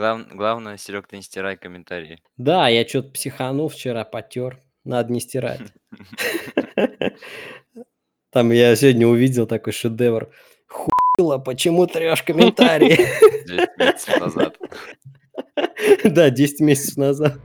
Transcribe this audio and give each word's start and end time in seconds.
Глав 0.00 0.28
главное, 0.34 0.78
Серег, 0.78 1.08
ты 1.08 1.16
не 1.16 1.22
стирай 1.22 1.58
комментарии. 1.58 2.22
Да, 2.38 2.68
я 2.68 2.86
чё-то 2.86 3.10
психанул 3.10 3.68
вчера, 3.68 4.02
потер. 4.04 4.58
Надо 4.82 5.12
не 5.12 5.20
стирать. 5.20 5.60
Там 8.32 8.50
я 8.50 8.74
сегодня 8.76 9.06
увидел 9.06 9.46
такой 9.46 9.74
шедевр. 9.74 10.32
Хуйло, 10.68 11.36
почему 11.36 11.86
трешь 11.86 12.22
комментарии? 12.22 12.96
10 13.46 13.68
месяцев 13.76 14.20
назад. 14.20 14.56
Да, 16.04 16.30
10 16.30 16.60
месяцев 16.60 16.96
назад. 16.96 17.38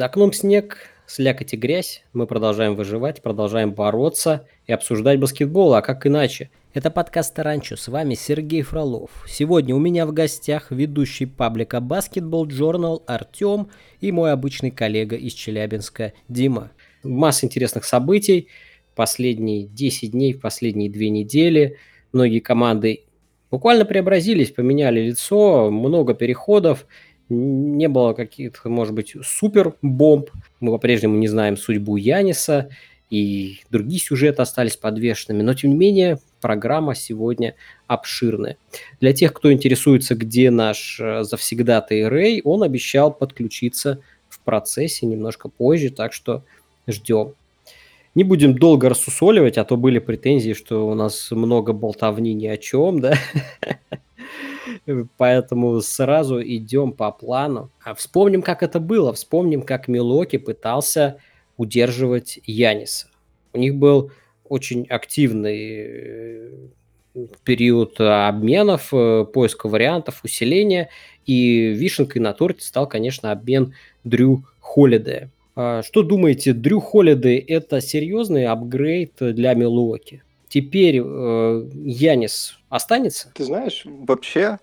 За 0.00 0.06
окном 0.06 0.32
снег, 0.32 0.78
слякоть 1.04 1.52
и 1.52 1.58
грязь. 1.58 2.04
Мы 2.14 2.26
продолжаем 2.26 2.74
выживать, 2.74 3.20
продолжаем 3.20 3.74
бороться 3.74 4.46
и 4.66 4.72
обсуждать 4.72 5.20
баскетбол, 5.20 5.74
а 5.74 5.82
как 5.82 6.06
иначе? 6.06 6.48
Это 6.72 6.90
подкаст 6.90 7.34
«Таранчо», 7.34 7.76
с 7.76 7.86
вами 7.86 8.14
Сергей 8.14 8.62
Фролов. 8.62 9.10
Сегодня 9.28 9.76
у 9.76 9.78
меня 9.78 10.06
в 10.06 10.14
гостях 10.14 10.70
ведущий 10.70 11.26
паблика 11.26 11.84
Basketball 11.86 12.46
Journal 12.46 13.02
Артем 13.06 13.68
и 14.00 14.10
мой 14.10 14.32
обычный 14.32 14.70
коллега 14.70 15.16
из 15.16 15.34
Челябинска 15.34 16.14
Дима. 16.28 16.70
Масса 17.02 17.44
интересных 17.44 17.84
событий. 17.84 18.48
Последние 18.94 19.64
10 19.64 20.12
дней, 20.12 20.34
последние 20.34 20.88
2 20.88 20.98
недели. 21.10 21.76
Многие 22.14 22.40
команды 22.40 23.04
буквально 23.50 23.84
преобразились, 23.84 24.50
поменяли 24.50 25.02
лицо, 25.02 25.70
много 25.70 26.14
переходов– 26.14 26.86
не 27.30 27.88
было 27.88 28.12
каких-то, 28.12 28.68
может 28.68 28.94
быть, 28.94 29.14
супер 29.22 29.74
бомб. 29.82 30.30
Мы 30.60 30.72
по-прежнему 30.72 31.16
не 31.16 31.28
знаем 31.28 31.56
судьбу 31.56 31.96
Яниса, 31.96 32.68
и 33.08 33.60
другие 33.70 34.00
сюжеты 34.00 34.42
остались 34.42 34.76
подвешенными. 34.76 35.42
Но, 35.42 35.54
тем 35.54 35.70
не 35.70 35.76
менее, 35.76 36.18
программа 36.40 36.94
сегодня 36.94 37.54
обширная. 37.86 38.56
Для 39.00 39.12
тех, 39.12 39.32
кто 39.32 39.52
интересуется, 39.52 40.14
где 40.14 40.50
наш 40.50 40.98
э, 41.00 41.24
завсегдатый 41.24 42.08
Рэй, 42.08 42.40
он 42.44 42.62
обещал 42.62 43.12
подключиться 43.12 44.00
в 44.28 44.40
процессе 44.40 45.06
немножко 45.06 45.48
позже, 45.48 45.90
так 45.90 46.12
что 46.12 46.44
ждем. 46.86 47.34
Не 48.14 48.24
будем 48.24 48.58
долго 48.58 48.88
рассусоливать, 48.88 49.58
а 49.58 49.64
то 49.64 49.76
были 49.76 49.98
претензии, 49.98 50.52
что 50.52 50.88
у 50.88 50.94
нас 50.94 51.30
много 51.30 51.72
болтовни 51.72 52.34
ни 52.34 52.46
о 52.46 52.56
чем, 52.56 53.00
да. 53.00 53.14
Поэтому 55.16 55.80
сразу 55.80 56.42
идем 56.42 56.92
по 56.92 57.10
плану. 57.10 57.70
А 57.84 57.94
вспомним, 57.94 58.42
как 58.42 58.62
это 58.62 58.80
было. 58.80 59.12
Вспомним, 59.12 59.62
как 59.62 59.88
Милоки 59.88 60.38
пытался 60.38 61.18
удерживать 61.56 62.40
Яниса. 62.44 63.08
У 63.52 63.58
них 63.58 63.76
был 63.76 64.12
очень 64.48 64.86
активный 64.86 65.58
э, 65.76 66.50
период 67.44 68.00
обменов, 68.00 68.92
э, 68.92 69.24
поиска 69.24 69.68
вариантов, 69.68 70.20
усиления. 70.24 70.88
И 71.26 71.68
вишенкой 71.68 72.22
на 72.22 72.32
торте 72.32 72.64
стал, 72.64 72.88
конечно, 72.88 73.30
обмен 73.30 73.74
Дрю 74.04 74.44
Холидея. 74.60 75.30
Что 75.54 76.02
думаете, 76.02 76.52
Дрю 76.54 76.80
Холидей– 76.80 77.36
это 77.48 77.80
серьезный 77.80 78.46
апгрейд 78.46 79.12
для 79.20 79.52
Милуоки? 79.54 80.22
Теперь 80.48 81.00
э, 81.04 81.70
Янис 81.84 82.59
останется? 82.70 83.30
Ты 83.34 83.44
знаешь, 83.44 83.82
вообще, 83.84 84.58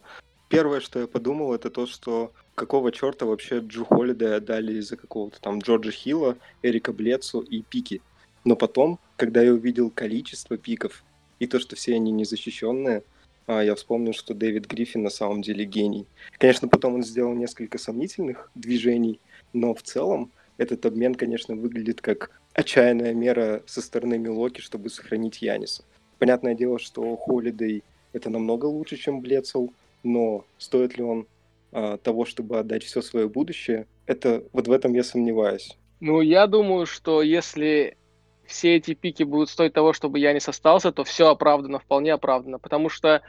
первое, 0.50 0.80
что 0.80 1.00
я 1.00 1.08
подумал, 1.08 1.54
это 1.54 1.70
то, 1.70 1.86
что 1.86 2.34
какого 2.56 2.92
черта 2.92 3.28
вообще 3.28 3.60
Джу 3.60 3.86
Холидея 3.86 4.38
отдали 4.38 4.80
из-за 4.80 4.98
какого-то 4.98 5.40
там 5.40 5.60
Джорджа 5.60 5.92
Хилла, 5.92 6.38
Эрика 6.64 6.92
Блецу 6.92 7.42
и 7.42 7.62
пики. 7.62 8.02
Но 8.44 8.56
потом, 8.56 9.00
когда 9.16 9.44
я 9.44 9.54
увидел 9.54 9.92
количество 9.92 10.58
пиков 10.58 11.04
и 11.38 11.46
то, 11.46 11.60
что 11.60 11.76
все 11.76 11.96
они 11.96 12.12
незащищенные, 12.12 13.04
а, 13.46 13.64
я 13.64 13.76
вспомнил, 13.76 14.14
что 14.14 14.34
Дэвид 14.34 14.68
Гриффин 14.68 15.04
на 15.04 15.10
самом 15.10 15.42
деле 15.42 15.66
гений. 15.66 16.08
Конечно, 16.38 16.68
потом 16.68 16.96
он 16.96 17.04
сделал 17.04 17.34
несколько 17.34 17.78
сомнительных 17.78 18.52
движений, 18.56 19.22
но 19.54 19.74
в 19.74 19.84
целом 19.84 20.32
этот 20.58 20.86
обмен, 20.86 21.16
конечно, 21.16 21.56
выглядит 21.56 22.02
как 22.02 22.32
отчаянная 22.54 23.14
мера 23.14 23.64
со 23.66 23.82
стороны 23.82 24.18
Милоки, 24.18 24.60
чтобы 24.60 24.90
сохранить 24.90 25.42
Яниса. 25.42 25.84
Понятное 26.18 26.56
дело, 26.56 26.80
что 26.80 27.16
Холидей 27.16 27.84
это 28.18 28.30
намного 28.30 28.66
лучше, 28.66 28.98
чем 28.98 29.22
Блецел, 29.22 29.72
но 30.04 30.46
стоит 30.58 30.98
ли 30.98 31.04
он 31.04 31.28
а, 31.72 31.98
того, 31.98 32.26
чтобы 32.26 32.60
отдать 32.60 32.84
все 32.84 33.02
свое 33.02 33.28
будущее, 33.28 33.88
это 34.06 34.44
вот 34.54 34.68
в 34.68 34.72
этом 34.72 34.94
я 34.94 35.04
сомневаюсь. 35.04 35.78
Ну, 36.00 36.22
я 36.22 36.48
думаю, 36.48 36.86
что 36.86 37.22
если 37.22 37.98
все 38.46 38.76
эти 38.76 38.94
пики 38.94 39.24
будут 39.24 39.50
стоить 39.50 39.74
того, 39.74 39.94
чтобы 39.94 40.20
Янис 40.20 40.48
остался, 40.48 40.92
то 40.92 41.04
все 41.04 41.30
оправдано, 41.30 41.80
вполне 41.80 42.14
оправдано. 42.14 42.60
Потому 42.60 42.90
что 42.90 43.22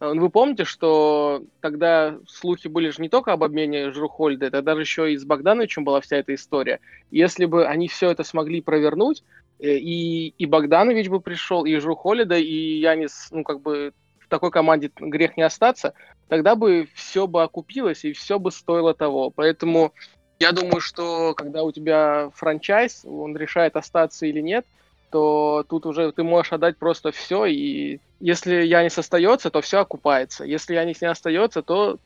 Э, 0.00 0.12
вы 0.14 0.30
помните, 0.30 0.64
что 0.64 1.44
тогда 1.60 2.18
слухи 2.26 2.68
были 2.68 2.90
же 2.90 3.00
не 3.00 3.08
только 3.08 3.32
об 3.32 3.42
обмене 3.42 3.90
Жрухольда, 3.90 4.50
тогда 4.50 4.74
же 4.74 4.82
еще 4.82 5.12
и 5.12 5.16
с 5.16 5.24
Богдановичем 5.24 5.84
была 5.84 6.00
вся 6.00 6.16
эта 6.16 6.34
история. 6.34 6.80
Если 7.10 7.44
бы 7.44 7.66
они 7.66 7.88
все 7.88 8.10
это 8.10 8.24
смогли 8.24 8.60
провернуть, 8.60 9.22
э, 9.60 9.76
и, 9.76 10.28
и 10.28 10.46
Богданович 10.46 11.08
бы 11.08 11.20
пришел, 11.20 11.64
и 11.64 11.76
Жрухолида, 11.76 12.36
и 12.36 12.80
Янис, 12.80 13.28
ну, 13.30 13.44
как 13.44 13.60
бы 13.60 13.92
в 14.24 14.28
такой 14.28 14.50
команде 14.50 14.90
грех 14.96 15.36
не 15.36 15.42
остаться, 15.42 15.94
тогда 16.28 16.54
бы 16.54 16.88
все 16.94 17.26
бы 17.26 17.42
окупилось, 17.42 18.04
и 18.04 18.12
все 18.12 18.38
бы 18.38 18.50
стоило 18.50 18.94
того. 18.94 19.30
Поэтому 19.30 19.92
я 20.38 20.52
думаю, 20.52 20.80
что 20.80 21.34
когда 21.34 21.62
у 21.62 21.72
тебя 21.72 22.30
франчайз, 22.34 23.04
он 23.04 23.36
решает 23.36 23.76
остаться 23.76 24.26
или 24.26 24.40
нет– 24.40 24.64
то 25.14 25.64
тут 25.68 25.86
уже 25.86 26.10
ты 26.10 26.24
можешь 26.24 26.52
отдать 26.52 26.76
просто 26.76 27.12
все, 27.12 27.44
и 27.44 28.00
если 28.18 28.66
Янис 28.66 28.98
остается, 28.98 29.48
то 29.48 29.60
все 29.60 29.78
окупается. 29.78 30.42
Если 30.42 30.74
Янис 30.74 31.00
не 31.02 31.06
остается, 31.06 31.62
то 31.62 31.98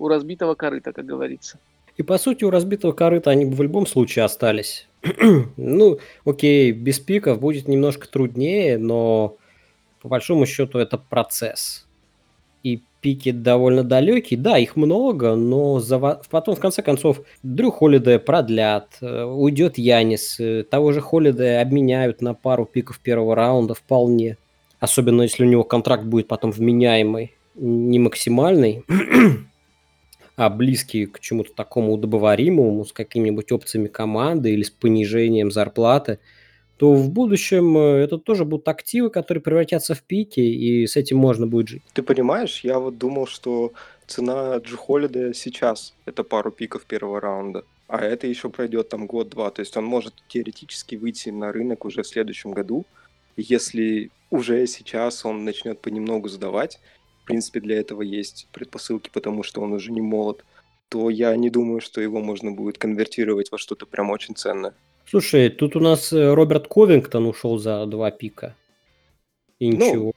у 0.00 0.08
разбитого 0.08 0.56
корыта, 0.56 0.92
как 0.92 1.06
говорится. 1.06 1.60
И 1.96 2.02
по 2.02 2.18
сути 2.18 2.42
у 2.42 2.50
разбитого 2.50 2.90
корыта 2.90 3.30
они 3.30 3.44
бы 3.44 3.54
в 3.54 3.62
любом 3.62 3.86
случае 3.86 4.24
остались. 4.24 4.88
ну, 5.56 5.98
окей, 6.24 6.72
без 6.72 6.98
пиков 6.98 7.38
будет 7.38 7.68
немножко 7.68 8.08
труднее, 8.08 8.78
но 8.78 9.36
по 10.06 10.10
большому 10.10 10.46
счету 10.46 10.78
это 10.78 10.98
процесс 10.98 11.86
пики 13.06 13.30
довольно 13.30 13.84
далекие. 13.84 14.40
Да, 14.40 14.58
их 14.58 14.74
много, 14.74 15.36
но 15.36 15.78
за... 15.78 16.20
потом, 16.28 16.56
в 16.56 16.60
конце 16.60 16.82
концов, 16.82 17.20
Дрю 17.44 17.70
Холидея 17.70 18.18
продлят, 18.18 18.98
э, 19.00 19.22
уйдет 19.22 19.78
Янис, 19.78 20.40
э, 20.40 20.64
того 20.64 20.92
же 20.92 21.00
Холидея 21.00 21.62
обменяют 21.62 22.20
на 22.20 22.34
пару 22.34 22.64
пиков 22.64 22.98
первого 22.98 23.36
раунда 23.36 23.74
вполне. 23.74 24.38
Особенно, 24.80 25.22
если 25.22 25.44
у 25.44 25.48
него 25.48 25.62
контракт 25.62 26.02
будет 26.02 26.26
потом 26.26 26.50
вменяемый, 26.50 27.32
не 27.54 28.00
максимальный, 28.00 28.82
а 30.36 30.50
близкий 30.50 31.06
к 31.06 31.20
чему-то 31.20 31.52
такому 31.54 31.92
удобоваримому, 31.92 32.84
с 32.84 32.92
какими-нибудь 32.92 33.52
опциями 33.52 33.86
команды 33.86 34.52
или 34.52 34.64
с 34.64 34.70
понижением 34.70 35.52
зарплаты– 35.52 36.18
то 36.76 36.92
в 36.94 37.10
будущем 37.10 37.76
э, 37.76 38.04
это 38.04 38.18
тоже 38.18 38.44
будут 38.44 38.68
активы, 38.68 39.10
которые 39.10 39.42
превратятся 39.42 39.94
в 39.94 40.02
пики, 40.02 40.40
и 40.40 40.86
с 40.86 40.96
этим 40.96 41.18
можно 41.18 41.46
будет 41.46 41.68
жить. 41.68 41.82
Ты 41.94 42.02
понимаешь, 42.02 42.60
я 42.62 42.78
вот 42.78 42.98
думал, 42.98 43.26
что 43.26 43.72
цена 44.06 44.56
Джи 44.58 44.76
Холлида 44.76 45.34
сейчас 45.34 45.94
это 46.04 46.22
пару 46.22 46.50
пиков 46.50 46.84
первого 46.84 47.20
раунда, 47.20 47.64
а 47.88 47.98
это 47.98 48.26
еще 48.26 48.50
пройдет 48.50 48.88
там 48.88 49.06
год-два. 49.06 49.50
То 49.50 49.60
есть 49.60 49.76
он 49.76 49.84
может 49.84 50.14
теоретически 50.28 50.96
выйти 50.96 51.30
на 51.30 51.52
рынок 51.52 51.84
уже 51.84 52.02
в 52.02 52.06
следующем 52.06 52.52
году, 52.52 52.84
если 53.36 54.10
уже 54.30 54.66
сейчас 54.66 55.24
он 55.24 55.44
начнет 55.44 55.80
понемногу 55.80 56.28
сдавать. 56.28 56.78
В 57.22 57.26
принципе, 57.26 57.60
для 57.60 57.78
этого 57.80 58.02
есть 58.02 58.48
предпосылки, 58.52 59.10
потому 59.12 59.42
что 59.42 59.60
он 59.60 59.72
уже 59.72 59.90
не 59.90 60.00
молод 60.00 60.44
то 60.88 61.10
я 61.10 61.34
не 61.36 61.50
думаю, 61.50 61.80
что 61.80 62.00
его 62.00 62.20
можно 62.20 62.52
будет 62.52 62.78
конвертировать 62.78 63.50
во 63.50 63.58
что-то 63.58 63.86
прям 63.86 64.10
очень 64.10 64.36
ценное. 64.36 64.74
Слушай, 65.08 65.50
тут 65.50 65.76
у 65.76 65.80
нас 65.80 66.12
э, 66.12 66.34
Роберт 66.34 66.66
Ковингтон 66.66 67.26
ушел 67.26 67.58
за 67.58 67.86
два 67.86 68.10
пика. 68.10 68.56
И 69.60 69.70
ну, 69.70 69.76
ничего. 69.76 70.12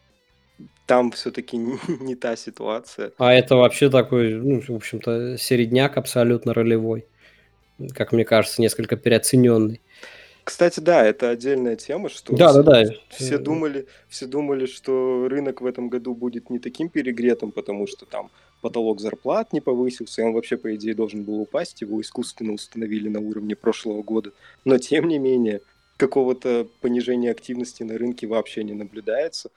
Там 0.88 1.12
все-таки 1.12 1.58
не, 1.58 1.78
не 2.02 2.16
та 2.16 2.36
ситуация. 2.36 3.12
А 3.18 3.32
это 3.34 3.56
вообще 3.56 3.90
такой, 3.90 4.34
ну, 4.34 4.62
в 4.62 4.70
общем-то, 4.72 5.38
середняк 5.38 5.98
абсолютно 5.98 6.54
ролевой. 6.54 7.06
Как 7.94 8.12
мне 8.12 8.26
кажется, 8.26 8.62
несколько 8.62 8.98
переоцененный. 8.98 9.80
Кстати, 10.44 10.80
да, 10.80 11.06
это 11.06 11.30
отдельная 11.30 11.76
тема, 11.76 12.10
что 12.10 12.36
да, 12.36 12.50
все, 12.50 12.64
да, 12.64 12.84
да. 12.84 12.94
все 13.10 13.38
думали, 13.38 13.86
все 14.08 14.26
думали, 14.26 14.66
что 14.66 15.28
рынок 15.30 15.62
в 15.62 15.66
этом 15.68 15.90
году 15.90 16.16
будет 16.16 16.50
не 16.50 16.58
таким 16.58 16.90
перегретым, 16.90 17.52
потому 17.52 17.86
что 17.86 18.08
там 18.08 18.32
потолок 18.62 19.00
зарплат 19.00 19.54
не 19.54 19.62
повысился, 19.62 20.22
и 20.22 20.26
он 20.26 20.34
вообще, 20.34 20.58
по 20.58 20.74
идее, 20.76 20.94
должен 20.94 21.24
был 21.24 21.40
упасть, 21.40 21.82
его 21.82 22.00
искусственно 22.02 22.54
установили 22.54 23.10
на 23.10 23.20
уровне 23.20 23.56
прошлого 23.56 24.04
года. 24.04 24.32
Но, 24.66 24.78
тем 24.78 25.08
не 25.08 25.20
менее, 25.20 25.62
какого-то 25.98 26.68
понижения 26.82 27.32
активности 27.32 27.84
на 27.84 27.98
рынке 27.98 28.26
вообще 28.26 28.64
не 28.64 28.74
наблюдается. 28.74 29.50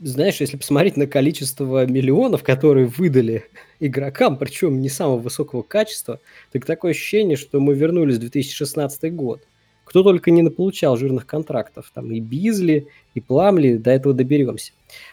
знаешь, 0.00 0.40
если 0.40 0.56
посмотреть 0.56 0.96
на 0.96 1.06
количество 1.06 1.86
миллионов, 1.86 2.44
которые 2.44 2.86
выдали 2.86 3.44
игрокам, 3.80 4.36
причем 4.36 4.80
не 4.80 4.88
самого 4.88 5.18
высокого 5.18 5.62
качества, 5.62 6.20
так 6.52 6.64
такое 6.64 6.92
ощущение, 6.92 7.36
что 7.36 7.58
мы 7.60 7.74
вернулись 7.74 8.16
в 8.16 8.20
2016 8.20 9.14
год. 9.14 9.42
Кто 9.88 10.02
только 10.02 10.30
не 10.30 10.48
получал 10.50 10.98
жирных 10.98 11.26
контрактов. 11.26 11.90
Там 11.94 12.12
и 12.12 12.20
Бизли, 12.20 12.88
и 13.14 13.20
Пламли, 13.22 13.78
до 13.78 13.90
этого 13.90 14.12
доберемся. 14.12 14.72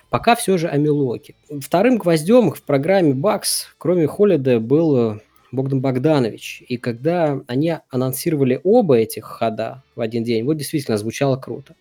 Пока 0.10 0.36
все 0.36 0.57
же 0.57 0.68
о 0.68 0.75
Милоке. 0.75 1.36
Вторым 1.62 1.98
гвоздем 1.98 2.51
в 2.51 2.62
программе 2.62 3.13
Бакс, 3.13 3.74
кроме 3.77 4.06
Холлида, 4.06 4.60
был 4.60 5.22
Богдан 5.54 5.80
Богданович. 5.80 6.63
И 6.68 6.75
когда 6.75 7.42
они 7.48 7.75
анонсировали 7.89 8.60
оба 8.66 8.98
этих 8.98 9.24
хода 9.24 9.81
в 9.95 10.01
один 10.01 10.25
день, 10.25 10.44
вот 10.44 10.57
действительно 10.57 10.98
звучало 10.98 11.38
круто. 11.38 11.75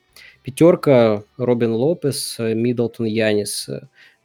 Пятерка 0.45 1.25
Робин 1.37 1.73
Лопес, 1.73 2.37
Миддлтон 2.39 3.07
Янис, 3.07 3.69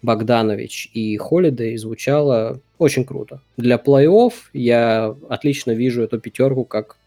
Богданович 0.04 0.92
и 0.94 1.18
Холидей 1.18 1.76
звучало 1.78 2.62
очень 2.78 3.04
круто. 3.04 3.42
Для 3.58 3.78
плей-офф 3.78 4.34
я 4.54 5.16
отлично 5.28 5.72
вижу 5.72 6.04
эту 6.04 6.20
пятерку 6.20 6.66
как 6.66 6.99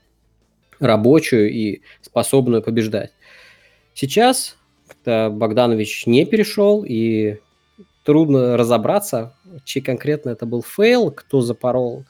рабочую 0.83 1.51
и 1.51 1.81
способную 2.03 2.63
побеждать. 2.63 3.13
Сейчас 3.95 4.57
Богданович 5.05 6.07
не 6.07 6.25
перешел, 6.25 6.85
и 6.87 7.39
трудно 8.05 8.57
разобраться, 8.57 9.35
чей 9.65 9.81
конкретно 9.81 10.31
это 10.31 10.47
был 10.47 10.63
фейл, 10.63 11.11
кто 11.11 11.41
запорол 11.41 12.05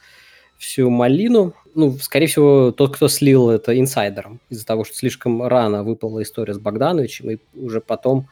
всю 0.59 0.91
малину. 0.91 1.55
Ну, 1.75 1.97
скорее 1.99 2.27
всего, 2.27 2.71
тот, 2.71 2.95
кто 2.95 3.09
слил 3.09 3.51
это 3.51 3.79
инсайдерам, 3.79 4.41
из-за 4.51 4.67
того, 4.67 4.85
что 4.85 4.95
слишком 4.95 5.43
рано 5.47 5.83
выпала 5.83 6.23
история 6.23 6.55
с 6.55 6.59
Богдановичем, 6.59 7.31
и 7.31 7.39
уже 7.55 7.81
потом, 7.81 8.29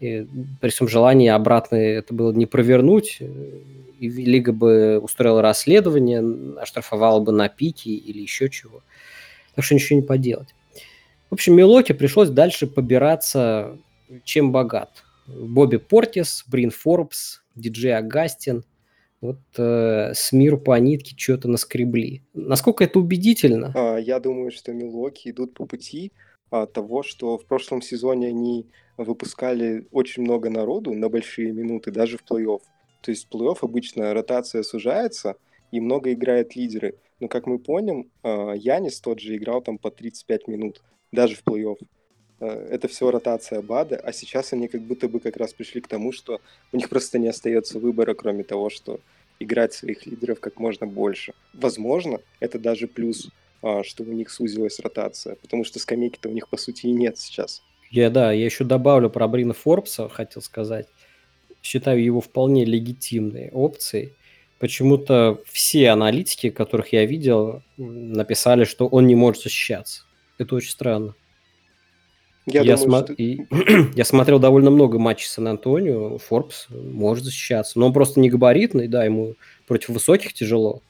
и 0.00 0.26
при 0.60 0.70
всем 0.70 0.88
желании 0.88 1.28
обратно 1.28 1.76
это 1.76 2.12
было 2.12 2.32
не 2.32 2.46
провернуть, 2.46 3.20
и 3.20 4.08
Лига 4.08 4.52
бы 4.52 4.98
устроила 4.98 5.40
расследование, 5.40 6.58
оштрафовала 6.60 7.20
бы 7.20 7.32
на 7.32 7.48
пики 7.48 7.90
или 7.90 8.20
еще 8.20 8.50
чего. 8.50 8.82
Так 9.54 9.64
что 9.64 9.74
ничего 9.74 10.00
не 10.00 10.06
поделать. 10.06 10.54
В 11.30 11.34
общем, 11.34 11.54
Милуоки 11.54 11.92
пришлось 11.92 12.28
дальше 12.28 12.66
побираться, 12.66 13.78
чем 14.24 14.52
богат. 14.52 15.04
Бобби 15.26 15.76
Портис, 15.76 16.44
Брин 16.46 16.70
Форбс, 16.70 17.42
диджей 17.54 17.96
Агастин. 17.96 18.64
Вот 19.20 19.38
э, 19.56 20.12
с 20.14 20.32
миру 20.32 20.58
по 20.58 20.78
нитке 20.78 21.14
что-то 21.16 21.48
наскребли. 21.48 22.22
Насколько 22.34 22.84
это 22.84 22.98
убедительно? 22.98 23.72
А, 23.74 23.96
я 23.96 24.20
думаю, 24.20 24.50
что 24.50 24.72
Милоки 24.72 25.30
идут 25.30 25.54
по 25.54 25.64
пути 25.64 26.12
а, 26.50 26.66
того, 26.66 27.02
что 27.02 27.38
в 27.38 27.46
прошлом 27.46 27.80
сезоне 27.80 28.28
они 28.28 28.66
выпускали 28.98 29.88
очень 29.92 30.22
много 30.22 30.50
народу 30.50 30.92
на 30.92 31.08
большие 31.08 31.52
минуты, 31.52 31.90
даже 31.90 32.18
в 32.18 32.22
плей-офф. 32.30 32.60
То 33.02 33.10
есть 33.10 33.26
в 33.26 33.34
плей-офф 33.34 33.58
обычно 33.62 34.12
ротация 34.12 34.62
сужается, 34.62 35.36
и 35.72 35.80
много 35.80 36.12
играют 36.12 36.54
лидеры. 36.54 36.96
Но, 37.24 37.28
как 37.28 37.46
мы 37.46 37.58
помним, 37.58 38.10
а, 38.22 38.52
Янис 38.52 39.00
тот 39.00 39.18
же 39.18 39.34
играл 39.34 39.62
там 39.62 39.78
по 39.78 39.90
35 39.90 40.46
минут 40.46 40.82
даже 41.10 41.36
в 41.36 41.42
плей-офф. 41.42 41.78
Э, 42.40 42.68
это 42.70 42.86
все 42.86 43.10
ротация 43.10 43.62
БАДа, 43.62 43.96
а 43.96 44.12
сейчас 44.12 44.52
они 44.52 44.68
как 44.68 44.82
будто 44.82 45.08
бы 45.08 45.20
как 45.20 45.38
раз 45.38 45.54
пришли 45.54 45.80
к 45.80 45.88
тому, 45.88 46.12
что 46.12 46.42
у 46.70 46.76
них 46.76 46.90
просто 46.90 47.18
не 47.18 47.28
остается 47.28 47.78
выбора, 47.78 48.12
кроме 48.12 48.44
того, 48.44 48.68
что 48.68 49.00
играть 49.40 49.72
своих 49.72 50.04
лидеров 50.04 50.38
как 50.38 50.58
можно 50.58 50.86
больше. 50.86 51.32
Возможно, 51.54 52.20
это 52.40 52.58
даже 52.58 52.88
плюс, 52.88 53.30
а, 53.62 53.82
что 53.84 54.02
у 54.02 54.12
них 54.12 54.28
сузилась 54.28 54.78
ротация, 54.80 55.36
потому 55.36 55.64
что 55.64 55.78
скамейки-то 55.78 56.28
у 56.28 56.32
них 56.32 56.50
по 56.50 56.58
сути 56.58 56.88
и 56.88 56.92
нет 56.92 57.16
сейчас. 57.16 57.62
Я, 57.90 58.10
да, 58.10 58.32
я 58.32 58.44
еще 58.44 58.64
добавлю 58.64 59.08
про 59.08 59.26
Брина 59.28 59.54
Форбса, 59.54 60.10
хотел 60.10 60.42
сказать. 60.42 60.88
Считаю 61.62 62.04
его 62.04 62.20
вполне 62.20 62.66
легитимной 62.66 63.48
опцией. 63.50 64.12
Почему-то 64.58 65.40
все 65.46 65.90
аналитики, 65.90 66.50
которых 66.50 66.92
я 66.92 67.04
видел, 67.04 67.62
написали, 67.76 68.64
что 68.64 68.86
он 68.86 69.06
не 69.06 69.14
может 69.14 69.42
защищаться. 69.42 70.04
Это 70.38 70.54
очень 70.54 70.70
странно. 70.70 71.14
Я, 72.46 72.60
я, 72.62 72.76
думаю, 72.76 72.90
смо... 72.90 73.04
что... 73.04 73.12
и... 73.14 73.46
я 73.94 74.04
смотрел 74.04 74.38
довольно 74.38 74.70
много 74.70 74.98
матчей 74.98 75.28
Сан-Антонио. 75.28 76.18
Форбс 76.18 76.66
может 76.70 77.24
защищаться. 77.24 77.78
Но 77.78 77.86
он 77.86 77.92
просто 77.92 78.20
не 78.20 78.30
габаритный, 78.30 78.86
да, 78.86 79.04
ему 79.04 79.34
против 79.66 79.90
высоких 79.90 80.34
тяжело. 80.34 80.82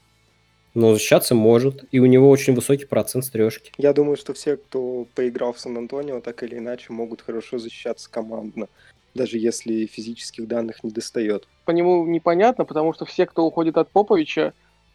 Но 0.74 0.94
защищаться 0.94 1.34
может. 1.34 1.84
И 1.92 2.00
у 2.00 2.06
него 2.06 2.28
очень 2.28 2.54
высокий 2.54 2.86
процент 2.86 3.24
стрежки. 3.24 3.72
Я 3.78 3.92
думаю, 3.92 4.16
что 4.16 4.34
все, 4.34 4.56
кто 4.56 5.06
поиграл 5.14 5.52
в 5.52 5.60
Сан-Антонио, 5.60 6.20
так 6.20 6.42
или 6.42 6.58
иначе 6.58 6.92
могут 6.92 7.22
хорошо 7.22 7.58
защищаться 7.58 8.10
командно. 8.10 8.68
Даже 9.14 9.38
если 9.38 9.86
физических 9.86 10.48
данных 10.48 10.82
не 10.82 10.90
достает. 10.90 11.46
По 11.64 11.70
нему 11.70 12.04
непонятно, 12.06 12.64
потому 12.64 12.92
что 12.92 13.04
все, 13.04 13.26
кто 13.26 13.44
уходит 13.44 13.76
от 13.78 13.90
Поповича, 13.90 14.54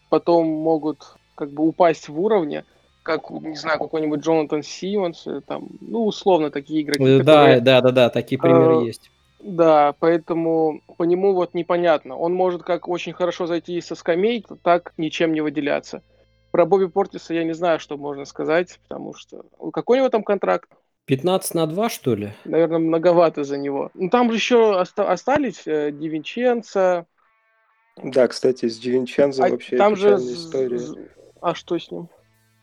потом 0.10 0.48
могут 0.48 1.16
как 1.36 1.51
бы 1.51 1.66
упасть 1.66 2.10
в 2.10 2.19
уровне 2.19 2.66
как, 3.10 3.30
не 3.31 3.56
знаю, 3.56 3.80
какой-нибудь 3.80 4.19
Джонатан 4.19 4.62
Симмонс, 4.62 5.25
э, 5.25 5.42
там, 5.42 5.68
ну, 5.81 6.06
условно, 6.06 6.51
такие 6.51 6.83
игроки. 6.83 7.04
Да, 7.04 7.18
которые, 7.18 7.62
да, 7.62 7.81
да, 7.81 7.92
да, 7.92 8.10
такие 8.10 8.39
примеры 8.39 8.83
э, 8.83 8.86
есть. 8.86 9.10
Да, 9.39 9.95
поэтому 10.00 10.81
по 10.98 11.04
нему 11.04 11.33
вот 11.33 11.54
непонятно. 11.54 12.15
Он 12.18 12.33
может 12.33 12.63
как 12.63 12.88
очень 12.88 13.13
хорошо 13.13 13.48
зайти 13.48 13.80
со 13.81 13.95
скамей, 13.95 14.45
так 14.63 14.94
ничем 14.98 15.33
не 15.33 15.42
выделяться. 15.42 16.04
Про 16.51 16.65
Бобби 16.65 16.86
Портиса 16.86 17.33
я 17.33 17.44
не 17.44 17.54
знаю, 17.54 17.80
что 17.80 17.98
можно 17.98 18.25
сказать, 18.25 18.80
потому 18.88 19.13
что... 19.13 19.44
Какой 19.72 19.98
у 19.98 20.01
него 20.01 20.10
там 20.10 20.24
контракт? 20.24 20.69
15 21.09 21.56
на 21.56 21.65
2, 21.65 21.89
что 21.89 22.13
ли? 22.13 22.33
Наверное, 22.45 22.77
многовато 22.77 23.44
за 23.44 23.57
него. 23.57 23.89
Ну, 23.95 24.11
там 24.11 24.29
же 24.29 24.35
еще 24.35 24.79
оста- 24.79 25.11
остались 25.11 25.65
э, 25.65 25.91
Дивинченко. 25.91 27.07
Да, 28.03 28.27
кстати, 28.27 28.69
с 28.69 28.77
Дивинченцо 28.77 29.44
а 29.44 29.50
вообще 29.50 29.75
там 29.75 29.95
же... 29.95 30.09
история. 30.09 30.79
А 31.41 31.56
что 31.56 31.79
с 31.79 31.89
ним? 31.89 32.09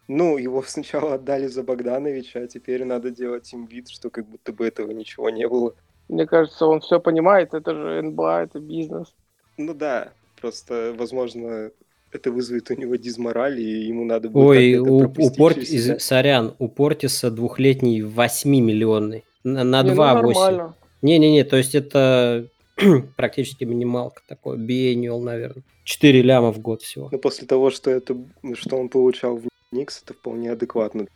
Ну, 0.07 0.39
его 0.39 0.63
сначала 0.67 1.15
отдали 1.15 1.49
за 1.49 1.65
Богдановича, 1.65 2.43
а 2.43 2.47
теперь 2.47 2.85
надо 2.85 3.11
делать 3.11 3.53
им 3.53 3.67
вид, 3.67 3.89
что 3.89 4.11
как 4.11 4.29
будто 4.29 4.53
бы 4.53 4.65
этого 4.65 4.93
ничего 4.93 5.29
не 5.29 5.49
было. 5.49 5.75
Мне 6.09 6.25
кажется, 6.25 6.67
он 6.67 6.81
все 6.83 7.01
понимает, 7.01 7.53
это 7.53 7.75
же 7.75 8.01
НБА, 8.01 8.43
это 8.45 8.61
бизнес. 8.61 9.13
Ну 9.57 9.75
да, 9.75 10.13
просто, 10.41 10.95
возможно, 10.97 11.73
это 12.13 12.31
вызовет 12.31 12.71
у 12.71 12.75
него 12.75 12.97
дизмораль, 12.97 13.61
и 13.61 13.87
ему 13.87 14.05
надо 14.05 14.29
будет 14.29 14.45
Ой, 14.45 14.77
у, 14.77 15.09
у 15.09 15.31
Порт... 15.31 15.59
Из... 15.59 16.03
сорян, 16.03 16.55
у 16.59 16.69
Портиса 16.69 17.31
двухлетний 17.31 18.01
8-миллионный. 18.01 19.25
На, 19.45 19.65
на 19.65 19.83
не, 19.83 19.93
2 19.93 20.23
ну, 20.23 20.33
8. 20.33 20.73
Не-не-не, 21.03 21.45
то 21.45 21.57
есть 21.57 21.75
это 21.75 22.49
практически 23.17 23.65
минималка 23.65 24.23
такой, 24.29 24.57
биенниал, 24.57 25.21
наверное. 25.21 25.63
4 25.85 26.23
ляма 26.23 26.53
в 26.53 26.59
год 26.59 26.83
всего. 26.83 27.09
Ну, 27.13 27.19
после 27.19 27.47
того, 27.47 27.71
что, 27.71 27.91
это, 27.91 28.17
что 28.55 28.77
он 28.77 28.89
получал 28.89 29.37
в 29.37 29.45
Никс 29.71 30.03
это 30.03 30.15
вполне 30.15 30.51
адекватно. 30.51 31.07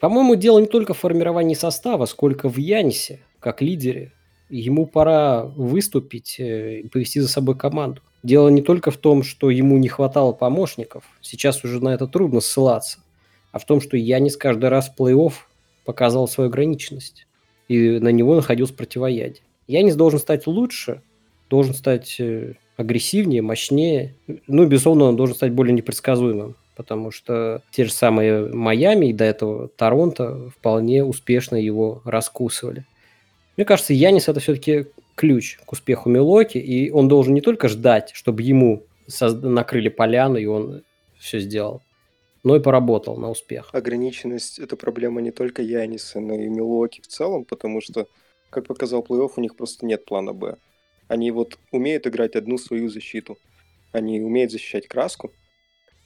По-моему, 0.00 0.34
дело 0.34 0.58
не 0.58 0.66
только 0.66 0.94
в 0.94 0.98
формировании 0.98 1.54
состава, 1.54 2.06
сколько 2.06 2.48
в 2.48 2.56
Янисе, 2.56 3.20
как 3.40 3.60
лидере. 3.60 4.12
Ему 4.50 4.86
пора 4.86 5.44
выступить 5.44 6.36
э, 6.38 6.80
и 6.80 6.88
повести 6.88 7.20
за 7.20 7.28
собой 7.28 7.56
команду. 7.56 8.02
Дело 8.24 8.48
не 8.48 8.62
только 8.62 8.90
в 8.90 8.96
том, 8.96 9.22
что 9.22 9.50
ему 9.50 9.76
не 9.76 9.88
хватало 9.88 10.32
помощников, 10.32 11.04
сейчас 11.20 11.62
уже 11.62 11.84
на 11.84 11.90
это 11.90 12.08
трудно 12.08 12.40
ссылаться, 12.40 12.98
а 13.52 13.58
в 13.60 13.66
том, 13.66 13.80
что 13.80 13.96
Янис 13.96 14.36
каждый 14.36 14.70
раз 14.70 14.88
в 14.88 14.98
плей-офф 14.98 15.32
показал 15.84 16.26
свою 16.26 16.48
ограниченность, 16.48 17.26
и 17.68 18.00
на 18.00 18.08
него 18.08 18.34
находилось 18.34 18.72
противоядие. 18.72 19.42
Янис 19.68 19.94
должен 19.94 20.18
стать 20.18 20.46
лучше, 20.46 21.02
должен 21.50 21.74
стать 21.74 22.16
э, 22.18 22.54
агрессивнее, 22.76 23.42
мощнее. 23.42 24.14
Ну, 24.46 24.66
безусловно, 24.66 25.04
он 25.04 25.16
должен 25.16 25.36
стать 25.36 25.52
более 25.52 25.74
непредсказуемым 25.74 26.56
потому 26.76 27.12
что 27.12 27.62
те 27.70 27.84
же 27.84 27.92
самые 27.92 28.46
Майами 28.46 29.06
и 29.06 29.12
до 29.12 29.24
этого 29.24 29.68
Торонто 29.68 30.50
вполне 30.50 31.04
успешно 31.04 31.54
его 31.54 32.02
раскусывали. 32.04 32.84
Мне 33.56 33.64
кажется, 33.64 33.92
Янис 33.92 34.28
это 34.28 34.40
все-таки 34.40 34.86
ключ 35.14 35.58
к 35.64 35.72
успеху 35.72 36.08
Милоки, 36.08 36.58
и 36.58 36.90
он 36.90 37.08
должен 37.08 37.34
не 37.34 37.40
только 37.40 37.68
ждать, 37.68 38.10
чтобы 38.14 38.42
ему 38.42 38.84
накрыли 39.20 39.88
поляну, 39.88 40.36
и 40.36 40.46
он 40.46 40.82
все 41.18 41.38
сделал, 41.38 41.82
но 42.42 42.56
и 42.56 42.60
поработал 42.60 43.16
на 43.16 43.30
успех. 43.30 43.70
Ограниченность– 43.72 44.58
это 44.60 44.76
проблема 44.76 45.20
не 45.20 45.30
только 45.30 45.62
Яниса, 45.62 46.20
но 46.20 46.34
и 46.34 46.48
Милоки 46.48 47.00
в 47.00 47.06
целом, 47.06 47.44
потому 47.44 47.80
что, 47.80 48.08
как 48.50 48.66
показал 48.66 49.02
плей-офф, 49.02 49.32
у 49.36 49.40
них 49.40 49.56
просто 49.56 49.86
нет 49.86 50.04
плана 50.04 50.32
«Б». 50.32 50.56
Они 51.06 51.30
вот 51.30 51.58
умеют 51.70 52.06
играть 52.06 52.34
одну 52.34 52.56
свою 52.56 52.88
защиту. 52.88 53.36
Они 53.92 54.20
умеют 54.20 54.50
защищать 54.50 54.88
краску, 54.88 55.30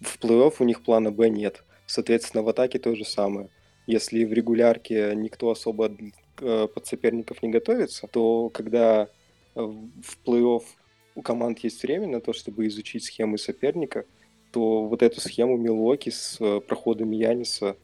в 0.01 0.19
плей-офф 0.19 0.55
у 0.61 0.65
них 0.65 0.83
плана 0.83 1.11
Б 1.11 1.29
нет. 1.29 1.65
Соответственно, 1.87 2.43
в 2.43 2.49
атаке 2.49 2.79
то 2.79 2.95
же 2.95 3.05
самое. 3.05 3.49
Если 3.89 4.25
в 4.25 4.33
регулярке 4.33 5.13
никто 5.17 5.51
особо 5.51 5.91
э, 6.41 6.69
под 6.73 6.87
соперников 6.87 7.43
не 7.43 7.49
готовится, 7.49 8.07
то 8.07 8.49
когда 8.51 9.09
в 9.55 10.19
плей-офф 10.25 10.63
у 11.17 11.23
команд 11.23 11.59
есть 11.65 11.83
время 11.83 12.07
на 12.07 12.21
то, 12.21 12.33
чтобы 12.33 12.69
изучить 12.69 13.05
схемы 13.05 13.39
соперника, 13.39 14.05
то 14.53 14.85
вот 14.85 15.03
эту 15.03 15.21
схему 15.21 15.57
Милуоки 15.57 16.11
с 16.11 16.37
э, 16.39 16.61
проходами 16.61 17.17
Яниса 17.17 17.77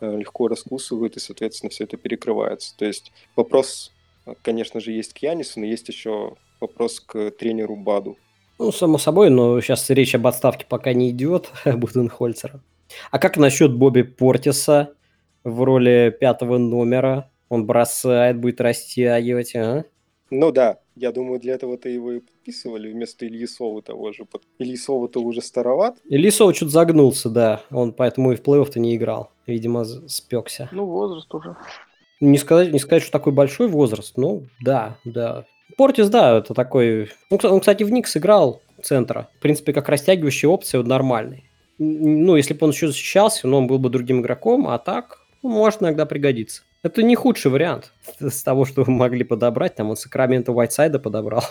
э, 0.00 0.16
легко 0.18 0.48
раскусывают, 0.48 1.16
и, 1.16 1.20
соответственно, 1.20 1.70
все 1.70 1.84
это 1.84 1.96
перекрывается. 1.96 2.76
То 2.76 2.86
есть 2.86 3.12
вопрос 3.36 3.92
конечно 4.42 4.80
же, 4.80 4.92
есть 4.92 5.12
к 5.14 5.18
Янису, 5.18 5.60
но 5.60 5.66
есть 5.66 5.88
еще 5.88 6.34
вопрос 6.60 7.00
к 7.00 7.30
тренеру 7.32 7.76
Баду. 7.76 8.16
Ну, 8.58 8.72
само 8.72 8.98
собой, 8.98 9.30
но 9.30 9.60
сейчас 9.60 9.88
речь 9.90 10.14
об 10.14 10.26
отставке 10.26 10.66
пока 10.68 10.92
не 10.92 11.10
идет 11.10 11.50
Буденхольцера. 11.64 12.60
А 13.10 13.18
как 13.18 13.36
насчет 13.36 13.72
Бобби 13.74 14.02
Портиса 14.02 14.94
в 15.44 15.62
роли 15.62 16.16
пятого 16.18 16.58
номера? 16.58 17.30
Он 17.48 17.66
бросает, 17.66 18.38
будет 18.38 18.60
растягивать, 18.60 19.54
а? 19.56 19.84
Ну 20.30 20.52
да, 20.52 20.78
я 20.94 21.10
думаю, 21.10 21.40
для 21.40 21.54
этого-то 21.54 21.88
его 21.88 22.12
и 22.12 22.20
подписывали 22.20 22.92
вместо 22.92 23.26
Ильисова 23.26 23.82
того 23.82 24.12
же. 24.12 24.26
Ильисова-то 24.58 25.20
уже 25.20 25.42
староват. 25.42 25.96
Ильисов 26.08 26.54
что-то 26.54 26.70
загнулся, 26.70 27.28
да. 27.28 27.62
Он 27.70 27.92
поэтому 27.92 28.32
и 28.32 28.36
в 28.36 28.42
плей-офф-то 28.42 28.78
не 28.78 28.94
играл. 28.94 29.32
Видимо, 29.46 29.84
спекся. 29.84 30.68
Ну, 30.70 30.86
возраст 30.86 31.34
уже. 31.34 31.56
Не 32.20 32.38
сказать, 32.38 32.72
не 32.72 32.78
сказать, 32.78 33.02
что 33.02 33.12
такой 33.12 33.32
большой 33.32 33.66
возраст, 33.66 34.16
но 34.16 34.42
да, 34.62 34.98
да. 35.04 35.46
Портис, 35.76 36.08
да, 36.10 36.38
это 36.38 36.54
такой... 36.54 37.10
Он, 37.30 37.60
кстати, 37.60 37.82
в 37.82 37.90
Никс 37.90 38.16
играл 38.16 38.60
центра. 38.82 39.28
В 39.38 39.42
принципе, 39.42 39.72
как 39.72 39.88
растягивающая 39.88 40.50
опция, 40.50 40.80
он 40.80 40.86
нормальный. 40.86 41.44
Ну, 41.78 42.36
если 42.36 42.52
бы 42.52 42.64
он 42.64 42.72
еще 42.72 42.88
защищался, 42.88 43.48
но 43.48 43.58
он 43.58 43.66
был 43.66 43.78
бы 43.78 43.88
другим 43.88 44.20
игроком, 44.20 44.68
а 44.68 44.78
так, 44.78 45.19
может 45.48 45.82
иногда 45.82 46.06
пригодиться. 46.06 46.62
Это 46.82 47.02
не 47.02 47.14
худший 47.14 47.50
вариант 47.50 47.92
с 48.18 48.42
того, 48.42 48.64
что 48.64 48.84
вы 48.84 48.92
могли 48.92 49.24
подобрать. 49.24 49.74
Там 49.74 49.90
он 49.90 49.96
Сакраменто 49.96 50.52
Уайтсайда 50.52 50.98
подобрал. 50.98 51.44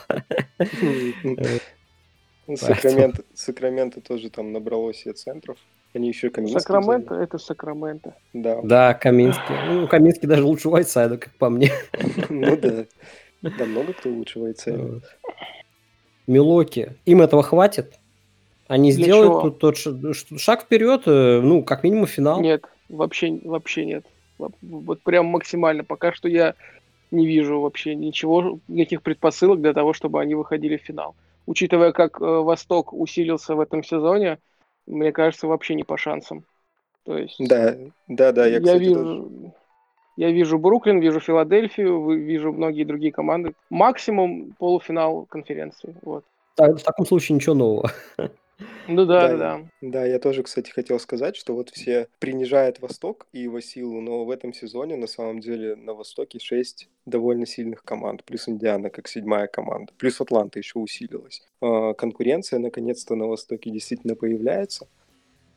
Сакраменто, 2.56 3.24
Сакраменто 3.36 4.02
тоже 4.02 4.30
там 4.30 4.52
набралось 4.52 4.98
себе 4.98 5.14
центров. 5.14 5.58
Они 5.94 6.08
еще 6.08 6.30
Каминский 6.30 6.60
Сакраменто– 6.60 7.16
это 7.16 7.38
Сакраменто. 7.38 8.16
Да. 8.34 8.60
Да, 8.64 8.94
Каминский. 8.94 9.56
Ну, 9.68 9.88
Каминский 9.88 10.28
даже 10.28 10.44
лучше 10.44 10.70
Уайтсайда, 10.70 11.18
как 11.18 11.34
по 11.36 11.50
мне. 11.50 11.72
Ну 12.30 12.58
да. 12.58 12.86
Да 13.42 13.66
много 13.66 13.94
кто 13.94 14.10
лучше 14.10 14.40
Уайтсайда. 14.40 15.02
Милоки. 16.28 16.96
Им 17.06 17.22
этого 17.22 17.42
хватит? 17.42 17.99
Они 18.70 18.94
Для 18.94 19.06
сделают 19.06 19.60
тот, 19.60 19.78
тот 19.78 20.40
шаг 20.40 20.62
вперед, 20.62 21.02
ну, 21.08 21.64
как 21.64 21.84
минимум 21.84 22.06
финал. 22.06 22.40
Нет, 22.40 22.66
вообще, 22.88 23.40
вообще 23.44 23.84
нет. 23.84 24.06
Вот 24.38 25.02
прям 25.02 25.26
максимально. 25.26 25.84
Пока 25.84 26.14
что 26.14 26.30
я 26.30 26.54
не 27.10 27.26
вижу 27.26 27.60
вообще 27.60 27.96
ничего, 27.96 28.60
никаких 28.68 29.02
предпосылок 29.02 29.60
для 29.60 29.74
того, 29.74 29.94
чтобы 29.94 30.22
они 30.22 30.36
выходили 30.36 30.78
в 30.78 30.82
финал. 30.82 31.16
Учитывая, 31.48 31.92
как 31.92 32.22
э, 32.22 32.24
Восток 32.24 32.94
усилился 32.94 33.56
в 33.56 33.60
этом 33.60 33.84
сезоне, 33.84 34.38
мне 34.86 35.12
кажется, 35.12 35.48
вообще 35.48 35.74
не 35.74 35.84
по 35.84 35.98
шансам. 35.98 36.44
То 37.06 37.18
есть... 37.18 37.38
Да, 37.40 37.76
да, 38.08 38.32
да, 38.32 38.46
я, 38.46 38.54
я 38.54 38.60
кстати, 38.60 38.84
вижу, 38.84 38.94
тоже. 38.94 39.54
я 40.16 40.30
вижу 40.30 40.60
Бруклин, 40.60 41.00
вижу 41.00 41.20
Филадельфию, 41.20 42.12
вижу 42.12 42.54
многие 42.54 42.84
другие 42.84 43.12
команды. 43.12 43.54
Максимум 43.72 44.54
полуфинал 44.60 45.26
конференции. 45.26 45.96
Вот. 46.04 46.24
Так- 46.54 46.78
В 46.78 46.84
таком 46.84 47.08
случае 47.08 47.38
ничего 47.38 47.56
нового. 47.56 47.92
Ну 48.88 49.06
да, 49.06 49.30
Да, 49.30 49.38
да, 49.38 49.70
да. 49.82 50.06
Я 50.06 50.20
тоже, 50.20 50.44
кстати, 50.44 50.72
хотел 50.72 51.00
сказать, 51.00 51.36
что 51.36 51.54
вот 51.54 51.70
все 51.70 52.08
принижают 52.20 52.80
Восток 52.80 53.28
и 53.32 53.40
его 53.40 53.62
силу, 53.62 54.02
но 54.02 54.26
в 54.26 54.32
этом 54.32 54.54
сезоне 54.54 54.96
на 54.96 55.08
самом 55.08 55.40
деле 55.40 55.76
на 55.76 55.94
Востоке 55.94 56.40
шесть 56.40 56.90
довольно 57.06 57.46
сильных 57.46 57.84
команд, 57.84 58.24
плюс 58.24 58.50
Индиана 58.50 58.90
как 58.90 59.08
седьмая 59.08 59.48
команда, 59.48 59.94
плюс 59.98 60.20
Атланта 60.20 60.60
еще 60.60 60.80
усилилась. 60.80 61.44
А, 61.62 61.94
Конкуренция 61.94 62.60
наконец-то 62.60 63.16
на 63.16 63.28
Востоке 63.28 63.70
действительно 63.70 64.16
появляется. 64.16 64.88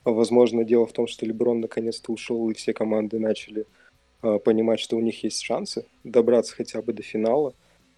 Возможно, 0.04 0.64
дело 0.64 0.86
в 0.86 0.92
том, 0.92 1.06
что 1.06 1.24
Леброн 1.26 1.60
наконец-то 1.60 2.12
ушел, 2.12 2.50
и 2.50 2.54
все 2.54 2.72
команды 2.74 3.18
начали 3.18 3.66
а, 4.20 4.38
понимать, 4.38 4.80
что 4.80 4.96
у 4.96 5.00
них 5.00 5.22
есть 5.24 5.40
шансы 5.42 5.86
добраться 6.04 6.54
хотя 6.54 6.82
бы 6.82 6.92
до 6.92 7.02
финала. 7.02 7.54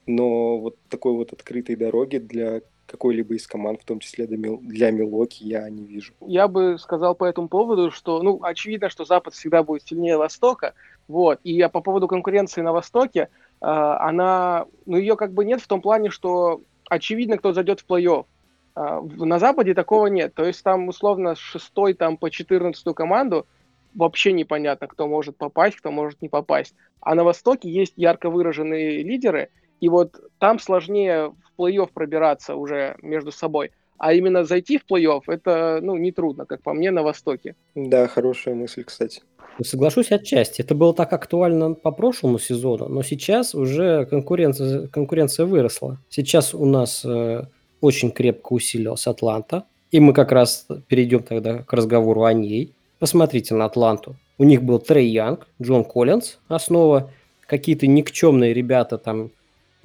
Но 0.06 0.58
вот 0.58 0.76
такой 0.88 1.14
вот 1.14 1.32
открытой 1.32 1.76
дороги 1.76 2.18
для 2.18 2.60
какой-либо 2.86 3.34
из 3.34 3.46
команд, 3.46 3.82
в 3.82 3.84
том 3.84 3.98
числе 3.98 4.26
для 4.26 4.36
Мил- 4.36 4.60
для 4.62 4.90
Милоки, 4.90 5.44
я 5.44 5.68
не 5.70 5.84
вижу. 5.84 6.12
Я 6.20 6.48
бы 6.48 6.78
сказал 6.78 7.14
по 7.14 7.24
этому 7.24 7.48
поводу, 7.48 7.90
что, 7.90 8.22
ну, 8.22 8.38
очевидно, 8.42 8.88
что 8.88 9.04
Запад 9.04 9.34
всегда 9.34 9.62
будет 9.62 9.82
сильнее 9.82 10.16
Востока, 10.16 10.74
вот, 11.08 11.40
и 11.44 11.62
по 11.72 11.80
поводу 11.80 12.08
конкуренции 12.08 12.62
на 12.62 12.72
Востоке, 12.72 13.20
э, 13.20 13.26
она, 13.60 14.66
ну, 14.86 14.96
ее 14.96 15.16
как 15.16 15.32
бы 15.32 15.44
нет 15.44 15.60
в 15.60 15.66
том 15.66 15.80
плане, 15.80 16.10
что 16.10 16.60
очевидно, 16.88 17.38
кто 17.38 17.52
зайдет 17.52 17.80
в 17.80 17.86
плей-офф. 17.86 18.26
В- 18.76 19.24
на 19.24 19.38
Западе 19.38 19.72
такого 19.72 20.08
нет, 20.08 20.34
то 20.34 20.44
есть 20.44 20.64
там, 20.64 20.88
условно, 20.88 21.36
с 21.36 21.38
шестой 21.38 21.94
там 21.94 22.16
по 22.16 22.28
четырнадцатую 22.28 22.92
команду 22.92 23.46
вообще 23.94 24.32
непонятно, 24.32 24.88
кто 24.88 25.06
может 25.06 25.36
попасть, 25.36 25.76
кто 25.76 25.92
может 25.92 26.20
не 26.20 26.28
попасть. 26.28 26.74
А 27.00 27.14
на 27.14 27.22
Востоке 27.22 27.70
есть 27.70 27.92
ярко 27.94 28.30
выраженные 28.30 29.04
лидеры, 29.04 29.50
и 29.80 29.88
вот 29.88 30.16
там 30.38 30.58
сложнее 30.58 31.32
в 31.56 31.60
плей-офф 31.60 31.90
пробираться 31.92 32.54
уже 32.54 32.96
между 33.02 33.32
собой. 33.32 33.70
А 33.98 34.12
именно 34.12 34.44
зайти 34.44 34.78
в 34.78 34.84
плей-офф, 34.90 35.22
это, 35.28 35.78
ну, 35.82 35.96
нетрудно, 35.96 36.46
как 36.46 36.62
по 36.62 36.72
мне, 36.72 36.90
на 36.90 37.02
Востоке. 37.02 37.54
Да, 37.74 38.08
хорошая 38.08 38.54
мысль, 38.54 38.84
кстати. 38.84 39.22
Ну, 39.58 39.64
Соглашусь 39.64 40.10
отчасти. 40.10 40.62
Это 40.62 40.74
было 40.74 40.92
так 40.92 41.12
актуально 41.12 41.74
по 41.74 41.92
прошлому 41.92 42.38
сезону, 42.38 42.88
но 42.88 43.02
сейчас 43.02 43.54
уже 43.54 44.04
конкуренция, 44.06 44.88
конкуренция 44.88 45.46
выросла. 45.46 45.98
Сейчас 46.08 46.54
у 46.54 46.64
нас 46.64 47.04
э, 47.04 47.44
очень 47.80 48.10
крепко 48.10 48.52
усилилась 48.52 49.06
Атланта, 49.06 49.64
и 49.92 50.00
мы 50.00 50.12
как 50.12 50.32
раз 50.32 50.66
перейдем 50.88 51.22
тогда 51.22 51.58
к 51.58 51.72
разговору 51.72 52.24
о 52.24 52.32
ней. 52.32 52.74
Посмотрите 52.98 53.54
на 53.54 53.66
Атланту. 53.66 54.16
У 54.38 54.44
них 54.44 54.62
был 54.64 54.80
Трей 54.80 55.08
Янг, 55.08 55.46
Джон 55.62 55.84
Коллинз, 55.84 56.38
основа, 56.48 57.12
какие-то 57.46 57.86
никчемные 57.86 58.52
ребята 58.52 58.98
там, 58.98 59.30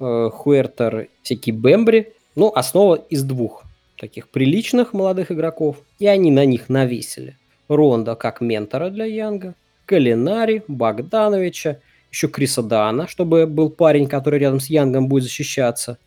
Хуэртер, 0.00 1.08
всякие 1.22 1.54
Бембри. 1.54 2.12
Ну, 2.34 2.50
основа 2.54 2.96
из 2.96 3.22
двух 3.22 3.64
таких 3.98 4.30
приличных 4.30 4.94
молодых 4.94 5.30
игроков, 5.30 5.76
и 5.98 6.06
они 6.06 6.30
на 6.30 6.46
них 6.46 6.68
навесили. 6.68 7.36
Ронда 7.68 8.16
как 8.16 8.40
ментора 8.40 8.88
для 8.88 9.04
Янга, 9.04 9.54
Калинари, 9.84 10.64
Богдановича, 10.66 11.78
еще 12.10 12.28
Криса 12.28 12.62
Дана, 12.62 13.06
чтобы 13.06 13.46
был 13.46 13.70
парень, 13.70 14.08
который 14.08 14.40
рядом 14.40 14.58
с 14.58 14.66
Янгом 14.70 15.06
будет 15.06 15.24
защищаться. 15.24 15.98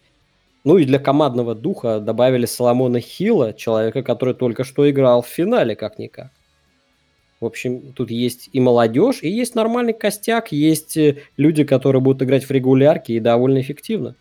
Ну 0.63 0.77
и 0.77 0.85
для 0.85 0.99
командного 0.99 1.55
духа 1.55 1.99
добавили 1.99 2.45
Соломона 2.45 2.99
Хилла, 2.99 3.53
человека, 3.53 4.01
который 4.01 4.33
только 4.33 4.63
что 4.63 4.89
играл 4.89 5.21
в 5.21 5.27
финале, 5.27 5.75
как-никак. 5.75 6.31
В 7.43 7.45
общем, 7.45 7.91
тут 7.91 8.09
есть 8.09 8.49
и 8.53 8.61
молодежь, 8.61 9.21
и 9.21 9.27
есть 9.27 9.53
нормальный 9.53 9.91
костяк, 9.91 10.53
есть 10.53 10.95
э, 10.95 11.23
люди, 11.35 11.65
которые 11.65 12.01
будут 12.01 12.21
играть 12.21 12.45
в 12.45 12.51
регулярке 12.51 13.15
и 13.15 13.19
довольно 13.19 13.59
эффективно. 13.59 14.15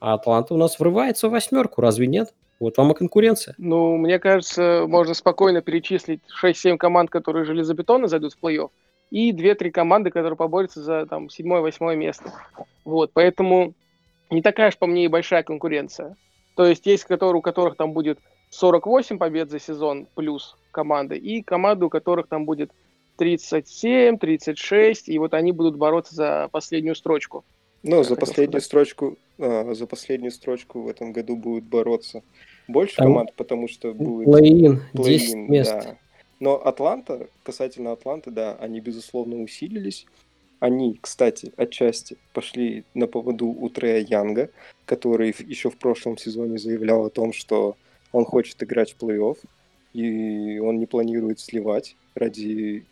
А 0.00 0.14
Атланта 0.14 0.54
у 0.54 0.56
нас 0.56 0.80
врывается 0.80 1.28
в 1.28 1.30
восьмерку, 1.30 1.80
разве 1.80 2.08
нет? 2.08 2.34
Вот 2.58 2.76
вам 2.76 2.90
и 2.90 2.94
конкуренция. 2.96 3.54
Ну, 3.58 3.96
мне 3.96 4.18
кажется, 4.18 4.86
можно 4.88 5.14
спокойно 5.14 5.62
перечислить 5.62 6.20
6-7 6.42 6.78
команд, 6.78 7.10
которые 7.10 7.44
железобетонно 7.44 8.08
зайдут 8.08 8.32
в 8.32 8.44
плей-офф, 8.44 8.70
и 9.12 9.30
2-3 9.30 9.70
команды, 9.70 10.10
которые 10.10 10.36
поборются 10.36 10.82
за 10.82 11.06
там 11.06 11.28
7-8 11.28 11.94
место. 11.94 12.32
Вот, 12.84 13.12
поэтому 13.14 13.74
не 14.30 14.42
такая 14.42 14.70
уж 14.70 14.78
по 14.78 14.88
мне 14.88 15.04
и 15.04 15.08
большая 15.08 15.44
конкуренция. 15.44 16.16
То 16.56 16.66
есть 16.66 16.86
есть 16.86 17.04
которые, 17.04 17.38
у 17.38 17.40
которых 17.40 17.76
там 17.76 17.92
будет 17.92 18.18
48 18.50 19.16
побед 19.16 19.48
за 19.48 19.60
сезон 19.60 20.08
плюс 20.16 20.56
команды, 20.70 21.16
и 21.16 21.42
команды, 21.42 21.86
у 21.86 21.90
которых 21.90 22.28
там 22.28 22.44
будет 22.44 22.70
37, 23.16 24.18
36, 24.18 25.08
и 25.08 25.18
вот 25.18 25.34
они 25.34 25.52
будут 25.52 25.76
бороться 25.76 26.14
за 26.14 26.48
последнюю 26.52 26.94
строчку. 26.94 27.44
Ну, 27.82 28.02
за 28.02 28.16
последнюю 28.16 28.60
сказать. 28.60 28.64
строчку, 28.64 29.16
а, 29.38 29.72
за 29.74 29.86
последнюю 29.86 30.32
строчку 30.32 30.82
в 30.82 30.88
этом 30.88 31.12
году 31.12 31.36
будут 31.36 31.64
бороться 31.64 32.22
больше 32.66 32.96
Там 32.96 33.08
команд, 33.08 33.32
потому 33.34 33.68
что 33.68 33.92
будет 33.92 34.28
Плей-ин, 34.28 34.80
10 34.94 35.34
плей-ин, 35.34 35.50
мест. 35.50 35.70
да. 35.70 35.96
Но 36.40 36.54
Атланта, 36.54 37.28
касательно 37.42 37.92
Атланты, 37.92 38.30
да, 38.30 38.56
они, 38.60 38.80
безусловно, 38.80 39.42
усилились. 39.42 40.06
Они, 40.60 40.98
кстати, 41.00 41.52
отчасти 41.56 42.16
пошли 42.32 42.84
на 42.94 43.06
поводу 43.06 43.46
у 43.46 43.68
Трея 43.68 44.00
Янга, 44.00 44.50
который 44.84 45.34
еще 45.46 45.70
в 45.70 45.78
прошлом 45.78 46.18
сезоне 46.18 46.58
заявлял 46.58 47.06
о 47.06 47.10
том, 47.10 47.32
что 47.32 47.76
он 48.12 48.24
хочет 48.24 48.62
играть 48.62 48.92
в 48.92 49.02
плей-офф, 49.02 49.38
и 49.92 50.58
он 50.58 50.78
не 50.78 50.86
планирует 50.86 51.40
сливать 51.40 51.96
ради 52.14 52.84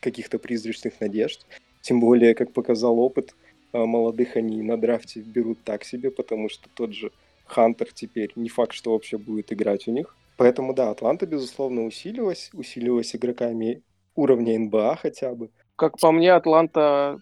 каких-то 0.00 0.38
призрачных 0.38 1.00
надежд. 1.00 1.46
Тем 1.80 2.00
более, 2.00 2.34
как 2.34 2.52
показал 2.52 2.98
опыт, 2.98 3.34
а, 3.72 3.86
молодых 3.86 4.36
они 4.36 4.62
на 4.62 4.76
драфте 4.76 5.20
берут 5.20 5.58
так 5.64 5.84
себе, 5.84 6.10
потому 6.10 6.48
что 6.48 6.68
тот 6.74 6.92
же 6.92 7.10
Хантер 7.46 7.92
теперь 7.92 8.32
не 8.36 8.48
факт, 8.48 8.72
что 8.72 8.92
вообще 8.92 9.18
будет 9.18 9.52
играть 9.52 9.88
у 9.88 9.92
них. 9.92 10.16
Поэтому, 10.36 10.74
да, 10.74 10.90
Атланта, 10.90 11.26
безусловно, 11.26 11.84
усилилась, 11.84 12.50
усилилась 12.52 13.14
игроками 13.14 13.82
уровня 14.14 14.58
НБА 14.58 14.96
хотя 14.96 15.34
бы. 15.34 15.50
Как 15.76 15.98
по 15.98 16.12
мне, 16.12 16.32
Атланта 16.32 17.20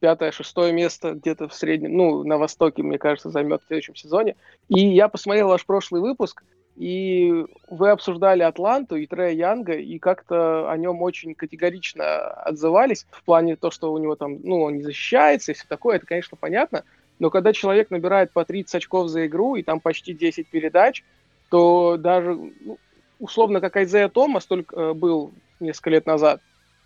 пятое, 0.00 0.32
шестое 0.32 0.72
место 0.72 1.12
где-то 1.12 1.48
в 1.48 1.54
среднем, 1.54 1.96
ну, 1.96 2.24
на 2.24 2.36
Востоке, 2.36 2.82
мне 2.82 2.98
кажется, 2.98 3.30
займет 3.30 3.62
в 3.62 3.66
следующем 3.66 3.94
сезоне. 3.94 4.36
И 4.68 4.86
я 4.88 5.08
посмотрел 5.08 5.48
ваш 5.48 5.64
прошлый 5.64 6.00
выпуск, 6.00 6.42
и 6.76 7.44
вы 7.68 7.90
обсуждали 7.90 8.42
Атланту 8.42 8.96
и 8.96 9.06
Трея 9.06 9.32
Янга, 9.32 9.74
и 9.74 9.98
как-то 9.98 10.70
о 10.70 10.76
нем 10.76 11.02
очень 11.02 11.34
категорично 11.34 12.30
отзывались 12.30 13.06
в 13.10 13.22
плане 13.24 13.56
то, 13.56 13.70
что 13.70 13.92
у 13.92 13.98
него 13.98 14.16
там, 14.16 14.38
ну, 14.42 14.62
он 14.62 14.76
не 14.76 14.82
защищается 14.82 15.52
и 15.52 15.54
все 15.54 15.64
такое, 15.68 15.96
это, 15.96 16.06
конечно, 16.06 16.36
понятно, 16.40 16.84
Но 17.18 17.30
когда 17.30 17.52
человек 17.52 17.90
набирает 17.90 18.32
по 18.32 18.44
30 18.44 18.76
очков 18.76 19.08
за 19.08 19.26
игру 19.26 19.56
и 19.56 19.62
там 19.62 19.80
почти 19.80 20.14
10 20.14 20.48
передач, 20.48 21.04
то 21.50 21.96
даже 21.98 22.34
ну, 22.34 22.78
условно 23.20 23.60
как 23.60 23.76
Айзея 23.76 24.08
Томас 24.08 24.46
только 24.46 24.74
э, 24.74 24.92
был 24.94 25.32
несколько 25.60 25.90
лет 25.90 26.06
назад 26.06 26.40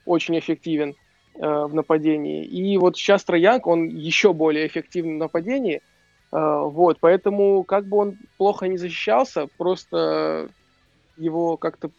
очень 0.05 0.39
эффективен 0.39 0.95
э, 1.35 1.41
в 1.41 1.75
нападении. 1.75 2.45
И 2.45 2.77
вот 2.77 2.97
сейчас 2.97 3.25
Троянг, 3.25 3.67
он 3.67 3.89
еще 3.89 4.33
более 4.33 4.67
эффективен 4.67 5.17
в 5.17 5.19
нападении. 5.19 5.83
Э, 6.37 6.65
вот, 6.65 6.99
поэтому 7.01 7.65
как 7.65 7.87
бы 7.87 7.97
он 7.97 8.19
плохо 8.37 8.69
не 8.69 8.77
защищался, 8.77 9.49
просто 9.57 10.51
его 11.17 11.57
как-то 11.57 11.91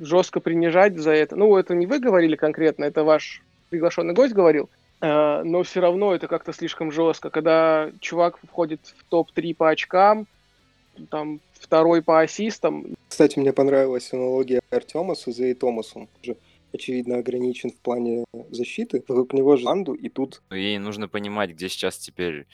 жестко 0.00 0.40
принижать 0.40 0.98
за 0.98 1.12
это. 1.12 1.36
Ну, 1.36 1.56
это 1.56 1.76
не 1.76 1.86
вы 1.86 2.00
говорили 2.00 2.34
конкретно, 2.34 2.84
это 2.84 3.04
ваш 3.04 3.40
приглашенный 3.70 4.12
гость 4.12 4.34
говорил. 4.34 4.68
Э, 5.00 5.42
но 5.44 5.62
все 5.62 5.78
равно 5.80 6.12
это 6.12 6.26
как-то 6.26 6.52
слишком 6.52 6.90
жестко, 6.90 7.30
когда 7.30 7.92
чувак 8.00 8.40
входит 8.44 8.80
в 8.84 9.04
топ-3 9.04 9.54
по 9.54 9.70
очкам, 9.70 10.26
там 11.08 11.40
второй 11.52 12.02
по 12.02 12.20
ассистам. 12.20 12.96
Кстати, 13.08 13.38
мне 13.38 13.52
понравилась 13.52 14.12
аналогия 14.12 14.60
Артема 14.70 15.14
с 15.14 15.28
Изей 15.28 15.54
Томасом. 15.54 16.08
Уже 16.20 16.36
очевидно 16.72 17.18
ограничен 17.18 17.70
в 17.70 17.76
плане 17.76 18.24
защиты. 18.50 19.04
Вокруг 19.06 19.34
него 19.34 19.56
же 19.56 19.68
Анду, 19.68 19.92
и 19.92 20.08
тут... 20.08 20.42
Ну, 20.50 20.56
ей 20.56 20.78
нужно 20.78 21.06
понимать, 21.06 21.50
где 21.50 21.68
сейчас 21.68 21.96
теперь 21.98 22.46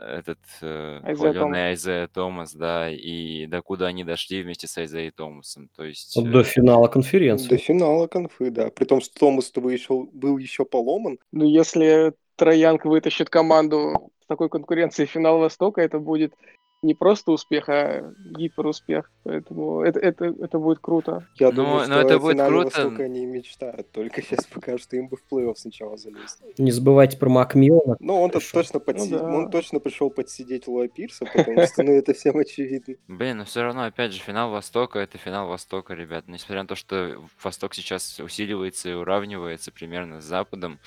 этот 0.00 0.38
э, 0.62 1.00
хваленый 1.14 1.34
Томас. 1.34 1.56
Айзея 1.58 2.08
Томас, 2.08 2.54
да, 2.54 2.90
и 2.90 3.46
докуда 3.46 3.86
они 3.86 4.04
дошли 4.04 4.42
вместе 4.42 4.66
с 4.66 4.76
Айзеей 4.78 5.10
Томасом. 5.10 5.68
То 5.76 5.84
есть... 5.84 6.16
Вот 6.16 6.26
э, 6.26 6.30
До 6.30 6.42
финала 6.42 6.88
конференции. 6.88 7.48
До 7.48 7.56
финала 7.58 8.06
конфы, 8.06 8.50
да. 8.50 8.70
При 8.70 8.84
том, 8.84 9.00
что 9.00 9.18
Томас 9.18 9.50
был 9.52 9.68
еще, 9.68 10.04
был 10.12 10.38
еще 10.38 10.64
поломан. 10.64 11.18
Ну, 11.32 11.44
если 11.44 12.14
Троянг 12.36 12.84
вытащит 12.84 13.30
команду 13.30 14.10
с 14.22 14.26
такой 14.26 14.48
конкуренцией 14.48 15.06
в 15.06 15.10
финал 15.10 15.38
Востока, 15.38 15.80
это 15.80 15.98
будет 15.98 16.34
не 16.82 16.94
просто 16.94 17.32
успех, 17.32 17.68
а 17.68 18.12
гиперуспех. 18.24 19.10
Поэтому 19.24 19.82
это, 19.82 20.00
это, 20.00 20.24
это 20.26 20.58
будет 20.58 20.78
круто. 20.78 21.26
Я 21.34 21.48
Ну, 21.48 21.56
думаю, 21.56 21.78
но 21.80 21.84
что 21.84 22.00
это 22.00 22.18
будет 22.18 22.40
круто. 22.46 22.86
Они 23.04 23.26
мечтают. 23.26 23.90
Только 23.92 24.22
сейчас 24.22 24.46
пока 24.46 24.78
что 24.78 24.96
им 24.96 25.08
бы 25.08 25.16
в 25.18 25.24
плей-офф 25.30 25.54
сначала 25.56 25.96
залезть. 25.98 26.40
Не 26.58 26.70
забывайте 26.70 27.18
про 27.18 27.28
Макмиллана. 27.28 27.96
Ну, 28.00 28.20
он-то 28.20 28.38
Пришел. 28.38 28.62
точно, 28.62 28.78
подси- 28.78 29.10
Ну 29.10 29.18
да. 29.18 29.24
он 29.26 29.50
точно 29.50 29.78
пришел 29.80 30.08
подсидеть 30.10 30.66
Луа 30.66 30.88
Пирса, 30.88 31.26
потому 31.26 31.66
что, 31.66 31.82
ну, 31.82 31.92
это 31.92 32.14
всем 32.14 32.38
очевидно. 32.38 32.94
Блин, 33.08 33.38
но 33.38 33.44
все 33.44 33.62
равно, 33.62 33.84
опять 33.84 34.12
же, 34.12 34.20
финал 34.20 34.50
Востока 34.50 35.00
это 35.00 35.18
финал 35.18 35.48
Востока, 35.48 35.92
ребят. 35.94 36.28
Несмотря 36.28 36.62
на 36.62 36.68
то, 36.68 36.76
что 36.76 37.22
Восток 37.42 37.74
сейчас 37.74 38.18
усиливается 38.20 38.88
и 38.88 38.94
уравнивается 38.94 39.70
примерно 39.70 40.20
с 40.22 40.24
Западом, 40.24 40.78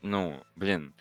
ну, 0.00 0.34
блин, 0.54 0.94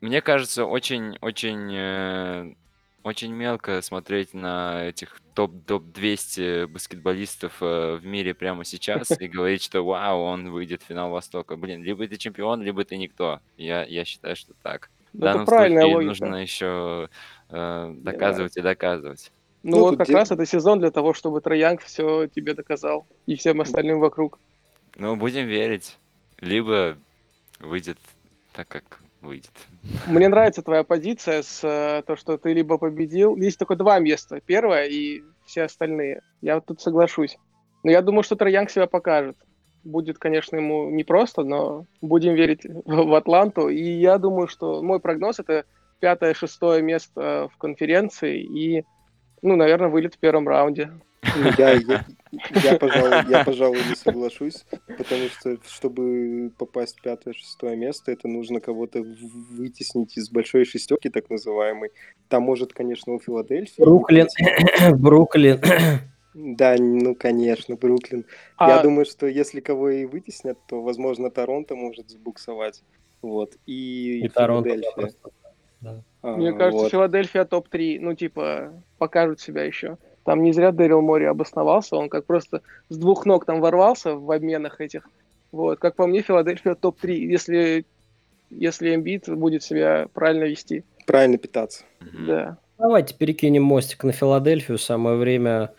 мне 0.00 0.20
кажется, 0.22 0.64
очень-очень 0.64 2.56
очень 3.02 3.32
мелко 3.32 3.80
смотреть 3.82 4.34
на 4.34 4.84
этих 4.86 5.20
топ 5.34 5.52
топ 5.66 5.84
200 5.92 6.66
баскетболистов 6.66 7.62
э, 7.62 7.96
в 7.96 8.04
мире 8.04 8.34
прямо 8.34 8.64
сейчас 8.64 9.10
и 9.20 9.28
говорить, 9.28 9.62
что 9.62 9.82
вау, 9.82 10.20
он 10.22 10.50
выйдет 10.50 10.82
в 10.82 10.86
финал 10.86 11.10
Востока. 11.10 11.56
Блин, 11.56 11.82
либо 11.82 12.06
ты 12.08 12.16
чемпион, 12.16 12.62
либо 12.62 12.84
ты 12.84 12.96
никто. 12.96 13.40
Я, 13.56 13.84
я 13.84 14.04
считаю, 14.04 14.34
что 14.36 14.52
так. 14.62 14.90
В 15.12 15.18
Ну, 15.18 15.20
это 15.20 15.32
данном 15.32 15.46
правильная 15.46 15.82
случае 15.82 15.96
логика. 15.96 16.08
нужно 16.26 16.36
еще 16.42 17.08
э, 17.50 17.94
доказывать 17.98 18.56
и 18.56 18.60
доказывать. 18.60 19.32
Ну, 19.62 19.76
Ну, 19.76 19.82
вот 19.82 19.96
как 19.98 20.06
де- 20.06 20.14
раз 20.14 20.30
это 20.30 20.44
сезон 20.44 20.80
для 20.80 20.90
того, 20.90 21.14
чтобы 21.14 21.40
Троянг 21.40 21.82
все 21.82 22.26
тебе 22.26 22.54
доказал. 22.54 23.06
И 23.26 23.36
всем 23.36 23.60
остальным 23.60 24.00
вокруг. 24.00 24.38
Ну, 24.96 25.16
будем 25.16 25.46
верить. 25.46 25.96
Либо 26.40 26.96
выйдет 27.60 27.98
так, 28.52 28.68
как 28.68 29.00
выйдет. 29.20 29.50
Мне 30.06 30.28
нравится 30.28 30.62
твоя 30.62 30.84
позиция 30.84 31.42
с 31.42 31.60
э, 31.62 32.02
то, 32.06 32.16
что 32.16 32.38
ты 32.38 32.52
либо 32.52 32.78
победил. 32.78 33.36
Есть 33.36 33.58
только 33.58 33.76
два 33.76 33.98
места. 33.98 34.40
Первое 34.44 34.86
и 34.86 35.22
все 35.44 35.62
остальные. 35.64 36.22
Я 36.40 36.56
вот 36.56 36.66
тут 36.66 36.80
соглашусь. 36.80 37.38
Но 37.82 37.90
я 37.90 38.02
думаю, 38.02 38.22
что 38.22 38.36
Троянг 38.36 38.70
себя 38.70 38.86
покажет. 38.86 39.36
Будет, 39.84 40.18
конечно, 40.18 40.56
ему 40.56 40.90
непросто, 40.90 41.44
но 41.44 41.86
будем 42.00 42.34
верить 42.34 42.62
в, 42.64 43.14
Атланту. 43.14 43.68
И 43.68 43.82
я 43.82 44.18
думаю, 44.18 44.48
что 44.48 44.82
мой 44.82 45.00
прогноз 45.00 45.38
это 45.38 45.64
пятое-шестое 46.00 46.82
место 46.82 47.48
в 47.52 47.58
конференции 47.58 48.40
и, 48.42 48.84
ну, 49.42 49.56
наверное, 49.56 49.88
вылет 49.88 50.14
в 50.14 50.18
первом 50.18 50.48
раунде. 50.48 50.92
Я, 51.58 51.72
я, 51.88 52.04
я, 52.62 52.78
пожалуй, 52.78 53.30
я, 53.30 53.44
пожалуй, 53.44 53.78
не 53.88 53.96
соглашусь, 53.96 54.64
потому 54.86 55.28
что, 55.28 55.58
чтобы 55.66 56.52
попасть 56.56 56.98
в 56.98 57.02
пятое-шестое 57.02 57.76
место, 57.76 58.12
это 58.12 58.28
нужно 58.28 58.60
кого-то 58.60 59.02
вытеснить 59.02 60.16
из 60.16 60.30
большой 60.30 60.64
шестерки, 60.64 61.08
так 61.08 61.28
называемой. 61.30 61.90
Там 62.28 62.42
может, 62.44 62.72
конечно, 62.72 63.14
у 63.14 63.18
Филадельфии... 63.18 63.80
Бруклин. 63.82 64.28
Бруклин. 64.98 65.60
Да, 66.34 66.76
ну, 66.78 67.16
конечно, 67.16 67.74
Бруклин. 67.74 68.24
А, 68.56 68.68
Я 68.76 68.82
думаю, 68.82 69.06
что 69.06 69.26
если 69.26 69.58
кого 69.58 69.90
и 69.90 70.04
вытеснят, 70.04 70.56
то, 70.68 70.80
возможно, 70.82 71.30
Торонто 71.32 71.74
может 71.74 72.10
забуксовать. 72.10 72.84
Вот. 73.22 73.56
И, 73.66 74.20
И 74.24 74.28
Торонто. 74.28 74.68
да, 74.68 74.74
Филадельфия. 74.76 74.92
просто. 74.94 75.30
Да. 75.80 76.02
А, 76.22 76.36
Мне 76.36 76.52
кажется, 76.52 76.82
вот. 76.84 76.92
Филадельфия 76.92 77.44
топ-3, 77.44 77.98
ну, 78.00 78.14
типа, 78.14 78.72
покажут 78.98 79.40
себя 79.40 79.64
еще. 79.64 79.98
Там 80.28 80.42
не 80.42 80.52
зря 80.52 80.72
Дэрил 80.72 81.00
Мори 81.00 81.24
обосновался, 81.24 81.96
он 81.96 82.10
как 82.10 82.26
просто 82.26 82.60
с 82.90 82.98
двух 82.98 83.24
ног 83.24 83.46
там 83.46 83.62
ворвался 83.62 84.14
в 84.14 84.30
обменах 84.30 84.78
этих. 84.78 85.08
Вот, 85.52 85.78
как 85.78 85.96
по 85.96 86.06
мне, 86.06 86.20
Филадельфия 86.20 86.74
топ-3, 86.74 87.12
если, 87.14 87.86
если 88.50 88.94
Эмбит 88.94 89.26
будет 89.26 89.62
себя 89.62 90.06
правильно 90.12 90.44
вести. 90.44 90.84
Правильно 91.06 91.38
питаться. 91.38 91.86
Да. 92.26 92.58
Давайте 92.76 93.14
перекинем 93.14 93.62
мостик 93.62 94.04
на 94.04 94.12
Филадельфию. 94.12 94.76
Самое 94.76 95.16
время 95.16 95.72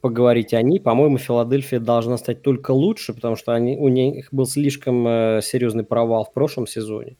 поговорить 0.00 0.54
о 0.54 0.62
ней. 0.62 0.80
По-моему, 0.80 1.18
Филадельфия 1.18 1.78
должна 1.78 2.16
стать 2.16 2.40
только 2.40 2.70
лучше, 2.70 3.12
потому 3.12 3.36
что 3.36 3.52
они, 3.52 3.76
у 3.76 3.88
них 3.88 4.28
был 4.32 4.46
слишком 4.46 5.06
э, 5.06 5.40
серьезный 5.42 5.84
провал 5.84 6.24
в 6.24 6.32
прошлом 6.32 6.66
сезоне. 6.66 7.18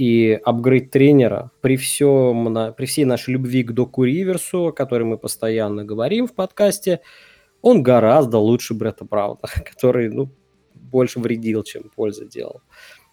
И 0.00 0.32
апгрейд 0.32 0.90
тренера 0.90 1.50
при, 1.60 1.76
всем, 1.76 2.44
на- 2.44 2.72
при 2.72 2.86
всей 2.86 3.04
нашей 3.04 3.34
любви 3.34 3.62
к 3.62 3.72
Доку 3.72 4.04
Риверсу, 4.04 4.68
о 4.68 4.72
которой 4.72 5.02
мы 5.02 5.18
постоянно 5.18 5.84
говорим 5.84 6.26
в 6.26 6.34
подкасте, 6.34 7.00
он 7.60 7.82
гораздо 7.82 8.38
лучше 8.38 8.72
Бретта 8.72 9.04
Брауна, 9.04 9.40
который 9.70 10.08
ну, 10.08 10.30
больше 10.72 11.20
вредил, 11.20 11.64
чем 11.64 11.90
пользы 11.94 12.26
делал. 12.26 12.62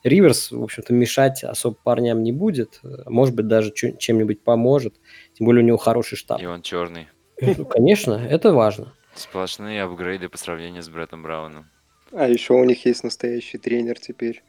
Риверс, 0.06 0.50
в 0.50 0.64
общем-то, 0.64 0.94
мешать 0.94 1.44
особо 1.44 1.76
парням 1.76 2.24
не 2.24 2.32
будет. 2.32 2.80
Может 3.06 3.36
быть, 3.36 3.48
даже 3.48 3.74
чем-нибудь 3.74 4.46
поможет. 4.46 4.96
Тем 5.34 5.44
более 5.44 5.66
у 5.66 5.68
него 5.68 5.78
хороший 5.78 6.16
штаб. 6.16 6.42
И 6.42 6.46
он 6.46 6.62
черный. 6.62 7.10
Ну, 7.42 7.66
конечно, 7.66 8.14
это 8.14 8.54
важно. 8.54 8.94
Сплошные 9.14 9.84
апгрейды 9.84 10.30
по 10.30 10.38
сравнению 10.38 10.84
с 10.84 10.88
Бреттом 10.88 11.22
Брауном. 11.22 11.66
А 12.14 12.30
еще 12.30 12.54
у 12.54 12.64
них 12.64 12.86
есть 12.86 13.04
настоящий 13.04 13.58
тренер 13.58 14.00
теперь. 14.00 14.42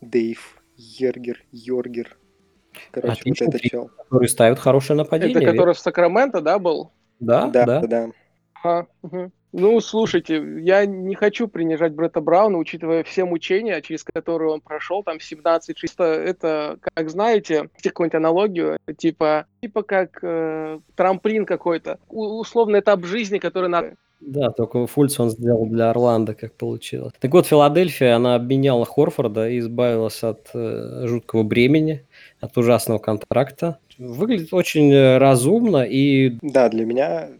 Дэйв 0.00 0.56
Йергер. 0.76 1.44
Йоргер. 1.52 2.16
Короче, 2.90 3.20
Отличный 3.20 3.46
вот 3.46 3.54
этот 3.54 3.70
чел. 3.70 3.90
Который 3.96 4.28
ставит 4.28 4.58
хорошее 4.58 4.96
нападение. 4.96 5.36
Это 5.36 5.46
который 5.46 5.74
в 5.74 5.78
Сакраменто, 5.78 6.40
да, 6.40 6.58
был? 6.58 6.92
Да, 7.20 7.46
Да, 7.46 7.64
да. 7.64 7.80
да, 7.80 7.86
да. 7.86 8.10
Ага, 8.62 8.86
мгм. 9.02 9.32
Ну, 9.52 9.80
слушайте, 9.80 10.42
я 10.60 10.84
не 10.84 11.14
хочу 11.14 11.48
принижать 11.48 11.94
Бретта 11.94 12.20
Брауна, 12.20 12.58
учитывая 12.58 13.04
все 13.04 13.24
мучения, 13.24 13.80
через 13.80 14.04
которые 14.04 14.50
он 14.52 14.60
прошел, 14.60 15.02
там 15.02 15.18
17 15.18 15.78
6 15.78 15.94
это, 15.98 16.78
как 16.82 17.08
знаете, 17.08 17.70
какую-нибудь 17.82 18.16
аналогию, 18.16 18.78
типа, 18.98 19.46
типа 19.62 19.82
как 19.82 20.18
э, 20.22 20.80
трамплин 20.94 21.46
какой-то, 21.46 21.98
У- 22.08 22.38
условно 22.40 22.80
этап 22.80 23.04
жизни, 23.04 23.38
который 23.38 23.70
надо. 23.70 23.94
Да, 24.20 24.50
только 24.50 24.86
Фульц 24.86 25.20
он 25.20 25.30
сделал 25.30 25.66
для 25.66 25.90
Орландо, 25.90 26.34
как 26.34 26.54
получилось. 26.54 27.12
Так 27.20 27.32
вот, 27.32 27.46
Филадельфия, 27.46 28.16
она 28.16 28.34
обменяла 28.34 28.86
Хорфорда 28.86 29.48
и 29.48 29.58
избавилась 29.58 30.22
от 30.22 30.50
э, 30.54 31.06
жуткого 31.06 31.42
бремени, 31.42 32.06
от 32.40 32.56
ужасного 32.56 32.98
контракта. 32.98 33.78
Выглядит 33.98 34.52
очень 34.52 34.90
э, 34.92 35.18
разумно 35.18 35.84
и 35.84 36.38
Да, 36.40 36.68
для 36.70 36.86
меня 36.86 37.30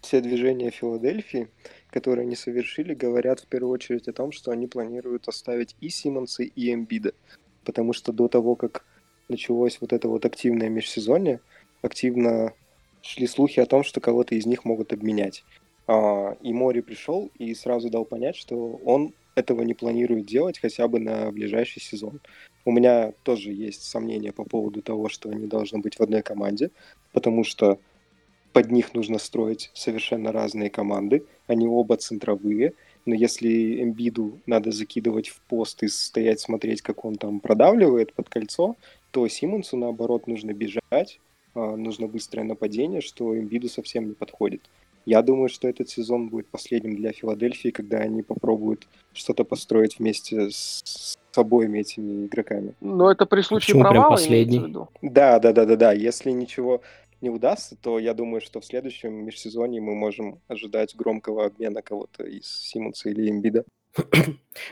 все 0.00 0.20
движения 0.20 0.70
Филадельфии, 0.70 1.48
которые 1.90 2.24
они 2.24 2.36
совершили, 2.36 2.94
говорят 2.94 3.40
в 3.40 3.46
первую 3.46 3.72
очередь 3.72 4.08
о 4.08 4.12
том, 4.12 4.32
что 4.32 4.50
они 4.50 4.66
планируют 4.66 5.28
оставить 5.28 5.76
и 5.80 5.90
Симмонса, 5.90 6.42
и 6.42 6.72
Эмбида. 6.72 7.12
Потому 7.64 7.92
что 7.92 8.12
до 8.12 8.28
того, 8.28 8.56
как 8.56 8.84
началось 9.28 9.78
вот 9.80 9.92
это 9.92 10.08
вот 10.08 10.24
активное 10.24 10.68
межсезонье, 10.68 11.40
активно 11.82 12.52
шли 13.02 13.26
слухи 13.26 13.60
о 13.60 13.66
том, 13.66 13.84
что 13.84 14.00
кого-то 14.00 14.34
из 14.34 14.46
них 14.46 14.64
могут 14.64 14.92
обменять. 14.92 15.44
А, 15.86 16.36
и 16.42 16.52
Мори 16.52 16.80
пришел 16.80 17.30
и 17.38 17.54
сразу 17.54 17.90
дал 17.90 18.04
понять, 18.04 18.36
что 18.36 18.80
он 18.84 19.12
этого 19.34 19.62
не 19.62 19.74
планирует 19.74 20.26
делать 20.26 20.58
хотя 20.58 20.88
бы 20.88 21.00
на 21.00 21.30
ближайший 21.30 21.80
сезон. 21.80 22.20
У 22.64 22.72
меня 22.72 23.12
тоже 23.24 23.52
есть 23.52 23.82
сомнения 23.82 24.32
по 24.32 24.44
поводу 24.44 24.80
того, 24.80 25.08
что 25.08 25.30
они 25.30 25.46
должны 25.46 25.80
быть 25.80 25.96
в 25.96 26.00
одной 26.00 26.22
команде, 26.22 26.70
потому 27.12 27.44
что 27.44 27.78
под 28.54 28.70
них 28.70 28.94
нужно 28.94 29.18
строить 29.18 29.70
совершенно 29.74 30.32
разные 30.32 30.70
команды. 30.70 31.24
Они 31.48 31.66
оба 31.66 31.96
центровые. 31.96 32.72
Но 33.04 33.14
если 33.14 33.82
Эмбиду 33.82 34.38
надо 34.46 34.70
закидывать 34.70 35.28
в 35.28 35.40
пост 35.40 35.82
и 35.82 35.88
стоять 35.88 36.40
смотреть, 36.40 36.80
как 36.80 37.04
он 37.04 37.16
там 37.16 37.40
продавливает 37.40 38.14
под 38.14 38.28
кольцо, 38.30 38.76
то 39.10 39.28
Симмонсу, 39.28 39.76
наоборот, 39.76 40.26
нужно 40.26 40.52
бежать, 40.52 41.20
а, 41.54 41.76
нужно 41.76 42.06
быстрое 42.06 42.44
нападение, 42.44 43.00
что 43.00 43.36
Эмбиду 43.36 43.68
совсем 43.68 44.08
не 44.08 44.14
подходит. 44.14 44.62
Я 45.06 45.22
думаю, 45.22 45.48
что 45.48 45.68
этот 45.68 45.88
сезон 45.88 46.28
будет 46.28 46.48
последним 46.48 46.96
для 46.96 47.12
Филадельфии, 47.12 47.70
когда 47.70 47.98
они 47.98 48.22
попробуют 48.22 48.86
что-то 49.12 49.44
построить 49.44 49.98
вместе 49.98 50.50
с 50.50 51.14
с 51.34 51.38
обоими 51.38 51.80
этими 51.80 52.26
игроками. 52.26 52.74
Но 52.80 53.10
это 53.10 53.26
при 53.26 53.40
случае 53.42 53.74
почему 53.74 53.82
прям 53.82 53.92
провала 53.92 54.10
последний? 54.12 54.60
в 54.60 54.68
виду? 54.68 54.88
Да, 55.02 55.40
да, 55.40 55.52
да, 55.52 55.64
да, 55.64 55.76
да. 55.76 55.92
Если 55.92 56.30
ничего 56.30 56.80
не 57.20 57.30
удастся, 57.30 57.76
то 57.80 57.98
я 57.98 58.14
думаю, 58.14 58.40
что 58.40 58.60
в 58.60 58.64
следующем 58.64 59.12
межсезонье 59.24 59.80
мы 59.80 59.94
можем 59.94 60.38
ожидать 60.46 60.94
громкого 60.94 61.46
обмена 61.46 61.82
кого-то 61.82 62.22
из 62.22 62.46
Симмонса 62.46 63.10
или 63.10 63.28
Эмбида. 63.28 63.64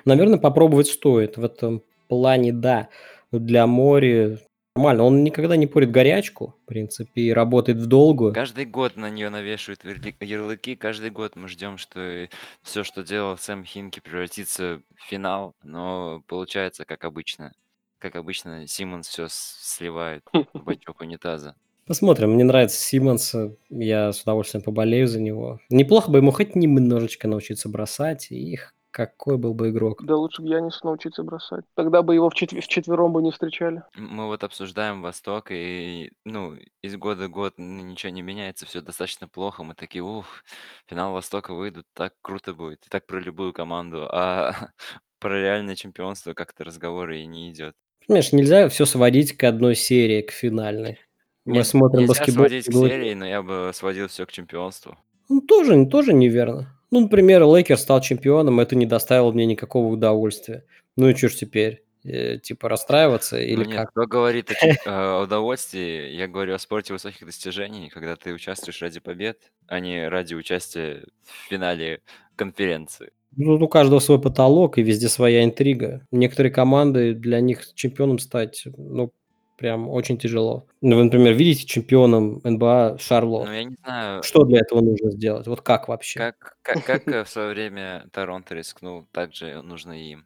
Наверное, 0.05 0.39
попробовать 0.39 0.87
стоит. 0.87 1.37
В 1.37 1.45
этом 1.45 1.83
плане, 2.09 2.53
да. 2.53 2.89
Для 3.33 3.67
Мори 3.67 4.39
нормально. 4.77 5.05
Он 5.05 5.25
никогда 5.25 5.57
не 5.57 5.67
порит 5.67 5.91
горячку, 5.91 6.55
в 6.63 6.67
принципе, 6.67 7.23
и 7.23 7.33
работает 7.33 7.79
в 7.79 7.87
долгую. 7.87 8.33
Каждый 8.33 8.65
год 8.65 8.97
на 8.97 9.11
нее 9.11 9.31
навешивают 9.31 9.85
верли- 9.85 10.15
ярлыки, 10.21 10.77
каждый 10.77 11.11
год 11.11 11.37
мы 11.37 11.49
ждем, 11.49 11.79
что 11.79 12.29
все, 12.63 12.85
что 12.85 13.03
делал 13.03 13.37
Сэм 13.39 13.65
Хинки, 13.65 14.01
превратится 14.01 14.81
в 14.97 15.03
финал, 15.09 15.55
но 15.63 16.23
получается 16.27 16.85
как 16.85 17.05
обычно. 17.05 17.53
Как 17.99 18.17
обычно, 18.17 18.67
Симмонс 18.67 19.07
все 19.07 19.29
сливает 19.31 20.25
в 20.33 20.47
бачок 20.65 21.01
унитаза. 21.01 21.55
Посмотрим. 21.87 22.33
Мне 22.33 22.45
нравится 22.45 22.79
Симмонс. 22.79 23.35
Я 23.71 24.13
с 24.13 24.23
удовольствием 24.23 24.63
поболею 24.63 25.07
за 25.07 25.21
него. 25.21 25.61
Неплохо 25.69 26.11
бы 26.11 26.19
ему 26.19 26.31
хоть 26.33 26.57
немножечко 26.57 27.29
научиться 27.29 27.69
бросать. 27.69 28.31
И 28.31 28.59
какой 28.93 29.39
был 29.39 29.55
бы 29.55 29.71
игрок. 29.71 30.05
Да 30.05 30.17
лучше 30.17 30.43
бы 30.43 30.49
Янис 30.49 30.83
научиться 30.85 31.23
бросать. 31.25 31.65
Тогда 31.75 32.03
бы 32.03 32.15
его 32.15 32.29
в, 32.31 32.35
четв- 32.35 32.61
в 32.61 32.69
четвером 32.69 33.13
бы 33.13 33.23
не 33.23 33.33
встречали. 33.33 33.83
Мы 33.97 34.27
вот 34.27 34.45
обсуждаем 34.45 35.03
Восток, 35.03 35.47
и, 35.51 36.13
ну, 36.25 36.55
из 36.83 36.97
года 36.97 37.27
в 37.27 37.31
год 37.31 37.55
ничего 37.57 38.13
не 38.13 38.23
меняется, 38.23 38.67
все 38.67 38.81
достаточно 38.83 39.27
плохо. 39.27 39.65
Мы 39.65 39.75
такие, 39.75 40.03
ух, 40.03 40.27
финал 40.87 41.13
Востока 41.15 41.55
выйдут, 41.55 41.87
так 41.95 42.13
круто 42.23 42.55
будет, 42.55 42.87
и 42.87 42.89
так 42.91 43.07
про 43.07 43.19
любую 43.19 43.53
команду. 43.53 44.07
А 44.13 44.53
про 45.19 45.41
реальное 45.41 45.75
чемпионство 45.75 46.35
как-то 46.35 46.63
разговоры 46.65 47.21
и 47.21 47.27
не 47.27 47.51
идет. 47.51 47.75
Понимаешь, 48.07 48.33
нельзя 48.33 48.69
все 48.69 48.85
сводить 48.85 49.37
к 49.37 49.45
одной 49.45 49.75
серии, 49.75 50.23
к 50.23 50.31
финальной. 50.33 50.99
Мы 51.45 51.55
Нет, 51.55 51.67
смотрим 51.67 52.01
нельзя 52.03 52.15
баскетбол. 52.15 52.47
сводить 52.47 52.67
к 52.67 52.73
серии, 52.73 53.15
но 53.15 53.27
я 53.27 53.43
бы 53.43 53.71
сводил 53.75 54.09
все 54.09 54.27
к 54.27 54.33
чемпионству. 54.33 54.99
Ну, 55.29 55.41
тоже, 55.41 55.87
тоже 55.87 56.13
неверно. 56.13 56.79
Ну, 56.93 57.01
например, 57.01 57.43
Лейкер 57.45 57.79
стал 57.79 58.03
чемпионом, 58.03 58.61
это 58.61 58.77
не 58.77 58.85
доставило 58.85 59.33
мне 59.33 59.47
никакого 59.47 59.89
удовольствия. 59.89 60.65
Ну 60.97 61.09
и 61.09 61.15
что 61.15 61.31
ж 61.31 61.35
теперь? 61.37 61.83
Э, 62.05 62.37
типа 62.39 62.69
расстраиваться 62.69 63.37
Ну 63.37 63.43
или 63.43 63.65
нет, 63.65 63.77
как? 63.77 63.91
кто 63.93 64.07
говорит 64.07 64.51
о, 64.51 64.55
чем- 64.55 64.77
о 64.87 65.23
удовольствии, 65.23 66.11
я 66.11 66.29
говорю 66.29 66.55
о 66.55 66.59
спорте 66.59 66.93
высоких 66.93 67.25
достижений, 67.25 67.89
когда 67.89 68.15
ты 68.15 68.35
участвуешь 68.35 68.83
ради 68.83 69.01
побед, 69.01 69.39
а 69.69 69.81
не 69.81 70.07
ради 70.07 70.35
участия 70.35 71.05
в 71.25 71.49
финале 71.49 72.03
конференции. 72.37 73.11
Ну, 73.37 73.55
у 73.55 73.69
каждого 73.69 73.99
свой 74.01 74.21
потолок 74.21 74.77
и 74.77 74.83
везде 74.83 75.09
своя 75.09 75.45
интрига. 75.45 76.07
Некоторые 76.11 76.53
команды, 76.53 77.15
для 77.15 77.41
них 77.41 77.73
чемпионом 77.75 78.19
стать, 78.19 78.65
ну, 78.77 79.13
прям 79.63 79.89
очень 79.89 80.19
тяжело. 80.19 80.67
Ну, 80.81 80.97
вы, 80.97 81.05
например, 81.05 81.35
видите 81.35 81.65
чемпионом 81.67 82.41
НБА 82.43 82.97
Шарлот. 82.99 83.47
Ну, 83.47 83.53
я 83.53 83.63
не 83.63 83.77
знаю, 83.85 84.23
Что 84.25 84.43
для 84.43 84.59
этого 84.59 84.81
нужно 84.81 85.13
сделать? 85.13 85.47
Вот 85.47 85.61
как 85.61 85.87
вообще? 85.87 86.19
как, 86.19 86.57
как, 86.63 86.85
как 86.85 87.07
э, 87.07 87.23
в 87.23 87.29
свое 87.29 87.51
время 87.51 88.09
Торонто 88.13 88.57
рискнул, 88.57 89.07
так 89.13 89.33
же 89.33 89.63
нужно 89.63 89.93
им 89.93 90.25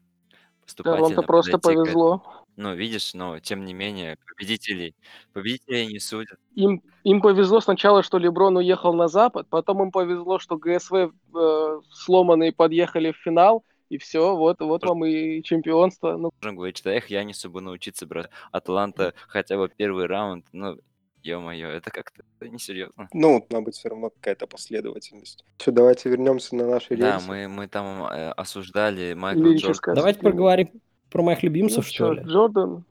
поступательно 0.63 1.09
Торонто 1.09 1.23
просто 1.23 1.59
повезло. 1.59 2.23
Ну, 2.57 2.75
видишь, 2.75 3.13
но 3.13 3.39
тем 3.41 3.67
не 3.67 3.75
менее, 3.75 4.17
победителей, 4.27 4.95
победителей 5.35 5.87
не 5.89 6.01
судят. 6.01 6.39
Им, 6.55 6.83
им 7.05 7.21
повезло 7.21 7.61
сначала, 7.61 8.03
что 8.03 8.17
Леброн 8.17 8.57
уехал 8.57 8.95
на 8.95 9.09
Запад, 9.09 9.47
потом 9.51 9.83
им 9.83 9.91
повезло, 9.91 10.39
что 10.39 10.57
ГСВ 10.57 10.95
э, 10.95 11.81
сломанные 11.91 12.53
подъехали 12.53 13.13
в 13.13 13.19
финал, 13.19 13.65
и 13.89 13.99
все, 13.99 14.37
вот, 14.37 14.61
вот 14.61 14.85
вам 14.85 15.05
и 15.05 15.43
чемпионство. 15.43 16.17
Ну, 16.17 16.31
Можем 16.41 16.57
говорить, 16.57 16.79
что 16.79 16.91
эх, 16.91 17.07
Янису 17.09 17.51
бы 17.51 17.61
научиться 17.61 18.07
брать 18.07 18.31
Атланта 18.53 19.15
хотя 19.29 19.57
бы 19.57 19.69
первый 19.69 20.07
раунд, 20.07 20.47
ну, 20.53 20.79
ё-моё, 21.23 21.69
это 21.71 21.91
как-то 21.91 22.23
несерьезно. 22.41 23.09
Ну, 23.13 23.41
должна 23.41 23.61
быть 23.61 23.75
все 23.77 23.89
равно 23.89 24.11
какая-то 24.11 24.47
последовательность. 24.47 25.45
Что, 25.59 25.73
давайте 25.73 26.09
вернемся 26.09 26.55
на 26.55 26.67
наши 26.69 26.97
Да, 26.97 27.15
рельсы. 27.15 27.29
мы, 27.29 27.49
мы 27.49 27.69
там 27.69 28.05
э, 28.07 28.31
осуждали 28.33 29.15
Майкла 29.15 29.55
Джордана. 29.55 29.97
Давайте 29.97 30.21
проговорим 30.21 30.71
про 31.11 31.23
моих 31.23 31.43
Ну 31.43 31.49
любимцев, 31.49 31.87
что 31.87 31.95
чё, 31.97 32.13
ли? 32.13 32.23
Джордан, 32.23 32.85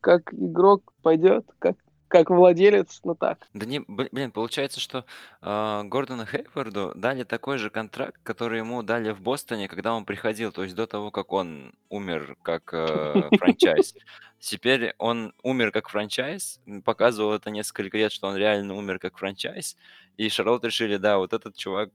как 0.00 0.32
игрок 0.32 0.92
пойдет, 1.02 1.46
как, 1.58 1.76
как 2.08 2.30
владелец, 2.30 3.00
ну 3.04 3.14
так. 3.14 3.46
Да 3.54 3.66
не, 3.66 3.80
блин, 3.80 4.30
получается, 4.30 4.80
что 4.80 5.04
э, 5.42 5.82
Гордону 5.84 6.26
Хейфорду 6.26 6.92
дали 6.94 7.24
такой 7.24 7.58
же 7.58 7.70
контракт, 7.70 8.20
который 8.22 8.58
ему 8.58 8.82
дали 8.82 9.12
в 9.12 9.20
Бостоне, 9.20 9.68
когда 9.68 9.94
он 9.94 10.04
приходил, 10.04 10.52
то 10.52 10.62
есть 10.62 10.74
до 10.74 10.86
того, 10.86 11.10
как 11.10 11.32
он 11.32 11.74
умер 11.88 12.36
как 12.42 12.70
э, 12.72 13.28
франчайз. 13.38 13.94
Теперь 14.38 14.94
он 14.98 15.34
умер 15.42 15.72
как 15.72 15.88
франчайз, 15.88 16.60
показывал 16.84 17.32
это 17.32 17.50
несколько 17.50 17.96
лет, 17.98 18.12
что 18.12 18.28
он 18.28 18.36
реально 18.36 18.74
умер 18.74 18.98
как 18.98 19.18
франчайз, 19.18 19.76
и 20.16 20.28
Шарлот 20.28 20.64
решили, 20.64 20.96
да, 20.96 21.18
вот 21.18 21.32
этот 21.32 21.56
чувак 21.56 21.90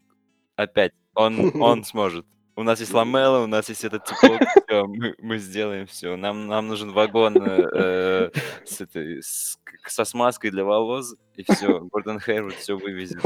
опять, 0.56 0.94
он, 1.14 1.62
он 1.62 1.84
сможет. 1.86 2.26
У 2.56 2.64
нас 2.64 2.80
есть 2.80 2.94
Ламела, 2.94 3.44
у 3.44 3.48
нас 3.48 3.70
есть 3.70 3.84
этот 3.86 4.04
типок, 4.06 4.42
все, 4.68 4.86
мы, 4.86 5.16
мы 5.20 5.38
сделаем 5.38 5.88
все. 5.88 6.16
Нам, 6.18 6.48
нам 6.48 6.68
нужен 6.68 6.92
вагон 6.92 7.38
э, 7.42 7.70
э, 7.74 8.32
с 8.66 8.82
этой, 8.82 9.24
с- 9.24 9.58
к- 9.64 9.90
со 9.90 10.04
смазкой 10.06 10.52
для 10.52 10.64
волос, 10.66 11.16
и 11.38 11.44
все, 11.50 11.80
Гордон 11.80 12.20
Хейвуд 12.20 12.54
все 12.56 12.78
вывезет. 12.78 13.22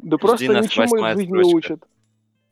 Да 0.00 0.18
просто 0.18 0.52
нас, 0.52 0.66
ничему 0.66 0.84
их 0.84 0.90
восьмая 0.92 1.16
жизнь 1.16 1.32
не 1.32 1.42
строчка. 1.44 1.56
учат. 1.72 1.84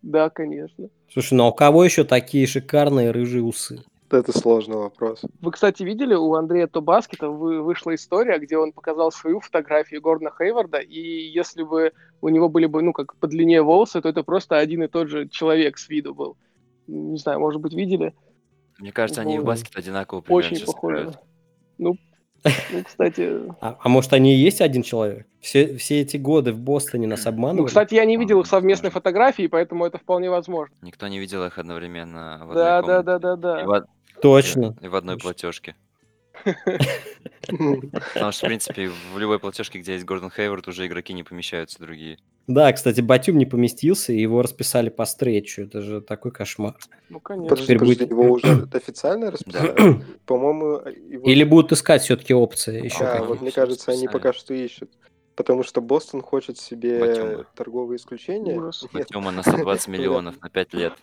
Да, 0.03 0.31
конечно. 0.31 0.89
Слушай, 1.13 1.35
ну 1.35 1.45
а 1.45 1.49
у 1.49 1.53
кого 1.53 1.85
еще 1.85 2.05
такие 2.05 2.47
шикарные 2.47 3.11
рыжие 3.11 3.43
усы? 3.43 3.83
Это 4.11 4.37
сложный 4.39 4.77
вопрос. 4.77 5.23
Вы, 5.41 5.51
кстати, 5.51 5.83
видели, 5.83 6.15
у 6.15 6.35
Андрея 6.35 6.67
Тобаскета 6.69 7.29
вы- 7.29 7.63
вышла 7.63 7.95
история, 7.95 8.39
где 8.39 8.57
он 8.57 8.73
показал 8.73 9.11
свою 9.11 9.41
фотографию 9.41 10.01
Гордона 10.01 10.31
Хейварда, 10.37 10.79
и 10.79 11.01
если 11.01 11.63
бы 11.65 11.93
у 12.21 12.29
него 12.29 12.49
были 12.49 12.67
бы, 12.67 12.83
ну, 12.83 12.93
как 12.93 13.17
по 13.17 13.27
длине 13.27 13.63
волосы, 13.63 14.01
то 14.01 14.09
это 14.09 14.23
просто 14.23 14.59
один 14.59 14.85
и 14.85 14.89
тот 14.89 15.09
же 15.09 15.29
человек 15.29 15.79
с 15.79 15.89
виду 15.89 16.15
был. 16.15 16.37
Не 16.87 17.19
знаю, 17.19 17.41
может 17.41 17.61
быть, 17.61 17.75
видели? 17.75 18.15
Мне 18.79 18.93
кажется, 18.93 19.23
они 19.23 19.37
и 19.37 19.39
в 19.39 19.45
баскет 19.45 19.77
одинаково 19.77 20.21
примерно 20.21 20.49
Очень 20.49 20.65
играют. 20.65 21.19
Ну, 21.79 21.97
ну, 22.45 22.85
кстати... 22.85 23.43
А, 23.61 23.77
а 23.81 23.89
может, 23.89 24.13
они 24.13 24.35
и 24.35 24.39
есть 24.39 24.61
один 24.61 24.83
человек? 24.83 25.27
Все, 25.41 25.77
все 25.79 26.03
эти 26.03 26.17
годы 26.17 26.53
в 26.53 26.61
Бостоне 26.61 27.07
нас 27.09 27.27
обманывали? 27.27 27.63
Ну, 27.63 27.67
кстати, 27.67 27.95
я 27.95 28.05
не 28.05 28.17
видел 28.17 28.41
их 28.41 28.47
А, 28.47 28.51
совместной 28.51 28.91
фотографии, 28.91 29.47
поэтому 29.49 29.85
это 29.85 29.99
вполне 29.99 30.31
возможно. 30.31 30.75
Никто 30.83 31.09
не 31.09 31.19
видел 31.19 31.45
их 31.45 31.59
одновременно 31.59 32.39
в 32.45 32.51
одной 32.51 32.55
Да, 32.55 32.83
да, 32.83 33.03
комнате. 33.03 33.05
да, 33.05 33.19
да, 33.19 33.35
И 33.35 33.63
да. 33.63 33.67
в, 33.67 33.71
од- 33.71 33.87
Точно. 34.23 34.77
и 34.81 34.89
в 34.89 34.97
одной 34.97 35.19
платежке. 35.19 35.75
Потому 37.47 38.33
что, 38.33 38.47
в 38.47 38.49
принципе, 38.49 38.91
в 39.15 39.19
любой 39.19 39.39
платежке, 39.39 39.79
где 39.79 39.95
есть 39.95 40.05
Гордон 40.05 40.31
Хейвард, 40.31 40.69
уже 40.69 40.87
игроки 40.87 41.13
не 41.15 41.23
помещаются 41.23 41.79
другие. 41.79 42.19
Да, 42.47 42.73
кстати, 42.73 43.01
Батюм 43.01 43.39
не 43.39 43.47
поместился, 43.47 44.13
и 44.13 44.21
его 44.21 44.43
расписали 44.43 44.89
по 44.89 45.05
стрейчу. 45.05 45.63
Это 45.63 45.81
же 45.81 46.01
такой 46.01 46.31
кошмар. 46.31 46.77
Ну, 47.09 47.19
конечно. 47.21 47.49
Подожди, 47.49 47.65
Теперь 47.67 47.79
подожди, 47.79 48.05
будет- 48.05 48.11
его 48.11 48.33
уже 48.33 48.69
официально 48.73 49.31
расписали? 49.33 50.03
По-моему, 50.27 50.81
его... 51.09 51.25
Или 51.29 51.45
будут 51.45 51.73
искать 51.73 52.03
все-таки 52.03 52.35
опции 52.35 52.85
еще 52.85 52.99
Да, 53.01 53.13
какие? 53.13 53.27
вот 53.27 53.41
мне 53.41 53.51
кажется, 53.51 53.91
они 53.93 54.07
пока 54.07 54.33
что 54.33 54.55
ищут. 54.55 54.91
Потому 55.35 55.65
что 55.65 55.81
Бостон 55.83 56.23
хочет 56.23 56.57
себе 56.59 56.99
Батюма. 57.01 57.45
торговые 57.57 57.97
исключения. 57.97 58.61
Батюма 58.93 59.31
на 59.33 59.43
120 59.43 59.89
миллионов 59.89 60.41
на 60.41 60.49
5 60.49 60.75
лет. 60.75 60.93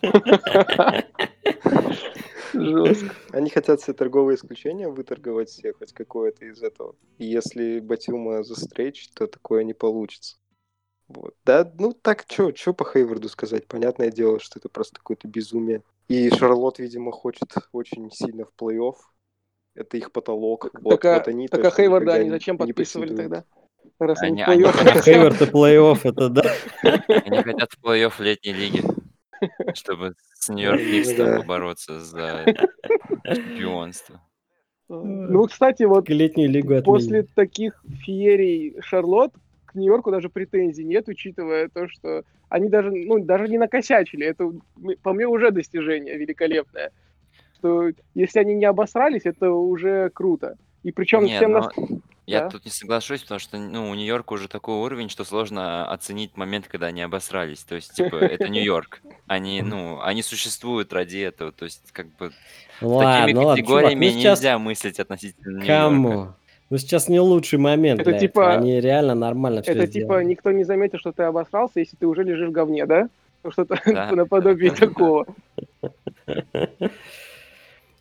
Жестко. 2.54 3.14
Они 3.32 3.50
хотят 3.50 3.80
себе 3.80 3.94
торговые 3.94 4.36
исключения 4.36 4.88
выторговать 4.88 5.50
себе 5.50 5.72
хоть 5.72 5.92
какое-то 5.92 6.44
из 6.46 6.62
этого. 6.62 6.94
И 7.18 7.26
если 7.26 7.80
Батюма 7.80 8.42
застрейч, 8.42 9.08
то 9.14 9.26
такое 9.26 9.64
не 9.64 9.74
получится. 9.74 10.36
Вот. 11.08 11.34
Да, 11.44 11.70
ну 11.78 11.92
так 11.92 12.24
что, 12.28 12.54
что 12.54 12.72
по 12.72 12.84
Хейварду 12.84 13.28
сказать? 13.28 13.66
Понятное 13.66 14.10
дело, 14.10 14.40
что 14.40 14.58
это 14.58 14.68
просто 14.68 14.96
какое-то 14.96 15.28
безумие. 15.28 15.82
И 16.08 16.30
Шарлот, 16.30 16.78
видимо, 16.78 17.12
хочет 17.12 17.48
очень 17.72 18.10
сильно 18.10 18.44
в 18.46 18.52
плей-офф. 18.58 18.94
Это 19.74 19.96
их 19.96 20.12
потолок. 20.12 20.70
Вот, 20.80 21.00
так 21.00 21.04
а, 21.04 21.18
вот 21.18 21.28
они 21.28 21.48
так 21.48 21.64
а 21.64 21.70
Хейварда 21.70 22.14
они 22.14 22.24
не- 22.26 22.30
зачем 22.30 22.54
не 22.54 22.58
подписывали 22.58 23.08
претендуют. 23.08 23.44
тогда? 23.44 23.44
Раз 23.98 24.22
они, 24.22 24.42
Они- 24.42 24.64
они 24.64 25.00
Хейвард 25.02 25.40
и 25.42 25.44
плей-офф, 25.44 26.00
это 26.04 26.28
да. 26.28 26.42
Они 26.82 27.42
хотят 27.42 27.70
в 27.72 27.82
плей-офф 27.84 28.22
летней 28.22 28.52
лиги, 28.52 28.82
чтобы 29.74 30.14
с 30.34 30.48
Нью-Йорк 30.48 30.80
Да. 31.16 31.40
побороться 31.40 32.00
за 32.00 32.44
чемпионство. 33.24 34.20
Ну, 34.88 35.46
кстати, 35.46 35.84
вот 35.84 36.08
Летнюю 36.08 36.50
лигу 36.50 36.80
после 36.82 37.20
отменили. 37.20 37.28
таких 37.34 37.82
феерий 38.04 38.76
Шарлот, 38.80 39.32
к 39.66 39.74
Нью-Йорку 39.74 40.10
даже 40.10 40.28
претензий 40.28 40.84
нет, 40.84 41.08
учитывая 41.08 41.68
то, 41.68 41.88
что 41.88 42.22
они 42.48 42.68
даже, 42.68 42.90
ну, 42.90 43.18
даже 43.18 43.48
не 43.48 43.58
накосячили. 43.58 44.26
Это, 44.26 44.52
по 45.02 45.12
мне, 45.12 45.26
уже 45.26 45.50
достижение 45.50 46.16
великолепное. 46.16 46.92
Что 47.58 47.90
если 48.14 48.40
они 48.40 48.54
не 48.54 48.66
обосрались, 48.66 49.22
это 49.24 49.50
уже 49.50 50.10
круто. 50.10 50.56
И 50.82 50.92
причем 50.92 51.24
Не, 51.24 51.34
всем 51.36 51.52
но 51.52 51.58
нас... 51.60 51.72
я 52.26 52.40
Да. 52.40 52.50
тут 52.50 52.64
не 52.64 52.70
соглашусь, 52.70 53.22
потому 53.22 53.38
что, 53.38 53.58
ну, 53.58 53.90
у 53.90 53.94
Нью-Йорка 53.94 54.32
уже 54.32 54.48
такой 54.48 54.76
уровень, 54.76 55.08
что 55.08 55.24
сложно 55.24 55.86
оценить 55.90 56.36
момент, 56.36 56.66
когда 56.68 56.86
они 56.86 57.02
обосрались. 57.02 57.62
То 57.62 57.74
есть, 57.74 57.92
типа, 57.94 58.16
это 58.16 58.48
Нью-Йорк. 58.48 59.02
Они, 59.26 59.62
ну, 59.62 60.00
они 60.02 60.22
существуют 60.22 60.92
ради 60.92 61.18
этого. 61.18 61.52
То 61.52 61.64
есть, 61.66 61.92
как 61.92 62.06
бы, 62.16 62.28
с 62.28 62.80
такими 62.80 62.90
Ладно, 62.90 63.10
ладно, 63.18 63.32
чувак, 63.32 63.56
категориями 63.56 64.06
ну 64.06 64.12
сейчас... 64.12 64.38
нельзя 64.38 64.58
мыслить 64.58 65.00
относительно 65.00 65.58
Нью-Йорка. 65.58 65.66
Кому? 65.84 66.28
Ну 66.70 66.78
сейчас 66.78 67.08
не 67.08 67.20
лучший 67.20 67.58
момент 67.58 68.00
Это 68.00 68.10
для 68.10 68.18
типа-. 68.18 68.54
Они 68.54 68.80
реально 68.80 69.14
нормально 69.14 69.62
все 69.62 69.72
Это 69.72 69.86
типа 69.86 70.06
сделали. 70.06 70.24
никто 70.24 70.50
не 70.50 70.64
заметил, 70.64 70.98
что 70.98 71.12
ты 71.12 71.22
обосрался, 71.24 71.80
если 71.80 71.94
ты 71.96 72.06
уже 72.06 72.22
лежишь 72.24 72.48
в 72.48 72.52
говне, 72.52 72.86
да? 72.86 73.08
Ну, 73.44 73.50
Что-то 73.50 73.78
Да, 73.86 74.10
наподобие 74.16 74.70
да, 74.70 74.76
да, 74.80 74.80
да. 74.80 74.86
такого. 74.86 75.26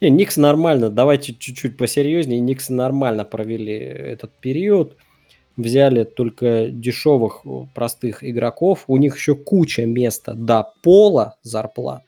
Не, 0.04 0.10
Никс 0.10 0.36
нормально, 0.36 0.90
давайте 0.90 1.34
чуть-чуть 1.34 1.78
посерьезнее. 1.78 2.42
Никс 2.42 2.70
нормально 2.70 3.24
провели 3.24 3.74
этот 3.74 4.32
период. 4.34 4.98
Взяли 5.56 6.04
только 6.04 6.68
дешевых, 6.70 7.46
о, 7.46 7.68
простых 7.74 8.24
игроков. 8.24 8.84
У 8.88 8.98
них 8.98 9.16
еще 9.16 9.36
куча 9.36 9.86
места 9.86 10.34
до 10.34 10.74
пола 10.82 11.36
зарплат. 11.44 12.04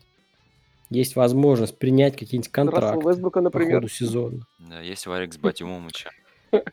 Есть 0.89 1.15
возможность 1.15 1.77
принять 1.77 2.15
какие-нибудь 2.17 2.51
контракты 2.51 3.07
Вестбрука, 3.07 3.39
по 3.39 3.43
например. 3.45 3.75
ходу 3.75 3.87
сезона. 3.87 4.45
Да, 4.59 4.81
есть 4.81 5.05
Варик 5.07 5.33
с 5.33 5.37
Батимумыча. 5.37 6.09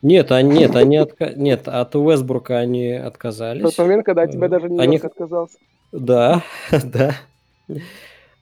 Нет, 0.01 0.33
они, 0.33 0.59
нет, 0.59 0.75
они 0.77 0.97
отка- 0.97 1.35
нет, 1.37 1.69
от 1.69 1.95
Уэсбрука 1.95 2.59
они 2.59 2.99
В 2.99 3.07
отказались. 3.07 3.63
тот 3.63 3.79
момент, 3.79 4.05
когда 4.05 4.23
от 4.23 4.33
тебя 4.33 4.47
Э, 4.47 4.51
даже 4.51 4.67
они 4.67 4.77
Нью-Йорк 4.77 5.03
х- 5.03 5.09
отказался. 5.09 5.59
Да, 5.93 6.43
да. 6.85 7.15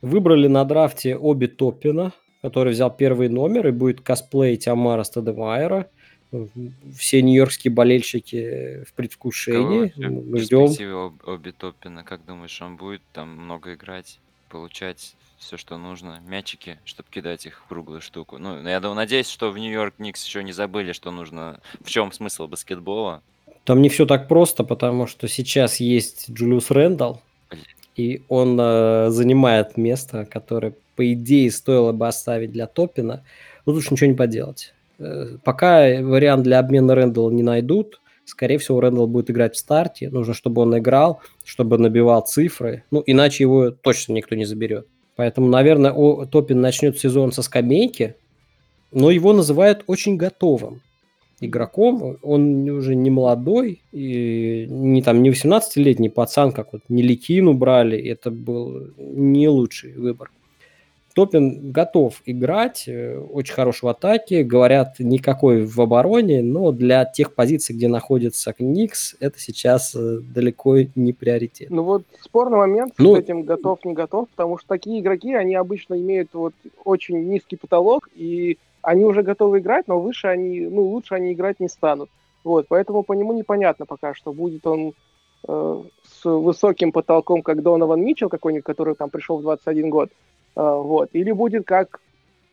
Выбрали 0.03 0.47
на 0.49 0.65
драфте 0.65 1.17
Оби 1.17 1.47
Топпина, 1.47 2.13
который 2.43 2.73
взял 2.73 2.91
первый 2.91 3.29
номер 3.29 3.69
и 3.69 3.73
будет 3.73 4.01
косплеить 4.01 4.69
Амара 4.69 5.03
Стадемайера. 5.03 5.89
Все 6.97 7.23
нью-йоркские 7.23 7.73
болельщики 7.73 8.85
в 8.85 8.93
Кого 8.93 8.97
предвкушении. 8.97 9.81
вообще 9.81 10.09
Мы 10.09 10.39
ждем. 10.39 11.19
Оби 11.27 11.51
Топпина, 11.51 12.05
как 12.05 12.25
думаешь, 12.25 12.61
он 12.63 12.77
будет 12.77 13.03
там 13.13 13.31
много 13.31 13.75
играть, 13.75 14.21
получать 14.49 15.17
все, 15.41 15.57
что 15.57 15.79
нужно, 15.79 16.21
мячики, 16.27 16.79
чтобы 16.85 17.09
кидать 17.11 17.47
их 17.47 17.63
в 17.65 17.69
круглую 17.69 18.01
штуку? 18.03 18.39
Ну, 18.39 18.63
я 18.63 18.79
думаю, 18.79 18.97
надеюсь, 18.97 19.29
что 19.29 19.51
в 19.51 19.59
Нью-Йорк 19.59 19.95
Никс 19.99 20.25
еще 20.25 20.45
не 20.45 20.53
забыли, 20.53 20.93
что 20.93 21.11
нужно, 21.11 21.61
в 21.81 21.89
чем 21.89 22.13
смысл 22.13 22.47
баскетбола. 22.47 23.23
Там 23.65 23.81
не 23.81 23.89
все 23.89 24.05
так 24.05 24.29
просто, 24.29 24.65
потому 24.65 25.07
что 25.07 25.29
сейчас 25.29 25.81
есть 25.81 26.31
Джулиус 26.31 26.71
Рэндалл, 26.71 27.23
и 27.97 28.23
он 28.29 28.59
э, 28.61 29.11
занимает 29.11 29.77
место, 29.77 30.27
которое, 30.27 30.75
по 31.01 31.13
идее, 31.15 31.51
стоило 31.51 31.93
бы 31.93 32.07
оставить 32.07 32.53
для 32.53 32.67
Топпина. 32.67 33.25
Но 33.65 33.73
тут 33.73 33.91
ничего 33.91 34.07
не 34.11 34.15
поделать. 34.17 34.75
Э, 34.99 35.39
Пока 35.43 36.03
вариант 36.03 36.43
для 36.43 36.59
обмена 36.59 36.95
Рэндалла 36.95 37.31
не 37.31 37.43
найдут, 37.43 38.03
скорее 38.27 38.59
всего, 38.59 38.83
Рэндалл 38.83 39.07
будет 39.07 39.31
играть 39.31 39.55
в 39.55 39.59
старте. 39.59 40.11
Нужно, 40.11 40.35
чтобы 40.35 40.61
он 40.61 40.77
играл, 40.77 41.21
чтобы 41.43 41.79
набивал 41.79 42.21
цифры. 42.21 42.85
Ну, 42.91 43.03
иначе 43.07 43.45
его 43.45 43.71
точно 43.71 44.13
никто 44.13 44.37
не 44.37 44.45
заберет. 44.45 44.87
Поэтому, 45.17 45.49
наверное, 45.49 45.91
о- 45.93 46.27
Топпин 46.27 46.61
начнет 46.61 46.99
сезон 46.99 47.33
со 47.33 47.41
скамейки, 47.41 48.17
но 48.93 49.11
его 49.11 49.33
называют 49.33 49.85
очень 49.87 50.17
готовым 50.19 50.83
игроком. 51.41 52.19
Он 52.23 52.69
уже 52.69 52.95
не 52.95 53.09
молодой, 53.09 53.81
и 53.91 54.67
не 54.69 55.01
там 55.01 55.23
не 55.23 55.31
18-летний 55.31 56.11
пацан, 56.11 56.53
как 56.53 56.75
вот 56.75 56.83
Неликину 56.91 57.55
брали. 57.55 57.99
Это 57.99 58.31
был 58.31 58.89
не 58.99 59.49
лучший 59.49 59.95
выбор. 59.95 60.31
Топин 61.15 61.73
готов 61.73 62.23
играть, 62.25 62.85
э, 62.87 63.19
очень 63.19 63.55
хорош 63.55 63.83
в 63.83 63.89
атаке, 63.89 64.45
говорят, 64.45 64.97
никакой 64.99 65.65
в 65.65 65.81
обороне, 65.81 66.43
но 66.43 66.71
для 66.71 67.05
тех 67.05 67.35
позиций, 67.35 67.75
где 67.75 67.89
находится 67.89 68.55
Никс, 68.59 69.17
это 69.19 69.39
сейчас 69.41 69.95
э, 69.95 70.19
далеко 70.21 70.77
не 70.95 71.13
приоритет. 71.13 71.71
Ну 71.71 71.83
вот 71.83 72.05
спорный 72.21 72.59
момент 72.59 72.95
Ну- 72.99 73.17
с 73.17 73.19
этим 73.19 73.43
готов, 73.43 73.85
не 73.85 73.93
готов, 73.93 74.29
потому 74.29 74.59
что 74.59 74.69
такие 74.69 75.01
игроки, 75.01 75.35
они 75.35 75.55
обычно 75.55 75.95
имеют 75.95 76.31
вот 76.33 76.55
очень 76.85 77.29
низкий 77.29 77.57
потолок, 77.57 78.09
и 78.15 78.59
они 78.83 79.05
уже 79.05 79.23
готовы 79.23 79.59
играть, 79.59 79.89
но 79.89 80.01
выше 80.01 80.29
они, 80.29 80.61
ну, 80.61 80.83
лучше 80.83 81.15
они 81.15 81.33
играть 81.33 81.61
не 81.61 81.69
станут. 81.69 82.09
Вот, 82.45 82.67
поэтому 82.69 83.03
по 83.03 83.13
нему 83.13 83.33
непонятно 83.33 83.85
пока, 83.85 84.15
что 84.15 84.33
будет 84.33 84.67
он 84.67 84.95
э, 85.47 85.83
с 86.05 86.25
высоким 86.25 86.93
потолком, 86.93 87.43
как 87.43 87.63
Донован 87.63 88.03
Митчелл 88.03 88.29
какой-нибудь, 88.29 88.65
который 88.65 88.95
там 88.95 89.11
пришел 89.11 89.39
в 89.39 89.43
21 89.43 89.91
год, 89.91 90.11
вот, 90.55 91.11
или 91.13 91.33
будет 91.33 91.67
как 91.67 92.01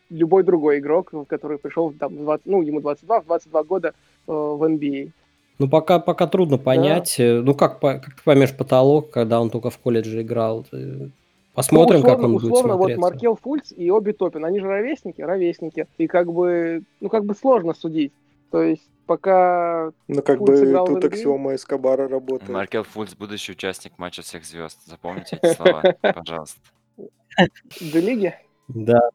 любой 0.10 0.44
другой 0.44 0.80
игрок, 0.80 1.12
который 1.28 1.58
пришел 1.58 1.92
там, 1.92 2.16
в 2.16 2.20
20, 2.24 2.46
ну, 2.46 2.62
ему 2.62 2.80
22, 2.82 3.22
в 3.22 3.26
22 3.26 3.64
года 3.64 3.88
э, 3.90 4.32
в 4.32 4.64
NBA. 4.64 5.12
Ну, 5.60 5.68
пока, 5.70 6.00
пока 6.00 6.28
трудно 6.28 6.58
понять. 6.58 7.20
э, 7.20 7.42
Ну, 7.42 7.54
как, 7.56 7.80
как 7.80 8.06
ты 8.06 8.12
поймешь 8.24 8.56
потолок, 8.56 9.10
когда 9.10 9.42
он 9.42 9.50
только 9.50 9.70
в 9.70 9.78
колледже 9.80 10.22
играл? 10.22 10.66
Э, 10.72 11.08
Посмотрим, 11.54 12.02
Ну, 12.02 12.04
как 12.04 12.20
условно- 12.20 12.26
он 12.28 12.34
будет 12.34 12.52
условно, 12.52 12.74
вот 12.76 12.80
смотреться. 12.84 13.02
Маркел 13.02 13.40
Фульц 13.42 13.74
и 13.76 13.90
Оби 13.90 14.12
Топин, 14.12 14.46
они 14.46 14.60
же 14.60 14.68
ровесники, 14.68 15.22
ровесники. 15.22 15.88
И 15.98 16.06
как 16.08 16.32
бы, 16.32 16.84
ну 17.02 17.10
как 17.10 17.26
бы 17.26 17.34
сложно 17.34 17.74
судить. 17.74 18.14
То 18.52 18.62
есть 18.62 18.88
пока 19.08 19.92
Ну, 20.08 20.22
как 20.22 20.38
Фулц 20.38 20.50
бы 20.62 20.86
тут 20.86 21.04
NBA. 21.04 21.08
аксиома 21.08 21.56
Эскобара 21.56 22.08
работает. 22.08 22.50
Маркел 22.52 22.84
Фульц, 22.84 23.16
будущий 23.16 23.54
участник 23.54 23.94
матча 23.98 24.22
всех 24.22 24.46
звезд. 24.46 24.78
Запомните 24.86 25.40
эти 25.42 25.54
слова, 25.56 25.82
пожалуйста. 26.02 26.60
В 26.98 27.96
лиге, 27.96 28.40
Да, 28.68 29.10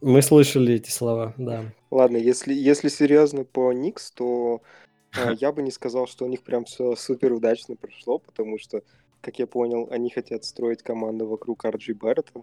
мы 0.00 0.22
слышали 0.22 0.74
эти 0.74 0.90
слова, 0.90 1.34
да. 1.38 1.72
Ладно, 1.90 2.16
если, 2.16 2.52
если 2.52 2.88
серьезно 2.88 3.44
по 3.44 3.72
Никс, 3.72 4.10
то 4.10 4.62
э, 5.16 5.32
я 5.40 5.52
бы 5.52 5.62
не 5.62 5.70
сказал, 5.70 6.06
что 6.06 6.24
у 6.24 6.28
них 6.28 6.42
прям 6.42 6.64
все 6.64 6.94
супер 6.96 7.32
удачно 7.32 7.76
прошло, 7.76 8.18
потому 8.18 8.58
что, 8.58 8.82
как 9.20 9.38
я 9.38 9.46
понял, 9.46 9.88
они 9.90 10.10
хотят 10.10 10.44
строить 10.44 10.82
команду 10.82 11.26
вокруг 11.26 11.64
Арджи 11.64 11.94
Баррета. 11.94 12.42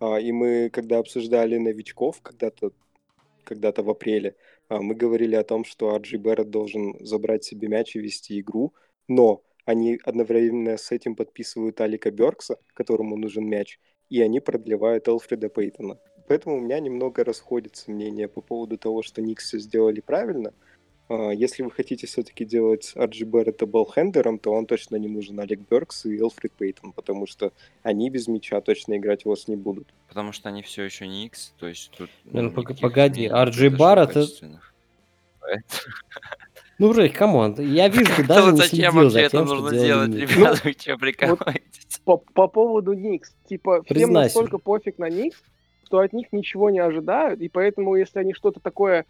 А, 0.00 0.18
и 0.18 0.32
мы, 0.32 0.70
когда 0.70 0.98
обсуждали 0.98 1.56
новичков 1.58 2.20
когда-то 2.22 2.72
когда-то 3.44 3.82
в 3.82 3.88
апреле, 3.88 4.36
а, 4.68 4.82
мы 4.82 4.94
говорили 4.94 5.34
о 5.34 5.44
том, 5.44 5.64
что 5.64 5.94
Арджи 5.94 6.18
Баррет 6.18 6.50
должен 6.50 6.94
забрать 7.00 7.44
себе 7.44 7.68
мяч 7.68 7.96
и 7.96 8.00
вести 8.00 8.40
игру, 8.40 8.74
но 9.08 9.42
они 9.64 9.98
одновременно 10.04 10.76
с 10.76 10.92
этим 10.92 11.14
подписывают 11.16 11.80
Алика 11.80 12.10
Беркса, 12.10 12.58
которому 12.74 13.16
нужен 13.16 13.46
мяч, 13.46 13.78
и 14.10 14.20
они 14.20 14.40
продлевают 14.40 15.08
Элфреда 15.08 15.48
Пейтона. 15.48 15.98
Поэтому 16.26 16.56
у 16.56 16.60
меня 16.60 16.78
немного 16.78 17.24
расходится 17.24 17.90
мнение 17.90 18.28
по 18.28 18.40
поводу 18.40 18.76
того, 18.76 19.02
что 19.02 19.22
Никс 19.22 19.46
все 19.46 19.58
сделали 19.58 20.00
правильно. 20.00 20.52
А, 21.08 21.30
Если 21.30 21.62
вы 21.62 21.70
хотите 21.70 22.06
все-таки 22.06 22.44
делать 22.44 22.92
Арджи 22.94 23.24
Баррета 23.24 23.66
болхендером, 23.66 24.38
то 24.38 24.52
он 24.52 24.66
точно 24.66 24.96
не 24.96 25.08
нужен 25.08 25.40
Алек 25.40 25.60
Беркс 25.68 26.04
и 26.04 26.18
Элфред 26.18 26.52
Пейтон, 26.52 26.92
потому 26.92 27.26
что 27.26 27.52
они 27.82 28.10
без 28.10 28.28
мяча 28.28 28.60
точно 28.60 28.98
играть 28.98 29.24
у 29.24 29.30
вас 29.30 29.48
не 29.48 29.56
будут. 29.56 29.88
Потому 30.08 30.32
что 30.32 30.50
они 30.50 30.62
все 30.62 30.82
еще 30.82 31.06
Никс, 31.06 31.54
то 31.58 31.66
есть 31.66 31.92
тут... 31.96 32.10
Ну, 32.24 32.42
никаких 32.42 32.80
погоди, 32.80 33.26
изменений 33.26 33.50
RJ 33.50 33.76
это- 36.78 36.86
Ну, 36.86 36.94
Жень, 36.94 37.12
come 37.12 37.36
on, 37.36 37.54
я 37.58 37.88
вижу, 37.88 38.10
ты 38.16 38.24
Да 38.26 38.34
даже 38.36 38.52
не 38.52 38.56
зачем 38.58 38.70
следил 38.70 38.92
вообще 38.94 39.10
за 39.10 39.20
это 39.20 39.30
тем, 39.30 39.46
что 39.46 39.54
нужно 39.56 39.78
делать, 39.78 40.14
ребята? 40.14 40.60
Вы 40.64 40.72
что, 40.78 40.96
прикалываетесь? 40.96 42.00
по, 42.04 42.16
по 42.16 42.46
поводу 42.48 42.92
Никс, 42.92 43.34
типа, 43.48 43.82
всем 43.82 44.12
настолько 44.12 44.58
пофиг 44.58 44.98
на 44.98 45.08
Никс, 45.10 45.36
что 45.84 45.98
от 45.98 46.12
них 46.12 46.28
ничего 46.32 46.70
не 46.70 46.78
ожидают, 46.78 47.40
и 47.40 47.48
поэтому, 47.48 47.96
если 47.96 48.20
они 48.20 48.32
что-то 48.34 48.60
такое 48.60 49.04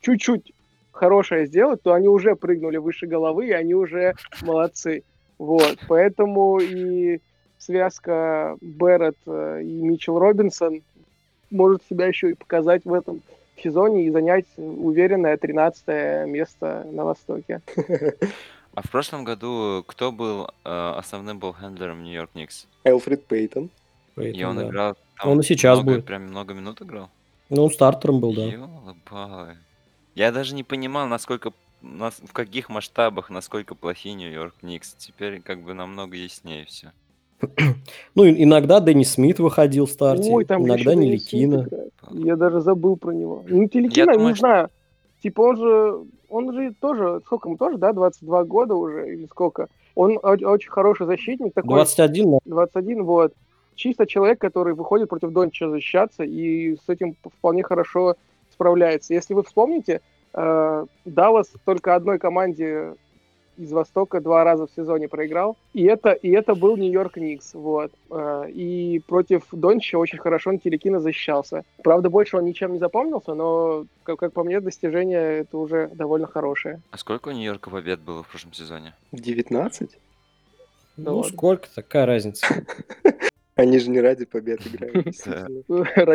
чуть-чуть 0.00 0.52
хорошее 0.92 1.46
сделают, 1.46 1.82
то 1.82 1.92
они 1.92 2.08
уже 2.08 2.36
прыгнули 2.36 2.76
выше 2.76 3.06
головы, 3.06 3.48
и 3.48 3.52
они 3.52 3.74
уже 3.74 4.14
молодцы. 4.42 5.02
Вот, 5.38 5.78
поэтому 5.88 6.58
и 6.60 7.20
связка 7.58 8.56
Берретт 8.60 9.16
э, 9.26 9.62
и 9.62 9.80
Митчелл 9.82 10.18
Робинсон 10.18 10.82
может 11.50 11.82
себя 11.88 12.06
еще 12.06 12.30
и 12.30 12.34
показать 12.34 12.84
в 12.84 12.92
этом 12.92 13.22
сезоне 13.62 14.06
и 14.06 14.10
занять 14.10 14.46
уверенное 14.56 15.36
13 15.36 16.28
место 16.28 16.86
на 16.90 17.04
Востоке. 17.04 17.60
А 18.74 18.82
в 18.82 18.90
прошлом 18.90 19.22
году 19.22 19.84
кто 19.86 20.10
был 20.10 20.48
э, 20.64 20.94
основным 20.96 21.38
болхендлером 21.38 22.02
Нью-Йорк 22.02 22.30
Никс? 22.34 22.66
Элфред 22.82 23.24
Пейтон. 23.24 23.70
И 24.16 24.42
он 24.42 24.56
да. 24.56 24.68
играл... 24.68 24.96
там 25.16 25.30
Он 25.30 25.40
и 25.40 25.42
сейчас 25.44 25.78
много- 25.78 25.92
будет. 25.94 26.06
Прям 26.06 26.22
много 26.22 26.54
минут 26.54 26.82
играл? 26.82 27.08
Ну, 27.50 27.64
он 27.64 27.70
стартером 27.70 28.20
был, 28.20 28.34
да. 28.34 28.42
Ёлы-палы. 28.44 29.56
Я 30.16 30.32
даже 30.32 30.54
не 30.54 30.64
понимал, 30.64 31.06
насколько... 31.06 31.52
нас- 31.82 32.20
в 32.20 32.32
каких 32.32 32.68
масштабах, 32.68 33.30
насколько 33.30 33.76
плохи 33.76 34.08
Нью-Йорк 34.08 34.54
Никс. 34.62 34.94
Теперь 34.94 35.40
как 35.40 35.62
бы 35.62 35.74
намного 35.74 36.16
яснее 36.16 36.64
все. 36.64 36.92
Ну, 38.14 38.26
иногда 38.28 38.80
Дэнни 38.80 39.04
Смит 39.04 39.38
выходил 39.38 39.86
в 39.86 39.90
старте, 39.90 40.30
Ой, 40.32 40.44
там 40.44 40.62
иногда 40.64 40.90
еще 40.92 40.96
не 40.96 41.06
Денис 41.08 41.22
Смит 41.28 41.32
Ликина. 41.42 41.62
играет. 41.68 41.92
Я 42.10 42.36
даже 42.36 42.60
забыл 42.60 42.96
про 42.96 43.12
него. 43.12 43.42
Ну, 43.48 43.68
Телекина, 43.68 44.12
думаю, 44.12 44.28
не 44.30 44.34
что- 44.34 44.40
знаю. 44.46 44.68
Типа 45.22 45.40
он 45.40 45.56
же, 45.56 45.98
он 46.28 46.52
же 46.52 46.74
тоже, 46.80 47.20
сколько 47.24 47.48
ему 47.48 47.56
тоже, 47.56 47.78
да, 47.78 47.92
22 47.92 48.44
года 48.44 48.74
уже, 48.74 49.12
или 49.14 49.26
сколько? 49.26 49.68
Он 49.94 50.18
очень 50.22 50.70
хороший 50.70 51.06
защитник, 51.06 51.54
такой 51.54 51.70
21, 51.76 52.30
но 52.30 52.40
21, 52.44 53.04
вот. 53.04 53.32
Чисто 53.76 54.06
человек, 54.06 54.40
который 54.40 54.74
выходит 54.74 55.08
против 55.08 55.30
Дончича 55.32 55.68
защищаться 55.70 56.22
и 56.24 56.76
с 56.76 56.88
этим 56.88 57.16
вполне 57.38 57.62
хорошо 57.62 58.14
справляется. 58.52 59.14
Если 59.14 59.34
вы 59.34 59.42
вспомните, 59.42 60.00
э, 60.32 60.86
Даллас 61.04 61.50
только 61.64 61.94
одной 61.96 62.18
команде 62.18 62.94
из 63.56 63.72
Востока 63.72 64.20
два 64.20 64.44
раза 64.44 64.66
в 64.66 64.70
сезоне 64.70 65.08
проиграл, 65.08 65.56
и 65.72 65.84
это, 65.84 66.12
и 66.12 66.30
это 66.30 66.54
был 66.54 66.76
Нью-Йорк 66.76 67.16
Никс, 67.16 67.54
вот. 67.54 67.92
Э, 68.10 68.48
И 68.50 69.00
против 69.06 69.44
Дончича 69.52 69.98
очень 69.98 70.18
хорошо 70.18 70.52
Нтиликина 70.52 71.00
защищался. 71.00 71.64
Правда, 71.82 72.10
больше 72.10 72.36
он 72.36 72.44
ничем 72.44 72.72
не 72.72 72.78
запомнился, 72.78 73.34
но, 73.34 73.86
как, 74.02 74.18
как 74.18 74.32
по 74.32 74.44
мне, 74.44 74.60
достижение 74.60 75.40
это 75.40 75.58
уже 75.58 75.88
довольно 75.94 76.26
хорошее. 76.26 76.80
А 76.90 76.98
сколько 76.98 77.28
у 77.28 77.32
Нью-Йорка 77.32 77.70
побед 77.70 78.00
было 78.00 78.22
в 78.22 78.28
прошлом 78.28 78.52
сезоне? 78.52 78.94
19? 79.12 79.90
Да 80.96 81.10
ну 81.10 81.16
ладно. 81.18 81.32
сколько, 81.32 81.68
такая 81.74 82.06
разница. 82.06 82.46
Они 83.56 83.78
же 83.78 83.90
не 83.90 84.00
ради 84.00 84.24
побед 84.24 84.66
играют, 84.66 85.06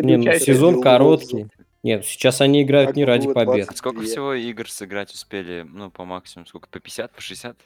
Не, 0.03 0.17
ну 0.17 0.33
сезон 0.39 0.81
короткий. 0.81 1.47
Нет, 1.81 2.05
сейчас 2.05 2.41
они 2.41 2.63
играют 2.63 2.89
Так 2.89 2.97
не 2.97 3.05
ради 3.05 3.27
побед. 3.31 3.67
20. 3.67 3.71
А 3.71 3.75
сколько 3.75 4.01
всего 4.01 4.33
игр 4.33 4.69
сыграть 4.69 5.13
успели? 5.13 5.65
Ну, 5.67 5.89
по 5.89 6.03
максимуму, 6.03 6.45
сколько? 6.45 6.67
По 6.67 6.79
50, 6.79 7.13
по 7.13 7.21
60? 7.21 7.57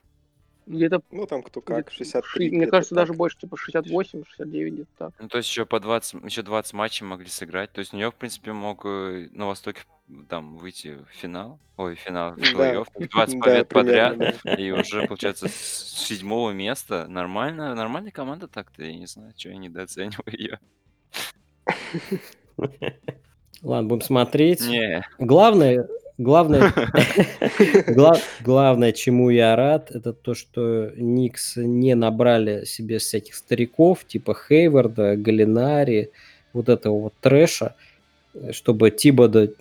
Где-то 0.66 1.02
Ну, 1.12 1.26
там 1.26 1.44
кто 1.44 1.62
как, 1.62 1.88
где-то 1.88 1.92
63 1.98 2.50
ши- 2.50 2.56
Мне 2.56 2.68
кажется, 2.68 2.96
так. 2.96 3.04
даже 3.08 3.14
больше, 3.18 3.38
типа 3.38 3.58
68, 3.58 4.24
69 4.26 4.74
где-то 4.74 4.90
так. 4.98 5.14
Ну, 5.20 5.28
то 5.28 5.38
есть 5.38 5.50
еще 5.50 5.66
по 5.66 5.80
20, 5.80 6.24
еще 6.24 6.42
20 6.42 6.74
матчей 6.74 7.06
могли 7.06 7.28
сыграть. 7.28 7.72
То 7.72 7.80
есть 7.80 7.94
Нью-Йорк, 7.94 8.16
в 8.16 8.18
принципе, 8.20 8.54
мог 8.54 8.86
э, 8.86 9.28
на 9.32 9.48
Востоке 9.48 9.82
там 10.30 10.58
выйти 10.58 10.98
в 11.10 11.10
финал. 11.16 11.60
Ой, 11.78 11.96
финал, 11.96 12.34
в 12.34 12.38
Да. 12.38 12.44
плей-офф. 12.52 12.88
20 13.12 13.36
Да, 13.40 13.42
побед 13.46 13.68
подряд. 13.70 14.18
да. 14.18 14.54
И 14.56 14.72
уже, 14.72 15.08
получается, 15.08 15.48
с 15.48 15.54
седьмого 15.54 16.52
места. 16.52 17.08
Нормально, 17.08 17.74
нормальная 17.76 18.12
команда 18.12 18.48
так-то. 18.48 18.84
Я 18.84 18.94
не 18.96 19.08
знаю, 19.08 19.34
что 19.38 19.50
я 19.50 19.58
недооцениваю 19.58 20.32
ее. 20.32 20.60
Ладно, 23.62 23.88
будем 23.90 24.02
смотреть. 24.02 24.62
Не, 24.68 25.06
Главное, 25.20 25.88
главное, 26.18 26.74
гла- 27.88 28.20
главное, 28.42 28.92
чему 28.92 29.30
я 29.30 29.56
рад, 29.56 29.92
это 29.92 30.14
то, 30.14 30.34
что 30.34 30.92
Никс 30.96 31.58
не 31.58 31.96
набрали 31.96 32.66
себе 32.66 33.00
всяких 33.00 33.36
стариков, 33.36 34.06
типа 34.06 34.36
Хейварда, 34.36 35.16
Галинари, 35.18 36.12
вот 36.54 36.70
этого 36.70 37.00
вот 37.00 37.14
трэша, 37.22 37.76
чтобы 38.52 38.92
Тибода 38.92 39.52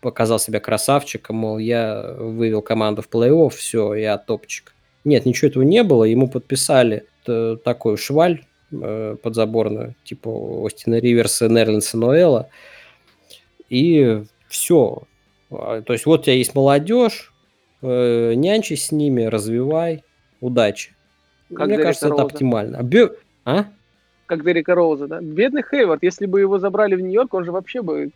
показал 0.00 0.38
себя 0.38 0.60
красавчиком, 0.60 1.36
мол, 1.36 1.58
я 1.58 2.14
вывел 2.18 2.62
команду 2.62 3.02
в 3.02 3.08
плей-офф, 3.08 3.50
все, 3.50 3.94
я 3.94 4.18
топчик. 4.18 4.74
Нет, 5.04 5.26
ничего 5.26 5.48
этого 5.48 5.62
не 5.62 5.82
было, 5.82 6.04
ему 6.04 6.28
подписали 6.28 7.06
такой 7.24 7.96
шваль 7.96 8.44
э, 8.70 9.16
подзаборную, 9.22 9.94
типа 10.04 10.64
Остина 10.64 10.98
Риверса, 10.98 11.48
Нерлинса, 11.48 11.96
Ноэла, 11.96 12.48
и 13.68 14.22
все. 14.48 15.02
То 15.48 15.84
есть 15.92 16.06
вот 16.06 16.20
у 16.20 16.22
тебя 16.24 16.34
есть 16.34 16.54
молодежь, 16.54 17.32
э, 17.82 18.34
нянчись 18.34 18.86
с 18.86 18.92
ними, 18.92 19.22
развивай, 19.22 20.02
удачи. 20.40 20.94
Как 21.50 21.66
Мне 21.66 21.76
Дерека 21.76 21.82
кажется, 21.88 22.06
это 22.06 22.16
Роуза. 22.16 22.26
оптимально. 22.32 22.78
А 22.78 22.82
Бе- 22.82 23.12
А? 23.44 23.66
Как 24.26 24.44
Дерека 24.44 24.74
Роуза, 24.74 25.06
да? 25.06 25.20
Бедный 25.20 25.62
Хейвард, 25.62 26.02
если 26.02 26.26
бы 26.26 26.40
его 26.40 26.58
забрали 26.58 26.96
в 26.96 27.00
Нью-Йорк, 27.00 27.32
он 27.34 27.44
же 27.44 27.52
вообще 27.52 27.82
бы 27.82 28.10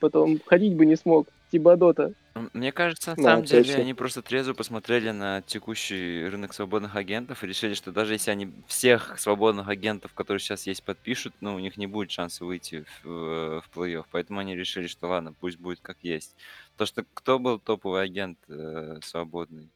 потом 0.00 0.40
ходить 0.44 0.74
бы 0.74 0.84
не 0.84 0.96
смог. 0.96 1.28
Тибадота. 1.52 2.12
М, 2.34 2.50
мне 2.52 2.72
кажется, 2.72 3.10
на 3.10 3.16
Да, 3.16 3.22
самом 3.22 3.44
деле 3.44 3.62
точно. 3.68 3.82
они 3.82 3.94
просто 3.94 4.22
трезво 4.22 4.54
посмотрели 4.54 5.10
на 5.10 5.42
текущий 5.42 6.26
рынок 6.28 6.52
свободных 6.52 6.96
агентов 6.96 7.42
и 7.44 7.46
решили, 7.46 7.74
что 7.74 7.92
даже 7.92 8.14
если 8.14 8.30
они 8.30 8.50
всех 8.66 9.18
свободных 9.18 9.68
агентов, 9.68 10.12
которые 10.14 10.40
сейчас 10.40 10.66
есть, 10.66 10.82
подпишут, 10.82 11.34
ну, 11.40 11.54
у 11.54 11.58
них 11.58 11.76
не 11.76 11.86
будет 11.86 12.10
шанса 12.10 12.44
выйти 12.44 12.84
в, 13.02 13.08
э, 13.08 13.60
в 13.60 13.76
плей-офф. 13.78 14.04
Поэтому 14.10 14.40
они 14.40 14.56
решили, 14.56 14.86
что 14.88 15.08
ладно, 15.08 15.32
пусть 15.32 15.58
будет 15.58 15.80
как 15.80 15.98
есть. 16.02 16.34
То, 16.76 16.86
что 16.86 17.04
кто 17.14 17.38
был 17.38 17.58
топовый 17.58 18.02
агент 18.02 18.38
э, 18.48 18.98
свободный? 19.02 19.68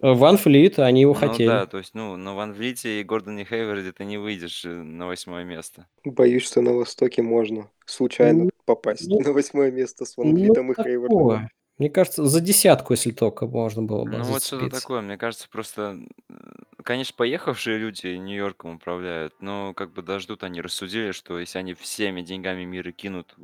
Ван 0.00 0.36
Флит, 0.38 0.78
они 0.78 1.02
его 1.02 1.12
Ну 1.12 1.18
хотели. 1.20 1.48
да, 1.48 1.66
то 1.66 1.78
есть, 1.78 1.94
ну, 1.94 2.16
на 2.16 2.34
Ван 2.34 2.52
Влите 2.52 3.00
и 3.00 3.04
Гордоне 3.04 3.44
Хейверде 3.44 3.92
ты 3.92 4.04
не 4.04 4.18
выйдешь 4.18 4.64
э, 4.64 4.68
на 4.68 5.06
восьмое 5.06 5.44
место. 5.44 5.86
Боюсь, 6.04 6.44
что 6.44 6.62
на 6.62 6.72
Востоке 6.72 7.22
можно 7.22 7.70
случайно 7.86 8.44
Ну, 8.44 8.50
попасть 8.64 9.08
ну, 9.08 9.20
на 9.20 9.32
восьмое 9.32 9.70
место 9.70 10.04
с 10.06 10.16
Ван 10.16 10.28
Ну, 10.28 10.34
Влитом 10.34 10.72
и 10.72 10.74
Хейвардом. 10.74 11.18
такое. 11.18 11.50
Мне 11.80 11.88
кажется, 11.88 12.26
за 12.26 12.42
десятку, 12.42 12.92
если 12.92 13.10
только 13.10 13.46
можно 13.46 13.80
было 13.82 14.04
бы 14.04 14.18
Ну 14.18 14.24
вот 14.24 14.42
что-то 14.44 14.64
зацепиться. 14.64 14.82
такое, 14.82 15.00
мне 15.00 15.16
кажется, 15.16 15.48
просто, 15.50 15.98
э, 16.28 16.34
конечно, 16.82 17.14
поехавшие 17.16 17.78
люди 17.78 18.06
Нью-Йорком 18.06 18.74
управляют, 18.74 19.32
но 19.40 19.72
как 19.72 19.90
бы 19.94 20.02
дождут, 20.02 20.44
они 20.44 20.60
рассудили, 20.60 21.12
что 21.12 21.40
если 21.40 21.58
они 21.58 21.72
всеми 21.72 22.20
деньгами 22.20 22.64
мира 22.64 22.92
кинут 22.92 23.34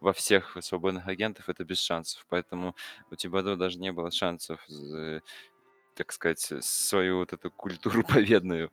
во 0.00 0.14
всех 0.14 0.56
свободных 0.62 1.06
агентов, 1.06 1.50
это 1.50 1.64
без 1.64 1.80
шансов. 1.80 2.24
Поэтому 2.30 2.74
у 3.10 3.14
Тибадо 3.14 3.56
даже 3.56 3.78
не 3.78 3.92
было 3.92 4.10
шансов, 4.10 4.66
так 5.94 6.12
сказать, 6.12 6.40
свою 6.62 7.18
вот 7.18 7.34
эту 7.34 7.50
культуру 7.50 8.04
победную 8.08 8.70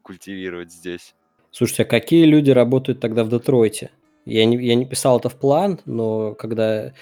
культивировать 0.00 0.72
здесь. 0.72 1.14
Слушайте, 1.50 1.82
а 1.82 1.86
какие 1.86 2.24
люди 2.24 2.52
работают 2.52 3.00
тогда 3.00 3.22
в 3.22 3.28
Детройте? 3.28 3.90
Я 4.24 4.46
не, 4.46 4.56
я 4.66 4.74
не 4.76 4.86
писал 4.86 5.18
это 5.18 5.28
в 5.28 5.38
план, 5.38 5.78
но 5.84 6.34
когда 6.34 6.94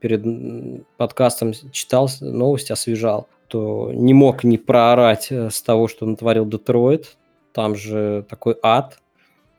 перед 0.00 0.86
подкастом 0.96 1.52
читал 1.72 2.08
новости, 2.20 2.72
освежал, 2.72 3.28
то 3.48 3.90
не 3.92 4.14
мог 4.14 4.44
не 4.44 4.58
проорать 4.58 5.28
э, 5.30 5.50
с 5.50 5.62
того, 5.62 5.88
что 5.88 6.06
натворил 6.06 6.46
Детройт. 6.46 7.16
Там 7.52 7.74
же 7.74 8.24
такой 8.28 8.56
ад. 8.62 8.98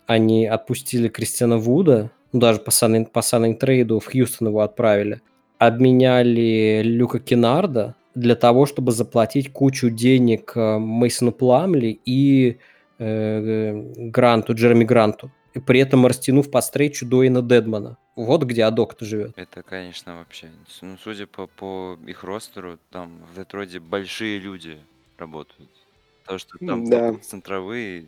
Они 0.06 0.46
отпустили 0.46 1.08
Кристиана 1.10 1.58
Вуда, 1.58 2.12
ну, 2.32 2.40
даже 2.40 2.60
по 2.60 2.72
саннинг, 2.72 3.12
по 3.12 3.22
трейду 3.22 4.00
в 4.00 4.06
Хьюстон 4.06 4.50
его 4.50 4.62
отправили. 4.62 5.22
Обменяли 5.58 6.82
Люка 6.84 7.20
Кинарда 7.20 7.96
для 8.16 8.36
того, 8.36 8.66
чтобы 8.66 8.92
заплатить 8.92 9.52
кучу 9.52 9.90
денег 9.90 10.54
э, 10.56 10.78
Мейсону 10.78 11.32
Пламли 11.32 12.00
и 12.06 12.58
э, 13.00 13.84
Гранту, 13.96 14.54
Джереми 14.54 14.84
Гранту. 14.84 15.32
И 15.54 15.60
при 15.60 15.80
этом 15.80 16.06
растянув 16.06 16.52
по 16.52 16.62
встречу 16.62 17.06
Дуэйна 17.06 17.42
Дедмана. 17.42 17.98
Вот 18.18 18.42
где 18.44 18.64
Адок-то 18.64 19.06
живет. 19.06 19.34
Это, 19.38 19.62
конечно, 19.62 20.18
вообще. 20.18 20.50
Ну, 20.82 20.98
судя 20.98 21.28
по, 21.28 21.46
по 21.46 22.00
их 22.08 22.24
ростеру, 22.24 22.80
там 22.90 23.24
в 23.32 23.36
Детройте 23.36 23.80
большие 23.80 24.40
люди 24.40 24.80
работают. 25.20 25.70
Потому 26.24 26.40
что 26.40 26.58
там 26.66 26.86
Да. 26.90 27.14
центровые. 27.20 28.08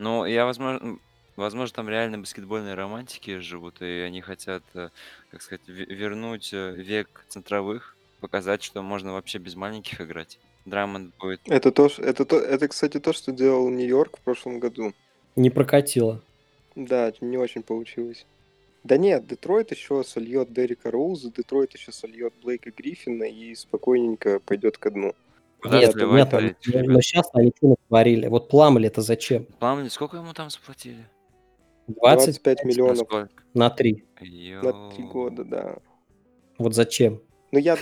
Но 0.00 0.26
я, 0.26 0.44
возможно, 0.46 0.98
возможно, 1.36 1.74
там 1.76 1.88
реально 1.88 2.18
баскетбольные 2.18 2.74
романтики 2.74 3.38
живут, 3.38 3.80
и 3.82 4.00
они 4.04 4.20
хотят, 4.20 4.64
э, 4.74 4.88
как 5.30 5.42
сказать, 5.42 5.62
ве- 5.68 5.86
вернуть 5.86 6.52
э, 6.52 6.72
век 6.74 7.24
центровых, 7.28 7.96
показать, 8.20 8.64
что 8.64 8.82
можно 8.82 9.12
вообще 9.12 9.38
без 9.38 9.54
маленьких 9.54 10.00
играть. 10.00 10.40
Драмонд 10.64 11.14
будет. 11.20 11.40
Это, 11.46 11.70
то, 11.70 11.88
это, 11.98 12.24
то, 12.24 12.36
это, 12.36 12.66
кстати, 12.66 12.98
то, 12.98 13.12
что 13.12 13.30
делал 13.30 13.70
Нью-Йорк 13.70 14.18
в 14.18 14.20
прошлом 14.22 14.58
году. 14.58 14.92
Не 15.36 15.50
прокатило. 15.50 16.20
Да, 16.74 17.12
не 17.20 17.38
очень 17.38 17.62
получилось. 17.62 18.26
Да 18.82 18.96
нет, 18.96 19.26
Детройт 19.26 19.70
еще 19.72 20.02
сольет 20.04 20.52
Дерека 20.52 20.90
Роуза, 20.90 21.30
Детройт 21.30 21.74
еще 21.74 21.92
сольет 21.92 22.32
Блейка 22.42 22.70
Гриффина 22.70 23.24
и 23.24 23.54
спокойненько 23.54 24.40
пойдет 24.40 24.78
ко 24.78 24.90
дну. 24.90 25.14
Куда 25.60 25.78
Нет, 25.78 25.94
нет, 25.94 26.32
но, 26.88 27.00
сейчас 27.02 27.28
они 27.34 27.52
что 27.54 27.68
натворили? 27.68 28.28
Вот 28.28 28.48
Пламли 28.48 28.86
это 28.86 29.02
зачем? 29.02 29.44
Пламли, 29.58 29.88
сколько 29.88 30.16
ему 30.16 30.32
там 30.32 30.48
заплатили? 30.48 31.06
20 31.88 32.24
25 32.26 32.64
На 32.64 32.68
миллионов 32.68 32.98
сколько? 32.98 33.28
на 33.52 33.68
3. 33.68 34.04
на 34.62 34.90
три 34.90 35.04
года, 35.04 35.44
да. 35.44 35.76
Вот 36.56 36.74
зачем? 36.74 37.20
Ну, 37.52 37.58
я, 37.58 37.76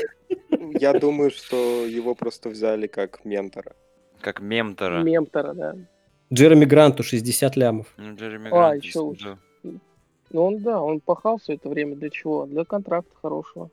я 0.81 0.93
думаю, 0.99 1.31
что 1.31 1.85
его 1.87 2.15
просто 2.17 2.49
взяли 2.49 2.89
как 2.89 3.25
ментора. 3.25 3.77
Как 4.21 4.41
мемтора. 4.41 5.03
Мемтора, 5.03 5.53
да. 5.53 5.77
Джереми 6.33 6.65
Гранту 6.65 7.03
60 7.03 7.57
лямов. 7.57 7.87
Ну, 7.97 8.15
Джереми 8.17 8.49
А, 8.49 8.51
Грант, 8.51 8.85
еще 8.85 8.99
лучше. 9.01 9.39
Да. 10.31 10.39
Ну 10.39 10.45
он, 10.45 10.59
да, 10.59 10.81
он 10.81 11.01
пахал 11.01 11.39
все 11.39 11.55
это 11.55 11.69
время. 11.69 11.97
Для 11.97 12.11
чего? 12.11 12.47
Для 12.47 12.65
контракта 12.65 13.15
хорошего. 13.21 13.71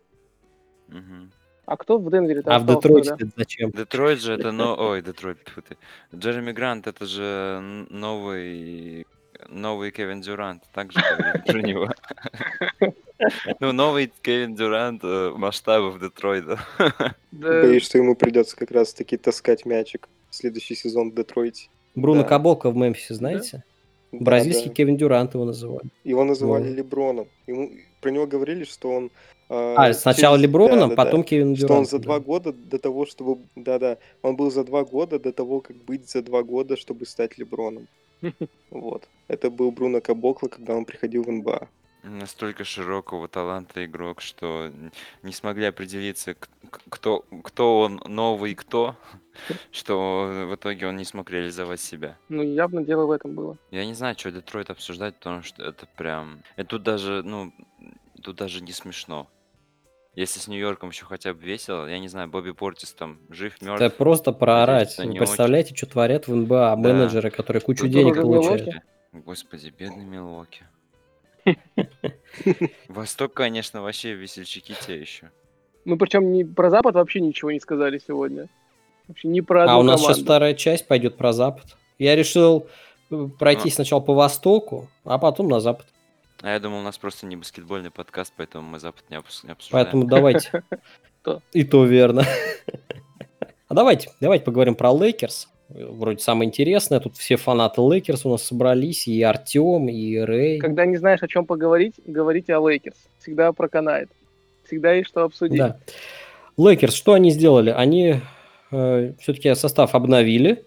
Мгм. 0.88 1.32
А 1.66 1.78
кто 1.78 1.98
в 1.98 2.12
Денвере 2.12 2.42
А 2.46 2.60
в 2.60 2.66
Детройте 2.66 3.12
это 3.12 3.28
зачем? 3.36 3.72
Детройт 3.72 4.22
же 4.22 4.34
это, 4.34 4.52
но, 4.52 4.76
ой, 4.78 5.02
Детройт, 5.02 5.44
тьфу 5.44 5.62
ты. 5.62 5.78
Джереми 6.16 6.52
Грант 6.52 6.86
это 6.86 7.06
же 7.08 7.86
новый, 7.90 9.08
новый 9.50 9.90
Кевин 9.92 10.22
Дюрант, 10.22 10.64
так 10.74 10.92
же 10.92 11.00
говорили 11.00 11.44
про 11.44 11.62
него. 11.62 11.90
Ну, 13.60 13.72
новый 13.72 14.12
Кевин 14.22 14.56
Дюрант 14.56 15.02
э, 15.04 15.32
масштабов 15.36 16.00
Детройта. 16.00 16.60
Да, 17.32 17.62
Боюсь, 17.62 17.84
что 17.84 17.98
ему 17.98 18.16
придется 18.16 18.56
как 18.56 18.72
раз-таки 18.72 19.18
таскать 19.18 19.66
мячик 19.66 20.08
в 20.30 20.36
следующий 20.36 20.76
сезон 20.76 21.12
в 21.12 21.16
Детройте. 21.16 21.70
Бруно 21.96 22.22
Да. 22.22 22.28
Каболка 22.28 22.70
в 22.70 22.76
Мемфисе, 22.76 23.16
знаете? 23.16 23.64
Да, 24.20 24.26
Бразильский 24.26 24.70
да. 24.70 24.74
Кевин 24.76 24.98
Дюрант 24.98 25.34
его 25.34 25.46
называли. 25.46 25.90
Его 26.04 26.24
называли 26.24 26.70
Ну. 26.70 26.76
Леброном. 26.76 27.28
Ему, 27.48 27.72
про 28.02 28.12
него 28.12 28.28
говорили, 28.28 28.64
что 28.64 28.92
он... 28.92 29.12
А, 29.50 29.90
э, 29.90 29.94
сначала 29.94 30.38
через- 30.38 30.50
Леброном, 30.50 30.90
да, 30.90 30.96
да, 30.96 31.04
потом 31.04 31.22
да. 31.22 31.28
Кевин 31.28 31.56
Что 31.56 31.66
он 31.66 31.70
Дюрант. 31.70 31.90
за 31.90 32.00
два 32.00 32.20
года 32.20 32.54
до 32.54 32.80
того, 32.80 33.06
чтобы... 33.06 33.38
Да-да, 33.56 33.98
он 34.22 34.36
был 34.36 34.52
за 34.52 34.64
два 34.64 34.84
года 34.84 35.20
до 35.20 35.32
того, 35.32 35.62
как 35.62 35.76
быть 35.76 36.10
за 36.10 36.22
два 36.22 36.42
года, 36.44 36.76
чтобы 36.78 37.06
стать 37.06 37.38
Леброном. 37.38 37.88
Вот. 38.72 39.08
Это 39.28 39.50
был 39.50 39.72
Бруно 39.72 40.02
Кабокла, 40.02 40.48
когда 40.50 40.76
он 40.76 40.86
приходил 40.86 41.24
в 41.24 41.32
НБА. 41.32 41.68
Настолько 42.06 42.64
широкого 42.64 43.28
таланта 43.28 43.84
игрок, 43.84 44.22
что 44.22 44.72
не 45.24 45.32
смогли 45.32 45.66
определиться, 45.66 46.36
кто, 46.90 47.26
кто 47.44 47.80
он 47.80 48.00
новый 48.06 48.54
кто, 48.54 48.96
что 49.72 50.48
в 50.50 50.56
итоге 50.56 50.88
он 50.88 50.98
не 50.98 51.06
смог 51.06 51.32
реализовать 51.32 51.82
себя. 51.82 52.18
Ну, 52.30 52.44
явно 52.44 52.84
дело 52.84 53.08
в 53.08 53.12
этом 53.12 53.34
было. 53.34 53.58
Я 53.72 53.86
не 53.86 53.96
знаю, 53.96 54.16
что 54.18 54.32
Детройт 54.32 54.70
обсуждать, 54.70 55.16
потому 55.16 55.42
что 55.42 55.64
это 55.64 55.88
прям... 55.98 56.44
Это 56.58 56.70
тут 56.70 56.84
даже, 56.84 57.24
ну, 57.24 57.52
тут 58.22 58.36
даже 58.36 58.62
не 58.62 58.72
смешно. 58.72 59.28
Если 60.16 60.40
с 60.40 60.48
Нью-Йорком 60.48 60.90
еще 60.90 61.06
хотя 61.06 61.34
бы 61.34 61.42
весело, 61.42 61.88
я 61.88 62.00
не 62.00 62.08
знаю, 62.08 62.30
Бобби 62.30 62.52
Портис 62.52 62.94
там 62.94 63.20
жив, 63.30 63.62
мертв. 63.62 63.82
Это 63.82 63.96
просто 63.96 64.32
проорать. 64.32 64.94
это 64.94 65.02
Вы 65.02 65.14
не 65.14 65.18
представляете, 65.18 65.76
что 65.76 65.88
творят 65.88 66.28
в 66.28 66.36
НБА 66.36 66.76
менеджеры, 66.78 67.32
которые 67.32 67.62
кучу 67.62 67.84
Тут 67.84 67.92
денег 67.92 68.16
получают. 68.16 68.84
Господи, 69.12 69.74
бедный 69.78 70.06
Милоки. 70.06 70.64
Восток, 72.88 73.34
конечно, 73.34 73.82
вообще 73.82 74.14
весельчаки 74.14 74.76
те 74.86 75.00
еще. 75.00 75.32
Мы 75.86 75.98
причем 75.98 76.32
не 76.32 76.44
про 76.44 76.70
Запад 76.70 76.96
вообще 76.96 77.20
ничего 77.22 77.52
не 77.52 77.60
сказали 77.60 78.00
сегодня. 78.06 78.48
Вообще 79.08 79.28
ни 79.28 79.42
про 79.42 79.70
А 79.72 79.78
у 79.78 79.84
нас 79.84 80.00
сейчас 80.02 80.16
команду. 80.16 80.26
вторая 80.26 80.54
часть 80.56 80.88
пойдет 80.88 81.16
про 81.18 81.32
Запад. 81.32 81.78
Я 82.00 82.16
решил 82.16 82.68
э, 83.12 83.28
пройти 83.38 83.70
А. 83.70 83.72
сначала 83.72 84.00
по 84.00 84.14
Востоку, 84.14 84.90
а 85.04 85.18
потом 85.20 85.48
на 85.48 85.60
Запад. 85.60 85.86
А 86.42 86.50
я 86.52 86.60
думал, 86.60 86.80
у 86.80 86.84
нас 86.84 86.98
просто 86.98 87.26
не 87.28 87.36
баскетбольный 87.36 87.92
подкаст, 87.92 88.34
поэтому 88.36 88.68
мы 88.68 88.80
Запад 88.80 89.04
не 89.10 89.18
обс- 89.18 89.46
не 89.46 89.52
обсуждаем. 89.52 89.86
Поэтому 89.86 90.04
давайте. 90.06 90.64
И 91.54 91.64
то 91.64 91.86
верно. 91.86 92.24
А 93.68 93.74
давайте, 93.74 94.12
давайте 94.22 94.46
поговорим 94.46 94.76
про 94.76 94.92
Лейкерс. 94.92 95.50
Вроде 95.70 96.20
самое 96.20 96.48
интересное. 96.48 97.00
Тут 97.00 97.18
все 97.18 97.38
фанаты 97.38 97.82
Лейкерс 97.82 98.26
у 98.26 98.30
нас 98.30 98.44
собрались. 98.44 99.08
И 99.08 99.22
Артем, 99.22 99.90
и 99.90 100.18
Рэй. 100.18 100.60
Когда 100.60 100.86
не 100.86 100.98
знаешь, 100.98 101.24
о 101.24 101.28
чем 101.28 101.46
поговорить, 101.46 101.96
говорите 102.06 102.56
о 102.56 102.68
Лейкерс. 102.68 102.98
Всегда 103.20 103.52
проканает. 103.52 104.10
Всегда 104.66 104.94
есть 104.94 105.10
что 105.10 105.24
обсудить. 105.24 105.58
Да. 105.58 105.78
Лейкерс, 106.58 106.94
что 106.94 107.14
они 107.14 107.32
сделали? 107.32 107.72
Они 107.72 108.16
все-таки 108.70 109.54
состав 109.56 109.96
обновили. 109.96 110.64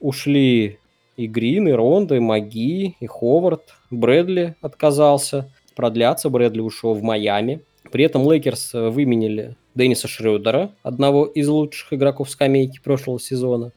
Ушли 0.00 0.78
и 1.16 1.26
Грин, 1.26 1.68
и 1.68 1.72
Рондо, 1.72 2.16
и 2.16 2.20
Макги, 2.20 2.96
и 3.00 3.06
Ховард. 3.06 3.74
Брэдли 3.90 4.54
отказался 4.60 5.50
продляться. 5.74 6.28
Брэдли 6.28 6.60
ушел 6.60 6.94
в 6.94 7.02
Майами. 7.02 7.62
При 7.90 8.04
этом 8.04 8.26
Лейкерс 8.28 8.74
э, 8.74 8.88
выменили 8.90 9.56
Денниса 9.74 10.08
Шрёдера, 10.08 10.72
одного 10.82 11.24
из 11.24 11.48
лучших 11.48 11.92
игроков 11.92 12.30
скамейки 12.30 12.80
прошлого 12.82 13.20
сезона. 13.20 13.72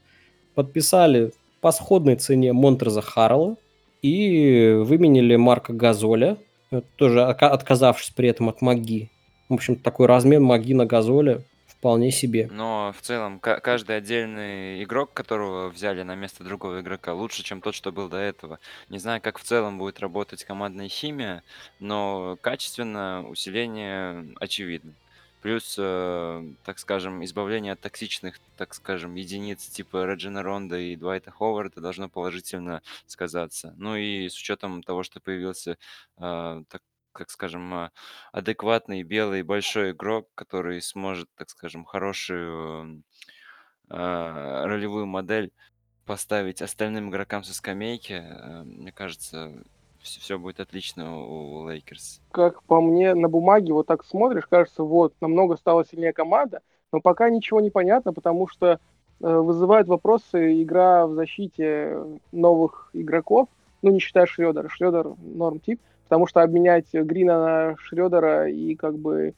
Подписали 0.60 1.32
по 1.62 1.72
сходной 1.72 2.18
цене 2.18 2.52
Монтреза 2.52 3.02
Харрелла 3.02 3.56
и 4.02 4.74
выменили 4.78 5.38
Марка 5.38 5.72
Газоля, 5.72 6.36
э, 6.72 6.82
тоже 6.98 7.24
отказавшись 7.24 8.10
при 8.10 8.28
этом 8.28 8.50
от 8.50 8.62
Маги. 8.62 9.10
В 9.48 9.54
общем, 9.54 9.78
такой 9.78 10.08
размен 10.08 10.44
Маги 10.44 10.74
на 10.74 10.86
Газоле 10.86 11.44
вполне 11.66 12.12
себе. 12.12 12.50
Но 12.52 12.94
в 12.94 13.02
целом 13.02 13.40
ка- 13.40 13.62
каждый 13.62 13.96
отдельный 13.96 14.84
игрок, 14.84 15.14
которого 15.14 15.70
взяли 15.70 16.02
на 16.04 16.16
место 16.16 16.44
другого 16.44 16.82
игрока, 16.82 17.14
лучше, 17.14 17.42
чем 17.42 17.62
тот, 17.62 17.74
что 17.74 17.94
был 17.94 18.10
до 18.10 18.18
этого. 18.18 18.60
Не 18.90 19.00
знаю, 19.00 19.22
как 19.22 19.40
в 19.40 19.44
целом 19.44 19.78
будет 19.78 20.02
работать 20.02 20.44
командная 20.44 20.90
химия, 20.90 21.42
но 21.80 22.38
качественно 22.42 23.26
усиление 23.30 24.26
очевидно. 24.42 24.92
Плюс, 25.42 25.76
э, 25.80 26.54
так 26.66 26.80
скажем, 26.80 27.24
избавление 27.24 27.74
от 27.74 27.80
токсичных, 27.80 28.40
так 28.58 28.74
скажем, 28.74 29.16
единиц 29.16 29.68
типа 29.68 30.06
Реджина 30.06 30.44
Ронда 30.44 30.78
и 30.78 30.96
Двайта 30.98 31.32
Ховарда 31.32 31.80
должно 31.82 32.10
положительно 32.10 32.82
сказаться. 33.08 33.74
Ну 33.78 33.96
и 33.96 34.28
с 34.30 34.36
учетом 34.38 34.84
того, 34.84 35.04
что 35.04 35.22
появился, 35.22 35.78
э, 36.18 36.64
так, 36.70 36.82
как 37.14 37.30
скажем, 37.30 37.74
э, 37.74 37.90
адекватный 38.34 39.04
белый 39.04 39.44
большой 39.44 39.92
игрок, 39.92 40.28
который 40.36 40.82
сможет, 40.82 41.30
так 41.36 41.50
скажем, 41.50 41.86
хорошую 41.86 43.04
э, 43.90 44.66
ролевую 44.66 45.06
модель 45.08 45.52
поставить 46.06 46.62
остальным 46.62 47.10
игрокам 47.10 47.44
со 47.44 47.54
скамейки, 47.54 48.14
э, 48.14 48.64
мне 48.64 48.92
кажется, 48.92 49.64
все 50.18 50.38
будет 50.38 50.60
отлично 50.60 51.18
у 51.18 51.68
Лейкерс. 51.68 52.22
Как 52.32 52.64
по 52.64 52.82
мне, 52.82 53.14
на 53.14 53.30
бумаге 53.30 53.74
вот 53.74 53.88
так 53.88 54.06
смотришь, 54.06 54.48
кажется, 54.48 54.84
вот, 54.84 55.14
намного 55.22 55.58
стала 55.58 55.86
сильнее 55.86 56.14
команда, 56.14 56.62
но 56.92 57.02
пока 57.02 57.30
ничего 57.30 57.60
не 57.60 57.70
понятно, 57.70 58.14
потому 58.14 58.48
что 58.48 58.68
э, 58.68 58.78
вызывают 59.20 59.88
вопросы 59.88 60.62
игра 60.62 61.08
в 61.08 61.14
защите 61.14 61.98
новых 62.32 62.90
игроков, 62.94 63.48
ну, 63.82 63.92
не 63.92 64.00
считая 64.00 64.26
Шредера. 64.26 64.68
Шредер 64.70 65.14
норм 65.22 65.60
тип, 65.60 65.80
потому 66.04 66.28
что 66.28 66.42
обменять 66.42 66.92
Грина 66.92 67.40
на 67.40 67.76
Шредера 67.78 68.50
и 68.50 68.76
как 68.76 68.98
бы 68.98 69.34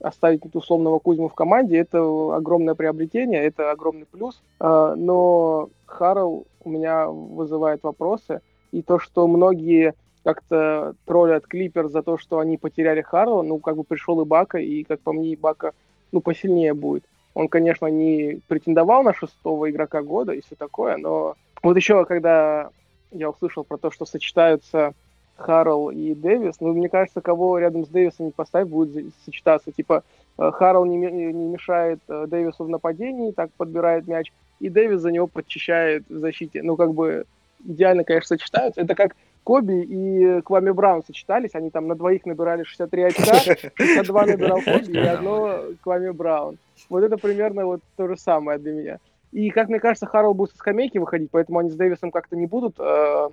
оставить 0.00 0.42
условного 0.54 0.98
Кузьму 0.98 1.28
в 1.28 1.34
команде, 1.34 1.78
это 1.78 2.00
огромное 2.34 2.74
приобретение, 2.74 3.42
это 3.42 3.70
огромный 3.70 4.06
плюс. 4.06 4.42
А, 4.60 4.94
Но 4.94 5.70
Харрелл 5.86 6.46
у 6.62 6.70
меня 6.70 7.06
вызывает 7.08 7.82
вопросы. 7.82 8.40
И 8.72 8.82
то, 8.82 8.98
что 8.98 9.28
многие 9.28 9.94
как-то 10.24 10.94
троллят 11.04 11.46
Клипер 11.46 11.88
за 11.88 12.02
то, 12.02 12.18
что 12.18 12.38
они 12.38 12.56
потеряли 12.56 13.02
Харрелла, 13.02 13.42
ну, 13.42 13.58
как 13.58 13.76
бы 13.76 13.84
пришел 13.84 14.20
и 14.20 14.24
Бака, 14.24 14.58
и, 14.58 14.82
как 14.82 15.00
по 15.00 15.12
мне, 15.12 15.36
Бака, 15.36 15.72
ну, 16.12 16.20
посильнее 16.20 16.74
будет. 16.74 17.04
Он, 17.34 17.48
конечно, 17.48 17.86
не 17.86 18.40
претендовал 18.48 19.02
на 19.02 19.12
шестого 19.12 19.70
игрока 19.70 20.02
года 20.02 20.32
и 20.32 20.40
все 20.40 20.54
такое, 20.56 20.96
но 20.96 21.34
вот 21.62 21.76
еще, 21.76 22.04
когда 22.04 22.70
я 23.10 23.30
услышал 23.30 23.64
про 23.64 23.76
то, 23.76 23.90
что 23.90 24.04
сочетаются 24.06 24.94
Харрелл 25.36 25.90
и 25.90 26.14
Дэвис, 26.14 26.60
ну, 26.60 26.72
мне 26.72 26.88
кажется, 26.88 27.20
кого 27.20 27.58
рядом 27.58 27.84
с 27.84 27.88
Дэвисом 27.88 28.26
не 28.26 28.32
поставить, 28.32 28.68
будет 28.68 29.12
сочетаться. 29.24 29.72
Типа, 29.72 30.04
Харрелл 30.38 30.84
не, 30.84 30.96
не 30.96 31.46
мешает 31.46 31.98
Дэвису 32.06 32.64
в 32.64 32.68
нападении, 32.68 33.32
так 33.32 33.50
подбирает 33.56 34.06
мяч, 34.06 34.32
и 34.60 34.68
Дэвис 34.68 35.00
за 35.00 35.10
него 35.10 35.26
подчищает 35.26 36.04
в 36.08 36.18
защите. 36.18 36.62
Ну, 36.62 36.76
как 36.76 36.94
бы, 36.94 37.24
идеально, 37.64 38.04
конечно, 38.04 38.36
сочетаются. 38.36 38.80
Это 38.80 38.94
как 38.94 39.16
Коби 39.44 39.82
и 39.82 40.40
Квами 40.40 40.70
Браун 40.70 41.04
сочетались, 41.04 41.54
они 41.54 41.70
там 41.70 41.86
на 41.86 41.94
двоих 41.94 42.24
набирали 42.24 42.64
63 42.64 43.02
очка, 43.02 43.34
62 43.76 44.26
набирал 44.26 44.60
Коби 44.62 44.92
и 44.92 44.98
одно 44.98 45.60
Квами 45.82 46.10
Браун. 46.10 46.58
Вот 46.88 47.04
это 47.04 47.18
примерно 47.18 47.66
вот 47.66 47.82
то 47.96 48.08
же 48.08 48.16
самое 48.16 48.58
для 48.58 48.72
меня. 48.72 48.98
И, 49.32 49.50
как 49.50 49.68
мне 49.68 49.80
кажется, 49.80 50.06
Харрелл 50.06 50.32
будет 50.32 50.52
со 50.52 50.58
скамейки 50.58 50.96
выходить, 50.96 51.30
поэтому 51.30 51.58
они 51.58 51.70
с 51.70 51.74
Дэвисом 51.74 52.10
как-то 52.10 52.36
не 52.36 52.46
будут 52.46 52.76
э, 52.78 53.28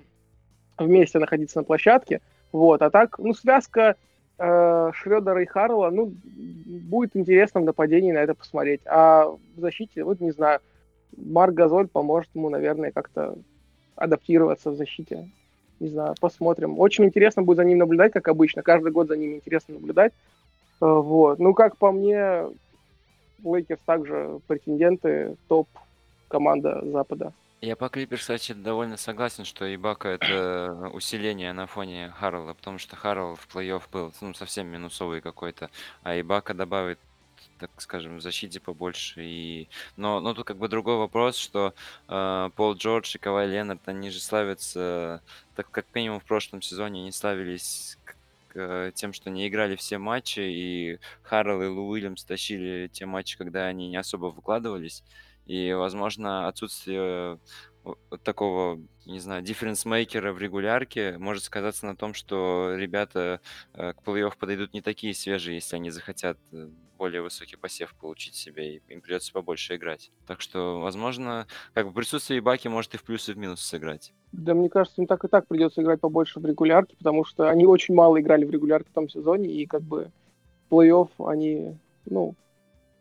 вместе 0.76 1.18
находиться 1.18 1.58
на 1.58 1.64
площадке. 1.64 2.20
Вот, 2.50 2.82
а 2.82 2.90
так, 2.90 3.18
ну, 3.18 3.32
связка 3.32 3.96
э, 4.36 4.90
Шредера 4.94 5.42
и 5.42 5.46
Харрелла, 5.46 5.90
ну, 5.90 6.12
будет 6.26 7.16
интересно 7.16 7.60
в 7.60 7.64
нападении 7.64 8.12
на 8.12 8.18
это 8.18 8.34
посмотреть. 8.34 8.82
А 8.84 9.26
в 9.26 9.60
защите, 9.60 10.04
вот 10.04 10.20
не 10.20 10.32
знаю, 10.32 10.60
Марк 11.16 11.54
Газоль 11.54 11.88
поможет 11.88 12.28
ему, 12.34 12.50
наверное, 12.50 12.90
как-то 12.90 13.36
адаптироваться 13.96 14.70
в 14.70 14.74
защите. 14.74 15.28
Не 15.82 15.88
знаю, 15.88 16.14
посмотрим. 16.20 16.78
Очень 16.78 17.06
интересно 17.06 17.42
будет 17.42 17.56
за 17.56 17.64
ним 17.64 17.78
наблюдать, 17.78 18.12
как 18.12 18.28
обычно. 18.28 18.62
Каждый 18.62 18.92
год 18.92 19.08
за 19.08 19.16
ним 19.16 19.34
интересно 19.34 19.74
наблюдать. 19.74 20.12
Э, 20.80 20.86
вот. 20.86 21.40
Ну, 21.40 21.54
как 21.54 21.76
по 21.76 21.90
мне, 21.90 22.44
Лейкерс 23.42 23.80
также 23.84 24.38
претенденты, 24.46 25.34
топ 25.48 25.66
команда 26.28 26.80
Запада. 26.84 27.32
Я 27.60 27.74
по 27.74 27.88
Клипперс, 27.88 28.18
кстати, 28.18 28.52
довольно 28.52 28.96
согласен, 28.96 29.44
что 29.44 29.72
Ибака 29.74 30.10
это 30.10 30.88
усиление 30.94 31.52
на 31.52 31.66
фоне 31.66 32.12
Харрелла, 32.16 32.54
потому 32.54 32.78
что 32.78 32.94
Харрелл 32.94 33.34
в 33.34 33.48
плей-офф 33.52 33.82
был 33.92 34.12
ну, 34.20 34.34
совсем 34.34 34.68
минусовый 34.68 35.20
какой-то, 35.20 35.68
а 36.04 36.14
Ибака 36.14 36.54
добавит 36.54 37.00
так 37.68 37.80
скажем, 37.80 38.18
в 38.18 38.20
защите 38.20 38.60
побольше. 38.60 39.22
И... 39.24 39.68
Но, 39.96 40.20
но 40.20 40.34
тут 40.34 40.46
как 40.46 40.58
бы 40.58 40.68
другой 40.68 40.96
вопрос, 40.96 41.36
что 41.36 41.74
э, 42.08 42.50
Пол 42.56 42.74
Джордж 42.74 43.14
и 43.14 43.18
Кавай 43.18 43.48
Ленард, 43.48 43.80
они 43.86 44.10
же 44.10 44.20
славятся, 44.20 45.22
так 45.56 45.70
как 45.70 45.86
минимум 45.94 46.20
в 46.20 46.24
прошлом 46.24 46.62
сезоне 46.62 47.00
они 47.00 47.12
славились 47.12 47.98
тем, 48.94 49.14
что 49.14 49.30
не 49.30 49.48
играли 49.48 49.76
все 49.76 49.96
матчи, 49.96 50.40
и 50.40 50.98
Харрелл 51.22 51.62
и 51.62 51.66
Лу 51.68 51.88
Уильямс 51.88 52.22
тащили 52.22 52.90
те 52.92 53.06
матчи, 53.06 53.38
когда 53.38 53.64
они 53.64 53.88
не 53.88 53.96
особо 53.96 54.26
выкладывались. 54.26 55.02
И, 55.46 55.72
возможно, 55.72 56.48
отсутствие 56.48 57.38
такого, 58.22 58.80
не 59.06 59.20
знаю, 59.20 59.42
дифференс-мейкера 59.42 60.32
в 60.32 60.38
регулярке 60.38 61.18
может 61.18 61.44
сказаться 61.44 61.86
на 61.86 61.96
том, 61.96 62.14
что 62.14 62.74
ребята 62.76 63.40
э, 63.74 63.92
к 63.92 64.02
плей-офф 64.02 64.32
подойдут 64.38 64.72
не 64.72 64.80
такие 64.80 65.14
свежие, 65.14 65.56
если 65.56 65.76
они 65.76 65.90
захотят 65.90 66.38
э, 66.52 66.68
более 67.02 67.22
высокий 67.22 67.56
посев 67.56 67.94
получить 68.00 68.36
себе, 68.36 68.76
и 68.76 68.82
им 68.88 69.00
придется 69.00 69.32
побольше 69.32 69.74
играть. 69.74 70.12
Так 70.26 70.40
что, 70.40 70.80
возможно, 70.80 71.48
как 71.74 71.88
бы 71.88 71.92
присутствие 71.92 72.38
Ибаки 72.38 72.68
может 72.68 72.94
и 72.94 72.96
в 72.98 73.02
плюс, 73.02 73.28
и 73.28 73.32
в 73.32 73.38
минус 73.38 73.60
сыграть. 73.60 74.12
Да, 74.30 74.54
мне 74.54 74.68
кажется, 74.68 75.00
им 75.00 75.08
так 75.08 75.24
и 75.24 75.28
так 75.28 75.48
придется 75.48 75.82
играть 75.82 76.00
побольше 76.00 76.38
в 76.38 76.46
регулярке, 76.46 76.96
потому 76.96 77.24
что 77.24 77.48
они 77.48 77.66
очень 77.66 77.94
мало 77.94 78.20
играли 78.20 78.44
в 78.44 78.50
регулярке 78.52 78.88
в 78.90 78.94
том 78.94 79.08
сезоне, 79.08 79.50
и 79.50 79.66
как 79.66 79.82
бы 79.82 80.12
плей-офф 80.70 81.08
они, 81.26 81.76
ну, 82.06 82.36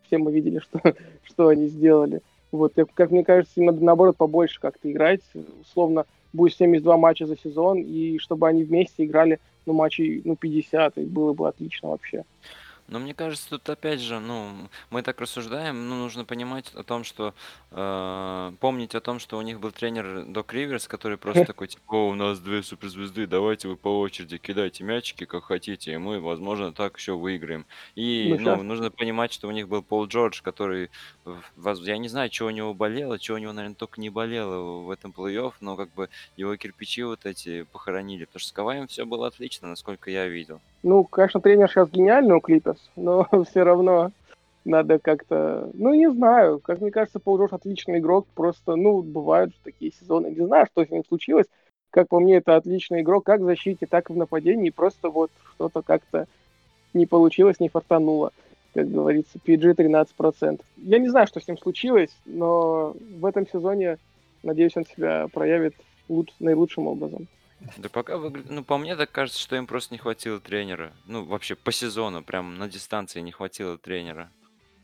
все 0.08 0.18
мы 0.18 0.34
видели, 0.34 0.60
что, 0.60 0.82
что 1.24 1.50
они 1.50 1.68
сделали. 1.68 2.22
Вот, 2.52 2.74
как, 2.76 2.94
как 2.94 3.12
мне 3.12 3.24
кажется, 3.24 3.60
им 3.60 3.68
надо, 3.68 3.84
наоборот, 3.84 4.18
побольше 4.18 4.60
как-то 4.60 4.92
играть. 4.92 5.22
Условно, 5.62 6.06
будет 6.34 6.56
72 6.56 6.98
матча 6.98 7.26
за 7.26 7.38
сезон, 7.38 7.82
и 7.82 8.18
чтобы 8.20 8.48
они 8.48 8.64
вместе 8.64 9.06
играли, 9.06 9.40
ну, 9.66 9.74
матчей, 9.74 10.22
ну, 10.26 10.36
50, 10.36 10.98
и 10.98 11.06
было 11.06 11.34
бы 11.34 11.48
отлично 11.48 11.90
вообще. 11.90 12.24
Но 12.92 13.00
мне 13.00 13.14
кажется, 13.14 13.50
тут 13.50 13.70
опять 13.70 14.02
же, 14.02 14.20
ну, 14.20 14.70
мы 14.90 15.02
так 15.02 15.22
рассуждаем, 15.22 15.88
но 15.88 15.96
нужно 15.96 16.26
понимать 16.26 16.74
о 16.76 16.84
том, 16.84 17.06
что 17.06 17.34
э, 17.72 18.52
помнить 18.60 18.96
о 18.96 19.00
том, 19.00 19.18
что 19.20 19.38
у 19.38 19.42
них 19.42 19.62
был 19.62 19.72
тренер 19.72 20.26
Док 20.26 20.52
Риверс, 20.54 20.90
который 20.90 21.18
просто 21.18 21.46
такой, 21.46 21.70
типа, 21.70 21.84
о, 21.88 22.10
у 22.10 22.16
нас 22.16 22.42
две 22.42 22.62
суперзвезды, 22.62 23.28
давайте 23.28 23.70
вы 23.70 23.78
по 23.78 23.98
очереди 24.02 24.38
кидайте 24.38 24.84
мячики, 24.84 25.26
как 25.26 25.46
хотите, 25.46 25.94
и 25.94 25.98
мы, 25.98 26.20
возможно, 26.20 26.74
так 26.74 26.98
еще 26.98 27.14
выиграем. 27.18 27.66
И, 27.96 28.36
Ну, 28.40 28.58
ну, 28.58 28.62
нужно 28.62 28.92
понимать, 28.92 29.32
что 29.34 29.48
у 29.48 29.52
них 29.52 29.70
был 29.70 29.84
Пол 29.84 30.06
Джордж, 30.08 30.42
который, 30.44 30.92
в- 31.24 31.42
воз- 31.56 31.82
я 31.88 31.98
не 31.98 32.10
знаю, 32.10 32.30
что 32.32 32.46
у 32.48 32.50
него 32.50 32.74
болело, 32.74 33.18
что 33.20 33.36
у 33.36 33.38
него, 33.38 33.54
наверное, 33.54 33.76
только 33.76 34.02
не 34.02 34.10
болело 34.10 34.82
в 34.84 34.90
этом 34.92 35.12
плей-офф, 35.12 35.54
но 35.62 35.78
как 35.78 35.94
бы 35.94 36.10
его 36.36 36.56
кирпичи 36.58 37.04
вот 37.04 37.26
эти 37.26 37.64
похоронили, 37.64 38.26
потому 38.26 38.42
что 38.42 38.50
с 38.50 38.52
Каваем 38.54 38.88
все 38.88 39.06
было 39.06 39.28
отлично, 39.28 39.70
насколько 39.70 40.12
я 40.12 40.28
видел. 40.28 40.62
Ну, 40.84 41.04
конечно, 41.04 41.42
тренер 41.42 41.70
сейчас 41.70 41.90
гениальный 41.90 42.36
у 42.36 42.40
Клиперс, 42.40 42.90
но 42.96 43.28
все 43.50 43.64
равно 43.64 44.12
надо 44.66 45.00
как-то... 45.00 45.70
Ну, 45.74 45.94
не 45.94 46.10
знаю. 46.12 46.60
Как 46.60 46.82
мне 46.82 46.92
кажется, 46.92 47.20
Пол 47.20 47.38
Джордж 47.38 47.54
отличный 47.54 48.00
игрок. 48.00 48.28
Просто, 48.36 48.76
ну, 48.76 49.02
бывают 49.02 49.54
такие 49.64 49.92
сезоны. 49.92 50.28
Не 50.28 50.46
знаю, 50.46 50.68
что 50.68 50.86
с 50.86 50.90
ним 50.90 51.04
случилось. 51.08 51.48
Как 51.90 52.08
по 52.08 52.20
мне, 52.20 52.38
это 52.38 52.56
отличный 52.56 53.02
игрок 53.02 53.26
как 53.26 53.42
в 53.42 53.46
защите, 53.46 53.86
так 53.86 54.10
и 54.10 54.14
в 54.14 54.18
нападении. 54.18 54.70
Просто 54.70 55.10
вот 55.10 55.32
что-то 55.56 55.82
как-то 55.82 56.28
не 56.94 57.06
получилось, 57.06 57.60
не 57.60 57.70
фартануло. 57.70 58.32
Как 58.74 58.90
говорится, 58.90 59.40
PG 59.46 59.76
13%. 59.76 60.62
Я 60.78 61.00
не 61.00 61.10
знаю, 61.10 61.28
что 61.28 61.42
с 61.42 61.48
ним 61.48 61.58
случилось, 61.58 62.16
но 62.26 62.96
в 63.20 63.26
этом 63.26 63.46
сезоне, 63.48 63.98
надеюсь, 64.44 64.78
он 64.78 64.86
себя 64.86 65.28
проявит 65.34 65.76
луч- 66.08 66.34
наилучшим 66.40 66.88
образом. 66.88 67.28
Да 67.78 67.90
пока 67.90 68.18
выглядит, 68.18 68.50
ну, 68.50 68.64
по 68.64 68.78
мне 68.78 68.96
так 68.96 69.12
кажется, 69.12 69.40
что 69.40 69.56
им 69.56 69.68
просто 69.68 69.94
не 69.94 70.00
хватило 70.00 70.40
тренера. 70.40 70.94
Ну, 71.06 71.24
вообще 71.26 71.56
по 71.56 71.72
сезону, 71.72 72.24
прям 72.24 72.58
на 72.58 72.68
дистанции 72.68 73.22
не 73.22 73.32
хватило 73.32 73.78
тренера. 73.78 74.32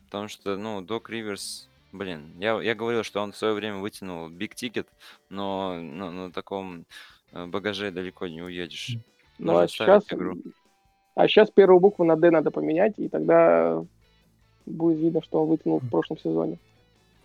Потому 0.06 0.28
что, 0.28 0.56
ну, 0.56 0.80
Док 0.80 1.10
Риверс, 1.10 1.68
блин, 1.92 2.32
я, 2.38 2.60
я 2.60 2.74
говорил, 2.74 3.02
что 3.02 3.20
он 3.20 3.32
в 3.32 3.36
свое 3.36 3.54
время 3.54 3.78
вытянул 3.78 4.28
биг 4.28 4.54
тикет, 4.54 4.88
но 5.28 5.74
ну, 5.74 6.10
на 6.10 6.32
таком 6.32 6.86
э, 7.32 7.46
багаже 7.46 7.90
далеко 7.90 8.26
не 8.26 8.42
уедешь. 8.42 8.96
Ну, 9.38 9.52
Нужно 9.52 9.62
а 9.62 9.68
ставить 9.68 10.04
сейчас, 10.04 10.18
игру. 10.18 10.36
а 11.14 11.28
сейчас 11.28 11.50
первую 11.50 11.80
букву 11.80 12.04
на 12.04 12.16
D 12.16 12.30
надо 12.30 12.50
поменять, 12.50 12.94
и 12.98 13.08
тогда 13.08 13.84
будет 14.66 14.98
видно, 14.98 15.22
что 15.22 15.42
он 15.42 15.48
вытянул 15.48 15.80
в 15.80 15.90
прошлом 15.90 16.18
сезоне. 16.18 16.58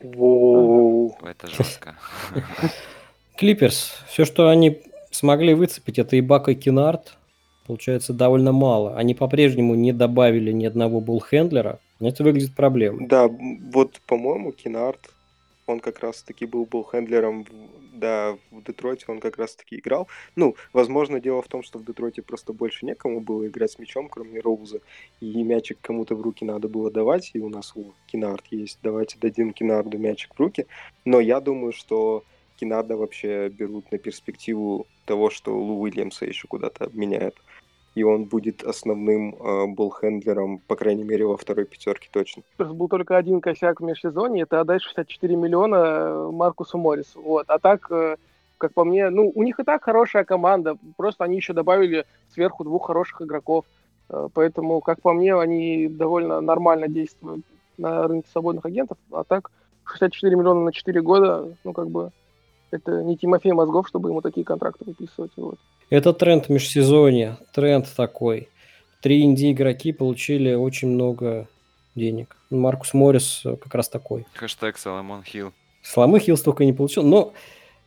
Воу. 0.01 1.15
Это 1.21 1.47
жестко. 1.47 1.95
Клиперс, 3.37 4.03
все, 4.07 4.25
что 4.25 4.49
они 4.49 4.81
смогли 5.13 5.53
выцепить, 5.53 5.99
это 5.99 6.19
Ибака 6.19 6.51
и 6.51 6.55
Кинард. 6.55 7.17
Получается, 7.65 8.13
довольно 8.13 8.51
мало. 8.51 8.97
Они 8.97 9.15
по-прежнему 9.15 9.75
не 9.75 9.93
добавили 9.93 10.51
ни 10.51 10.65
одного 10.65 10.99
буллхендлера. 10.99 11.79
Это 12.01 12.23
выглядит 12.23 12.55
проблемой. 12.55 13.07
Да, 13.07 13.29
вот, 13.29 14.01
по-моему, 14.05 14.51
Кинард, 14.51 14.99
он 15.65 15.79
как 15.79 15.99
раз-таки 15.99 16.45
был 16.45 16.65
был 16.65 16.83
хендлером, 16.83 17.45
в- 17.45 17.97
да, 17.97 18.35
в 18.51 18.63
Детройте 18.63 19.05
он 19.07 19.21
как 19.21 19.37
раз-таки 19.37 19.77
играл. 19.77 20.09
Ну, 20.35 20.55
возможно, 20.73 21.21
дело 21.21 21.41
в 21.41 21.47
том, 21.47 21.63
что 21.63 21.79
в 21.79 21.85
Детройте 21.85 22.21
просто 22.21 22.51
больше 22.51 22.85
некому 22.85 23.21
было 23.21 23.47
играть 23.47 23.71
с 23.71 23.79
мячом, 23.79 24.09
кроме 24.09 24.41
Роуза, 24.41 24.81
и 25.21 25.41
мячик 25.43 25.77
кому-то 25.79 26.15
в 26.15 26.21
руки 26.21 26.43
надо 26.43 26.67
было 26.67 26.91
давать, 26.91 27.31
и 27.33 27.39
у 27.39 27.47
нас 27.47 27.71
о, 27.77 27.93
Кинард 28.07 28.43
есть, 28.51 28.79
давайте 28.83 29.17
дадим 29.21 29.53
Кинарду 29.53 29.97
мячик 29.97 30.35
в 30.35 30.39
руки. 30.39 30.65
Но 31.05 31.21
я 31.21 31.39
думаю, 31.39 31.71
что 31.71 32.25
Кинарда 32.63 32.95
вообще 32.95 33.49
берут 33.49 33.91
на 33.91 33.97
перспективу 33.97 34.87
того, 35.05 35.29
что 35.29 35.53
Лу 35.53 35.81
Уильямса 35.81 36.25
еще 36.25 36.47
куда-то 36.47 36.85
обменяют. 36.85 37.35
И 37.93 38.03
он 38.03 38.23
будет 38.23 38.63
основным 38.63 39.35
э, 39.35 39.67
болхендлером, 39.67 40.59
по 40.59 40.77
крайней 40.77 41.03
мере, 41.03 41.25
во 41.25 41.35
второй 41.35 41.65
пятерке 41.65 42.07
точно. 42.11 42.43
Был 42.57 42.87
только 42.87 43.17
один 43.17 43.41
косяк 43.41 43.81
в 43.81 43.83
межсезонье, 43.83 44.43
это 44.43 44.61
отдать 44.61 44.81
64 44.81 45.35
миллиона 45.35 45.75
э, 45.75 46.29
Маркусу 46.31 46.77
Моррису. 46.77 47.21
Вот. 47.21 47.45
А 47.49 47.59
так, 47.59 47.91
э, 47.91 48.15
как 48.57 48.73
по 48.73 48.85
мне, 48.85 49.09
ну, 49.09 49.29
у 49.35 49.43
них 49.43 49.59
и 49.59 49.63
так 49.63 49.83
хорошая 49.83 50.23
команда, 50.23 50.77
просто 50.95 51.25
они 51.25 51.35
еще 51.35 51.51
добавили 51.51 52.05
сверху 52.33 52.63
двух 52.63 52.87
хороших 52.87 53.21
игроков. 53.21 53.65
Э, 54.09 54.29
Поэтому, 54.33 54.79
как 54.79 55.01
по 55.01 55.11
мне, 55.11 55.35
они 55.35 55.89
довольно 55.89 56.39
нормально 56.39 56.87
действуют 56.87 57.45
на 57.77 58.07
рынке 58.07 58.29
свободных 58.31 58.65
агентов. 58.65 58.97
А 59.11 59.25
так, 59.25 59.51
64 59.83 60.35
миллиона 60.35 60.61
на 60.61 60.71
4 60.71 61.01
года, 61.01 61.55
ну, 61.63 61.73
как 61.73 61.89
бы, 61.89 62.11
это 62.73 63.03
не 63.03 63.17
Тимофей 63.17 63.51
Мозгов, 63.53 63.87
чтобы 63.87 64.09
ему 64.09 64.21
такие 64.21 64.43
контракты 64.45 64.83
выписывать. 64.85 65.31
Вот. 65.37 65.55
Это 65.89 66.13
тренд 66.13 66.49
межсезонья, 66.49 67.37
тренд 67.53 67.87
такой. 67.95 68.49
Три 69.01 69.21
инди-игроки 69.23 69.91
получили 69.91 70.53
очень 70.53 70.89
много 70.89 71.47
денег. 71.95 72.35
Маркус 72.49 72.93
Моррис 72.93 73.41
э, 73.45 73.55
как 73.57 73.75
раз 73.75 73.89
такой. 73.89 74.25
Хэштег 74.33 74.77
Соломон 74.77 75.23
Хилл. 75.23 75.51
Сломы 75.81 76.19
Хилл 76.19 76.37
столько 76.37 76.65
не 76.65 76.73
получил, 76.73 77.03
но 77.03 77.33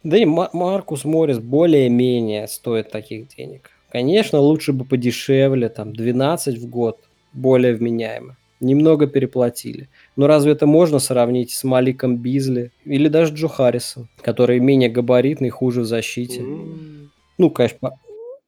да 0.04 0.18
и 0.18 0.24
Ма- 0.24 0.50
Маркус 0.52 1.04
Моррис 1.04 1.38
более-менее 1.38 2.46
стоит 2.48 2.90
таких 2.90 3.28
денег. 3.28 3.70
Конечно, 3.90 4.38
лучше 4.38 4.72
бы 4.72 4.84
подешевле, 4.84 5.68
там 5.68 5.92
12 5.94 6.58
в 6.58 6.68
год, 6.68 6.98
более 7.32 7.74
вменяемо. 7.74 8.36
Немного 8.60 9.06
переплатили. 9.06 9.88
Но 10.16 10.26
разве 10.26 10.52
это 10.52 10.66
можно 10.66 10.98
сравнить 10.98 11.50
с 11.52 11.62
Маликом 11.64 12.16
Бизли 12.16 12.72
или 12.84 13.08
даже 13.08 13.34
Джо 13.34 13.48
Харрисом, 13.48 14.08
который 14.22 14.60
менее 14.60 14.88
габаритный, 14.88 15.50
хуже 15.50 15.82
в 15.82 15.84
защите? 15.84 16.40
М, 16.40 17.10
Ну, 17.38 17.50
конечно, 17.50 17.92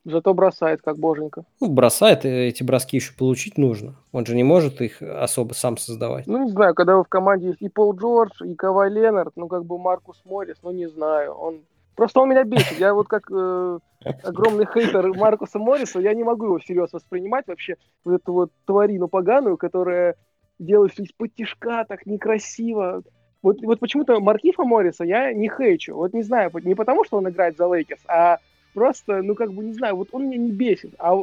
Зато 0.04 0.32
бросает, 0.32 0.80
как 0.82 0.98
боженька. 0.98 1.44
ну, 1.60 1.68
бросает, 1.68 2.24
и 2.24 2.28
эти 2.28 2.62
броски 2.62 2.96
еще 2.96 3.12
получить 3.12 3.58
нужно. 3.58 3.96
Он 4.12 4.24
же 4.24 4.34
не 4.34 4.44
может 4.44 4.80
их 4.80 5.02
особо 5.02 5.52
сам 5.52 5.76
создавать. 5.76 6.26
Ну, 6.26 6.44
не 6.44 6.50
знаю, 6.50 6.74
когда 6.74 6.96
в 6.96 7.04
команде 7.08 7.48
есть 7.48 7.60
и 7.60 7.68
Пол 7.68 7.94
Джордж, 7.94 8.30
и 8.42 8.54
Кавай 8.54 8.88
Ленард, 8.90 9.32
ну, 9.36 9.48
как 9.48 9.66
бы 9.66 9.78
Маркус 9.78 10.22
Моррис, 10.24 10.56
ну, 10.62 10.70
не 10.70 10.88
знаю. 10.88 11.32
Он... 11.34 11.60
Просто 11.98 12.20
он 12.20 12.28
меня 12.28 12.44
бесит. 12.44 12.78
Я 12.78 12.94
вот 12.94 13.08
как 13.08 13.28
э, 13.28 13.78
огромный 14.22 14.66
хейтер 14.72 15.12
Маркуса 15.14 15.58
Морриса, 15.58 15.98
я 15.98 16.14
не 16.14 16.22
могу 16.22 16.44
его 16.44 16.58
всерьез 16.58 16.92
воспринимать 16.92 17.48
вообще. 17.48 17.74
Вот 18.04 18.14
эту 18.14 18.32
вот 18.32 18.52
тварину 18.66 19.08
поганую, 19.08 19.56
которая 19.56 20.14
делает 20.60 20.92
все 20.92 21.02
исподтишка, 21.02 21.84
так 21.88 22.06
некрасиво. 22.06 23.02
Вот, 23.42 23.60
вот 23.62 23.80
почему-то 23.80 24.20
Маркифа 24.20 24.62
Морриса 24.62 25.02
я 25.02 25.32
не 25.32 25.48
хейчу. 25.48 25.96
Вот 25.96 26.12
не 26.12 26.22
знаю, 26.22 26.52
не 26.62 26.76
потому, 26.76 27.04
что 27.04 27.16
он 27.16 27.28
играет 27.28 27.56
за 27.56 27.66
Лейкерс, 27.66 28.02
а 28.06 28.38
просто, 28.74 29.20
ну, 29.22 29.34
как 29.34 29.52
бы, 29.52 29.64
не 29.64 29.72
знаю, 29.72 29.96
вот 29.96 30.10
он 30.12 30.28
меня 30.28 30.36
не 30.38 30.52
бесит. 30.52 30.94
А, 31.00 31.14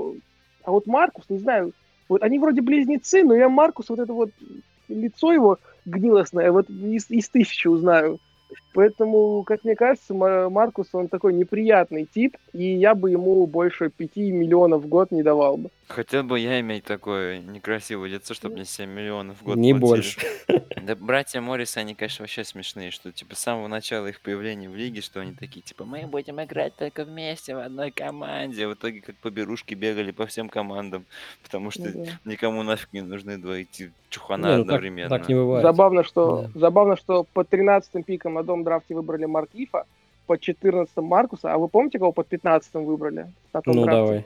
а 0.65 0.71
вот 0.71 0.87
Маркус, 0.87 1.23
не 1.29 1.37
знаю, 1.37 1.71
вот 2.09 2.21
они 2.21 2.37
вроде 2.37 2.61
близнецы, 2.61 3.23
но 3.23 3.33
я 3.33 3.47
Маркус, 3.47 3.87
вот 3.87 3.99
это 3.99 4.11
вот 4.11 4.31
лицо 4.89 5.31
его 5.31 5.57
гнилостное, 5.85 6.51
вот 6.51 6.69
из, 6.69 7.09
из 7.09 7.29
тысячи 7.29 7.69
узнаю. 7.69 8.19
Поэтому, 8.73 9.43
как 9.43 9.63
мне 9.63 9.75
кажется, 9.75 10.13
Ма- 10.13 10.49
Маркус, 10.49 10.87
он 10.93 11.07
такой 11.07 11.33
неприятный 11.33 12.05
тип, 12.05 12.35
и 12.53 12.63
я 12.75 12.93
бы 12.93 13.09
ему 13.11 13.45
больше 13.47 13.89
5 13.89 14.17
миллионов 14.17 14.83
в 14.83 14.87
год 14.87 15.11
не 15.11 15.23
давал 15.23 15.57
бы. 15.57 15.69
Хотел 15.87 16.23
бы 16.23 16.39
я 16.39 16.59
иметь 16.59 16.83
такое 16.83 17.39
некрасивое 17.39 18.09
лицо, 18.09 18.33
чтобы 18.33 18.55
мне 18.55 18.65
7 18.65 18.89
миллионов 18.89 19.37
в 19.41 19.43
год 19.45 19.55
не 19.57 19.73
платили. 19.73 19.87
больше. 19.87 20.19
Да, 20.85 20.95
братья 20.95 21.41
Моррисы, 21.41 21.79
они, 21.79 21.95
конечно, 21.95 22.21
вообще 22.21 22.43
смешные, 22.43 22.91
что, 22.91 23.11
типа, 23.11 23.35
с 23.35 23.39
самого 23.39 23.67
начала 23.67 24.05
их 24.05 24.21
появления 24.21 24.69
в 24.69 24.75
лиге, 24.75 25.01
что 25.01 25.19
они 25.19 25.33
такие, 25.33 25.61
типа, 25.61 25.83
мы 25.83 26.05
будем 26.05 26.39
играть 26.43 26.75
только 26.75 27.05
вместе 27.05 27.55
в 27.55 27.59
одной 27.59 27.89
команде. 27.89 28.67
В 28.67 28.75
итоге, 28.75 29.01
как 29.01 29.15
поберушки 29.15 29.73
бегали 29.73 30.11
по 30.11 30.27
всем 30.27 30.47
командам, 30.47 31.05
потому 31.41 31.71
что 31.71 31.85
Ну 31.91 32.05
да. 32.05 32.11
никому 32.23 32.61
нафиг 32.61 32.89
не 32.93 33.01
нужны 33.01 33.39
два 33.39 33.55
эти 33.57 33.91
чухана 34.11 34.43
ну 34.49 34.53
так- 34.57 34.61
одновременно. 34.75 35.09
так 35.09 35.27
не 35.27 35.33
бывает. 35.33 35.63
Забавно, 35.63 36.03
что, 36.03 36.43
Да. 36.53 36.59
забавно, 36.59 36.97
что 36.97 37.23
под 37.33 37.49
13 37.49 38.03
пиком 38.05 38.34
на 38.35 38.43
дом 38.43 38.63
драфте 38.63 38.93
выбрали 38.93 39.25
Маркифа, 39.25 39.85
под 40.27 40.41
14 40.41 40.95
Маркуса, 40.97 41.53
а 41.53 41.57
вы 41.57 41.67
помните, 41.67 41.99
кого 41.99 42.11
под 42.11 42.27
15 42.27 42.73
выбрали? 42.75 43.27
Ну, 43.53 43.61
драфте? 43.83 43.91
давай. 43.91 44.25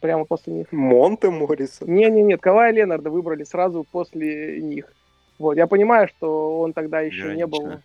Прямо 0.00 0.24
после 0.24 0.52
них. 0.52 0.72
Монте 0.72 1.30
Морриса. 1.30 1.84
Не-не-нет, 1.90 2.40
Кавая 2.40 2.72
Ленарда 2.72 3.10
выбрали 3.10 3.44
сразу 3.44 3.84
после 3.90 4.60
них. 4.60 4.92
Вот, 5.38 5.56
я 5.56 5.66
понимаю, 5.66 6.08
что 6.08 6.60
он 6.60 6.72
тогда 6.72 7.00
еще 7.00 7.34
не 7.34 7.46
был 7.46 7.60
Иронично. 7.60 7.82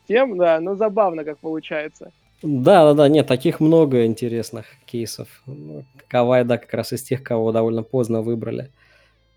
систем, 0.00 0.36
да, 0.36 0.60
но 0.60 0.74
забавно 0.74 1.24
как 1.24 1.38
получается. 1.38 2.12
Да, 2.42 2.84
да, 2.84 2.94
да, 2.94 3.08
нет, 3.08 3.26
таких 3.26 3.60
много 3.60 4.06
интересных 4.06 4.66
кейсов. 4.86 5.28
Ну, 5.46 5.84
Кавай, 6.08 6.44
да, 6.44 6.58
как 6.58 6.72
раз 6.72 6.92
из 6.92 7.02
тех, 7.02 7.22
кого 7.22 7.52
довольно 7.52 7.82
поздно 7.82 8.22
выбрали. 8.22 8.70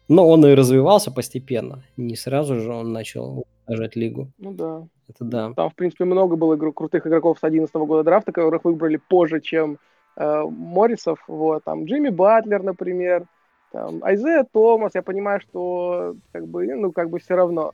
Но 0.07 0.27
он 0.27 0.45
и 0.45 0.53
развивался 0.53 1.11
постепенно. 1.11 1.83
Не 1.97 2.15
сразу 2.15 2.59
же 2.59 2.71
он 2.71 2.93
начал 2.93 3.45
уничтожать 3.71 3.95
лигу. 3.95 4.27
Ну 4.37 4.53
да. 4.53 4.87
Это 5.09 5.25
да. 5.25 5.53
Там, 5.55 5.69
в 5.69 5.75
принципе, 5.75 6.05
много 6.05 6.35
было 6.35 6.55
игру- 6.55 6.73
крутых 6.73 7.05
игроков 7.07 7.37
с 7.37 7.41
2011 7.41 7.75
года 7.87 8.03
драфта, 8.03 8.31
которых 8.31 8.63
выбрали 8.63 8.97
позже, 8.97 9.41
чем 9.41 9.77
э, 10.17 10.43
Моррисов. 10.43 11.23
Вот, 11.27 11.63
там 11.63 11.85
Джимми 11.85 12.09
Батлер, 12.09 12.63
например, 12.63 13.25
там 13.71 14.03
Айзея 14.03 14.45
Томас. 14.51 14.95
Я 14.95 15.01
понимаю, 15.01 15.41
что 15.41 16.15
как 16.31 16.47
бы, 16.47 16.65
ну, 16.75 16.91
как 16.91 17.09
бы 17.09 17.19
все 17.19 17.35
равно. 17.35 17.73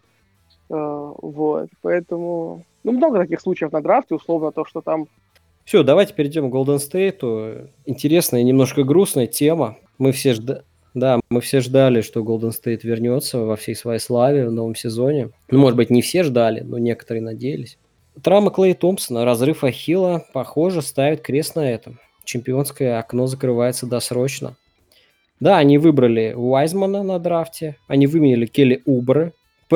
Э, 0.69 1.13
вот, 1.21 1.69
поэтому... 1.81 2.63
Ну, 2.83 2.91
много 2.93 3.19
таких 3.19 3.41
случаев 3.41 3.71
на 3.71 3.81
драфте, 3.81 4.15
условно, 4.15 4.51
то, 4.51 4.63
что 4.63 4.81
там 4.81 5.07
Все, 5.65 5.83
давайте 5.83 6.13
перейдем 6.13 6.49
к 6.49 6.53
Golden 6.53 6.77
State. 6.77 7.69
Интересная, 7.85 8.43
немножко 8.43 8.83
грустная 8.83 9.27
тема. 9.27 9.77
Мы 9.97 10.11
все 10.11 10.31
жда- 10.31 10.63
да, 10.99 11.19
мы 11.29 11.41
все 11.41 11.61
ждали, 11.61 12.01
что 12.01 12.21
Golden 12.21 12.51
State 12.51 12.81
вернется 12.83 13.39
во 13.39 13.55
всей 13.55 13.75
своей 13.75 13.99
славе 13.99 14.47
в 14.47 14.51
новом 14.51 14.75
сезоне. 14.75 15.29
Ну, 15.49 15.59
может 15.59 15.77
быть, 15.77 15.89
не 15.89 16.01
все 16.01 16.23
ждали, 16.23 16.61
но 16.61 16.77
некоторые 16.77 17.21
надеялись. 17.21 17.77
Травма 18.23 18.51
Клея 18.51 18.73
Томпсона, 18.73 19.25
разрыв 19.25 19.63
Ахилла, 19.63 20.25
похоже, 20.33 20.81
ставит 20.81 21.21
крест 21.21 21.55
на 21.55 21.69
этом. 21.69 21.99
Чемпионское 22.25 22.99
окно 22.99 23.27
закрывается 23.27 23.85
досрочно. 23.85 24.57
Да, 25.39 25.57
они 25.57 25.77
выбрали 25.77 26.33
Уайзмана 26.35 27.03
на 27.03 27.19
драфте, 27.19 27.77
они 27.87 28.07
выменяли 28.07 28.47
Келли 28.47 28.81
Убры, 28.85 29.33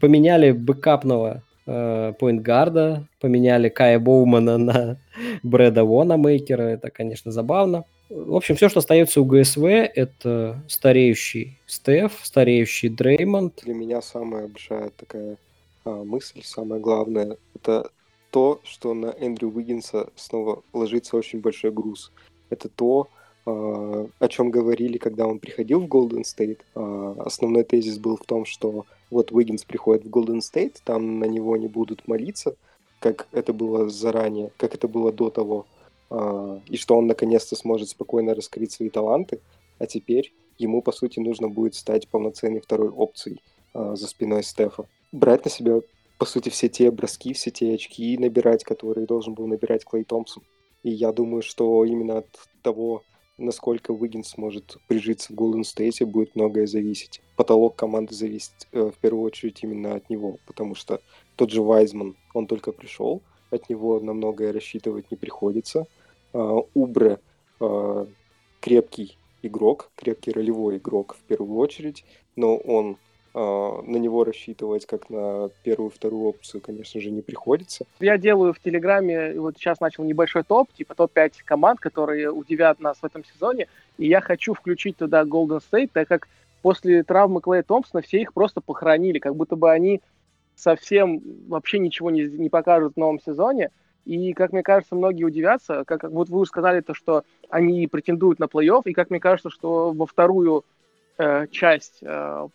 поменяли 0.00 0.50
бэкапного 0.50 1.42
э, 1.66 2.12
поинтгарда, 2.18 3.08
поменяли 3.20 3.70
Кая 3.70 3.98
Боумана 3.98 4.58
на 4.58 4.98
Брэда 5.42 5.84
Вонамейкера, 5.84 6.62
это, 6.62 6.90
конечно, 6.90 7.30
забавно. 7.32 7.84
В 8.10 8.34
общем, 8.34 8.56
все, 8.56 8.70
что 8.70 8.78
остается 8.78 9.20
у 9.20 9.24
ГСВ, 9.24 9.64
это 9.64 10.62
стареющий 10.66 11.58
Стеф, 11.66 12.20
стареющий 12.22 12.88
Дреймонд. 12.88 13.60
Для 13.64 13.74
меня 13.74 14.00
самая 14.00 14.48
большая 14.48 14.90
такая 14.96 15.36
а, 15.84 16.04
мысль, 16.04 16.42
самое 16.42 16.80
главное, 16.80 17.36
это 17.54 17.90
то, 18.30 18.60
что 18.64 18.94
на 18.94 19.06
Эндрю 19.06 19.50
Уиггинса 19.50 20.08
снова 20.16 20.62
ложится 20.72 21.16
очень 21.16 21.40
большой 21.40 21.70
груз. 21.70 22.10
Это 22.48 22.70
то, 22.70 23.08
а, 23.44 24.08
о 24.18 24.28
чем 24.28 24.50
говорили, 24.50 24.96
когда 24.96 25.26
он 25.26 25.38
приходил 25.38 25.80
в 25.80 25.86
Golden 25.86 26.22
State. 26.22 26.60
А, 26.74 27.14
основной 27.26 27.64
тезис 27.64 27.98
был 27.98 28.16
в 28.16 28.24
том, 28.24 28.46
что 28.46 28.86
вот 29.10 29.32
Уиггинс 29.32 29.64
приходит 29.64 30.04
в 30.04 30.08
Golden 30.08 30.38
State, 30.38 30.76
там 30.84 31.18
на 31.18 31.24
него 31.24 31.58
не 31.58 31.68
будут 31.68 32.08
молиться, 32.08 32.56
как 33.00 33.28
это 33.32 33.52
было 33.52 33.90
заранее, 33.90 34.50
как 34.56 34.74
это 34.74 34.88
было 34.88 35.12
до 35.12 35.28
того, 35.28 35.66
и 36.10 36.76
что 36.76 36.96
он 36.96 37.06
наконец-то 37.06 37.54
сможет 37.54 37.90
спокойно 37.90 38.34
раскрыть 38.34 38.72
свои 38.72 38.88
таланты, 38.88 39.40
а 39.78 39.86
теперь 39.86 40.32
ему, 40.58 40.82
по 40.82 40.92
сути, 40.92 41.20
нужно 41.20 41.48
будет 41.48 41.74
стать 41.74 42.08
полноценной 42.08 42.60
второй 42.60 42.88
опцией 42.88 43.40
а, 43.72 43.96
за 43.96 44.06
спиной 44.06 44.42
Стефа. 44.42 44.86
Брать 45.12 45.44
на 45.44 45.50
себя, 45.50 45.80
по 46.18 46.26
сути, 46.26 46.48
все 46.48 46.68
те 46.68 46.90
броски, 46.90 47.32
все 47.32 47.50
те 47.50 47.74
очки 47.74 48.18
набирать, 48.18 48.64
которые 48.64 49.06
должен 49.06 49.34
был 49.34 49.46
набирать 49.46 49.84
Клей 49.84 50.04
Томпсон. 50.04 50.42
И 50.82 50.90
я 50.90 51.12
думаю, 51.12 51.42
что 51.42 51.84
именно 51.84 52.18
от 52.18 52.26
того, 52.62 53.02
насколько 53.36 53.92
Уиггинс 53.92 54.30
сможет 54.30 54.76
прижиться 54.86 55.32
в 55.32 55.36
Голден 55.36 55.64
Стейте, 55.64 56.04
будет 56.04 56.34
многое 56.34 56.66
зависеть. 56.66 57.20
Потолок 57.36 57.76
команды 57.76 58.14
зависит 58.14 58.52
э, 58.72 58.90
в 58.94 58.98
первую 58.98 59.24
очередь 59.24 59.62
именно 59.62 59.94
от 59.94 60.10
него, 60.10 60.38
потому 60.46 60.74
что 60.74 61.00
тот 61.36 61.50
же 61.50 61.62
Вайзман, 61.62 62.16
он 62.34 62.46
только 62.46 62.72
пришел, 62.72 63.22
от 63.50 63.68
него 63.70 64.00
на 64.00 64.12
многое 64.12 64.52
рассчитывать 64.52 65.10
не 65.10 65.16
приходится. 65.16 65.86
А, 66.32 66.60
Убре 66.74 67.18
а, 67.60 68.06
крепкий 68.60 69.16
игрок, 69.42 69.90
крепкий 69.96 70.32
ролевой 70.32 70.78
игрок 70.78 71.16
в 71.18 71.22
первую 71.24 71.58
очередь, 71.58 72.04
но 72.36 72.56
он 72.56 72.96
а, 73.34 73.82
на 73.82 73.96
него 73.96 74.24
рассчитывать 74.24 74.86
как 74.86 75.10
на 75.10 75.50
первую 75.62 75.90
вторую 75.90 76.28
опцию, 76.28 76.60
конечно 76.60 77.00
же, 77.00 77.10
не 77.10 77.22
приходится. 77.22 77.86
Я 78.00 78.18
делаю 78.18 78.52
в 78.52 78.60
Телеграме, 78.60 79.38
вот 79.38 79.56
сейчас 79.56 79.80
начал 79.80 80.04
небольшой 80.04 80.42
топ, 80.42 80.72
типа 80.72 80.94
топ-5 80.94 81.32
команд, 81.44 81.80
которые 81.80 82.30
удивят 82.30 82.80
нас 82.80 82.98
в 82.98 83.04
этом 83.04 83.24
сезоне, 83.24 83.68
и 83.96 84.08
я 84.08 84.20
хочу 84.20 84.54
включить 84.54 84.96
туда 84.96 85.22
Golden 85.22 85.60
State, 85.60 85.90
так 85.92 86.08
как 86.08 86.28
после 86.62 87.02
травмы 87.02 87.40
Клея 87.40 87.62
Томпсона 87.62 88.02
все 88.02 88.20
их 88.20 88.32
просто 88.32 88.60
похоронили, 88.60 89.18
как 89.18 89.36
будто 89.36 89.56
бы 89.56 89.70
они 89.70 90.00
совсем 90.56 91.22
вообще 91.46 91.78
ничего 91.78 92.10
не, 92.10 92.22
не 92.22 92.48
покажут 92.48 92.94
в 92.94 92.98
новом 92.98 93.20
сезоне. 93.20 93.70
И, 94.08 94.32
как 94.32 94.52
мне 94.54 94.62
кажется, 94.62 94.94
многие 94.94 95.24
удивятся, 95.24 95.84
как, 95.84 96.00
как 96.00 96.10
вот 96.10 96.30
вы 96.30 96.40
уже 96.40 96.48
сказали, 96.48 96.80
то, 96.80 96.94
что 96.94 97.24
они 97.50 97.86
претендуют 97.86 98.38
на 98.38 98.44
плей-офф, 98.44 98.80
и 98.86 98.94
как 98.94 99.10
мне 99.10 99.20
кажется, 99.20 99.50
что 99.50 99.92
во 99.92 100.06
вторую 100.06 100.64
э, 101.18 101.46
часть 101.48 101.98
э, 102.00 102.48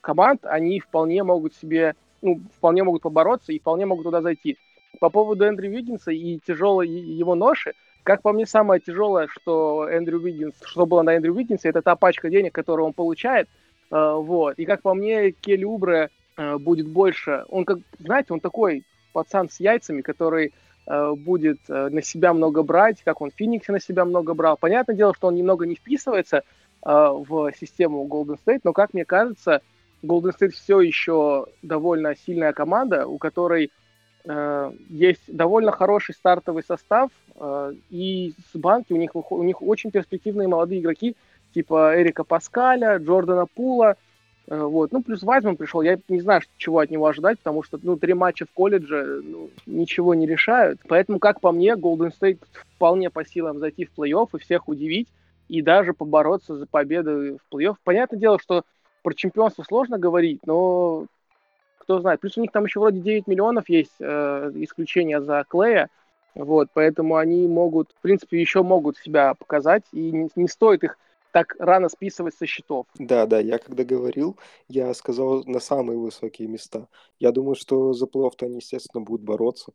команд 0.00 0.46
они 0.46 0.80
вполне 0.80 1.22
могут 1.22 1.54
себе, 1.54 1.94
ну, 2.22 2.40
вполне 2.56 2.84
могут 2.84 3.02
побороться 3.02 3.52
и 3.52 3.58
вполне 3.58 3.84
могут 3.84 4.04
туда 4.04 4.22
зайти. 4.22 4.56
По 4.98 5.10
поводу 5.10 5.44
Эндрю 5.44 5.70
Виггинса 5.72 6.10
и 6.10 6.38
тяжелой 6.38 6.88
его 6.88 7.34
ноши, 7.34 7.74
как 8.02 8.22
по 8.22 8.32
мне, 8.32 8.46
самое 8.46 8.80
тяжелое, 8.80 9.26
что 9.26 9.86
Эндрю 9.86 10.20
Виггинс, 10.20 10.54
что 10.64 10.86
было 10.86 11.02
на 11.02 11.16
Эндрю 11.16 11.34
Виггинсе, 11.34 11.68
это 11.68 11.82
та 11.82 11.96
пачка 11.96 12.30
денег, 12.30 12.54
которую 12.54 12.86
он 12.86 12.94
получает. 12.94 13.50
Э, 13.90 14.14
вот. 14.14 14.58
И 14.58 14.64
как 14.64 14.80
по 14.80 14.94
мне, 14.94 15.32
Келли 15.32 15.64
Убре 15.64 16.08
э, 16.38 16.56
будет 16.56 16.88
больше. 16.88 17.44
Он 17.50 17.66
как, 17.66 17.80
знаете, 17.98 18.32
он 18.32 18.40
такой 18.40 18.84
пацан 19.12 19.48
с 19.50 19.60
яйцами, 19.60 20.00
который 20.02 20.54
будет 20.86 21.58
э, 21.68 21.88
на 21.88 22.02
себя 22.02 22.34
много 22.34 22.62
брать, 22.62 23.02
как 23.04 23.20
он 23.20 23.30
в 23.30 23.34
Фениксе 23.34 23.72
на 23.72 23.80
себя 23.80 24.04
много 24.04 24.34
брал. 24.34 24.56
Понятное 24.56 24.94
дело, 24.94 25.14
что 25.14 25.28
он 25.28 25.34
немного 25.34 25.66
не 25.66 25.76
вписывается 25.76 26.38
э, 26.38 26.42
в 26.82 27.52
систему 27.58 28.06
Golden 28.06 28.38
State, 28.44 28.60
но, 28.64 28.72
как 28.72 28.92
мне 28.94 29.04
кажется, 29.04 29.62
Golden 30.02 30.32
State 30.38 30.50
все 30.50 30.80
еще 30.80 31.46
довольно 31.62 32.14
сильная 32.14 32.52
команда, 32.52 33.06
у 33.06 33.18
которой 33.18 33.70
э, 34.24 34.72
есть 34.88 35.22
довольно 35.26 35.72
хороший 35.72 36.14
стартовый 36.14 36.62
состав, 36.62 37.10
э, 37.36 37.72
и 37.90 38.34
с 38.52 38.58
банки 38.58 38.92
у 38.92 38.96
них, 38.96 39.14
у 39.14 39.42
них 39.42 39.62
очень 39.62 39.90
перспективные 39.90 40.48
молодые 40.48 40.80
игроки, 40.80 41.16
типа 41.54 42.00
Эрика 42.00 42.24
Паскаля, 42.24 42.98
Джордана 42.98 43.46
Пула, 43.46 43.92
э, 43.92 43.96
вот. 44.46 44.92
Ну, 44.92 45.02
плюс 45.02 45.22
Вайзман 45.22 45.56
пришел, 45.56 45.80
я 45.80 45.98
не 46.08 46.20
знаю, 46.20 46.42
чего 46.58 46.80
от 46.80 46.90
него 46.90 47.06
ожидать, 47.06 47.38
потому 47.38 47.62
что, 47.62 47.78
ну, 47.82 47.96
три 47.96 48.12
матча 48.12 48.44
в 48.44 48.52
колледже 48.52 49.22
ну, 49.22 49.50
ничего 49.64 50.14
не 50.14 50.26
решают. 50.26 50.80
Поэтому, 50.86 51.18
как 51.18 51.40
по 51.40 51.50
мне, 51.50 51.74
Golden 51.74 52.12
State 52.18 52.40
вполне 52.76 53.08
по 53.10 53.24
силам 53.24 53.58
зайти 53.58 53.86
в 53.86 53.98
плей-офф 53.98 54.28
и 54.34 54.38
всех 54.38 54.68
удивить, 54.68 55.08
и 55.48 55.62
даже 55.62 55.94
побороться 55.94 56.56
за 56.56 56.66
победу 56.66 57.38
в 57.38 57.54
плей-офф. 57.54 57.76
Понятное 57.84 58.18
дело, 58.18 58.38
что 58.38 58.64
про 59.02 59.14
чемпионство 59.14 59.62
сложно 59.62 59.98
говорить, 59.98 60.40
но 60.46 61.06
кто 61.78 62.00
знает. 62.00 62.20
Плюс 62.20 62.36
у 62.36 62.40
них 62.40 62.50
там 62.50 62.64
еще 62.64 62.80
вроде 62.80 63.00
9 63.00 63.26
миллионов 63.26 63.68
есть 63.68 63.94
э, 64.00 64.52
исключение 64.56 65.22
за 65.22 65.44
Клея. 65.48 65.88
Вот, 66.34 66.68
поэтому 66.74 67.16
они 67.16 67.46
могут, 67.46 67.92
в 67.92 68.00
принципе, 68.02 68.40
еще 68.40 68.62
могут 68.62 68.98
себя 68.98 69.34
показать, 69.34 69.84
и 69.92 70.10
не, 70.10 70.28
не 70.34 70.48
стоит 70.48 70.82
их 70.82 70.98
так 71.34 71.56
рано 71.58 71.88
списывать 71.88 72.36
со 72.36 72.46
счетов. 72.46 72.86
Да, 72.96 73.26
да, 73.26 73.40
я 73.40 73.58
когда 73.58 73.82
говорил, 73.82 74.38
я 74.68 74.94
сказал 74.94 75.42
на 75.44 75.58
самые 75.58 75.98
высокие 75.98 76.46
места. 76.46 76.86
Я 77.18 77.32
думаю, 77.32 77.56
что 77.56 77.92
за 77.92 78.06
плей-офф 78.06 78.34
они, 78.42 78.56
естественно, 78.58 79.02
будут 79.02 79.26
бороться. 79.26 79.72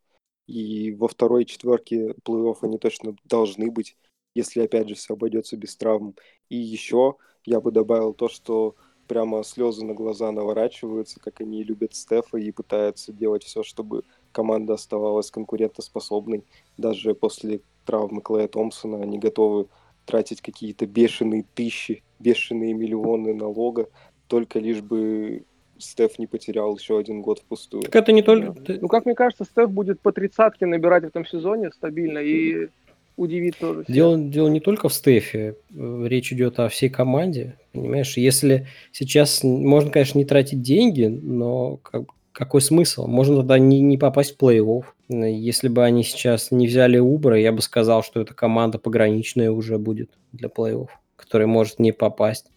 И 0.48 0.94
во 0.94 1.10
второй 1.10 1.44
четверке 1.44 2.16
плей-офф 2.24 2.60
они 2.62 2.78
точно 2.78 3.18
должны 3.26 3.70
быть, 3.70 3.98
если, 4.36 4.62
опять 4.62 4.88
же, 4.88 4.96
все 4.96 5.16
обойдется 5.16 5.58
без 5.58 5.76
травм. 5.76 6.16
И 6.48 6.56
еще 6.56 7.18
я 7.44 7.60
бы 7.60 7.74
добавил 7.74 8.14
то, 8.14 8.30
что 8.30 8.76
прямо 9.10 9.44
слезы 9.44 9.84
на 9.84 9.94
глаза 9.94 10.32
наворачиваются, 10.32 11.20
как 11.20 11.42
они 11.42 11.64
любят 11.64 11.94
Стефа 11.94 12.38
и 12.38 12.54
пытаются 12.54 13.12
делать 13.12 13.44
все, 13.44 13.64
чтобы 13.64 14.06
команда 14.32 14.76
оставалась 14.76 15.30
конкурентоспособной. 15.30 16.46
Даже 16.78 17.16
после 17.16 17.60
травмы 17.84 18.22
Клея 18.22 18.48
Томпсона 18.48 19.02
они 19.02 19.20
готовы 19.20 19.68
тратить 20.10 20.42
какие-то 20.42 20.88
бешеные 20.88 21.46
тысячи, 21.54 22.02
бешеные 22.18 22.74
миллионы 22.74 23.36
налога, 23.36 23.90
только 24.28 24.58
лишь 24.58 24.82
бы 24.82 25.44
Стеф 25.78 26.18
не 26.18 26.26
потерял 26.26 26.76
еще 26.76 26.98
один 26.98 27.22
год 27.22 27.40
впустую. 27.40 27.84
Так 27.84 27.96
это 27.96 28.12
не 28.12 28.24
только... 28.24 28.56
Ну, 28.82 28.88
как 28.88 29.06
мне 29.06 29.14
кажется, 29.14 29.46
Стеф 29.46 29.70
будет 29.70 30.00
по 30.02 30.12
тридцатке 30.12 30.66
набирать 30.66 31.04
в 31.04 31.08
этом 31.08 31.26
сезоне 31.26 31.72
стабильно 31.72 32.18
и 32.18 32.70
удивит 33.18 33.58
тоже. 33.60 33.84
всех. 33.84 33.96
Дело, 33.96 34.18
дело 34.18 34.48
не 34.48 34.60
только 34.60 34.90
в 34.90 34.94
Стефе, 34.94 35.56
речь 35.76 36.34
идет 36.34 36.60
о 36.60 36.70
всей 36.70 36.90
команде, 36.90 37.56
понимаешь? 37.72 38.18
Если 38.18 38.68
сейчас 38.92 39.44
можно, 39.44 39.92
конечно, 39.92 40.18
не 40.18 40.26
тратить 40.26 40.64
деньги, 40.64 41.06
но 41.06 41.78
как, 41.78 42.06
какой 42.32 42.62
смысл? 42.62 43.06
Можно 43.06 43.38
тогда 43.38 43.60
не, 43.60 43.80
не 43.80 43.98
попасть 43.98 44.36
в 44.36 44.44
плей-офф. 44.44 44.86
Если 45.10 45.70
бы 45.70 45.84
они 45.84 46.04
сейчас 46.04 46.52
не 46.52 46.68
взяли 46.68 47.00
Убра, 47.00 47.36
я 47.36 47.52
бы 47.52 47.62
сказал, 47.64 48.04
что 48.04 48.22
эта 48.22 48.36
команда 48.36 48.78
пограничная 48.78 49.50
уже 49.50 49.80
будет 49.80 50.12
для 50.32 50.50
плей-офф, 50.50 50.90
которая 51.16 51.48
может 51.48 51.80
не 51.80 51.92
попасть. 51.92 52.52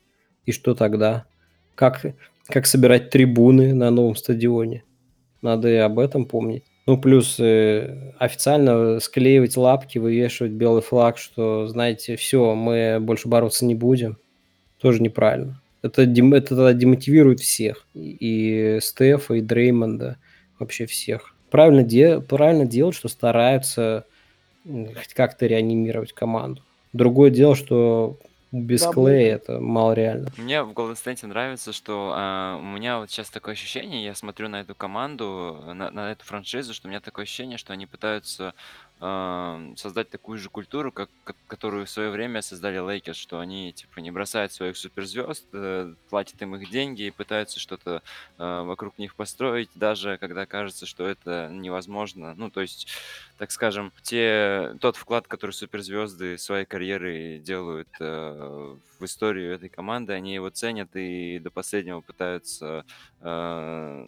И 0.45 0.53
что 0.53 0.75
тогда? 0.75 1.25
Как, 1.75 2.05
как 2.47 2.67
собирать 2.67 3.09
трибуны 3.09 3.73
на 3.73 3.91
новом 3.91 4.17
стадионе? 4.17 4.85
Надо 5.41 5.69
и 5.69 5.77
об 5.77 5.99
этом 5.99 6.27
помнить. 6.27 6.65
Ну, 6.87 7.01
плюс 7.01 7.41
э, 7.41 8.13
официально 8.19 9.01
склеивать 9.01 9.57
лапки, 9.57 9.99
вывешивать 9.99 10.53
белый 10.53 10.83
флаг, 10.83 11.17
что, 11.17 11.69
знаете, 11.69 12.17
все, 12.17 12.55
мы 12.55 12.99
больше 13.01 13.29
бороться 13.29 13.65
не 13.65 13.75
будем, 13.75 14.19
тоже 14.79 15.01
неправильно. 15.01 15.63
Это, 15.81 16.07
дем, 16.07 16.35
это 16.35 16.75
демотивирует 16.75 17.41
всех. 17.41 17.87
И 17.95 18.79
Стефа, 18.83 19.35
и 19.35 19.41
Дреймонда, 19.41 20.19
вообще 20.59 20.87
всех. 20.87 21.35
Правильно, 21.53 21.83
де, 21.83 22.19
правильно 22.21 22.65
делать, 22.65 22.97
что 22.97 23.09
стараются 23.09 24.07
хоть 24.65 25.13
как-то 25.15 25.47
реанимировать 25.47 26.15
команду. 26.15 26.63
Другое 26.95 27.31
дело, 27.31 27.55
что 27.55 28.17
без 28.53 28.81
Да, 28.81 28.93
Клея 28.93 29.35
это 29.35 29.61
мало 29.61 29.93
реально. 29.93 30.31
Мне 30.39 30.63
в 30.63 30.73
Golden 30.73 30.95
State 30.95 31.27
нравится, 31.27 31.75
что 31.75 32.13
а, 32.15 32.59
у 32.59 32.65
меня 32.65 33.01
вот 33.01 33.11
сейчас 33.11 33.29
такое 33.29 33.53
ощущение, 33.53 34.03
я 34.03 34.15
смотрю 34.15 34.49
на 34.49 34.61
эту 34.63 34.75
команду, 34.75 35.63
на, 35.75 35.91
на 35.91 36.13
эту 36.13 36.25
франшизу, 36.25 36.73
что 36.73 36.89
у 36.89 36.91
меня 36.91 37.01
такое 37.01 37.25
ощущение, 37.25 37.59
что 37.59 37.75
они 37.75 37.85
пытаются 37.85 38.55
создать 39.77 40.11
такую 40.11 40.39
же 40.39 40.49
культуру, 40.49 40.93
как, 40.93 41.11
ко- 41.25 41.35
которую 41.49 41.87
в 41.87 41.91
свое 41.91 42.11
время 42.11 42.41
создали 42.43 42.79
Лейкерс, 42.79 43.17
что 43.17 43.41
они 43.41 43.73
типа 43.73 43.99
не 44.01 44.11
бросают 44.13 44.53
своих 44.53 44.77
суперзвезд, 44.77 45.49
э, 45.53 45.95
платят 46.09 46.41
им 46.43 46.55
их 46.57 46.69
деньги 46.71 47.03
и 47.03 47.11
пытаются 47.11 47.59
что-то 47.61 48.03
а, 48.39 48.63
вокруг 48.65 48.99
них 48.99 49.17
построить, 49.17 49.71
даже 49.75 50.19
когда 50.19 50.47
кажется, 50.47 50.87
что 50.87 51.07
это 51.07 51.49
невозможно. 51.51 52.35
Ну, 52.35 52.51
то 52.51 52.61
есть, 52.61 52.89
так 53.37 53.51
скажем, 53.51 53.93
те, 54.03 54.75
тот 54.81 54.97
вклад, 54.97 55.27
который 55.29 55.53
суперзвезды 55.53 56.39
своей 56.39 56.65
карьеры 56.67 57.39
делают 57.41 57.89
э, 58.01 58.77
в 58.99 59.05
историю 59.05 59.53
этой 59.55 59.69
команды, 59.69 60.13
они 60.13 60.35
его 60.35 60.51
ценят 60.51 60.95
и 60.95 61.39
до 61.41 61.51
последнего 61.51 62.01
пытаются 62.03 62.85
э, 63.21 64.07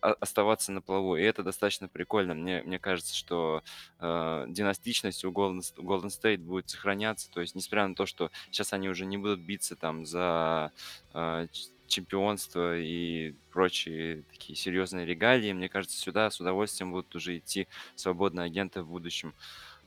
оставаться 0.00 0.72
на 0.72 0.80
плаву. 0.80 1.16
И 1.16 1.22
это 1.22 1.42
достаточно 1.42 1.88
прикольно. 1.88 2.34
Мне, 2.34 2.62
мне 2.62 2.78
кажется, 2.78 3.14
что 3.14 3.62
э, 4.00 4.44
династичность 4.48 5.24
у 5.24 5.30
Golden, 5.30 5.60
Golden 5.76 6.08
State 6.08 6.38
будет 6.38 6.70
сохраняться. 6.70 7.30
То 7.30 7.40
есть, 7.40 7.54
несмотря 7.54 7.86
на 7.86 7.94
то, 7.94 8.06
что 8.06 8.30
сейчас 8.50 8.72
они 8.72 8.88
уже 8.88 9.06
не 9.06 9.18
будут 9.18 9.40
биться 9.40 9.76
там 9.76 10.06
за 10.06 10.72
э, 11.14 11.46
чемпионство 11.86 12.78
и 12.78 13.34
прочие 13.50 14.22
такие 14.30 14.56
серьезные 14.56 15.06
регалии, 15.06 15.52
мне 15.52 15.68
кажется, 15.68 15.96
сюда 15.98 16.30
с 16.30 16.40
удовольствием 16.40 16.90
будут 16.92 17.14
уже 17.14 17.38
идти 17.38 17.68
свободные 17.94 18.46
агенты 18.46 18.82
в 18.82 18.88
будущем. 18.88 19.34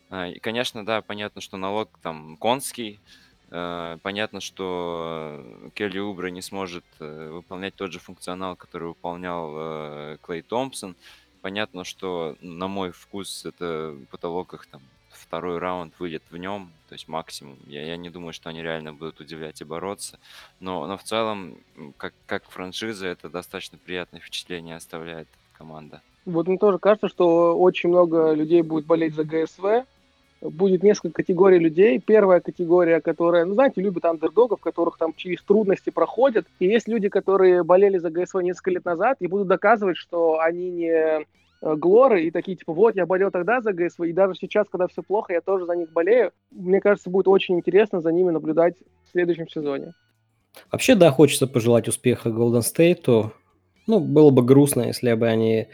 А, 0.09 0.27
И, 0.27 0.39
конечно, 0.39 0.85
да, 0.85 1.01
понятно, 1.01 1.41
что 1.41 1.57
налог 1.57 1.99
там 2.01 2.37
конский. 2.37 2.99
Э, 3.51 3.97
Понятно, 4.01 4.39
что 4.41 5.39
э, 5.39 5.69
Келли 5.73 5.99
Убре 5.99 6.31
не 6.31 6.41
сможет 6.41 6.85
э, 6.99 7.29
выполнять 7.31 7.75
тот 7.75 7.91
же 7.91 7.99
функционал, 7.99 8.55
который 8.55 8.89
выполнял 8.89 9.51
э, 9.55 10.17
Клей 10.21 10.41
Томпсон. 10.41 10.95
Понятно, 11.41 11.83
что 11.83 12.35
на 12.41 12.67
мой 12.67 12.91
вкус 12.91 13.45
это 13.45 13.95
потолок 14.11 14.53
их 14.53 14.67
там 14.67 14.81
второй 15.29 15.59
раунд 15.59 15.93
выйдет 15.99 16.23
в 16.31 16.37
нем, 16.37 16.71
то 16.87 16.93
есть 16.93 17.07
максимум. 17.07 17.57
Я, 17.67 17.85
я 17.85 17.97
не 17.97 18.09
думаю, 18.09 18.33
что 18.33 18.49
они 18.49 18.63
реально 18.63 18.93
будут 18.93 19.19
удивлять 19.19 19.61
и 19.61 19.65
бороться. 19.65 20.17
Но, 20.59 20.87
но 20.87 20.97
в 20.97 21.03
целом, 21.03 21.57
как, 21.97 22.13
как 22.25 22.49
франшиза, 22.49 23.07
это 23.07 23.29
достаточно 23.29 23.77
приятное 23.77 24.21
впечатление 24.21 24.75
оставляет 24.75 25.27
команда. 25.53 26.01
Вот 26.25 26.47
мне 26.47 26.57
тоже 26.57 26.79
кажется, 26.79 27.09
что 27.09 27.57
очень 27.57 27.89
много 27.89 28.33
людей 28.33 28.61
будет 28.61 28.85
болеть 28.85 29.15
за 29.15 29.23
ГСВ. 29.23 29.85
Будет 30.41 30.83
несколько 30.83 31.21
категорий 31.21 31.59
людей. 31.59 31.99
Первая 31.99 32.39
категория, 32.39 33.01
которая, 33.01 33.45
ну, 33.45 33.55
знаете, 33.55 33.81
любит 33.81 34.05
андердогов, 34.05 34.61
которых 34.61 34.97
там 34.97 35.13
через 35.15 35.41
трудности 35.43 35.89
проходят. 35.89 36.47
И 36.59 36.65
есть 36.65 36.87
люди, 36.87 37.09
которые 37.09 37.63
болели 37.63 37.97
за 37.97 38.09
ГСВ 38.09 38.41
несколько 38.41 38.71
лет 38.71 38.85
назад 38.85 39.17
и 39.19 39.27
будут 39.27 39.47
доказывать, 39.47 39.97
что 39.97 40.39
они 40.39 40.71
не 40.71 40.89
э, 40.89 41.23
глоры 41.61 42.23
и 42.23 42.31
такие, 42.31 42.55
типа, 42.55 42.73
вот, 42.73 42.95
я 42.95 43.05
болел 43.05 43.31
тогда 43.31 43.59
за 43.59 43.73
ГСВ, 43.73 44.01
и 44.05 44.13
даже 44.13 44.35
сейчас, 44.35 44.67
когда 44.69 44.87
все 44.87 45.03
плохо, 45.03 45.33
я 45.33 45.41
тоже 45.41 45.65
за 45.65 45.75
них 45.75 45.91
болею. 45.91 46.31
Мне 46.51 46.79
кажется, 46.79 47.09
будет 47.09 47.27
очень 47.27 47.57
интересно 47.57 48.01
за 48.01 48.11
ними 48.11 48.31
наблюдать 48.31 48.75
в 49.05 49.11
следующем 49.11 49.49
сезоне. 49.49 49.93
Вообще, 50.71 50.95
да, 50.95 51.11
хочется 51.11 51.47
пожелать 51.47 51.87
успеха 51.87 52.29
Golden 52.29 52.61
State. 52.61 53.31
Ну, 53.87 53.99
было 53.99 54.29
бы 54.29 54.43
грустно, 54.43 54.83
если 54.83 55.13
бы 55.13 55.27
они 55.27 55.67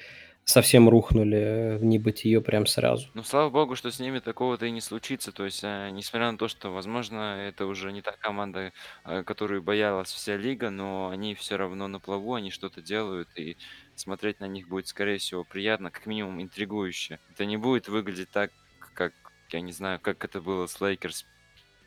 совсем 0.45 0.89
рухнули 0.89 1.77
в 1.79 1.83
небытие 1.85 2.41
прям 2.41 2.65
сразу. 2.67 3.07
Ну, 3.13 3.23
слава 3.23 3.49
богу, 3.49 3.75
что 3.77 3.91
с 3.91 3.99
ними 3.99 4.19
такого-то 4.19 4.65
и 4.65 4.71
не 4.71 4.81
случится. 4.81 5.31
То 5.31 5.45
есть, 5.45 5.63
э, 5.63 5.89
несмотря 5.91 6.31
на 6.33 6.37
то, 6.37 6.49
что, 6.49 6.69
возможно, 6.73 7.37
это 7.47 7.65
уже 7.65 7.93
не 7.93 8.01
та 8.01 8.11
команда, 8.17 8.73
э, 9.05 9.23
которую 9.23 9.63
боялась 9.63 10.11
вся 10.11 10.35
лига, 10.35 10.69
но 10.69 11.09
они 11.09 11.33
все 11.33 11.55
равно 11.55 11.87
на 11.87 12.01
плаву, 12.01 12.33
они 12.33 12.51
что-то 12.51 12.81
делают, 12.81 13.29
и 13.37 13.57
смотреть 13.93 14.41
на 14.41 14.47
них 14.47 14.67
будет, 14.67 14.87
скорее 14.87 15.17
всего, 15.17 15.45
приятно, 15.45 15.91
как 15.91 16.05
минимум 16.07 16.41
интригующе. 16.41 17.19
Это 17.29 17.45
не 17.45 17.55
будет 17.55 17.87
выглядеть 17.87 18.31
так, 18.31 18.51
как, 18.77 19.13
я 19.49 19.61
не 19.61 19.71
знаю, 19.71 20.01
как 20.01 20.25
это 20.25 20.41
было 20.41 20.67
с 20.67 20.81
Лейкерс 20.81 21.25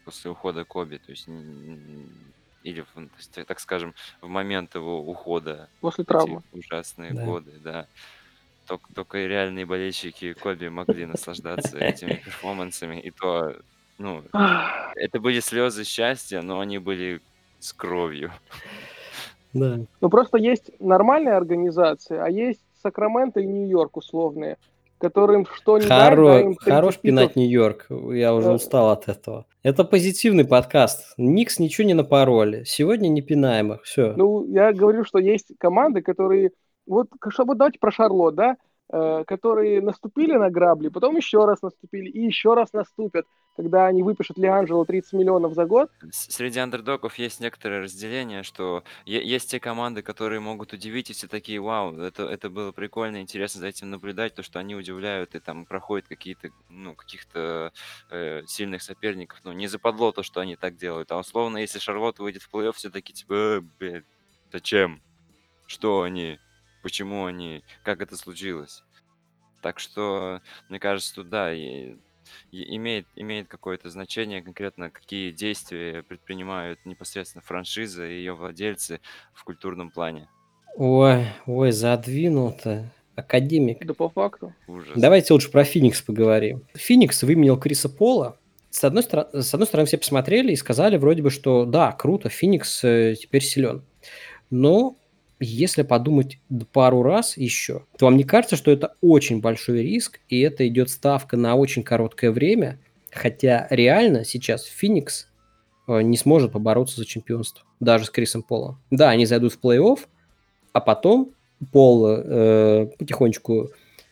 после 0.05 0.31
ухода 0.31 0.65
Коби. 0.65 0.99
То 0.99 1.13
есть, 1.13 1.27
или, 2.63 2.85
так 3.47 3.61
скажем, 3.61 3.95
в 4.21 4.29
момент 4.29 4.75
его 4.75 5.01
ухода 5.05 5.71
После 5.81 6.05
травмы. 6.05 6.43
ужасные 6.51 7.15
Да. 7.15 7.15
годы, 7.15 7.61
да. 7.61 7.89
Только, 8.69 8.93
только 8.95 9.19
реальные 9.27 9.65
болельщики 9.67 10.35
Коби 10.35 10.69
могли 10.69 11.07
наслаждаться 11.07 11.79
этими 11.79 12.13
перформансами, 12.25 13.01
и 13.01 13.11
то, 13.11 13.55
ну, 13.99 14.23
это 14.95 15.21
были 15.21 15.41
слезы 15.41 15.85
счастья, 15.85 16.43
но 16.43 16.61
они 16.61 16.79
были 16.79 17.21
с 17.59 17.73
кровью. 17.73 18.31
Да. 19.55 19.79
Ну, 20.01 20.11
просто 20.11 20.37
есть 20.37 20.71
нормальные 20.79 21.35
организации, 21.35 22.19
а 22.19 22.29
есть 22.29 22.61
Сакраменто 22.83 23.41
и 23.41 23.47
Нью-Йорк 23.47 23.97
условные, 23.97 24.59
которым 24.99 25.47
что 25.47 25.79
не 25.79 25.87
дай 25.87 26.11
Хоро... 26.11 26.41
им 26.41 26.55
30 26.55 26.73
Хорош 26.73 26.99
пинать 26.99 27.37
Нью-Йорк. 27.37 27.87
Я 28.13 28.35
уже 28.35 28.49
Э. 28.51 28.55
устал 28.55 28.91
от 28.91 29.09
этого. 29.09 29.47
Это 29.63 29.85
позитивный 29.85 30.45
подкаст. 30.45 31.15
Никс 31.17 31.59
ничего 31.59 31.87
не 31.87 31.95
напороли. 31.95 32.65
Сегодня 32.65 33.09
не 33.09 33.23
пинаем 33.23 33.73
их. 33.73 33.83
Все. 33.85 34.13
Ну, 34.17 34.45
я 34.53 34.73
говорю, 34.73 35.05
что 35.05 35.19
есть 35.19 35.53
команды, 35.59 36.03
которые... 36.03 36.51
Вот, 36.89 37.09
что, 37.29 37.45
вот 37.45 37.59
давайте 37.59 37.79
про 37.79 37.91
Шарлот, 37.91 38.35
да? 38.35 38.57
Э, 38.91 39.23
которые 39.27 39.83
наступили 39.83 40.33
на 40.33 40.49
грабли, 40.49 40.89
потом 40.89 41.15
еще 41.15 41.45
раз 41.45 41.61
наступили 41.61 42.09
и 42.09 42.25
еще 42.25 42.55
раз 42.55 42.73
наступят, 42.73 43.27
когда 43.55 43.85
они 43.85 44.03
выпишут 44.03 44.39
Лианджело 44.39 44.87
30 44.87 45.13
миллионов 45.13 45.53
за 45.53 45.67
год. 45.67 45.91
Среди 46.11 46.59
андердогов 46.59 47.17
есть 47.17 47.39
некоторое 47.39 47.83
разделение, 47.83 48.43
что 48.43 48.85
есть 49.05 49.51
те 49.51 49.61
команды, 49.61 50.01
которые 50.01 50.41
могут 50.41 50.73
удивить, 50.73 51.11
и 51.11 51.13
все 51.13 51.29
такие, 51.29 51.61
вау, 51.61 51.99
это, 51.99 52.23
это 52.23 52.49
было 52.49 52.73
прикольно, 52.73 53.21
интересно 53.21 53.61
за 53.61 53.67
этим 53.67 53.91
наблюдать, 53.91 54.35
то, 54.35 54.43
что 54.43 54.59
они 54.59 54.75
удивляют, 54.75 55.35
и 55.35 55.39
там 55.39 55.67
проходят 55.67 56.09
какие-то, 56.09 56.49
ну, 56.71 56.95
каких-то 56.95 57.73
э, 58.11 58.47
сильных 58.47 58.81
соперников. 58.81 59.41
Ну, 59.45 59.53
не 59.53 59.67
западло 59.67 60.13
то, 60.13 60.23
что 60.23 60.41
они 60.41 60.57
так 60.57 60.77
делают. 60.77 61.13
А 61.13 61.19
условно, 61.19 61.59
если 61.59 61.79
Шарлотт 61.79 62.21
выйдет 62.21 62.41
в 62.41 62.51
плей-офф, 62.51 62.73
все 62.73 62.89
такие, 62.89 63.13
типа, 63.13 63.35
«Э, 63.35 63.61
блядь, 63.79 64.05
зачем? 64.51 65.03
Что 65.67 66.01
они? 66.01 66.39
Почему 66.83 67.25
они? 67.27 67.63
Как 67.85 68.01
это 68.01 68.17
случилось? 68.17 68.83
Так 69.63 69.79
что, 69.81 70.41
мне 70.69 70.79
кажется, 70.79 71.15
тут 71.15 71.29
да, 71.29 71.53
и- 71.53 71.97
и 72.53 72.77
имеет, 72.77 73.07
имеет 73.17 73.49
какое-то 73.49 73.89
значение 73.91 74.43
конкретно, 74.43 74.91
какие 74.91 75.31
действия 75.33 76.03
предпринимают 76.03 76.79
непосредственно 76.85 77.43
франшиза 77.43 78.07
и 78.07 78.15
ее 78.19 78.35
владельцы 78.35 79.01
в 79.33 79.45
культурном 79.45 79.91
плане. 79.91 80.29
Ой, 80.77 81.27
ой, 81.47 81.73
задвинул-то. 81.73 82.91
Академик. 83.17 83.85
Да 83.85 83.95
по 83.95 84.09
факту. 84.09 84.55
Ужас. 84.69 84.93
Давайте 84.95 85.33
лучше 85.33 85.51
про 85.51 85.65
Феникс 85.65 86.03
поговорим. 86.03 86.63
Феникс 86.75 87.23
выменял 87.25 87.59
Криса 87.59 87.89
Пола. 87.89 88.39
С 88.71 88.85
одной, 88.85 89.03
стороны, 89.03 89.43
с 89.43 89.53
одной 89.55 89.67
стороны, 89.67 89.87
все 89.87 89.99
посмотрели 89.99 90.53
и 90.53 90.57
сказали 90.57 90.99
вроде 90.99 91.23
бы, 91.23 91.31
что 91.31 91.65
да, 91.65 91.91
круто, 91.93 92.29
Феникс 92.29 92.85
э, 92.85 93.15
теперь 93.19 93.43
силен. 93.43 93.83
Но 94.51 94.97
если 95.41 95.83
подумать 95.83 96.39
пару 96.73 97.03
раз 97.03 97.37
еще, 97.37 97.85
то 97.97 98.07
вам 98.07 98.17
не 98.17 98.25
кажется, 98.25 98.57
что 98.57 98.71
это 98.71 98.95
очень 99.01 99.41
большой 99.41 99.83
риск, 99.83 100.21
и 100.29 100.41
это 100.41 100.67
идет 100.67 100.91
ставка 100.91 101.37
на 101.37 101.55
очень 101.55 101.83
короткое 101.83 102.33
время, 102.33 102.81
хотя 103.13 103.67
реально 103.71 104.25
сейчас 104.25 104.65
Феникс 104.65 105.29
э, 105.87 106.03
не 106.03 106.17
сможет 106.17 106.53
побороться 106.53 106.97
за 106.97 107.07
чемпионство, 107.07 107.65
даже 107.81 108.07
с 108.07 108.11
Крисом 108.11 108.43
Полом. 108.43 108.81
Да, 108.91 109.11
они 109.11 109.27
зайдут 109.27 109.53
в 109.53 109.61
плей-офф, 109.61 110.01
а 110.73 110.81
потом 110.81 111.33
Пол 111.73 112.07
э, 112.07 112.87
потихонечку 112.99 113.71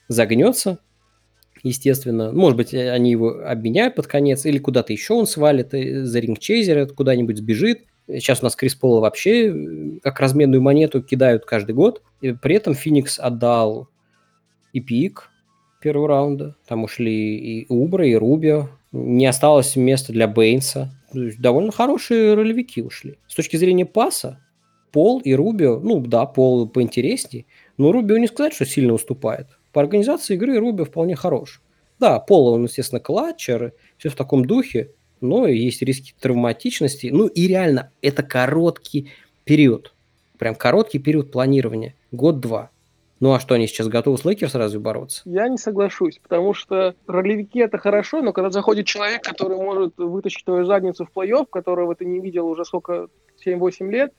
загнется, 0.08 0.78
естественно. 1.62 2.32
Может 2.32 2.56
быть, 2.56 2.74
они 2.74 3.10
его 3.10 3.40
обменяют 3.44 3.94
под 3.94 4.06
конец, 4.06 4.46
или 4.46 4.58
куда-то 4.58 4.92
еще 4.92 5.14
он 5.14 5.26
свалит 5.26 5.74
э, 5.74 6.04
за 6.04 6.18
рингчейзера, 6.18 6.86
куда-нибудь 6.86 7.38
сбежит. 7.38 7.82
Сейчас 8.08 8.40
у 8.40 8.44
нас 8.44 8.56
Крис 8.56 8.74
Пола 8.74 9.00
вообще 9.00 9.48
э, 9.48 9.98
как 10.02 10.20
разменную 10.20 10.62
монету 10.62 11.02
кидают 11.02 11.44
каждый 11.44 11.74
год. 11.74 12.02
И 12.20 12.32
при 12.32 12.56
этом 12.56 12.74
Феникс 12.74 13.18
отдал 13.18 13.88
и 14.72 14.80
пик 14.80 15.30
первого 15.80 16.08
раунда. 16.08 16.56
Там 16.66 16.84
ушли 16.84 17.36
и 17.36 17.66
Убра, 17.68 18.06
и 18.06 18.14
Рубио. 18.14 18.68
Не 18.92 19.26
осталось 19.26 19.76
места 19.76 20.12
для 20.12 20.28
Бейнса. 20.28 20.92
Довольно 21.12 21.72
хорошие 21.72 22.34
ролевики 22.34 22.82
ушли. 22.82 23.18
С 23.26 23.34
точки 23.34 23.56
зрения 23.56 23.86
паса, 23.86 24.40
Пол 24.92 25.20
и 25.20 25.34
Рубио, 25.34 25.80
ну 25.80 26.00
да, 26.00 26.26
Пол 26.26 26.68
поинтереснее, 26.68 27.46
но 27.76 27.92
Рубио 27.92 28.16
не 28.18 28.26
сказать, 28.26 28.54
что 28.54 28.64
сильно 28.64 28.92
уступает 28.92 29.48
по 29.76 29.82
организации 29.82 30.36
игры 30.36 30.58
Рубио 30.58 30.86
вполне 30.86 31.16
хорош. 31.16 31.60
Да, 31.98 32.18
Пола, 32.18 32.52
он, 32.52 32.64
естественно, 32.64 32.98
клатчер, 32.98 33.74
все 33.98 34.08
в 34.08 34.14
таком 34.14 34.46
духе, 34.46 34.92
но 35.20 35.46
есть 35.46 35.82
риски 35.82 36.14
травматичности. 36.20 37.08
Ну 37.12 37.26
и 37.26 37.46
реально, 37.46 37.90
это 38.02 38.22
короткий 38.22 39.10
период. 39.44 39.92
Прям 40.38 40.54
короткий 40.54 40.98
период 40.98 41.30
планирования. 41.32 41.94
Год-два. 42.12 42.70
Ну 43.18 43.32
а 43.32 43.40
что, 43.40 43.54
они 43.54 43.66
сейчас 43.66 43.88
готовы 43.88 44.18
с 44.18 44.24
Лейкерс 44.24 44.54
разве 44.54 44.78
бороться? 44.78 45.22
Я 45.24 45.48
не 45.48 45.56
соглашусь, 45.56 46.18
потому 46.22 46.52
что 46.52 46.94
ролевики 47.06 47.60
это 47.60 47.78
хорошо, 47.78 48.20
но 48.20 48.32
когда 48.34 48.50
заходит 48.50 48.86
человек, 48.86 49.22
который 49.22 49.56
может 49.56 49.94
вытащить 49.96 50.44
твою 50.44 50.66
задницу 50.66 51.06
в 51.06 51.16
плей-офф, 51.16 51.46
которого 51.50 51.94
ты 51.94 52.04
не 52.04 52.20
видел 52.20 52.46
уже 52.46 52.64
сколько, 52.66 53.08
7-8 53.44 53.90
лет, 53.90 54.12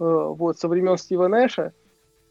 э, 0.00 0.04
вот, 0.04 0.58
со 0.58 0.66
времен 0.66 0.96
Стива 0.96 1.28
Нэша, 1.28 1.72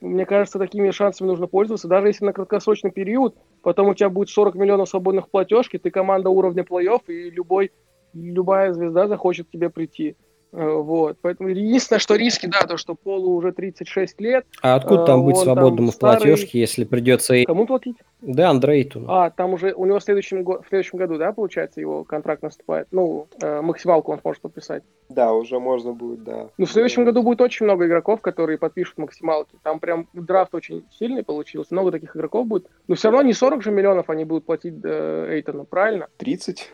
мне 0.01 0.25
кажется, 0.25 0.59
такими 0.59 0.91
шансами 0.91 1.27
нужно 1.27 1.47
пользоваться, 1.47 1.87
даже 1.87 2.07
если 2.07 2.25
на 2.25 2.33
краткосрочный 2.33 2.91
период, 2.91 3.35
потом 3.61 3.89
у 3.89 3.93
тебя 3.93 4.09
будет 4.09 4.29
40 4.29 4.55
миллионов 4.55 4.89
свободных 4.89 5.29
платежки, 5.29 5.77
ты 5.77 5.89
команда 5.89 6.29
уровня 6.29 6.63
плей-офф, 6.63 7.01
и 7.07 7.29
любой, 7.29 7.71
любая 8.13 8.73
звезда 8.73 9.07
захочет 9.07 9.47
к 9.47 9.51
тебе 9.51 9.69
прийти. 9.69 10.15
Э, 10.51 10.71
вот. 10.71 11.17
Поэтому 11.21 11.49
единственное, 11.49 11.99
что 11.99 12.15
риски, 12.15 12.47
да, 12.47 12.61
то, 12.61 12.77
что 12.77 12.95
Полу 12.95 13.35
уже 13.35 13.51
36 13.51 14.19
лет. 14.21 14.45
А 14.61 14.75
откуда 14.75 15.05
там 15.05 15.25
быть 15.25 15.37
свободному 15.37 15.91
в 15.91 15.99
платежке, 15.99 16.59
если 16.59 16.83
придется... 16.85 17.35
Кому 17.45 17.65
платить? 17.65 17.97
Да, 18.21 18.49
Андрейту. 18.49 19.05
А, 19.07 19.29
там 19.29 19.53
уже 19.53 19.73
у 19.73 19.85
него 19.85 19.99
в 19.99 20.03
следующем, 20.03 20.43
в 20.43 20.65
следующем 20.67 20.97
году, 20.97 21.17
да, 21.17 21.31
получается, 21.31 21.79
его 21.79 22.03
контракт 22.03 22.43
наступает? 22.43 22.87
Ну, 22.91 23.27
э, 23.41 23.61
максималку 23.61 24.11
он 24.11 24.19
может 24.23 24.41
подписать. 24.41 24.83
Да, 25.07 25.33
уже 25.33 25.59
можно 25.59 25.93
будет, 25.93 26.23
да. 26.23 26.49
Ну, 26.57 26.65
в 26.65 26.71
следующем 26.71 27.05
году 27.05 27.23
будет 27.23 27.41
очень 27.41 27.65
много 27.65 27.85
игроков, 27.85 28.21
которые 28.21 28.57
подпишут 28.57 28.97
максималки. 28.97 29.55
Там 29.63 29.79
прям 29.79 30.07
драфт 30.13 30.53
очень 30.53 30.85
сильный 30.91 31.23
получился, 31.23 31.73
много 31.73 31.91
таких 31.91 32.15
игроков 32.15 32.47
будет. 32.47 32.67
Но 32.87 32.95
все 32.95 33.09
равно 33.09 33.25
не 33.25 33.33
40 33.33 33.63
же 33.63 33.71
миллионов 33.71 34.09
они 34.09 34.25
будут 34.25 34.45
платить 34.45 34.75
э, 34.83 35.27
Эйтону, 35.31 35.65
правильно? 35.65 36.07
30? 36.17 36.69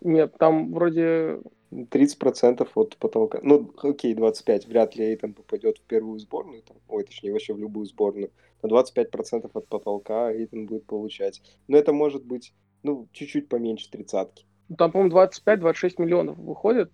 Нет, 0.00 0.34
там 0.38 0.72
вроде 0.72 1.40
30% 1.70 2.66
от 2.74 2.96
потолка. 2.96 3.40
Ну, 3.42 3.72
окей, 3.82 4.14
25. 4.14 4.66
Вряд 4.66 4.96
ли 4.96 5.04
Эйтон 5.04 5.34
попадет 5.34 5.78
в 5.78 5.82
первую 5.82 6.18
сборную. 6.18 6.62
Там, 6.62 6.76
ой, 6.88 7.04
точнее, 7.04 7.32
вообще 7.32 7.54
в 7.54 7.58
любую 7.58 7.86
сборную. 7.86 8.30
Но 8.62 8.80
25% 8.80 9.50
от 9.52 9.68
потолка 9.68 10.32
Эйтон 10.32 10.66
будет 10.66 10.84
получать. 10.86 11.42
Но 11.68 11.76
это 11.76 11.92
может 11.92 12.24
быть, 12.24 12.52
ну, 12.82 13.08
чуть-чуть 13.12 13.48
поменьше 13.48 13.90
тридцатки. 13.90 14.44
Ну, 14.68 14.76
там, 14.76 14.92
по-моему, 14.92 15.16
25-26 15.16 15.94
миллионов 15.98 16.38
выходит. 16.38 16.90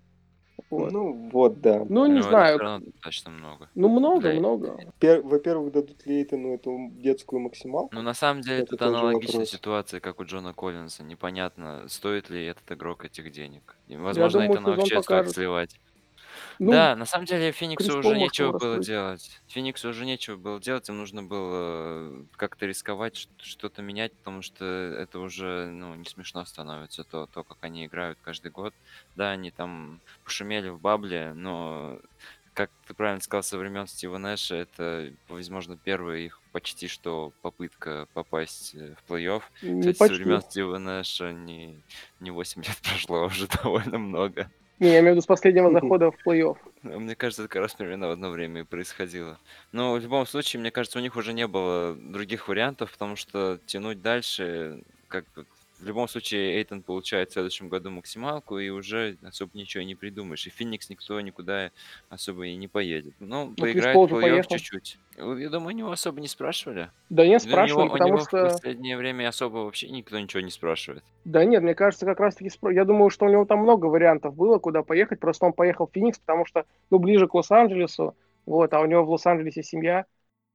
Вот. 0.71 0.91
Ну, 0.93 1.31
вот, 1.33 1.61
да. 1.61 1.85
Ну, 1.89 2.07
не 2.07 2.15
Ну, 2.15 2.23
знаю. 2.23 2.57
это 2.57 2.81
достаточно 2.85 3.31
много. 3.31 3.69
Ну, 3.75 3.89
много, 3.89 4.31
Для- 4.31 4.41
много. 4.41 4.77
Пер- 5.01 5.23
Во-первых, 5.23 5.73
дадут 5.73 6.05
ли 6.07 6.17
Эйтону 6.23 6.55
эту 6.55 6.91
детскую 6.95 7.41
максималку? 7.41 7.95
Ну, 7.95 8.03
на 8.03 8.15
самом 8.15 8.41
деле, 8.43 8.63
Это 8.63 8.71
тут 8.73 8.83
аналогичная 8.83 9.33
вопрос. 9.41 9.51
ситуация, 9.51 10.01
как 10.01 10.21
у 10.21 10.25
Джона 10.25 10.53
Коллинса. 10.53 11.05
Непонятно, 11.05 11.85
стоит 11.89 12.31
ли 12.31 12.45
этот 12.47 12.71
игрок 12.73 13.05
этих 13.05 13.31
денег. 13.31 13.77
И, 13.89 13.93
Я 13.93 13.99
возможно, 14.01 14.41
думаю, 14.41 14.53
это 14.53 14.61
сезон 14.61 14.77
вообще 14.77 15.03
стоит 15.03 15.31
сливать. 15.31 15.81
Ну, 16.59 16.71
Да, 16.71 16.97
на 16.97 17.05
самом 17.07 17.27
деле 17.27 17.53
Фениксу 17.53 17.97
уже 17.99 18.17
нечего 18.17 18.49
его 18.49 18.53
было 18.53 18.79
раскрыть. 18.79 18.81
делать. 18.81 19.43
Фениксу 19.47 19.89
уже 19.91 20.07
нечего 20.07 20.37
было 20.37 20.61
делать, 20.61 20.89
им 20.89 20.99
нужно 20.99 21.23
было 21.23 22.23
э, 22.23 22.27
как-то 22.37 22.67
рисковать, 22.67 23.17
ш- 23.17 23.29
что-то 23.39 23.83
менять, 23.83 24.17
потому 24.17 24.43
что 24.43 24.65
это 24.65 25.19
уже 25.21 25.67
ну, 25.71 25.95
не 25.95 26.05
смешно 26.07 26.45
становится, 26.45 27.05
то, 27.05 27.27
то, 27.27 27.45
как 27.45 27.59
они 27.63 27.87
играют 27.87 28.19
каждый 28.21 28.51
год. 28.51 28.75
Да, 29.15 29.31
они 29.33 29.51
там 29.51 30.03
пошумели 30.23 30.69
в 30.69 30.81
бабле, 30.81 31.33
но, 31.35 32.01
как 32.53 32.71
ты 32.87 32.95
правильно 32.95 33.21
сказал, 33.21 33.43
со 33.43 33.59
времен 33.59 33.87
Стива 33.87 34.19
Нэша, 34.19 34.55
это, 34.57 35.13
возможно, 35.29 35.77
первая 35.79 36.19
их 36.21 36.43
почти 36.53 36.87
что 36.89 37.33
попытка 37.41 38.07
попасть 38.13 38.75
э, 38.75 38.95
в 38.97 39.11
плей-офф. 39.11 39.43
не 39.63 39.93
Кстати, 39.93 39.99
со 39.99 40.13
почти. 40.13 40.15
времен 40.15 40.41
Стива 40.41 40.79
Нэша 40.79 41.33
не, 41.33 41.85
не 42.21 42.31
8 42.31 42.63
лет 42.63 42.81
прошло, 42.83 43.23
а 43.25 43.27
уже 43.27 43.49
довольно 43.49 43.99
много. 43.99 44.51
Не, 44.81 44.89
я 44.89 45.01
имею 45.01 45.13
в 45.13 45.17
виду 45.17 45.23
с 45.23 45.27
последнего 45.27 45.71
захода 45.73 46.11
в 46.11 46.17
плей-офф. 46.27 46.57
Мне 46.83 47.15
кажется, 47.15 47.43
это 47.43 47.49
как 47.49 47.63
раз 47.63 47.75
примерно 47.75 48.09
в 48.09 48.11
одно 48.11 48.31
время 48.31 48.63
и 48.63 48.65
происходило. 48.65 49.39
Но 49.73 49.93
в 49.95 50.01
любом 50.01 50.27
случае, 50.27 50.61
мне 50.61 50.71
кажется, 50.71 50.99
у 50.99 51.03
них 51.03 51.17
уже 51.17 51.33
не 51.33 51.47
было 51.47 51.95
других 51.95 52.49
вариантов, 52.49 52.93
потому 52.93 53.17
что 53.17 53.59
тянуть 53.67 54.03
дальше, 54.03 54.83
как 55.09 55.25
бы, 55.35 55.47
в 55.81 55.87
любом 55.87 56.09
случае, 56.09 56.57
Эйтон 56.59 56.83
получает 56.83 57.31
в 57.31 57.33
следующем 57.33 57.69
году 57.69 57.91
максималку, 57.91 58.59
и 58.59 58.69
уже 58.71 59.17
особо 59.23 59.51
ничего 59.55 59.83
и 59.83 59.87
не 59.87 59.95
придумаешь. 59.95 60.47
И 60.47 60.51
Феникс 60.51 60.89
никто 60.89 61.21
никуда 61.21 61.71
особо 62.09 62.47
и 62.47 62.55
не 62.57 62.69
поедет. 62.69 63.15
Ну, 63.21 63.53
Крис 63.55 63.61
поиграет 63.61 63.97
в 63.97 64.09
поехал. 64.09 64.57
чуть-чуть. 64.57 64.99
Э, 65.17 65.37
Я 65.39 65.51
думаю, 65.51 65.75
у 65.75 65.79
него 65.79 65.91
особо 65.91 66.21
не 66.21 66.29
спрашивали. 66.29 66.91
Да 67.11 67.27
нет, 67.27 67.43
у 67.43 67.49
спрашивали, 67.49 67.85
него, 67.85 67.89
у 67.89 67.93
потому 67.93 68.09
него 68.15 68.19
в 68.19 68.29
что... 68.29 68.45
последнее 68.45 68.97
время 68.97 69.29
особо 69.29 69.59
вообще 69.59 69.89
никто 69.89 70.19
ничего 70.19 70.41
не 70.41 70.51
спрашивает. 70.51 71.05
Да 71.25 71.45
нет, 71.45 71.63
мне 71.63 71.75
кажется, 71.75 72.07
как 72.07 72.21
раз-таки... 72.21 72.51
спро- 72.51 72.73
Я 72.73 72.85
думаю, 72.85 73.11
что 73.11 73.27
у 73.27 73.29
него 73.29 73.45
там 73.45 73.59
много 73.61 73.87
вариантов 73.87 74.35
было, 74.35 74.59
куда 74.59 74.83
поехать. 74.83 75.21
Просто 75.21 75.47
он 75.47 75.53
поехал 75.53 75.87
в 75.87 75.93
Феникс, 75.93 76.19
потому 76.19 76.47
что, 76.47 76.65
ну, 76.91 76.99
ближе 76.99 77.27
к 77.29 77.35
Лос-Анджелесу. 77.35 78.15
Вот, 78.47 78.73
а 78.75 78.81
у 78.81 78.87
него 78.87 79.05
в 79.05 79.11
Лос-Анджелесе 79.11 79.63
семья. 79.63 80.07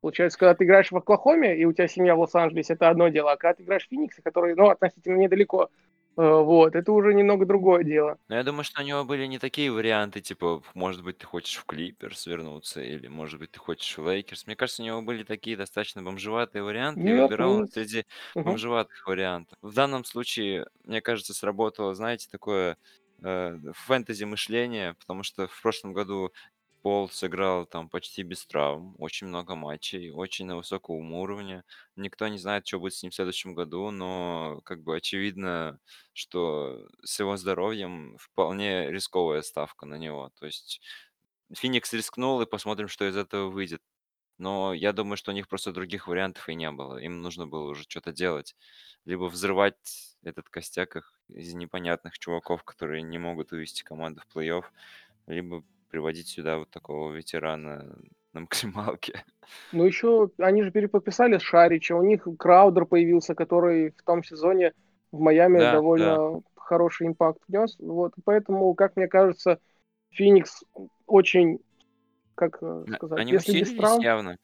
Получается, 0.03 0.39
когда 0.39 0.55
ты 0.55 0.63
играешь 0.63 0.91
в 0.91 0.97
Оклахоме, 0.97 1.57
и 1.57 1.65
у 1.65 1.73
тебя 1.73 1.87
семья 1.87 2.15
в 2.15 2.19
Лос-Анджелесе, 2.21 2.73
это 2.73 2.89
одно 2.89 3.09
дело. 3.09 3.31
А 3.33 3.37
когда 3.37 3.55
ты 3.55 3.63
играешь 3.63 3.85
в 3.85 3.89
Фениксе, 3.89 4.21
который, 4.21 4.55
ну, 4.55 4.69
относительно 4.69 5.17
недалеко, 5.17 5.69
э, 6.17 6.21
вот, 6.21 6.75
это 6.75 6.91
уже 6.93 7.13
немного 7.13 7.45
другое 7.45 7.83
дело. 7.83 8.17
Но 8.29 8.35
я 8.35 8.43
думаю, 8.43 8.63
что 8.63 8.81
у 8.81 8.85
него 8.85 9.05
были 9.05 9.25
не 9.25 9.39
такие 9.39 9.71
варианты, 9.71 10.21
типа, 10.21 10.61
может 10.75 11.03
быть, 11.03 11.17
ты 11.17 11.25
хочешь 11.25 11.57
в 11.57 11.65
Клиперс 11.65 12.27
вернуться, 12.27 12.79
или, 12.79 13.07
может 13.07 13.39
быть, 13.39 13.49
ты 13.51 13.59
хочешь 13.59 13.97
в 13.97 14.07
Лейкерс. 14.07 14.45
Мне 14.45 14.55
кажется, 14.55 14.83
у 14.83 14.85
него 14.85 15.01
были 15.01 15.23
такие 15.23 15.57
достаточно 15.57 16.03
бомжеватые 16.03 16.61
варианты, 16.61 17.09
и 17.09 17.11
Нет, 17.11 17.13
выбирал 17.13 17.53
он 17.53 17.65
нет. 17.65 17.71
среди 17.71 18.05
Мгм. 18.35 18.59
бомжеватых 18.59 19.07
вариантов. 19.07 19.57
В 19.63 19.73
данном 19.73 20.05
случае, 20.05 20.67
мне 20.83 21.01
кажется, 21.01 21.33
сработало, 21.33 21.95
знаете, 21.95 22.27
такое 22.29 22.77
э, 23.23 23.57
фэнтези 23.73 24.25
мышление, 24.25 24.93
потому 24.99 25.23
что 25.23 25.47
в 25.47 25.61
прошлом 25.63 25.93
году 25.93 26.31
Пол 26.81 27.09
сыграл 27.09 27.65
там 27.65 27.89
почти 27.89 28.23
без 28.23 28.45
травм, 28.45 28.95
очень 28.99 29.27
много 29.27 29.55
матчей, 29.55 30.11
очень 30.11 30.45
на 30.45 30.55
высоком 30.55 31.13
уровне. 31.13 31.63
Никто 31.97 32.27
не 32.29 32.37
знает, 32.37 32.65
что 32.67 32.79
будет 32.79 32.93
с 32.93 33.03
ним 33.03 33.11
в 33.11 33.15
следующем 33.15 33.53
году, 33.53 33.91
но 33.91 34.61
как 34.63 34.81
бы 34.83 34.95
очевидно, 34.95 35.79
что 36.13 36.87
с 37.03 37.19
его 37.19 37.35
здоровьем 37.37 38.17
вполне 38.17 38.89
рисковая 38.91 39.41
ставка 39.41 39.85
на 39.85 39.95
него. 39.95 40.31
То 40.39 40.45
есть 40.45 40.81
Феникс 41.53 41.93
рискнул, 41.93 42.41
и 42.41 42.45
посмотрим, 42.45 42.87
что 42.87 43.07
из 43.07 43.17
этого 43.17 43.49
выйдет. 43.49 43.81
Но 44.37 44.73
я 44.73 44.93
думаю, 44.93 45.17
что 45.17 45.31
у 45.31 45.33
них 45.35 45.47
просто 45.49 45.73
других 45.73 46.07
вариантов 46.07 46.47
и 46.49 46.55
не 46.55 46.71
было. 46.71 46.97
Им 46.97 47.21
нужно 47.21 47.45
было 47.47 47.69
уже 47.69 47.83
что-то 47.83 48.13
делать. 48.13 48.55
Либо 49.05 49.25
взрывать 49.25 50.17
этот 50.23 50.49
костяк 50.49 50.95
из 51.29 51.53
непонятных 51.53 52.17
чуваков, 52.19 52.63
которые 52.63 53.01
не 53.03 53.17
могут 53.17 53.51
вывести 53.51 53.83
команду 53.83 54.21
в 54.27 54.37
плей-офф, 54.37 54.65
либо 55.27 55.63
приводить 55.89 56.27
сюда 56.27 56.57
вот 56.57 56.69
такого 56.69 57.11
ветерана 57.13 57.85
на 58.33 58.41
максималке. 58.41 59.23
Ну, 59.71 59.83
еще 59.85 60.29
они 60.39 60.63
же 60.63 60.71
переподписали 60.71 61.37
Шарича, 61.37 61.95
у 61.95 62.03
них 62.03 62.27
Краудер 62.37 62.85
появился, 62.85 63.35
который 63.35 63.91
в 63.91 64.03
том 64.03 64.23
сезоне 64.23 64.73
в 65.11 65.19
Майами 65.19 65.59
Да, 65.59 65.73
довольно 65.73 66.41
хороший 66.55 67.07
импакт 67.07 67.39
внес. 67.47 67.75
Вот, 67.79 68.13
поэтому, 68.25 68.73
как 68.73 68.95
мне 68.95 69.07
кажется, 69.07 69.59
Феникс 70.11 70.63
очень, 71.07 71.59
как 72.35 72.57
э, 72.61 72.83
Да, 72.87 72.97
сказать, 72.97 73.19
Они 73.19 73.31
если 73.33 73.59
без 73.59 73.73
травм, 73.73 74.01
явно. 74.01 74.37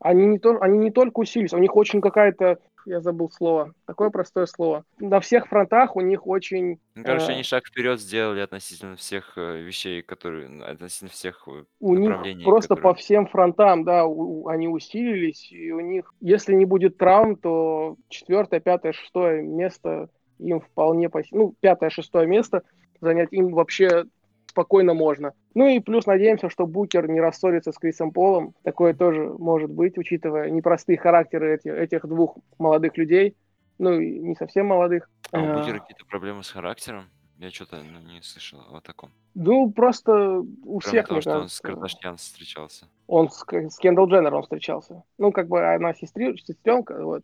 они 0.00 0.26
не, 0.26 0.38
то, 0.38 0.60
они 0.60 0.78
не 0.78 0.90
только 0.90 1.20
усилились, 1.20 1.52
у 1.52 1.58
них 1.58 1.76
очень 1.76 2.00
какая-то, 2.00 2.58
я 2.86 3.00
забыл 3.00 3.30
слово, 3.30 3.74
такое 3.86 4.10
простое 4.10 4.46
слово. 4.46 4.84
На 4.98 5.20
всех 5.20 5.48
фронтах 5.48 5.96
у 5.96 6.00
них 6.00 6.26
очень... 6.26 6.78
Мне 6.94 7.04
кажется, 7.04 7.32
э, 7.32 7.34
они 7.34 7.42
шаг 7.42 7.66
вперед 7.66 8.00
сделали 8.00 8.40
относительно 8.40 8.96
всех 8.96 9.32
э, 9.36 9.60
вещей, 9.60 10.02
которые... 10.02 10.62
Относительно 10.64 11.10
всех 11.10 11.46
э, 11.48 11.64
у 11.80 11.94
них 11.94 12.44
просто 12.44 12.74
которые... 12.74 12.82
по 12.94 12.98
всем 12.98 13.26
фронтам, 13.26 13.84
да, 13.84 14.04
у- 14.04 14.48
они 14.48 14.68
усилились, 14.68 15.50
и 15.52 15.72
у 15.72 15.80
них, 15.80 16.12
если 16.20 16.54
не 16.54 16.64
будет 16.64 16.96
травм, 16.98 17.36
то 17.36 17.96
четвертое, 18.08 18.60
пятое, 18.60 18.92
шестое 18.92 19.42
место 19.42 20.08
им 20.38 20.60
вполне, 20.60 21.08
по... 21.08 21.22
ну, 21.30 21.54
пятое, 21.60 21.90
шестое 21.90 22.26
место 22.26 22.62
занять 23.00 23.32
им 23.32 23.52
вообще 23.52 24.04
спокойно 24.52 24.92
можно. 24.94 25.32
Ну 25.54 25.66
и 25.66 25.80
плюс 25.80 26.06
надеемся, 26.06 26.50
что 26.50 26.66
Букер 26.66 27.08
не 27.08 27.20
рассорится 27.20 27.72
с 27.72 27.78
Крисом 27.78 28.12
Полом. 28.12 28.54
Такое 28.62 28.92
тоже 28.94 29.32
может 29.38 29.70
быть, 29.70 29.96
учитывая 29.98 30.50
непростые 30.50 30.98
характеры 30.98 31.54
эти- 31.56 31.68
этих 31.68 32.06
двух 32.06 32.36
молодых 32.58 32.98
людей. 32.98 33.34
Ну, 33.78 33.98
и 33.98 34.18
не 34.18 34.34
совсем 34.36 34.66
молодых. 34.66 35.08
А 35.32 35.40
у 35.40 35.44
Э, 35.44 35.58
Букера 35.58 35.78
какие-то 35.78 36.04
проблемы 36.06 36.42
с 36.44 36.50
характером? 36.50 37.04
Я 37.38 37.50
что-то 37.50 37.76
не 37.78 38.20
слышал 38.22 38.60
о 38.72 38.80
таком. 38.80 39.10
Ну, 39.34 39.72
просто 39.72 40.12
у 40.40 40.44
Кроме 40.64 40.80
всех, 40.80 41.08
того, 41.08 41.14
мне 41.16 41.22
что 41.22 41.38
он 41.38 41.48
с 41.48 41.60
Кардашьян 41.60 42.16
встречался. 42.18 42.86
Он 43.06 43.30
с, 43.30 43.44
с 43.48 43.78
Кендалл 43.78 44.06
Дженнер 44.06 44.34
он 44.34 44.42
встречался. 44.42 45.02
Ну, 45.18 45.32
как 45.32 45.48
бы 45.48 45.74
она 45.74 45.94
сестри, 45.94 46.36
сестренка, 46.36 47.02
вот. 47.02 47.22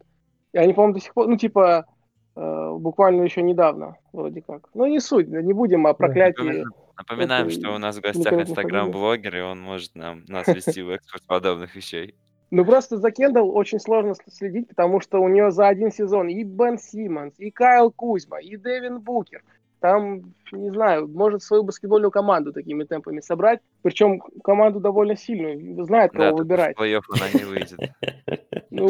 И 0.54 0.58
они, 0.58 0.72
по-моему, 0.72 0.94
до 0.94 1.00
сих 1.00 1.12
пор, 1.14 1.28
ну, 1.28 1.36
типа, 1.36 1.84
э, 2.34 2.70
буквально 2.78 3.22
еще 3.22 3.42
недавно, 3.42 3.96
вроде 4.12 4.40
как. 4.42 4.70
Ну, 4.74 4.86
не 4.86 4.98
суть, 5.00 5.28
не 5.28 5.52
будем 5.52 5.86
о 5.86 5.92
проклятии. 5.94 6.64
Напомина- 6.98 7.26
Напоминаем, 7.28 7.46
это 7.46 7.60
что 7.60 7.74
у 7.74 7.78
нас 7.78 7.96
в 7.96 8.00
гостях 8.00 8.24
никого 8.32 8.36
не 8.42 8.42
инстаграм-блогер, 8.50 9.36
и 9.36 9.40
он 9.40 9.60
может 9.60 9.94
нам, 9.94 10.24
нас 10.28 10.46
вести 10.48 10.82
в 10.82 10.90
экспорт 10.90 11.22
подобных 11.26 11.74
вещей. 11.76 12.14
Ну 12.50 12.64
просто 12.64 12.96
за 12.96 13.10
Кендалл 13.10 13.54
очень 13.54 13.78
сложно 13.78 14.14
следить, 14.26 14.68
потому 14.68 15.00
что 15.00 15.18
у 15.20 15.28
нее 15.28 15.50
за 15.50 15.68
один 15.68 15.92
сезон 15.92 16.28
и 16.28 16.42
Бен 16.42 16.78
Симмонс, 16.78 17.34
и 17.38 17.50
Кайл 17.50 17.90
Кузьма, 17.92 18.40
и 18.40 18.56
Дэвин 18.56 19.00
Букер. 19.00 19.42
Там, 19.80 20.34
не 20.50 20.70
знаю, 20.70 21.06
может 21.06 21.42
свою 21.44 21.62
баскетбольную 21.62 22.10
команду 22.10 22.52
такими 22.52 22.82
темпами 22.82 23.20
собрать. 23.20 23.60
Причем 23.82 24.18
команду 24.42 24.80
довольно 24.80 25.14
сильную. 25.14 25.84
Знает, 25.84 26.10
кого 26.10 26.30
Да, 26.30 26.32
выбирать. 26.32 26.76
в 26.76 26.80
плей-офф 26.80 27.02
она 27.10 27.30
не 27.32 27.44
выйдет. 27.44 27.78
Ну, 28.70 28.88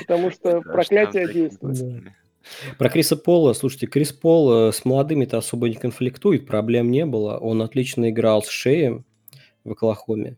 потому 0.00 0.30
что 0.30 0.60
проклятие 0.62 1.26
такие 1.26 1.48
действует. 1.48 1.74
пацаны. 1.74 2.14
Про 2.78 2.88
Криса 2.88 3.16
Пола, 3.16 3.52
слушайте, 3.52 3.86
Крис 3.86 4.12
Пол 4.12 4.68
э, 4.68 4.72
с 4.72 4.84
молодыми-то 4.84 5.38
особо 5.38 5.68
не 5.68 5.74
конфликтует, 5.74 6.46
проблем 6.46 6.90
не 6.90 7.06
было. 7.06 7.38
Он 7.38 7.62
отлично 7.62 8.10
играл 8.10 8.42
с 8.42 8.48
Шеем 8.48 9.04
в 9.64 9.72
Оклахоме. 9.72 10.36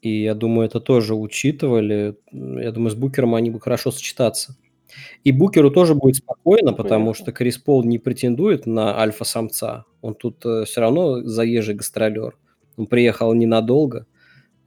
И 0.00 0.22
я 0.22 0.34
думаю, 0.34 0.66
это 0.66 0.80
тоже 0.80 1.14
учитывали. 1.14 2.16
Я 2.30 2.70
думаю, 2.72 2.90
с 2.90 2.94
Букером 2.94 3.34
они 3.34 3.50
бы 3.50 3.60
хорошо 3.60 3.90
сочетаться. 3.90 4.56
И 5.24 5.32
Букеру 5.32 5.70
тоже 5.70 5.94
будет 5.94 6.16
спокойно, 6.16 6.72
потому 6.72 7.14
что 7.14 7.32
Крис 7.32 7.58
Пол 7.58 7.84
не 7.84 7.98
претендует 7.98 8.66
на 8.66 8.98
альфа-самца. 8.98 9.84
Он 10.00 10.14
тут 10.14 10.44
все 10.44 10.80
равно 10.80 11.22
заезжий 11.22 11.74
гастролер. 11.74 12.36
Он 12.76 12.86
приехал 12.86 13.34
ненадолго. 13.34 14.06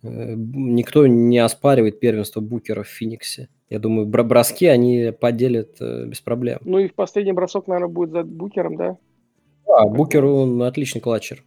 Э, 0.03 0.33
Никто 0.35 1.07
не 1.07 1.39
оспаривает 1.39 1.99
первенство 1.99 2.41
Букера 2.41 2.83
в 2.83 2.87
Фениксе. 2.87 3.49
Я 3.71 3.79
думаю, 3.79 4.05
бро- 4.05 4.25
броски 4.25 4.65
они 4.65 5.13
поделят 5.17 5.77
э, 5.79 6.05
без 6.05 6.19
проблем. 6.19 6.59
Ну 6.65 6.77
и 6.79 6.89
в 6.89 6.93
последний 6.93 7.31
бросок, 7.31 7.67
наверное, 7.67 7.87
будет 7.87 8.11
за 8.11 8.23
Букером, 8.23 8.75
да? 8.75 8.97
Да, 9.65 9.85
Букер, 9.85 10.25
он 10.25 10.61
отличный 10.61 10.99
клатчер. 10.99 11.45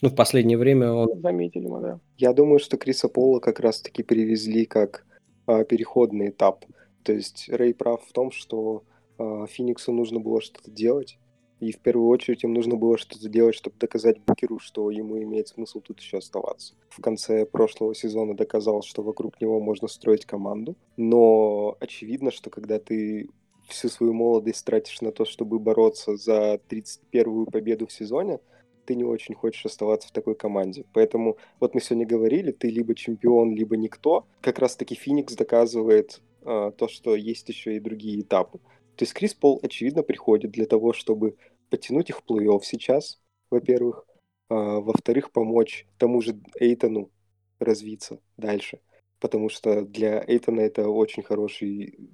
Ну, 0.00 0.08
в 0.08 0.14
последнее 0.14 0.56
время 0.56 0.90
он... 0.90 1.20
Заметили 1.20 1.66
мы, 1.66 1.82
да. 1.82 2.00
Я 2.16 2.32
думаю, 2.32 2.60
что 2.60 2.78
Криса 2.78 3.10
Пола 3.10 3.40
как 3.40 3.60
раз-таки 3.60 4.02
перевезли 4.02 4.64
как 4.64 5.04
а, 5.44 5.64
переходный 5.64 6.30
этап. 6.30 6.64
То 7.02 7.12
есть 7.12 7.50
Рэй 7.50 7.74
прав 7.74 8.00
в 8.08 8.12
том, 8.14 8.30
что 8.30 8.84
а, 9.18 9.46
Фениксу 9.46 9.92
нужно 9.92 10.18
было 10.18 10.40
что-то 10.40 10.70
делать. 10.70 11.18
И 11.60 11.72
в 11.72 11.78
первую 11.78 12.08
очередь 12.08 12.42
им 12.42 12.54
нужно 12.54 12.76
было 12.76 12.96
что-то 12.96 13.28
делать, 13.28 13.54
чтобы 13.54 13.76
доказать 13.78 14.18
Букеру, 14.20 14.58
что 14.58 14.90
ему 14.90 15.22
имеет 15.22 15.48
смысл 15.48 15.80
тут 15.80 16.00
еще 16.00 16.18
оставаться. 16.18 16.74
В 16.88 17.00
конце 17.02 17.44
прошлого 17.44 17.94
сезона 17.94 18.34
доказал, 18.34 18.82
что 18.82 19.02
вокруг 19.02 19.40
него 19.40 19.60
можно 19.60 19.86
строить 19.86 20.24
команду. 20.24 20.74
Но 20.96 21.76
очевидно, 21.78 22.30
что 22.30 22.48
когда 22.48 22.78
ты 22.78 23.28
всю 23.68 23.88
свою 23.88 24.14
молодость 24.14 24.64
тратишь 24.64 25.00
на 25.02 25.12
то, 25.12 25.24
чтобы 25.24 25.58
бороться 25.58 26.16
за 26.16 26.60
31-ю 26.68 27.46
победу 27.46 27.86
в 27.86 27.92
сезоне, 27.92 28.40
ты 28.86 28.94
не 28.94 29.04
очень 29.04 29.34
хочешь 29.34 29.64
оставаться 29.66 30.08
в 30.08 30.12
такой 30.12 30.34
команде. 30.34 30.84
Поэтому 30.94 31.36
вот 31.60 31.74
мы 31.74 31.80
сегодня 31.80 32.06
говорили, 32.06 32.50
ты 32.52 32.68
либо 32.68 32.94
чемпион, 32.94 33.54
либо 33.54 33.76
никто. 33.76 34.24
Как 34.40 34.58
раз-таки 34.58 34.94
Феникс 34.94 35.34
доказывает 35.34 36.20
а, 36.42 36.72
то, 36.72 36.88
что 36.88 37.14
есть 37.14 37.48
еще 37.48 37.76
и 37.76 37.80
другие 37.80 38.22
этапы. 38.22 38.58
То 38.96 39.04
есть 39.04 39.14
Крис 39.14 39.32
Пол, 39.32 39.60
очевидно, 39.62 40.02
приходит 40.02 40.50
для 40.50 40.66
того, 40.66 40.92
чтобы 40.92 41.36
подтянуть 41.70 42.10
их 42.10 42.18
в 42.18 42.24
плей-офф 42.28 42.60
сейчас, 42.62 43.20
во-первых. 43.50 44.06
А, 44.48 44.80
во-вторых, 44.80 45.32
помочь 45.32 45.86
тому 45.98 46.20
же 46.20 46.40
Эйтону 46.58 47.10
развиться 47.58 48.20
дальше. 48.36 48.80
Потому 49.20 49.48
что 49.48 49.82
для 49.82 50.24
Эйтона 50.26 50.60
это 50.60 50.88
очень 50.88 51.22
хороший 51.22 52.10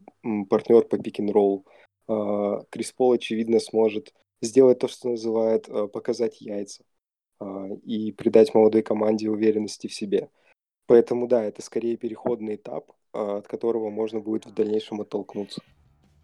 партнер 0.48 0.82
по 0.82 0.98
пик-н-ролл. 0.98 1.66
А, 2.08 2.64
Крис 2.70 2.92
Пол, 2.92 3.12
очевидно, 3.12 3.58
сможет 3.60 4.12
сделать 4.42 4.78
то, 4.78 4.88
что 4.88 5.10
называют 5.10 5.68
а, 5.68 5.88
показать 5.88 6.40
яйца 6.40 6.84
а, 7.38 7.68
и 7.84 8.12
придать 8.12 8.54
молодой 8.54 8.82
команде 8.82 9.30
уверенности 9.30 9.86
в 9.86 9.94
себе. 9.94 10.30
Поэтому 10.86 11.26
да, 11.26 11.44
это 11.44 11.62
скорее 11.62 11.96
переходный 11.96 12.56
этап, 12.56 12.92
а, 13.12 13.38
от 13.38 13.48
которого 13.48 13.90
можно 13.90 14.20
будет 14.20 14.46
в 14.46 14.54
дальнейшем 14.54 15.00
оттолкнуться. 15.00 15.62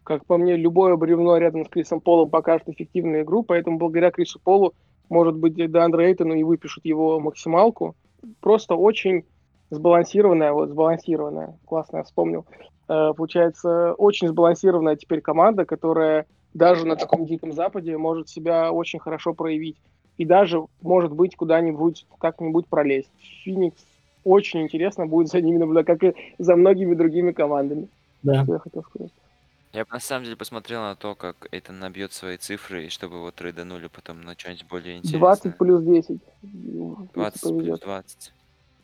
Как 0.04 0.26
по 0.26 0.36
мне, 0.36 0.56
любое 0.56 0.96
бревно 0.96 1.36
рядом 1.36 1.64
с 1.64 1.68
Крисом 1.68 2.00
Полом 2.00 2.28
покажет 2.28 2.68
эффективную 2.68 3.22
игру, 3.22 3.42
поэтому 3.42 3.78
благодаря 3.78 4.10
Крису 4.10 4.40
Полу, 4.40 4.74
может 5.08 5.36
быть, 5.36 5.54
Деандре 5.54 6.06
Эйтону 6.08 6.34
и 6.34 6.42
выпишут 6.42 6.84
его 6.84 7.20
максималку. 7.20 7.94
Просто 8.40 8.74
очень 8.74 9.24
сбалансированная, 9.70 10.52
вот 10.52 10.70
сбалансированная, 10.70 11.56
классно 11.66 11.98
я 11.98 12.02
вспомнил. 12.02 12.46
Э, 12.88 13.12
Получается, 13.16 13.94
очень 13.94 14.28
сбалансированная 14.28 14.96
теперь 14.96 15.20
команда, 15.20 15.64
которая 15.64 16.26
даже 16.52 16.86
на 16.86 16.96
таком 16.96 17.24
диком 17.24 17.52
западе 17.52 17.96
может 17.96 18.28
себя 18.28 18.72
очень 18.72 18.98
хорошо 18.98 19.34
проявить. 19.34 19.76
И 20.18 20.24
даже, 20.24 20.62
может 20.82 21.12
быть, 21.12 21.36
куда-нибудь, 21.36 22.06
как-нибудь 22.18 22.66
пролезть. 22.66 23.10
Феникс 23.44 23.86
очень 24.24 24.62
интересно 24.62 25.06
будет 25.06 25.28
за 25.28 25.40
ними 25.40 25.56
наблюдать, 25.58 25.86
как 25.86 26.04
и 26.04 26.14
за 26.38 26.54
многими 26.54 26.94
другими 26.94 27.32
командами. 27.32 27.88
Да. 28.22 28.44
Что 28.44 28.52
я 28.52 28.58
хотел 28.58 28.82
сказать. 28.82 29.10
Я 29.72 29.84
бы 29.86 29.90
на 29.92 30.00
самом 30.00 30.24
деле 30.24 30.36
посмотрел 30.36 30.82
на 30.82 30.96
то, 30.96 31.14
как 31.14 31.48
это 31.50 31.72
набьет 31.72 32.12
свои 32.12 32.36
цифры, 32.36 32.86
и 32.86 32.88
чтобы 32.90 33.16
его 33.16 33.30
трейданули 33.30 33.86
потом 33.86 34.20
на 34.20 34.34
что-нибудь 34.36 34.66
более 34.68 35.00
20 35.00 35.14
интересное. 35.14 35.52
плюс 35.52 35.82
10. 35.82 36.10
если 36.42 37.08
20 37.14 37.40
плюс 37.40 37.52
повезет. 37.52 37.80
20. 37.80 38.32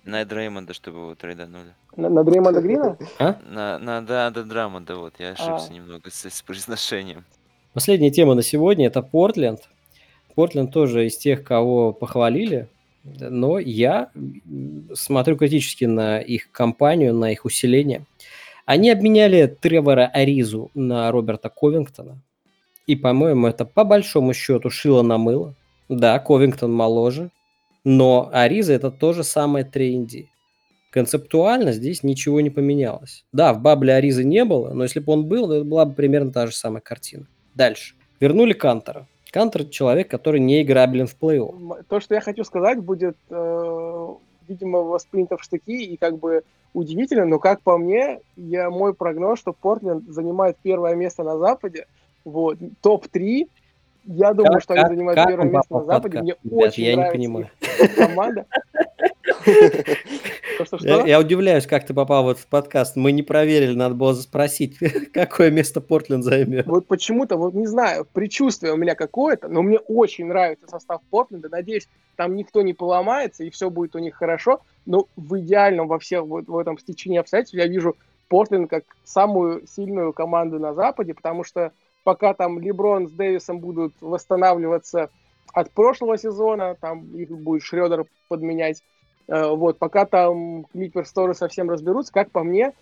На 0.05 0.25
Дреймонда, 0.25 0.73
чтобы 0.73 0.99
его 1.01 1.15
трейданули. 1.15 1.75
На, 1.97 2.09
на 2.09 2.25
Дреймонда 2.25 2.63
Грина? 2.63 2.97
На, 3.19 3.79
на 3.79 4.01
да, 4.01 4.31
да, 4.31 4.43
Драмонда, 4.43 4.97
вот, 4.97 5.13
я 5.19 5.33
ошибся 5.33 5.69
А. 5.69 5.73
немного 5.75 6.11
с, 6.11 6.25
с 6.25 6.41
произношением. 6.41 7.25
Последняя 7.75 8.11
тема 8.11 8.35
на 8.35 8.43
сегодня– 8.43 8.87
это 8.89 9.03
Портленд. 9.03 9.69
Портленд 10.35 10.73
тоже 10.73 11.07
из 11.07 11.19
тех, 11.19 11.45
кого 11.45 11.93
похвалили, 11.93 12.69
но 13.05 13.59
я 13.59 14.11
м, 14.15 14.89
смотрю 14.95 15.37
критически 15.37 15.85
на 15.85 16.19
их 16.21 16.51
кампанию, 16.51 17.13
на 17.13 17.31
их 17.31 17.45
усиление. 17.45 18.07
Они 18.69 18.91
обменяли 18.91 19.47
Тревора 19.47 20.11
Аризу 20.13 20.71
на 20.75 21.11
Роберта 21.11 21.49
Ковингтона. 21.49 22.21
И, 22.87 22.97
по-моему, 22.97 23.47
это 23.47 23.65
по 23.65 23.83
большому 23.83 24.35
счету 24.35 24.69
шило 24.69 25.01
на 25.01 25.17
мыло. 25.17 25.55
Да, 25.89 26.19
Ковингтон 26.19 26.71
моложе, 26.75 27.31
но 27.85 28.29
Ариза 28.31 28.75
это 28.75 28.91
то 28.91 29.15
же 29.15 29.25
самое 29.25 29.65
3 29.65 30.29
Концептуально 30.91 31.73
здесь 31.73 32.03
ничего 32.03 32.43
не 32.43 32.51
поменялось. 32.51 33.25
Да, 33.33 33.55
в 33.55 33.63
бабле 33.63 33.95
Аризы 33.95 34.23
не 34.23 34.45
было, 34.45 34.75
но 34.75 34.83
если 34.83 35.01
бы 35.01 35.15
он 35.15 35.25
был, 35.25 35.47
то 35.47 35.55
это 35.55 35.65
была 35.65 35.87
бы 35.87 35.95
примерно 35.95 36.31
та 36.31 36.47
же 36.47 36.53
самая 36.53 36.83
картина. 36.83 37.27
Дальше. 37.55 37.95
Вернули 38.21 38.53
Кантера. 38.53 39.09
Кантер– 39.31 39.65
человек, 39.71 40.11
который 40.11 40.41
не 40.41 40.61
играбелен 40.61 41.07
в 41.07 41.17
плей-офф. 41.19 41.85
То, 41.89 42.01
что 42.01 42.15
я 42.15 42.21
хочу 42.21 42.45
сказать, 42.45 42.81
будет, 42.81 43.17
э, 43.31 44.07
видимо, 44.47 44.81
воспринято 44.81 45.39
в 45.39 45.43
штыки 45.43 45.85
и 45.85 45.97
как 45.97 46.19
бы 46.19 46.43
удивительно, 46.75 47.25
но 47.25 47.39
как 47.39 47.61
по 47.63 47.79
мне, 47.79 48.21
я, 48.37 48.71
мой 48.71 48.95
прогноз, 48.95 49.39
что 49.39 49.53
Портленд 49.53 50.09
занимает 50.09 50.57
первое 50.63 50.95
место 50.95 51.23
на 51.23 51.39
Западе, 51.39 51.87
вот, 52.25 52.59
топ-3, 52.83 53.49
я 54.05 54.33
думаю, 54.33 54.55
Как- 54.55 54.63
что 54.63 54.75
они 54.75 54.83
как- 54.83 54.93
занимают 54.93 55.19
как 55.19 55.29
первое 55.29 55.51
место 55.51 55.75
на 55.75 55.81
в 55.81 55.87
Западе, 55.87 56.23
мне 56.23 56.35
Ребят, 56.45 56.69
очень 56.69 56.85
я 56.85 56.91
не 56.91 56.97
нравится 56.97 57.19
понимаю. 57.19 57.51
их 57.83 57.95
команда. 57.97 58.47
Я, 60.81 61.21
удивляюсь, 61.21 61.67
как 61.67 61.87
ты 61.87 61.95
попал 61.95 62.25
в 62.25 62.29
этот 62.31 62.47
подкаст. 62.47 62.97
Мы 62.97 63.13
не 63.13 63.23
проверили, 63.23 63.75
надо 63.75 63.95
было 63.95 64.13
спросить, 64.15 64.77
какое 65.13 65.51
место 65.51 65.81
Портленд 65.81 66.25
займет. 66.25 66.67
Вот 66.67 66.87
почему-то, 66.87 67.37
вот 67.37 67.55
не 67.55 67.67
знаю, 67.67 68.07
предчувствие 68.13 68.73
у 68.73 68.77
меня 68.77 68.95
какое-то, 68.95 69.49
но 69.49 69.63
мне 69.63 69.79
очень 69.79 70.27
нравится 70.27 70.67
состав 70.67 71.01
Портленда. 71.11 71.49
Надеюсь, 71.49 71.89
там 72.17 72.35
никто 72.37 72.63
не 72.63 72.73
поломается 72.75 73.45
и 73.45 73.51
все 73.51 73.71
будет 73.71 73.95
у 73.95 73.99
них 73.99 74.17
хорошо. 74.17 74.61
Но 74.89 75.07
в 75.17 75.39
идеальном 75.39 75.87
во 75.87 75.99
всех 75.99 76.25
вот 76.25 76.49
в 76.49 76.57
этом 76.57 76.79
стечении 76.79 77.19
обстоятельств 77.19 77.55
я 77.55 77.67
вижу 77.67 77.95
Портленд 78.29 78.71
как 78.71 78.85
самую 79.05 79.67
сильную 79.67 80.15
команду 80.15 80.59
на 80.59 80.73
Западе, 80.73 81.13
потому 81.13 81.45
что 81.45 81.73
пока 82.05 82.33
там 82.33 82.59
Леброн 82.59 83.07
с 83.07 83.13
Дэвисом 83.13 83.59
будут 83.61 83.93
восстанавливаться 84.01 85.11
от 85.53 85.71
прошлого 85.73 86.17
сезона, 86.17 86.75
там 86.75 87.05
их 87.15 87.29
будет 87.29 87.63
Шредер 87.63 88.07
подменять, 88.29 88.83
э, 89.29 89.49
вот, 89.51 89.79
пока 89.79 90.07
там 90.07 90.65
Клиперс 90.73 91.13
тоже 91.13 91.35
совсем 91.35 91.69
разберутся, 91.69 92.11
как 92.15 92.31
по 92.31 92.43
мне, 92.43 92.73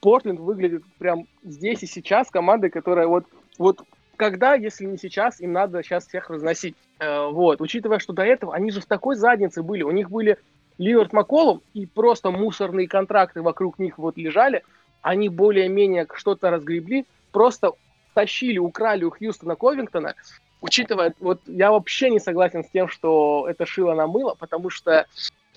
Портленд 0.00 0.40
выглядит 0.40 0.82
прям 0.98 1.26
здесь 1.42 1.82
и 1.82 1.86
сейчас 1.86 2.30
командой, 2.30 2.70
которая 2.70 3.06
вот, 3.06 3.26
вот 3.58 3.82
когда, 4.16 4.54
если 4.54 4.86
не 4.86 4.96
сейчас, 4.96 5.40
им 5.40 5.52
надо 5.52 5.82
сейчас 5.82 6.06
всех 6.06 6.30
разносить. 6.30 6.74
Э, 7.00 7.28
вот, 7.30 7.60
учитывая, 7.60 7.98
что 7.98 8.14
до 8.14 8.22
этого 8.22 8.54
они 8.54 8.70
же 8.70 8.80
в 8.80 8.86
такой 8.86 9.16
заднице 9.16 9.62
были, 9.62 9.82
у 9.82 9.90
них 9.90 10.10
были 10.10 10.38
Лиллард, 10.80 11.12
Макколум 11.12 11.60
и 11.74 11.84
просто 11.84 12.30
мусорные 12.30 12.88
контракты 12.88 13.42
вокруг 13.42 13.78
них 13.78 13.98
вот 13.98 14.16
лежали, 14.16 14.62
они 15.02 15.28
более-менее 15.28 16.06
что-то 16.14 16.50
разгребли, 16.50 17.04
просто 17.32 17.72
тащили, 18.14 18.56
украли 18.56 19.04
у 19.04 19.10
Хьюстона 19.10 19.56
Ковингтона, 19.56 20.14
учитывая, 20.62 21.12
вот 21.20 21.42
я 21.46 21.70
вообще 21.70 22.08
не 22.08 22.18
согласен 22.18 22.64
с 22.64 22.70
тем, 22.70 22.88
что 22.88 23.46
это 23.46 23.66
шило 23.66 23.92
на 23.92 24.06
мыло, 24.06 24.34
потому 24.38 24.70
что, 24.70 25.04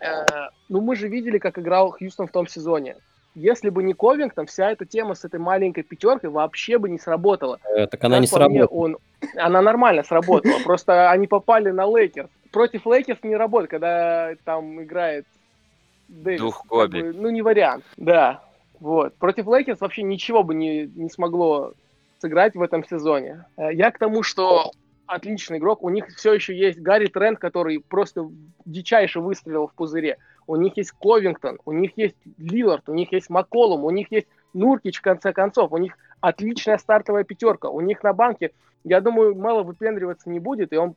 э, 0.01 0.25
ну, 0.67 0.81
мы 0.81 0.97
же 0.97 1.07
видели, 1.07 1.37
как 1.37 1.57
играл 1.57 1.91
Хьюстон 1.91 2.27
в 2.27 2.31
том 2.31 2.45
сезоне. 2.45 2.97
Если 3.33 3.69
бы 3.69 3.81
не 3.81 3.93
Ковингтон, 3.93 4.45
вся 4.47 4.71
эта 4.71 4.85
тема 4.85 5.15
с 5.15 5.23
этой 5.23 5.39
маленькой 5.39 5.83
пятеркой 5.83 6.31
вообще 6.31 6.77
бы 6.77 6.89
не 6.89 6.99
сработала. 6.99 7.59
Э, 7.63 7.87
Так 7.87 8.03
она 8.03 8.17
Как 8.17 8.21
не 8.21 8.27
мне, 8.27 8.27
сработала. 8.27 8.77
он... 8.77 8.97
Она 9.37 9.61
нормально 9.61 10.03
сработала, 10.03 10.59
просто 10.65 11.09
они 11.11 11.27
попали 11.27 11.71
на 11.71 11.85
Лейкерс. 11.85 12.29
Против 12.53 12.85
Лейкерс 12.85 13.23
не 13.23 13.35
работает, 13.35 13.71
когда 13.71 14.35
там 14.45 14.81
играет 14.83 15.25
Дэвис. 16.07 16.39
Дух 16.39 16.59
как 16.61 16.67
Коби. 16.67 17.01
бы, 17.01 17.13
ну, 17.13 17.29
не 17.31 17.41
вариант, 17.41 17.83
да. 17.97 18.43
Вот. 18.79 19.15
Против 19.15 19.47
Лейкерс 19.47 19.81
вообще 19.81 20.03
ничего 20.03 20.43
бы 20.43 20.53
не, 20.53 20.85
не 20.85 21.09
смогло 21.09 21.73
сыграть 22.19 22.55
в 22.55 22.61
этом 22.61 22.85
сезоне. 22.85 23.45
Э, 23.57 23.73
Я 23.73 23.89
к 23.89 23.97
тому, 23.97 24.21
что 24.21 24.71
отличный 25.07 25.57
игрок. 25.57 25.83
У 25.83 25.89
них 25.89 26.07
все 26.15 26.33
еще 26.33 26.55
есть 26.55 26.79
Гэри 26.79 27.07
Трент, 27.07 27.39
который 27.39 27.79
просто 27.79 28.29
дичайше 28.65 29.19
выстрелил 29.19 29.67
в 29.67 29.73
пузыре. 29.73 30.17
У 30.45 30.55
них 30.55 30.77
есть 30.77 30.91
Ковингтон, 30.91 31.59
у 31.65 31.71
них 31.71 31.91
есть 31.95 32.15
Лиллард, 32.37 32.87
у 32.87 32.93
них 32.93 33.11
есть 33.11 33.29
Макколум, 33.31 33.83
у 33.83 33.89
них 33.89 34.11
есть 34.11 34.27
Нуркич, 34.53 34.99
в 34.99 35.01
конце 35.01 35.33
концов. 35.33 35.71
У 35.71 35.77
них 35.77 35.97
отличная 36.21 36.77
стартовая 36.77 37.23
пятерка. 37.23 37.69
У 37.69 37.81
них 37.81 38.03
на 38.03 38.13
банке, 38.13 38.51
я 38.83 39.01
думаю, 39.01 39.35
мало 39.35 39.63
выпендриваться 39.63 40.29
не 40.29 40.39
будет, 40.39 40.71
и 40.71 40.77
он 40.77 40.95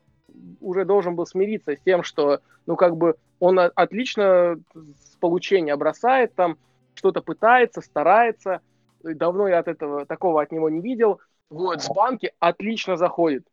уже 0.60 0.84
должен 0.84 1.16
был 1.16 1.26
смириться 1.26 1.76
с 1.76 1.80
тем, 1.80 2.02
что, 2.02 2.40
ну, 2.66 2.76
как 2.76 2.96
бы, 2.96 3.16
он 3.38 3.58
отлично 3.58 4.58
с 4.74 5.16
получения 5.20 5.76
бросает 5.76 6.34
там, 6.34 6.56
что-то 6.94 7.20
пытается, 7.22 7.80
старается. 7.80 8.60
Давно 9.02 9.48
я 9.48 9.58
от 9.58 9.68
этого, 9.68 10.06
такого 10.06 10.42
от 10.42 10.52
него 10.52 10.68
не 10.68 10.80
видел. 10.80 11.20
Вот, 11.50 11.82
с 11.82 11.88
банки 11.88 12.32
отлично 12.40 12.96
заходит. 12.96 13.46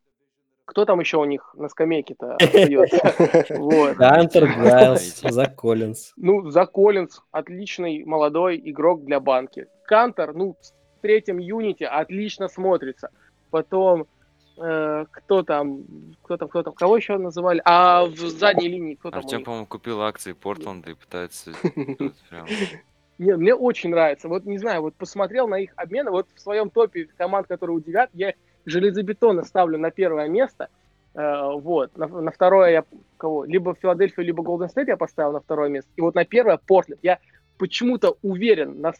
Кто 0.65 0.86
там 0.86 1.01
еще 1.01 1.17
у 1.17 1.25
них 1.25 1.53
на 1.57 1.67
скамейке-то 1.67 2.38
остается? 2.38 3.95
Хантер 3.95 4.45
Гайлс, 4.45 5.21
Давайте. 5.21 5.31
Зак 5.31 5.55
Коллинз. 5.55 6.13
Ну, 6.15 6.49
за 6.49 6.65
Коллинз 6.65 7.21
отличный 7.31 8.05
молодой 8.05 8.61
игрок 8.63 9.03
для 9.03 9.19
банки. 9.19 9.67
Кантор, 9.84 10.34
ну, 10.34 10.55
в 10.61 11.01
третьем 11.01 11.38
юните 11.38 11.86
отлично 11.86 12.47
смотрится. 12.47 13.09
Потом, 13.51 14.07
э, 14.58 15.06
кто 15.12 15.43
там, 15.43 15.84
кто 16.22 16.38
там, 16.38 16.49
кто 16.49 16.64
там, 16.64 16.74
кого 16.74 16.97
еще 16.97 17.18
называли? 17.18 17.62
А 17.66 18.06
в 18.06 18.18
задней 18.18 18.68
линии 18.68 18.95
кто 18.95 19.12
там 19.12 19.20
Артем, 19.20 19.43
по-моему, 19.43 19.66
купил 19.66 20.01
акции 20.01 20.34
Портленда 20.34 20.91
и 20.91 20.93
пытается. 20.93 21.51
Не, 23.20 23.36
мне 23.36 23.54
очень 23.54 23.91
нравится. 23.91 24.28
Вот 24.28 24.45
не 24.45 24.58
знаю, 24.58 24.82
вот 24.82 24.95
посмотрел 24.95 25.47
на 25.47 25.60
их 25.60 25.72
обмены. 25.76 26.12
Вот 26.12 26.28
в 26.34 26.39
своем 26.39 26.70
топе 26.70 27.08
команд, 27.16 27.47
которые 27.47 27.78
удивят, 27.78 28.10
я 28.14 28.30
их 28.30 28.36
железобетонно 28.66 29.43
ставлю 29.43 29.78
на 29.78 29.91
первое 29.91 30.28
место. 30.28 30.70
Э, 31.14 31.51
вот. 31.54 31.95
На, 31.97 32.08
на 32.08 32.32
второе 32.32 32.72
я 32.72 32.84
кого? 33.18 33.45
Либо 33.45 33.76
Филадельфию, 33.76 34.26
либо 34.26 34.43
Голден 34.43 34.70
Стейт 34.70 34.88
я 34.88 34.97
поставил 34.97 35.34
на 35.34 35.41
второе 35.41 35.70
место. 35.70 35.89
И 35.95 36.01
вот 36.01 36.16
на 36.16 36.26
первое 36.26 36.58
Портленд. 36.58 36.99
Я 37.04 37.20
почему-то 37.58 38.18
уверен 38.24 38.82
на 38.82 38.93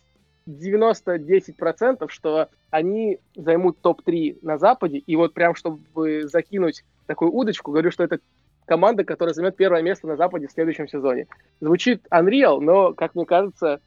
90-10%, 0.48 2.08
что 2.10 2.50
они 2.70 3.20
займут 3.36 3.80
топ-3 3.82 4.40
на 4.42 4.58
Западе. 4.58 4.98
И 5.00 5.16
вот 5.16 5.34
прям, 5.34 5.56
чтобы 5.56 6.28
закинуть 6.28 6.84
такую 7.06 7.32
удочку, 7.32 7.72
говорю, 7.72 7.92
что 7.92 8.04
это 8.04 8.20
команда, 8.66 9.04
которая 9.04 9.34
займет 9.34 9.56
первое 9.56 9.82
место 9.82 10.08
на 10.08 10.16
Западе 10.16 10.48
в 10.48 10.52
следующем 10.52 10.88
сезоне. 10.88 11.28
Звучит 11.60 12.06
Unreal, 12.12 12.60
но, 12.60 12.94
как 12.94 13.16
мне 13.16 13.26
кажется, 13.26 13.80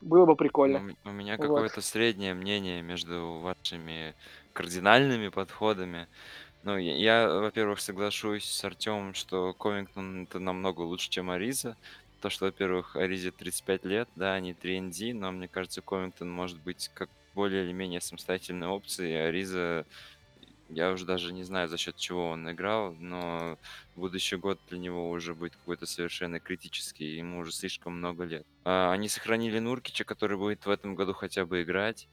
было 0.00 0.26
бы 0.26 0.36
прикольно. 0.36 0.80
Ну, 0.80 1.10
У 1.10 1.12
меня 1.12 1.36
Вот. 1.36 1.46
какое-то 1.46 1.80
среднее 1.80 2.34
мнение 2.34 2.82
между 2.82 3.40
вашими 3.40 4.14
кардинальными 4.52 5.28
подходами. 5.28 6.06
Ну, 6.62 6.78
я, 6.78 6.94
я, 6.96 7.28
во-первых, 7.28 7.80
соглашусь 7.80 8.44
с 8.44 8.64
Артемом, 8.64 9.14
что 9.14 9.52
Ковингтон 9.52 10.24
это 10.24 10.38
намного 10.38 10.80
лучше, 10.80 11.10
чем 11.10 11.30
Ариза. 11.30 11.76
То, 12.24 12.30
что, 12.30 12.46
во-первых, 12.46 12.96
Аризе 12.96 13.32
35 13.32 13.84
лет, 13.84 14.08
да, 14.16 14.32
они 14.32 14.54
3ND, 14.54 15.12
но 15.12 15.30
мне 15.30 15.46
кажется, 15.46 15.82
Ковингтон 15.82 16.30
может 16.30 16.58
быть 16.58 16.90
как 16.94 17.10
более 17.34 17.64
или 17.66 17.72
менее 17.72 18.00
самостоятельной 18.00 18.66
опцией. 18.66 19.28
Ариза, 19.28 19.84
я 20.70 20.90
уже 20.90 21.04
даже 21.04 21.34
не 21.34 21.42
знаю, 21.44 21.68
за 21.68 21.76
счет 21.76 21.96
чего 21.96 22.30
он 22.30 22.50
играл, 22.50 22.94
но 22.94 23.58
будущий 23.94 24.36
год 24.36 24.58
для 24.70 24.78
него 24.78 25.10
уже 25.10 25.34
будет 25.34 25.54
какой-то 25.54 25.84
совершенно 25.84 26.40
критический, 26.40 27.14
ему 27.14 27.40
уже 27.40 27.52
слишком 27.52 27.98
много 27.98 28.24
лет. 28.24 28.46
А, 28.64 28.90
Они 28.90 29.10
сохранили 29.10 29.58
Нуркича, 29.58 30.04
который 30.04 30.38
будет 30.38 30.64
в 30.64 30.70
этом 30.70 30.94
году 30.94 31.12
хотя 31.12 31.44
бы 31.44 31.60
играть. 31.60 32.08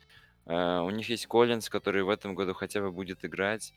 А, 0.46 0.82
У 0.84 0.90
них 0.90 1.08
есть 1.08 1.26
Коллинз, 1.28 1.70
который 1.70 2.04
в 2.04 2.10
этом 2.10 2.36
году 2.36 2.54
хотя 2.54 2.82
бы 2.82 2.92
будет 2.92 3.24
играть. 3.24 3.74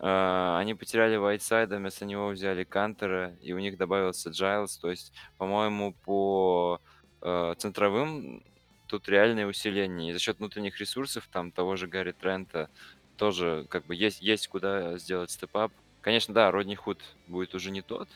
А, 0.00 0.58
Они 0.58 0.74
потеряли 0.74 1.16
Вайтсайда, 1.16 1.76
вместо 1.76 2.04
него 2.04 2.28
взяли 2.28 2.64
Кантера, 2.64 3.34
и 3.40 3.52
у 3.52 3.58
них 3.58 3.76
добавился 3.76 4.30
Джайлз. 4.30 4.78
То 4.78 4.90
есть, 4.90 5.12
по-моему, 5.38 5.94
по 6.04 6.80
э, 7.22 7.54
центровым 7.58 8.42
тут 8.86 9.08
реальное 9.08 9.46
усиление. 9.46 10.10
И 10.10 10.12
за 10.12 10.18
счет 10.18 10.38
внутренних 10.38 10.78
ресурсов, 10.80 11.28
там, 11.32 11.50
того 11.52 11.76
же 11.76 11.86
Гарри 11.86 12.12
Трента, 12.12 12.70
тоже 13.16 13.66
как 13.68 13.84
бы 13.86 13.94
есть, 13.94 14.22
есть 14.22 14.48
куда 14.48 14.96
сделать 14.98 15.30
степап. 15.30 15.72
Конечно, 16.00 16.32
да, 16.34 16.50
Родни 16.50 16.76
Худ 16.76 17.02
будет 17.26 17.54
уже 17.54 17.70
не 17.70 17.82
тот, 17.82 18.08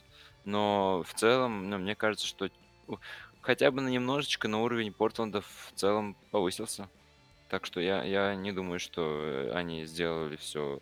но 0.45 1.03
в 1.07 1.15
целом, 1.15 1.69
ну, 1.69 1.79
мне 1.79 1.95
кажется, 1.97 2.27
что 2.27 2.49
у- 2.87 2.99
хотя 3.41 3.71
бы 3.71 3.81
на 3.83 3.89
немножечко 3.89 4.49
на 4.49 4.63
уровень 4.63 4.93
Портленда 4.93 5.41
в 5.43 5.73
целом 5.75 6.17
повысился. 6.31 6.89
Так 7.49 7.67
что 7.67 7.81
я, 7.81 8.03
я 8.05 8.35
не 8.35 8.53
думаю, 8.53 8.79
что 8.81 9.03
э, 9.03 9.53
они 9.53 9.85
сделали 9.85 10.37
все 10.37 10.81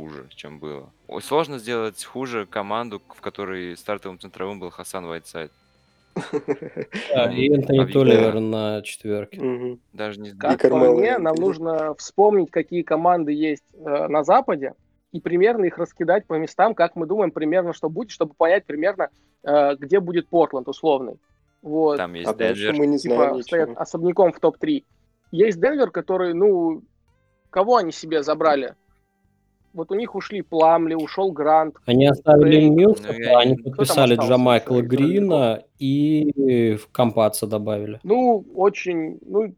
хуже, 0.00 0.26
чем 0.34 0.58
было. 0.58 0.90
Ой, 1.08 1.22
сложно 1.22 1.58
сделать 1.58 2.02
хуже 2.04 2.46
команду, 2.46 3.00
в 3.08 3.20
которой 3.20 3.76
стартовым 3.76 4.18
центровым 4.18 4.58
был 4.60 4.70
Хасан 4.70 5.06
Вайтсайд. 5.06 5.52
Да, 7.14 7.30
и 7.32 7.48
Энтони. 7.48 7.92
Толивер 7.92 8.40
на 8.40 8.82
четверке. 8.82 9.78
Даже 9.92 10.20
не 10.20 10.30
знаю. 10.30 10.58
Как 10.58 10.70
по 10.70 10.76
мне, 10.76 11.18
нам 11.18 11.36
нужно 11.36 11.94
вспомнить, 11.94 12.50
какие 12.50 12.82
команды 12.82 13.32
есть 13.32 13.62
э, 13.74 14.08
на 14.08 14.24
Западе, 14.24 14.74
и 15.12 15.20
примерно 15.20 15.64
их 15.66 15.78
раскидать 15.78 16.26
по 16.26 16.34
местам, 16.34 16.74
как 16.74 16.96
мы 16.96 17.06
думаем 17.06 17.30
примерно, 17.30 17.72
что 17.72 17.88
будет, 17.88 18.10
чтобы 18.10 18.34
понять 18.34 18.64
примерно, 18.64 19.08
э, 19.44 19.76
где 19.76 20.00
будет 20.00 20.28
Портленд 20.28 20.68
условный. 20.68 21.14
Вот. 21.62 21.96
Там 21.98 22.14
есть 22.14 22.28
А 22.28 22.34
Денвер. 22.34 22.74
мы 22.74 22.86
не 22.86 22.98
знаем 22.98 23.34
типа, 23.34 23.42
стоят 23.42 23.68
ничего. 23.70 23.82
особняком 23.82 24.32
в 24.32 24.40
топ-3. 24.40 24.84
Есть 25.30 25.60
Денвер, 25.60 25.90
который, 25.90 26.34
ну, 26.34 26.82
кого 27.50 27.76
они 27.76 27.92
себе 27.92 28.22
забрали? 28.22 28.74
Вот 29.72 29.92
у 29.92 29.94
них 29.94 30.14
ушли 30.14 30.42
Пламли, 30.42 30.94
ушел 30.94 31.30
Грант. 31.30 31.76
Они 31.86 32.06
оставили. 32.06 32.68
Милсона, 32.68 33.12
Ну, 33.12 33.18
я 33.18 33.38
они 33.38 33.56
подписали 33.56 34.16
Джамайкла? 34.16 34.82
Грина 34.82 35.62
и 35.78 36.76
в 36.76 36.90
Компаца 36.90 37.46
добавили. 37.46 38.00
Ну, 38.02 38.44
очень, 38.54 39.18
ну, 39.24 39.54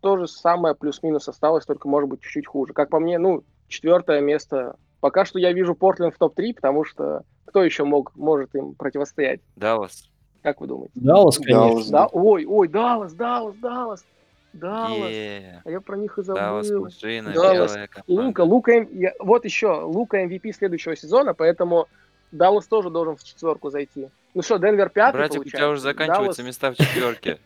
то 0.00 0.18
же 0.18 0.28
самое 0.28 0.74
плюс-минус 0.74 1.28
осталось, 1.28 1.64
только 1.64 1.88
может 1.88 2.10
быть 2.10 2.20
чуть-чуть 2.20 2.46
хуже. 2.46 2.72
Как 2.72 2.90
по 2.90 3.00
мне, 3.00 3.18
ну, 3.18 3.42
четвертое 3.68 4.20
место. 4.20 4.76
Пока 5.00 5.24
что 5.24 5.38
я 5.38 5.52
вижу 5.52 5.74
Портленд 5.74 6.14
в 6.14 6.18
топ-3, 6.18 6.54
потому 6.54 6.84
что 6.84 7.22
кто 7.46 7.62
еще 7.62 7.84
мог, 7.84 8.14
может 8.16 8.54
им 8.54 8.74
противостоять? 8.74 9.40
Даллас. 9.56 10.08
Как 10.42 10.60
вы 10.60 10.66
думаете? 10.66 10.92
Даллас, 10.94 11.38
конечно. 11.38 11.68
Даллас. 11.68 11.88
Да? 11.88 12.06
Ой, 12.12 12.44
ой, 12.44 12.68
Даллас, 12.68 13.12
Даллас, 13.14 13.54
Даллас, 13.56 14.04
Даллас. 14.52 15.10
Е, 15.10 15.62
А 15.64 15.70
я 15.70 15.80
про 15.80 15.96
них 15.96 16.18
и 16.18 16.22
Даллас, 16.22 16.66
забыл. 16.66 16.88
Даллас. 16.90 17.72
белая 17.72 17.88
И 18.06 18.12
Лука. 18.12 18.40
Лука, 18.42 18.72
М- 18.72 18.88
я- 18.92 19.12
вот 19.18 19.44
еще, 19.44 19.68
Лука 19.82 20.22
MVP 20.24 20.52
следующего 20.52 20.96
сезона, 20.96 21.34
поэтому 21.34 21.88
Даллас 22.32 22.66
тоже 22.66 22.90
должен 22.90 23.16
в 23.16 23.24
четверку 23.24 23.70
зайти. 23.70 24.08
Ну 24.34 24.42
что, 24.42 24.58
Денвер 24.58 24.88
пятый, 24.90 25.16
Братик, 25.16 25.32
у 25.32 25.36
получается? 25.38 25.56
тебя 25.58 25.68
уже 25.70 25.80
заканчиваются 25.80 26.42
Даллас- 26.42 26.46
места 26.46 26.70
в 26.72 26.76
четверке. 26.76 27.38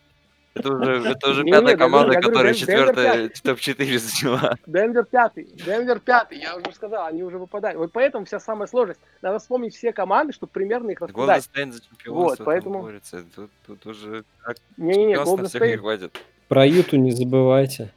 Это 0.55 0.71
уже, 0.71 0.91
это 1.17 1.29
уже 1.31 1.43
пятая 1.45 1.75
команда, 1.77 2.21
которая 2.21 2.53
четвертая 2.53 3.29
топ-4 3.43 3.97
заняла. 3.97 4.55
Денвер 4.67 5.03
пятый, 5.05 5.45
Денвер 5.45 5.99
пятый, 5.99 6.37
я 6.39 6.55
уже 6.55 6.71
сказал, 6.73 7.07
они 7.07 7.23
уже 7.23 7.37
выпадают. 7.39 7.77
Вот 7.79 7.91
поэтому 7.91 8.25
вся 8.25 8.39
самая 8.39 8.67
сложность. 8.67 8.99
Надо 9.21 9.39
вспомнить 9.39 9.75
все 9.75 9.91
команды, 9.93 10.31
чтобы 10.33 10.51
примерно 10.51 10.91
их 10.91 11.01
раскидать. 11.01 11.49
State 11.53 11.71
за 11.71 11.81
чемпионство 11.81 12.13
Вот, 12.13 12.45
поэтому- 12.45 12.81
борется. 12.81 13.23
Тут, 13.35 13.49
тут 13.65 13.85
уже 13.87 14.23
так, 14.45 14.57
Не-не-не, 14.77 15.13
не 15.13 15.15
State. 15.15 15.77
хватит. 15.77 16.21
Про 16.47 16.65
Юту 16.65 16.97
не 16.97 17.11
забывайте. 17.11 17.91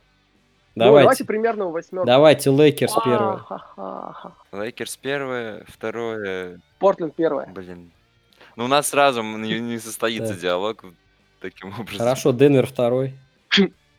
Ну, 0.74 0.84
давайте 0.84 1.04
Давайте, 1.04 1.24
примерно 1.24 1.66
у 1.66 1.70
восьмерки. 1.70 2.06
давайте 2.06 2.50
Лейкерс 2.50 2.92
первое. 3.02 3.42
Лейкерс 4.52 4.96
первое, 4.98 5.64
второе, 5.68 6.60
Портленд 6.78 7.14
первое. 7.14 7.46
блин. 7.46 7.90
Ну, 8.56 8.64
у 8.66 8.68
нас 8.68 8.88
сразу 8.88 9.22
не, 9.22 9.58
не 9.60 9.78
состоится 9.78 10.34
Да. 10.34 10.40
диалог 10.40 10.84
таким 11.40 11.68
образом. 11.78 11.98
Хорошо, 11.98 12.32
Денвер 12.32 12.66
второй. 12.66 13.14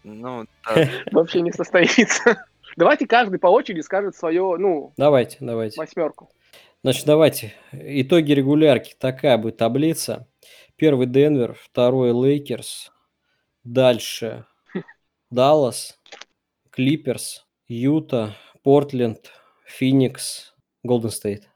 Ну, 0.03 0.45
да, 0.67 0.88
Вообще 1.11 1.41
не 1.41 1.51
состоится. 1.51 2.45
Давайте 2.76 3.07
каждый 3.07 3.39
по 3.39 3.47
очереди 3.47 3.81
скажет 3.81 4.15
свою, 4.15 4.57
ну, 4.57 4.93
Давайте, 4.97 5.38
давайте. 5.39 5.80
восьмерку. 5.80 6.30
Значит, 6.84 7.05
давайте. 7.07 7.53
Итоги 7.71 8.34
регулярки. 8.34 8.95
Такая 8.99 9.38
будет 9.39 9.57
таблица. 9.57 10.27
Первый 10.76 11.07
Денвер, 11.07 11.55
второй 11.55 12.11
Лейкерс. 12.11 12.91
Дальше 13.68 14.45
Даллас, 15.30 15.99
Клиперс, 16.69 17.45
Юта, 17.68 18.34
Портленд, 18.64 19.30
Феникс, 19.65 20.56
Голден 20.84 21.10
Стейт. 21.10 21.49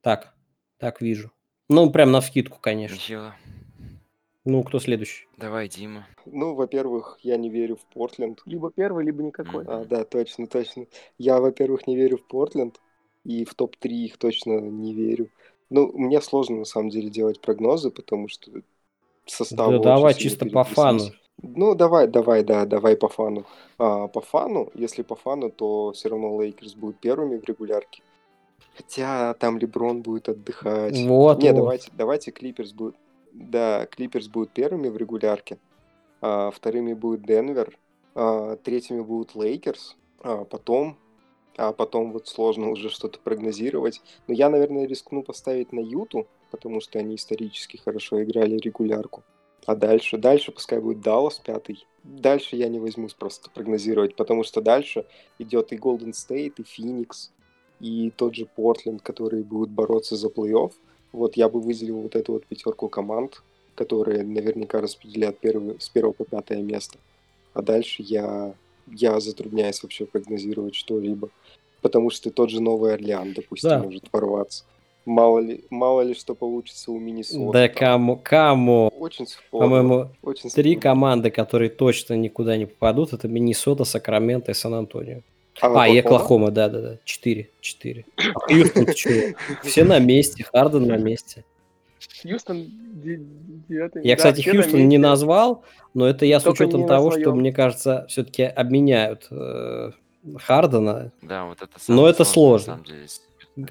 Так, 0.00 0.32
так 0.78 1.00
вижу. 1.00 1.32
Ну, 1.68 1.90
прям 1.90 2.12
на 2.12 2.20
вскидку, 2.20 2.58
конечно. 2.60 2.94
ничего. 2.94 3.32
Ну, 4.44 4.62
кто 4.62 4.78
следующий? 4.78 5.26
Давай, 5.38 5.68
Дима. 5.68 6.06
Ну, 6.24 6.54
во-первых, 6.54 7.18
я 7.22 7.36
не 7.36 7.50
верю 7.50 7.74
в 7.74 7.84
Портленд. 7.92 8.42
Либо 8.46 8.70
первый, 8.70 9.04
либо 9.04 9.24
никакой. 9.24 9.64
Мгм. 9.64 9.72
А, 9.72 9.84
да, 9.84 10.04
точно, 10.04 10.46
точно. 10.46 10.86
Я, 11.18 11.40
во-первых, 11.40 11.88
не 11.88 11.96
верю 11.96 12.18
в 12.18 12.28
Портленд, 12.28 12.80
и 13.24 13.44
в 13.44 13.54
топ-3 13.54 13.88
их 13.88 14.18
точно 14.18 14.60
не 14.60 14.94
верю. 14.94 15.30
Ну, 15.68 15.90
мне 15.98 16.20
сложно, 16.20 16.58
на 16.58 16.64
самом 16.64 16.90
деле, 16.90 17.10
делать 17.10 17.40
прогнозы, 17.40 17.90
потому 17.90 18.28
что 18.28 18.52
состава 19.26 19.72
Да 19.72 19.78
очень 19.78 19.84
давай 19.84 20.14
чисто 20.14 20.46
по 20.46 20.62
фану. 20.62 21.10
Ну, 21.42 21.74
давай, 21.74 22.06
давай, 22.06 22.42
да, 22.44 22.66
давай 22.66 22.96
по 22.96 23.08
фану. 23.08 23.44
А, 23.78 24.08
по 24.08 24.20
фану, 24.20 24.70
если 24.74 25.02
по 25.02 25.14
фану, 25.16 25.50
то 25.50 25.92
все 25.92 26.08
равно 26.08 26.40
Лейкерс 26.40 26.74
будут 26.74 26.98
первыми 27.00 27.38
в 27.38 27.44
регулярке. 27.44 28.02
Хотя 28.76 29.34
там 29.34 29.58
Леброн 29.58 30.02
будет 30.02 30.28
отдыхать. 30.28 30.98
Вот, 31.06 31.42
Не, 31.42 31.50
вот. 31.52 31.56
давайте, 31.56 31.90
давайте 31.96 32.30
Клиперс 32.30 32.72
будет. 32.72 32.94
Да, 33.32 33.86
Клиперс 33.86 34.28
будут 34.28 34.50
первыми 34.50 34.88
в 34.88 34.96
регулярке. 34.96 35.58
а, 36.22 36.50
вторыми 36.50 36.92
будет 36.92 37.22
Денвер. 37.24 37.78
а, 38.14 38.56
третьими 38.56 39.00
будут 39.00 39.34
Лейкерс. 39.34 39.96
А 40.22 40.44
потом, 40.44 40.96
а 41.56 41.72
потом 41.72 42.12
вот 42.12 42.28
сложно 42.28 42.70
уже 42.70 42.90
что-то 42.90 43.18
прогнозировать. 43.18 44.02
Но 44.26 44.34
я, 44.34 44.50
наверное, 44.50 44.86
рискну 44.86 45.22
поставить 45.22 45.72
на 45.72 45.80
Юту, 45.80 46.26
потому 46.50 46.80
что 46.82 46.98
они 46.98 47.14
исторически 47.14 47.78
хорошо 47.78 48.22
играли 48.22 48.56
регулярку. 48.58 49.22
А 49.66 49.74
дальше? 49.74 50.18
Дальше 50.18 50.52
пускай 50.52 50.80
будет 50.80 51.00
Даллас 51.00 51.38
пятый. 51.38 51.86
Дальше 52.02 52.56
я 52.56 52.68
не 52.68 52.78
возьмусь 52.78 53.12
просто 53.12 53.50
прогнозировать, 53.50 54.16
потому 54.16 54.42
что 54.42 54.60
дальше 54.60 55.04
идет 55.38 55.72
и 55.72 55.76
Голден 55.76 56.14
Стейт, 56.14 56.58
и 56.58 56.62
Феникс, 56.64 57.30
и 57.78 58.10
тот 58.16 58.34
же 58.34 58.46
Портленд, 58.46 59.02
которые 59.02 59.42
будут 59.42 59.70
бороться 59.70 60.16
за 60.16 60.28
плей-офф. 60.28 60.72
Вот 61.12 61.36
я 61.36 61.48
бы 61.48 61.60
выделил 61.60 62.00
вот 62.00 62.16
эту 62.16 62.32
вот 62.32 62.46
пятерку 62.46 62.88
команд, 62.88 63.42
которые 63.74 64.22
наверняка 64.22 64.80
распределят 64.80 65.38
первый, 65.38 65.80
с 65.80 65.88
первого 65.88 66.12
по 66.12 66.24
пятое 66.24 66.62
место. 66.62 66.98
А 67.52 67.62
дальше 67.62 68.02
я, 68.02 68.54
я 68.86 69.20
затрудняюсь 69.20 69.82
вообще 69.82 70.06
прогнозировать 70.06 70.74
что-либо. 70.74 71.30
Потому 71.82 72.10
что 72.10 72.30
тот 72.30 72.50
же 72.50 72.60
Новый 72.60 72.94
Орлеан, 72.94 73.32
допустим, 73.32 73.70
Да. 73.70 73.82
может 73.82 74.04
ворваться. 74.12 74.64
Мало 75.06 75.38
ли, 75.40 75.64
мало 75.70 76.02
ли 76.02 76.14
что 76.14 76.34
получится 76.34 76.92
у 76.92 76.98
Миннесоты. 76.98 77.52
Да 77.52 77.68
кому, 77.68 78.16
кому? 78.16 78.88
Очень 78.98 79.26
спорно. 79.26 79.66
По-моему, 79.66 80.10
очень 80.22 80.50
три 80.50 80.72
спорно. 80.72 80.80
команды, 80.82 81.30
которые 81.30 81.70
точно 81.70 82.14
никуда 82.14 82.56
не 82.56 82.66
попадут, 82.66 83.12
это 83.12 83.26
Миннесота, 83.26 83.84
Сакраменто 83.84 84.52
и 84.52 84.54
Сан-Антонио. 84.54 85.22
А, 85.60 85.82
А, 85.82 85.88
и 85.88 85.98
Оклахома? 85.98 86.50
Да-да-да. 86.50 86.98
Четыре. 87.04 87.50
Четыре. 87.60 88.04
А 88.34 88.40
Хьюстон? 88.40 88.86
Все 89.64 89.84
на 89.84 89.98
месте, 89.98 90.44
Харден 90.44 90.86
на 90.86 90.96
месте. 90.96 91.44
Хьюстон 92.22 92.66
де- 93.02 93.20
девятый. 93.68 94.02
Я, 94.04 94.14
Да, 94.14 94.16
кстати, 94.16 94.46
на 94.48 94.52
Хьюстон 94.62 94.88
не 94.88 94.98
назвал, 94.98 95.64
но 95.94 96.06
это 96.06 96.24
я 96.24 96.40
с 96.40 96.46
учетом 96.46 96.86
того, 96.86 97.10
что, 97.10 97.34
мне 97.34 97.52
кажется, 97.52 98.06
все-таки 98.08 98.42
обменяют 98.42 99.26
э, 99.30 99.90
Хардена. 100.36 101.12
Да, 101.22 101.46
вот 101.46 101.58
это 101.62 101.72
Но 101.88 102.08
это 102.08 102.24
сложно. 102.24 102.76
на 102.76 102.84
самом 102.84 102.86
деле. 102.86 103.08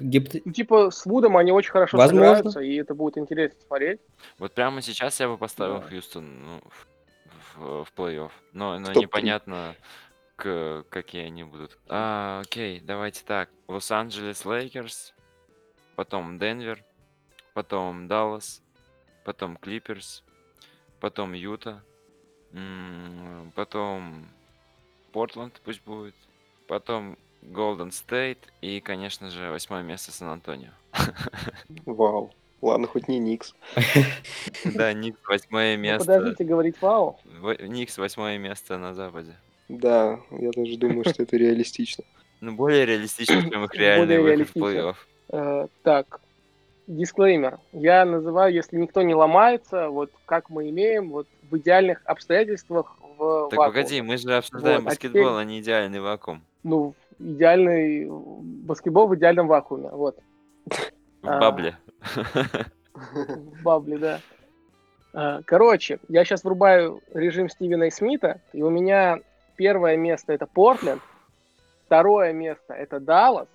Гипот- 0.00 0.42
Ну, 0.44 0.52
типа, 0.52 0.90
с 0.90 1.06
Вудом 1.06 1.36
они 1.36 1.52
очень 1.52 1.70
хорошо 1.70 1.96
Возможно. 1.96 2.36
сыграются, 2.36 2.60
и 2.60 2.74
это 2.76 2.94
будет 2.94 3.18
интересно 3.18 3.60
смотреть. 3.66 4.00
Вот 4.38 4.52
прямо 4.54 4.82
сейчас 4.82 5.18
я 5.20 5.28
бы 5.28 5.36
поставил 5.38 5.80
Да. 5.80 5.88
Хьюстон 5.88 6.42
ну, 6.42 6.60
в, 6.64 7.58
в- 7.58 7.84
в 7.84 7.92
плей-офф. 7.96 8.30
Но, 8.52 8.78
но 8.78 8.92
непонятно, 8.92 9.74
к- 10.36 10.84
какие 10.90 11.26
они 11.26 11.44
будут. 11.44 11.78
А, 11.88 12.40
окей, 12.44 12.80
давайте 12.80 13.24
так. 13.24 13.50
Лос-Анджелес 13.68 14.44
Лейкерс, 14.44 15.14
потом 15.96 16.38
Денвер, 16.38 16.82
потом 17.54 18.08
Даллас, 18.08 18.62
потом 19.24 19.56
Клиперс, 19.56 20.24
потом 21.00 21.32
Юта, 21.34 21.82
потом 23.54 24.26
Портленд 25.12 25.60
пусть 25.64 25.82
будет, 25.84 26.14
потом 26.66 27.18
Голден 27.42 27.90
Стейт 27.92 28.38
и, 28.60 28.80
конечно 28.80 29.30
же, 29.30 29.50
восьмое 29.50 29.82
место 29.82 30.12
Сан-Антонио. 30.12 30.70
Вау. 31.86 32.30
Ладно, 32.60 32.86
хоть 32.86 33.08
не 33.08 33.18
Никс. 33.18 33.54
Да, 34.64 34.92
Никс 34.92 35.18
восьмое 35.26 35.76
Ну, 35.76 35.82
место. 35.82 36.06
подождите 36.06 36.44
говорить 36.44 36.76
вау. 36.82 37.18
Никс 37.60 37.96
восьмое 37.96 38.36
место 38.38 38.76
на 38.76 38.94
Западе. 38.94 39.34
Да, 39.68 40.20
я 40.30 40.50
даже 40.50 40.76
думаю, 40.76 41.04
что 41.08 41.22
это 41.22 41.36
реалистично. 41.36 42.04
Ну, 42.40 42.52
более 42.52 42.84
реалистично, 42.84 43.42
чем 43.50 43.64
их 43.64 43.74
реальный 43.74 44.18
выход 44.20 44.48
в 44.50 44.56
плей-офф. 44.56 44.96
Э, 45.32 45.66
так, 45.82 46.20
дисклеймер. 46.86 47.58
Я 47.72 48.04
называю, 48.04 48.52
если 48.52 48.76
никто 48.76 49.00
не 49.02 49.14
ломается, 49.14 49.88
вот 49.88 50.10
как 50.26 50.50
мы 50.50 50.68
имеем, 50.68 51.10
вот 51.10 51.26
в 51.50 51.56
идеальных 51.56 52.02
обстоятельствах 52.04 52.94
в 53.16 53.48
Так 53.50 53.56
погоди, 53.58 54.02
мы 54.02 54.18
же 54.18 54.34
обсуждаем 54.36 54.78
Вот, 54.82 54.86
а 54.86 54.90
баскетбол, 54.90 55.22
теперь- 55.22 55.36
а 55.40 55.44
не 55.44 55.60
идеальный 55.60 56.00
вакуум. 56.00 56.42
Ну, 56.62 56.94
идеальный 57.20 58.06
баскетбол 58.08 59.08
в 59.08 59.14
идеальном 59.14 59.46
вакууме, 59.46 59.90
вот. 59.90 60.18
В 60.66 61.28
А. 61.28 61.38
бабле. 61.38 61.76
В 62.94 63.62
бабле, 63.62 63.98
да. 63.98 64.20
А, 65.12 65.40
Короче, 65.44 65.98
я 66.08 66.24
сейчас 66.24 66.44
врубаю 66.44 67.02
режим 67.14 67.48
Стивена 67.48 67.86
Эй 67.86 67.90
Смита, 67.90 68.40
и 68.52 68.62
у 68.62 68.70
меня 68.70 69.20
первое 69.56 69.96
место 69.96 70.32
это 70.32 70.46
Портленд, 70.46 71.02
второе 71.86 72.32
место 72.32 72.74
это 72.74 73.00
Даллас, 73.00 73.48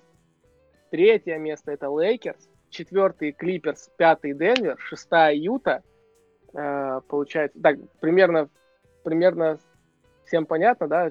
третье 0.90 1.38
место 1.38 1.72
это 1.72 1.88
Лейкерс, 1.88 2.48
четвертый 2.70 3.32
Клиперс, 3.32 3.90
пятый 3.96 4.34
Денвер, 4.34 4.76
шестая 4.78 5.34
Юта. 5.34 5.82
Э, 6.54 7.00
Получается, 7.08 7.58
так, 7.60 7.76
примерно, 8.00 8.48
примерно 9.02 9.58
всем 10.26 10.46
понятно, 10.46 10.88
да? 10.88 11.10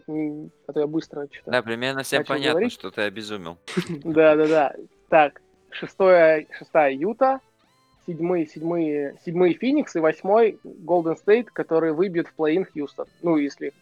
А 0.68 0.74
то 0.74 0.80
я 0.80 0.88
быстро 0.88 1.28
читаю. 1.28 1.52
Да, 1.54 1.62
примерно 1.62 2.04
всем 2.04 2.20
Начал 2.20 2.34
понятно, 2.34 2.52
говорить? 2.52 2.74
что 2.74 2.92
ты 2.92 3.02
обезумел. 3.02 3.58
Да, 4.04 4.36
да, 4.36 4.48
да. 4.48 4.76
Так, 5.10 5.42
шестое, 5.72 6.48
шестая 6.58 6.92
Юта, 6.94 7.40
седьмые, 8.06 8.46
седьмые, 8.46 9.18
седьмые 9.26 9.54
Феникс 9.54 9.96
и 9.96 10.00
восьмой 10.00 10.60
Голден 10.64 11.18
Стейт, 11.18 11.52
который 11.52 11.94
выбьет 11.94 12.28
в 12.28 12.36
плей-ин 12.36 12.66
Хьюстон. 12.66 13.08
Ну, 13.22 13.38
если 13.38 13.74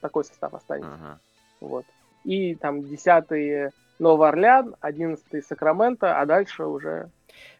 такой 0.00 0.24
состав 0.24 0.54
останется. 0.54 0.94
Ага. 0.94 1.20
Вот. 1.60 1.84
И 2.24 2.54
там 2.54 2.84
десятый 2.84 3.70
Новый 3.98 4.28
Орлеан, 4.28 4.76
одиннадцатый 4.80 5.42
Сакраменто, 5.42 6.20
а 6.20 6.26
дальше 6.26 6.64
уже... 6.64 7.10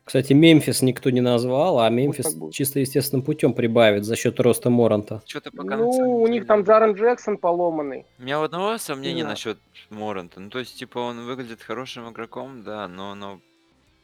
Кстати, 0.09 0.33
Мемфис 0.33 0.83
никто 0.83 1.11
не 1.11 1.21
назвал, 1.21 1.79
а 1.81 1.89
Мемфис 1.91 2.35
будет. 2.35 2.55
чисто 2.55 2.81
естественным 2.81 3.23
путем 3.23 3.53
прибавит 3.53 4.05
за 4.05 4.17
счет 4.17 4.41
роста 4.41 4.71
Моранта. 4.71 5.23
Что-то 5.27 5.51
пока 5.53 5.77
Ну, 5.77 5.89
у 6.23 6.27
них 6.27 6.47
там 6.47 6.63
Джарен 6.63 6.95
Джексон 6.95 7.37
поломанный. 7.37 8.07
У 8.19 8.23
меня 8.23 8.41
у 8.41 8.43
одного 8.43 8.79
сомнений 8.79 9.23
Да. 9.23 9.29
насчет 9.29 9.59
Моранта. 9.91 10.41
Ну, 10.41 10.49
то 10.51 10.59
есть, 10.59 10.79
типа, 10.79 10.99
он 10.99 11.27
выглядит 11.27 11.63
хорошим 11.63 12.11
игроком, 12.11 12.63
да, 12.65 12.89
но, 12.89 13.15
но 13.15 13.39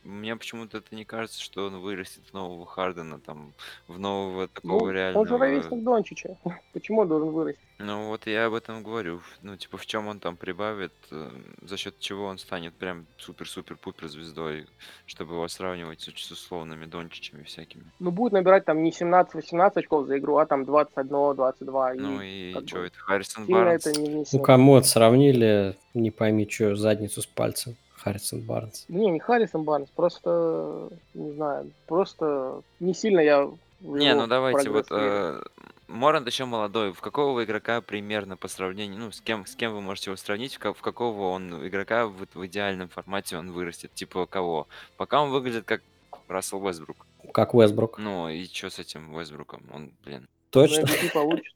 мне 0.04 0.36
почему-то 0.36 0.78
это 0.78 0.94
не 0.94 1.04
кажется, 1.04 1.40
что 1.40 1.66
он 1.66 1.80
вырастет 1.80 2.22
в 2.30 2.34
нового 2.34 2.66
Хардена, 2.66 3.18
там, 3.18 3.52
в 3.88 3.98
нового 3.98 4.48
такого 4.48 4.86
Ну, 4.86 4.90
реального... 4.92 5.22
он 5.22 5.28
же 5.28 5.38
ровесник 5.38 5.82
Дончича. 5.82 6.36
Почему 6.72 7.00
он 7.02 7.08
должен 7.08 7.30
вырасти? 7.30 7.60
Ну 7.78 8.08
вот 8.08 8.26
я 8.26 8.46
об 8.46 8.54
этом 8.54 8.82
говорю. 8.84 9.20
Ну, 9.42 9.56
типа, 9.56 9.78
в 9.78 9.86
чем 9.86 10.06
он 10.06 10.20
там 10.20 10.36
прибавит, 10.36 10.92
э, 11.10 11.30
за 11.62 11.76
счет 11.76 11.98
чего 11.98 12.26
он 12.26 12.38
станет 12.38 12.72
прям 12.74 13.06
супер-супер-пупер 13.18 14.06
звездой, 14.08 14.66
чтобы 15.06 15.34
его 15.34 15.48
сравнивать 15.48 16.00
с, 16.00 16.08
уч- 16.08 16.18
с 16.22 16.30
условными 16.30 16.84
Дончичами 16.86 17.42
всякими. 17.42 17.84
Ну, 17.98 18.10
будет 18.12 18.32
набирать 18.32 18.64
там 18.64 18.82
не 18.84 18.90
17-18 18.90 19.72
очков 19.74 20.06
за 20.06 20.18
игру, 20.18 20.36
а 20.36 20.46
там 20.46 20.62
21-22. 20.62 21.94
Ну 21.94 22.20
и 22.20 22.50
и 22.50 22.52
как 22.52 22.68
что 22.68 22.78
бы 22.78 22.86
это, 22.86 22.98
Харрисон 22.98 23.46
сильно 23.46 23.64
Барнс? 23.64 23.86
это 23.86 24.00
не 24.00 24.08
Ну, 24.08 24.14
внесет. 24.16 24.44
кому 24.44 24.76
это 24.76 24.86
сравнили, 24.86 25.76
не 25.94 26.10
пойми, 26.10 26.48
что, 26.48 26.76
задницу 26.76 27.22
с 27.22 27.26
пальцем. 27.26 27.76
Харрисон 28.04 28.42
Барнс. 28.42 28.84
Не, 28.88 29.10
не 29.10 29.18
Харрисон 29.18 29.64
Барнс, 29.64 29.88
просто, 29.88 30.90
не 31.14 31.32
знаю, 31.32 31.70
просто 31.86 32.60
не 32.78 32.92
сильно 32.92 33.20
я 33.20 33.50
Не, 33.80 34.14
ну 34.14 34.26
давайте, 34.26 34.68
вот 34.68 34.88
э, 34.90 35.40
Морант 35.88 36.26
еще 36.26 36.44
молодой. 36.44 36.92
В 36.92 37.00
какого 37.00 37.32
вы 37.32 37.44
игрока 37.44 37.80
примерно 37.80 38.36
по 38.36 38.46
сравнению, 38.48 38.98
ну, 38.98 39.10
с 39.10 39.22
кем, 39.22 39.46
с 39.46 39.56
кем 39.56 39.72
вы 39.72 39.80
можете 39.80 40.10
его 40.10 40.16
сравнить, 40.16 40.58
в, 40.58 40.74
в 40.74 40.80
какого 40.82 41.30
он 41.30 41.66
игрока 41.66 42.06
в, 42.06 42.26
в 42.34 42.46
идеальном 42.46 42.90
формате 42.90 43.38
он 43.38 43.52
вырастет? 43.52 43.94
Типа 43.94 44.26
кого? 44.26 44.68
Пока 44.98 45.22
он 45.22 45.30
выглядит 45.30 45.64
как 45.64 45.80
Рассел 46.28 46.62
Уэстбрук. 46.62 47.06
Как 47.32 47.54
Уэстбрук. 47.54 47.98
Ну 47.98 48.28
и 48.28 48.44
что 48.44 48.68
с 48.68 48.78
этим 48.78 49.14
Уэстбруком? 49.14 49.62
Он, 49.72 49.92
блин. 50.04 50.28
Точно? 50.50 50.86
Получит. 51.14 51.53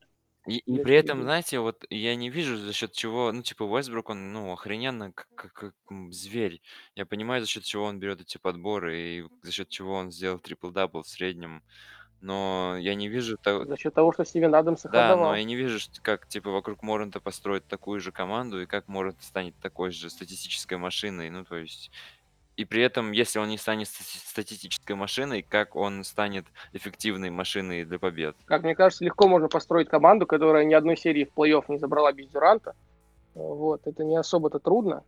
И, 0.49 0.59
и 0.59 0.79
при 0.79 0.95
этом, 0.97 1.23
знаете, 1.23 1.59
вот 1.61 1.85
я 1.91 2.17
не 2.17 2.31
вижу 2.31 2.57
за 2.57 2.73
счет 2.73 2.93
чего, 2.93 3.33
ну, 3.33 3.43
типа, 3.43 3.65
Уэстбрук, 3.65 4.09
он, 4.11 4.33
ну, 4.33 4.53
охрененно, 4.53 5.13
как, 5.13 5.29
как- 5.35 5.53
как, 5.53 5.75
м, 5.91 6.11
зверь. 6.13 6.63
Я 6.95 7.05
понимаю, 7.07 7.43
за 7.43 7.49
счет 7.49 7.65
чего 7.65 7.85
он 7.85 7.99
берет 8.01 8.21
эти 8.23 8.39
подборы 8.39 8.99
и 8.99 9.25
за 9.43 9.53
счет 9.53 9.69
чего 9.69 9.95
он 9.95 10.11
сделал 10.11 10.39
трипл-дабл 10.41 11.03
в 11.03 11.09
среднем, 11.09 11.63
но 12.21 12.77
я 12.81 12.95
не 12.95 13.09
вижу 13.09 13.37
того, 13.39 13.67
За 13.67 13.77
счет 13.77 13.95
того, 13.95 14.13
что 14.13 14.25
Стивен 14.25 14.55
Адамс 14.55 14.85
их 14.85 14.91
да, 14.93 15.15
но 15.17 15.35
я 15.35 15.45
не 15.45 15.55
вижу, 15.57 15.79
что 15.79 16.01
как, 16.03 16.27
типа, 16.29 16.51
вокруг 16.51 16.83
Моранта 16.83 17.21
построить 17.21 17.67
такую 17.67 18.01
же 18.01 18.11
команду, 18.13 18.63
и 18.63 18.67
как 18.67 18.89
Морант 18.89 19.23
станет 19.23 19.59
такой 19.61 19.91
же 19.91 20.09
статистической 20.11 20.79
машиной, 20.79 21.31
ну, 21.31 21.45
то 21.45 21.57
есть... 21.59 21.91
И 22.59 22.65
при 22.65 22.83
этом, 22.83 23.13
если 23.13 23.39
он 23.39 23.49
не 23.51 23.57
станет 23.57 23.87
стати- 23.87 24.19
статистической 24.19 24.97
машиной, 24.97 25.47
как 25.49 25.77
он 25.77 26.03
станет 26.03 26.45
эффективной 26.73 27.31
машиной 27.31 27.85
для 27.85 28.01
побед? 28.01 28.35
Как 28.47 28.65
мне 28.65 28.75
кажется, 28.75 29.05
легко 29.05 29.29
можно 29.29 29.47
построить 29.47 29.89
команду, 29.89 30.27
которая 30.27 30.65
ни 30.65 30.75
одной 30.75 30.97
серии 30.97 31.25
в 31.25 31.39
плей-офф 31.39 31.67
не 31.69 31.79
забрала 31.79 32.13
без 32.13 32.27
Дюранта. 32.31 32.75
Вот, 33.35 33.83
это 33.87 34.03
не 34.03 34.17
особо-то 34.17 34.59
трудно. 34.59 35.05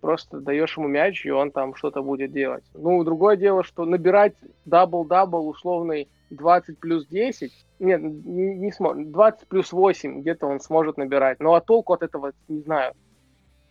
просто 0.00 0.40
даешь 0.40 0.76
ему 0.76 0.88
мяч, 0.88 1.24
и 1.24 1.30
он 1.30 1.52
там 1.52 1.76
что-то 1.76 2.02
будет 2.02 2.32
делать. 2.32 2.64
Ну, 2.74 3.04
другое 3.04 3.36
дело, 3.36 3.62
что 3.62 3.84
набирать 3.84 4.34
дабл-дабл 4.66 5.46
условный 5.46 6.08
20 6.30 6.80
плюс 6.80 7.06
10, 7.06 7.52
нет, 7.78 8.02
не, 8.02 8.56
не 8.56 8.72
сможет, 8.72 9.12
20 9.12 9.46
плюс 9.46 9.70
8 9.70 10.22
где-то 10.22 10.48
он 10.48 10.58
сможет 10.58 10.96
набирать. 10.96 11.38
Ну, 11.38 11.54
а 11.54 11.60
толку 11.60 11.92
от 11.92 12.02
этого, 12.02 12.32
не 12.48 12.60
знаю. 12.62 12.94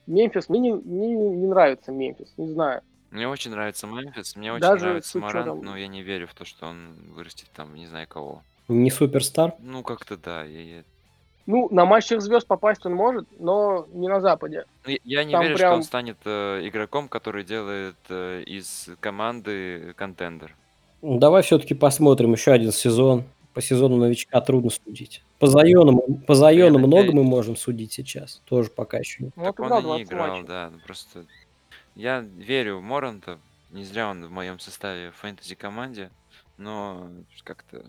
Мемфис, 0.07 0.47
мне 0.47 0.59
не, 0.61 0.71
не, 0.71 1.13
не 1.13 1.47
нравится 1.47 1.91
Мемфис, 1.91 2.33
не 2.37 2.47
знаю. 2.47 2.81
Мне 3.11 3.27
очень 3.27 3.51
нравится 3.51 3.87
Мемфис, 3.87 4.35
мне 4.35 4.51
очень 4.53 4.61
Даже 4.61 4.85
нравится 4.85 5.17
учетом- 5.17 5.39
Марант, 5.43 5.63
но 5.63 5.77
я 5.77 5.87
не 5.87 6.01
верю 6.01 6.27
в 6.27 6.33
то, 6.33 6.45
что 6.45 6.67
он 6.67 6.95
вырастет 7.15 7.47
там 7.53 7.75
не 7.75 7.87
знаю 7.87 8.07
кого. 8.07 8.41
Не 8.69 8.89
суперстар. 8.89 9.53
Ну, 9.59 9.83
как-то 9.83 10.15
да. 10.17 10.43
Я, 10.43 10.61
я- 10.77 10.83
Ну, 11.45 11.67
на 11.71 11.85
матчах 11.85 12.21
звезд 12.21 12.47
попасть 12.47 12.85
он 12.85 12.93
может, 12.93 13.27
но 13.39 13.85
не 13.93 14.07
на 14.07 14.21
Западе. 14.21 14.63
ну, 14.85 14.91
я- 14.91 14.97
я 15.03 15.23
не 15.25 15.31
Там 15.33 15.41
верю, 15.41 15.55
что 15.57 15.63
прям- 15.65 15.73
он 15.75 15.83
станет 15.83 16.17
э, 16.25 16.61
игроком, 16.67 17.09
который 17.09 17.43
делает 17.43 17.95
э, 18.09 18.43
из 18.45 18.89
команды 19.01 19.93
контендер. 19.97 20.55
Ну, 21.01 21.17
Давай 21.19 21.41
все-таки 21.43 21.73
посмотрим 21.73 22.31
еще 22.33 22.51
один 22.51 22.71
сезон. 22.71 23.25
По 23.53 23.61
сезону 23.61 23.97
новичка 23.97 24.39
трудно 24.39 24.69
судить. 24.69 25.21
По 25.39 25.47
Зайону, 25.47 26.01
по 26.25 26.35
Зайону 26.35 26.75
Я 26.75 26.79
много 26.79 26.95
надеюсь. 26.97 27.13
мы 27.15 27.23
можем 27.23 27.57
судить 27.57 27.91
сейчас. 27.91 28.41
Тоже 28.47 28.69
пока 28.69 28.99
еще 28.99 29.23
не. 29.25 29.31
Ну, 29.35 29.43
так 29.43 29.59
вот 29.59 29.71
он 29.71 29.81
играл 29.81 29.95
и 29.95 29.99
не 29.99 30.05
20 30.05 30.07
играл, 30.07 30.27
матчей. 30.29 30.47
да. 30.47 30.69
ну, 30.71 30.79
Просто 30.85 31.25
я 31.95 32.19
верю 32.19 32.79
в 32.79 32.81
Моранта. 32.81 33.39
Не 33.71 33.83
зря 33.83 34.09
он 34.09 34.25
в 34.25 34.31
моем 34.31 34.59
составе 34.59 35.11
в 35.11 35.15
фэнтези 35.15 35.55
команде, 35.55 36.09
но 36.57 37.09
как-то 37.43 37.85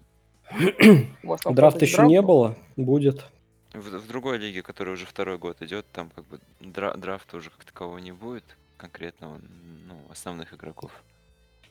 фэнтези 0.51 1.83
еще 1.83 2.03
не 2.03 2.15
драфт 2.15 2.27
был? 2.27 2.27
было. 2.27 2.57
Будет. 2.77 3.25
в, 3.73 3.79
в 3.81 4.07
другой 4.07 4.39
лиге, 4.39 4.63
которая 4.63 4.95
уже 4.95 5.07
второй 5.07 5.39
год 5.39 5.61
идет, 5.63 5.87
там 5.93 6.11
как 6.15 6.27
бы 6.27 6.39
дра- 6.61 6.97
драфта 6.97 7.37
уже 7.37 7.51
как 7.51 7.65
такового 7.65 7.99
не 7.99 8.13
будет 8.13 8.45
конкретного, 8.77 9.39
ну, 9.89 9.95
основных 10.11 10.53
игроков. 10.55 10.91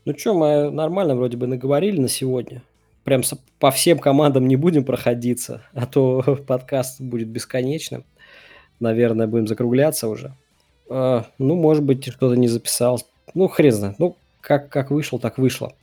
Ну 0.05 0.17
что, 0.17 0.33
мы 0.33 0.71
нормально 0.71 1.15
вроде 1.15 1.37
бы 1.37 1.47
наговорили 1.47 1.99
на 1.99 2.07
сегодня. 2.07 2.63
Прям 3.03 3.21
по 3.59 3.71
всем 3.71 3.99
командам 3.99 4.47
не 4.47 4.55
будем 4.55 4.83
проходиться, 4.83 5.63
а 5.73 5.85
то 5.85 6.21
подкаст 6.47 7.01
будет 7.01 7.27
бесконечным. 7.27 8.03
Наверное, 8.79 9.27
будем 9.27 9.47
закругляться 9.47 10.07
уже. 10.07 10.35
А, 10.93 11.25
ну, 11.37 11.55
может 11.55 11.83
быть, 11.83 12.05
что-то 12.05 12.35
не 12.35 12.49
записал. 12.49 13.01
Ну, 13.33 13.47
хрен 13.47 13.71
знает. 13.71 13.99
Ну, 13.99 14.17
как, 14.41 14.69
как 14.69 14.91
вышло, 14.91 15.19
так 15.19 15.37
вышло. 15.37 15.73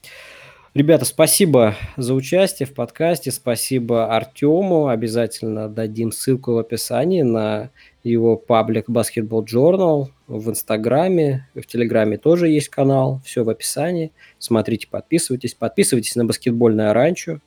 Ребята, 0.75 1.07
спасибо 1.07 1.75
за 1.97 2.13
участие 2.13 2.67
в 2.67 2.75
подкасте. 2.75 3.33
Спасибо 3.33 4.15
Артему. 4.15 4.89
Обязательно 4.89 5.69
дадим 5.69 6.13
ссылку 6.13 6.53
в 6.53 6.59
описании 6.59 7.23
на 7.23 7.71
его 8.05 8.37
паблик 8.37 8.89
Basketball 8.89 9.45
Journal 9.45 10.09
в 10.27 10.51
Инстаграме, 10.51 11.49
в 11.55 11.63
Телеграме 11.63 12.19
тоже 12.19 12.49
есть 12.49 12.69
канал. 12.69 13.23
Все 13.25 13.45
в 13.45 13.49
описании. 13.49 14.13
Смотрите, 14.39 14.89
подписывайтесь. 14.89 15.55
Подписывайтесь 15.55 16.17
на 16.17 16.27
баскетбольное 16.27 16.93
ранчо 16.93 17.41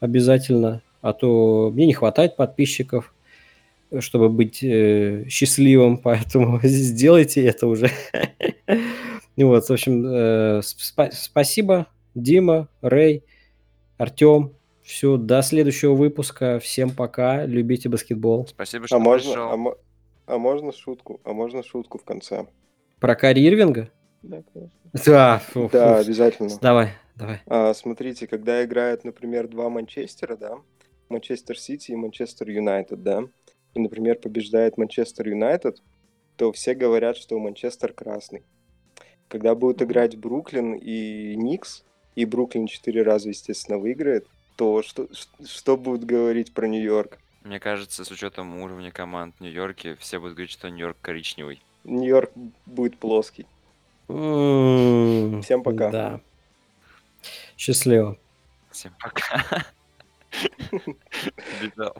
обязательно, 0.00 0.82
а 1.00 1.12
то 1.12 1.70
мне 1.72 1.86
не 1.86 1.94
хватает 1.94 2.36
подписчиков, 2.36 3.13
чтобы 4.00 4.28
быть 4.28 4.62
э, 4.62 5.24
счастливым, 5.28 5.98
поэтому 6.02 6.60
сделайте 6.62 7.44
это 7.46 7.66
уже. 7.66 7.90
Вот, 9.36 9.64
в 9.64 9.70
общем, 9.72 10.06
э, 10.06 10.60
спа- 10.60 11.10
спасибо, 11.12 11.88
Дима, 12.14 12.68
Рэй, 12.82 13.24
Артем. 13.98 14.52
Все, 14.82 15.16
до 15.16 15.42
следующего 15.42 15.94
выпуска. 15.94 16.60
Всем 16.60 16.90
пока. 16.90 17.44
Любите 17.46 17.88
баскетбол. 17.88 18.46
Спасибо, 18.46 18.86
что 18.86 18.96
А 18.96 18.98
можно, 19.00 19.32
пришел. 19.32 19.50
а, 19.50 19.56
мо- 19.56 19.76
а 20.26 20.38
можно 20.38 20.72
шутку? 20.72 21.20
А 21.24 21.32
можно 21.32 21.62
шутку 21.64 21.98
в 21.98 22.04
конце? 22.04 22.46
Про 23.00 23.14
Кари 23.16 23.44
Ирвинга? 23.44 23.90
Да, 24.22 24.42
конечно. 24.52 24.78
Да, 25.04 25.38
фу, 25.50 25.68
Да, 25.72 25.96
фу. 25.96 26.00
обязательно. 26.06 26.50
Давай, 26.60 26.90
давай. 27.16 27.40
А, 27.46 27.72
смотрите, 27.74 28.26
когда 28.28 28.62
играют, 28.64 29.04
например, 29.04 29.48
два 29.48 29.68
Манчестера, 29.68 30.36
да, 30.36 30.58
Манчестер 31.08 31.58
Сити 31.58 31.90
и 31.92 31.96
Манчестер 31.96 32.48
Юнайтед, 32.50 33.02
да, 33.02 33.24
например, 33.80 34.16
побеждает 34.16 34.78
Манчестер 34.78 35.28
Юнайтед, 35.28 35.82
то 36.36 36.52
все 36.52 36.74
говорят, 36.74 37.16
что 37.16 37.38
Манчестер 37.38 37.92
красный. 37.92 38.42
Когда 39.28 39.54
будут 39.54 39.82
играть 39.82 40.16
Бруклин 40.16 40.74
и 40.74 41.34
Никс, 41.36 41.84
и 42.14 42.24
Бруклин 42.24 42.66
четыре 42.66 43.02
раза, 43.02 43.30
естественно, 43.30 43.78
выиграет, 43.78 44.26
то 44.56 44.82
что, 44.82 45.08
что 45.44 45.76
будут 45.76 46.04
говорить 46.04 46.52
про 46.52 46.66
Нью-Йорк? 46.66 47.18
Мне 47.42 47.60
кажется, 47.60 48.04
с 48.04 48.10
учетом 48.10 48.60
уровня 48.60 48.90
команд 48.90 49.34
в 49.38 49.40
Нью-Йорке, 49.40 49.96
все 49.96 50.18
будут 50.18 50.34
говорить, 50.34 50.52
что 50.52 50.68
Нью-Йорк 50.68 50.96
коричневый. 51.00 51.60
Нью-Йорк 51.84 52.30
будет 52.66 52.98
плоский. 52.98 53.46
Всем 54.06 55.62
пока. 55.62 55.90
Да. 55.90 56.20
Счастливо. 57.56 58.18
Всем 58.70 58.92
пока. 59.00 59.64
Бежал. 61.62 61.96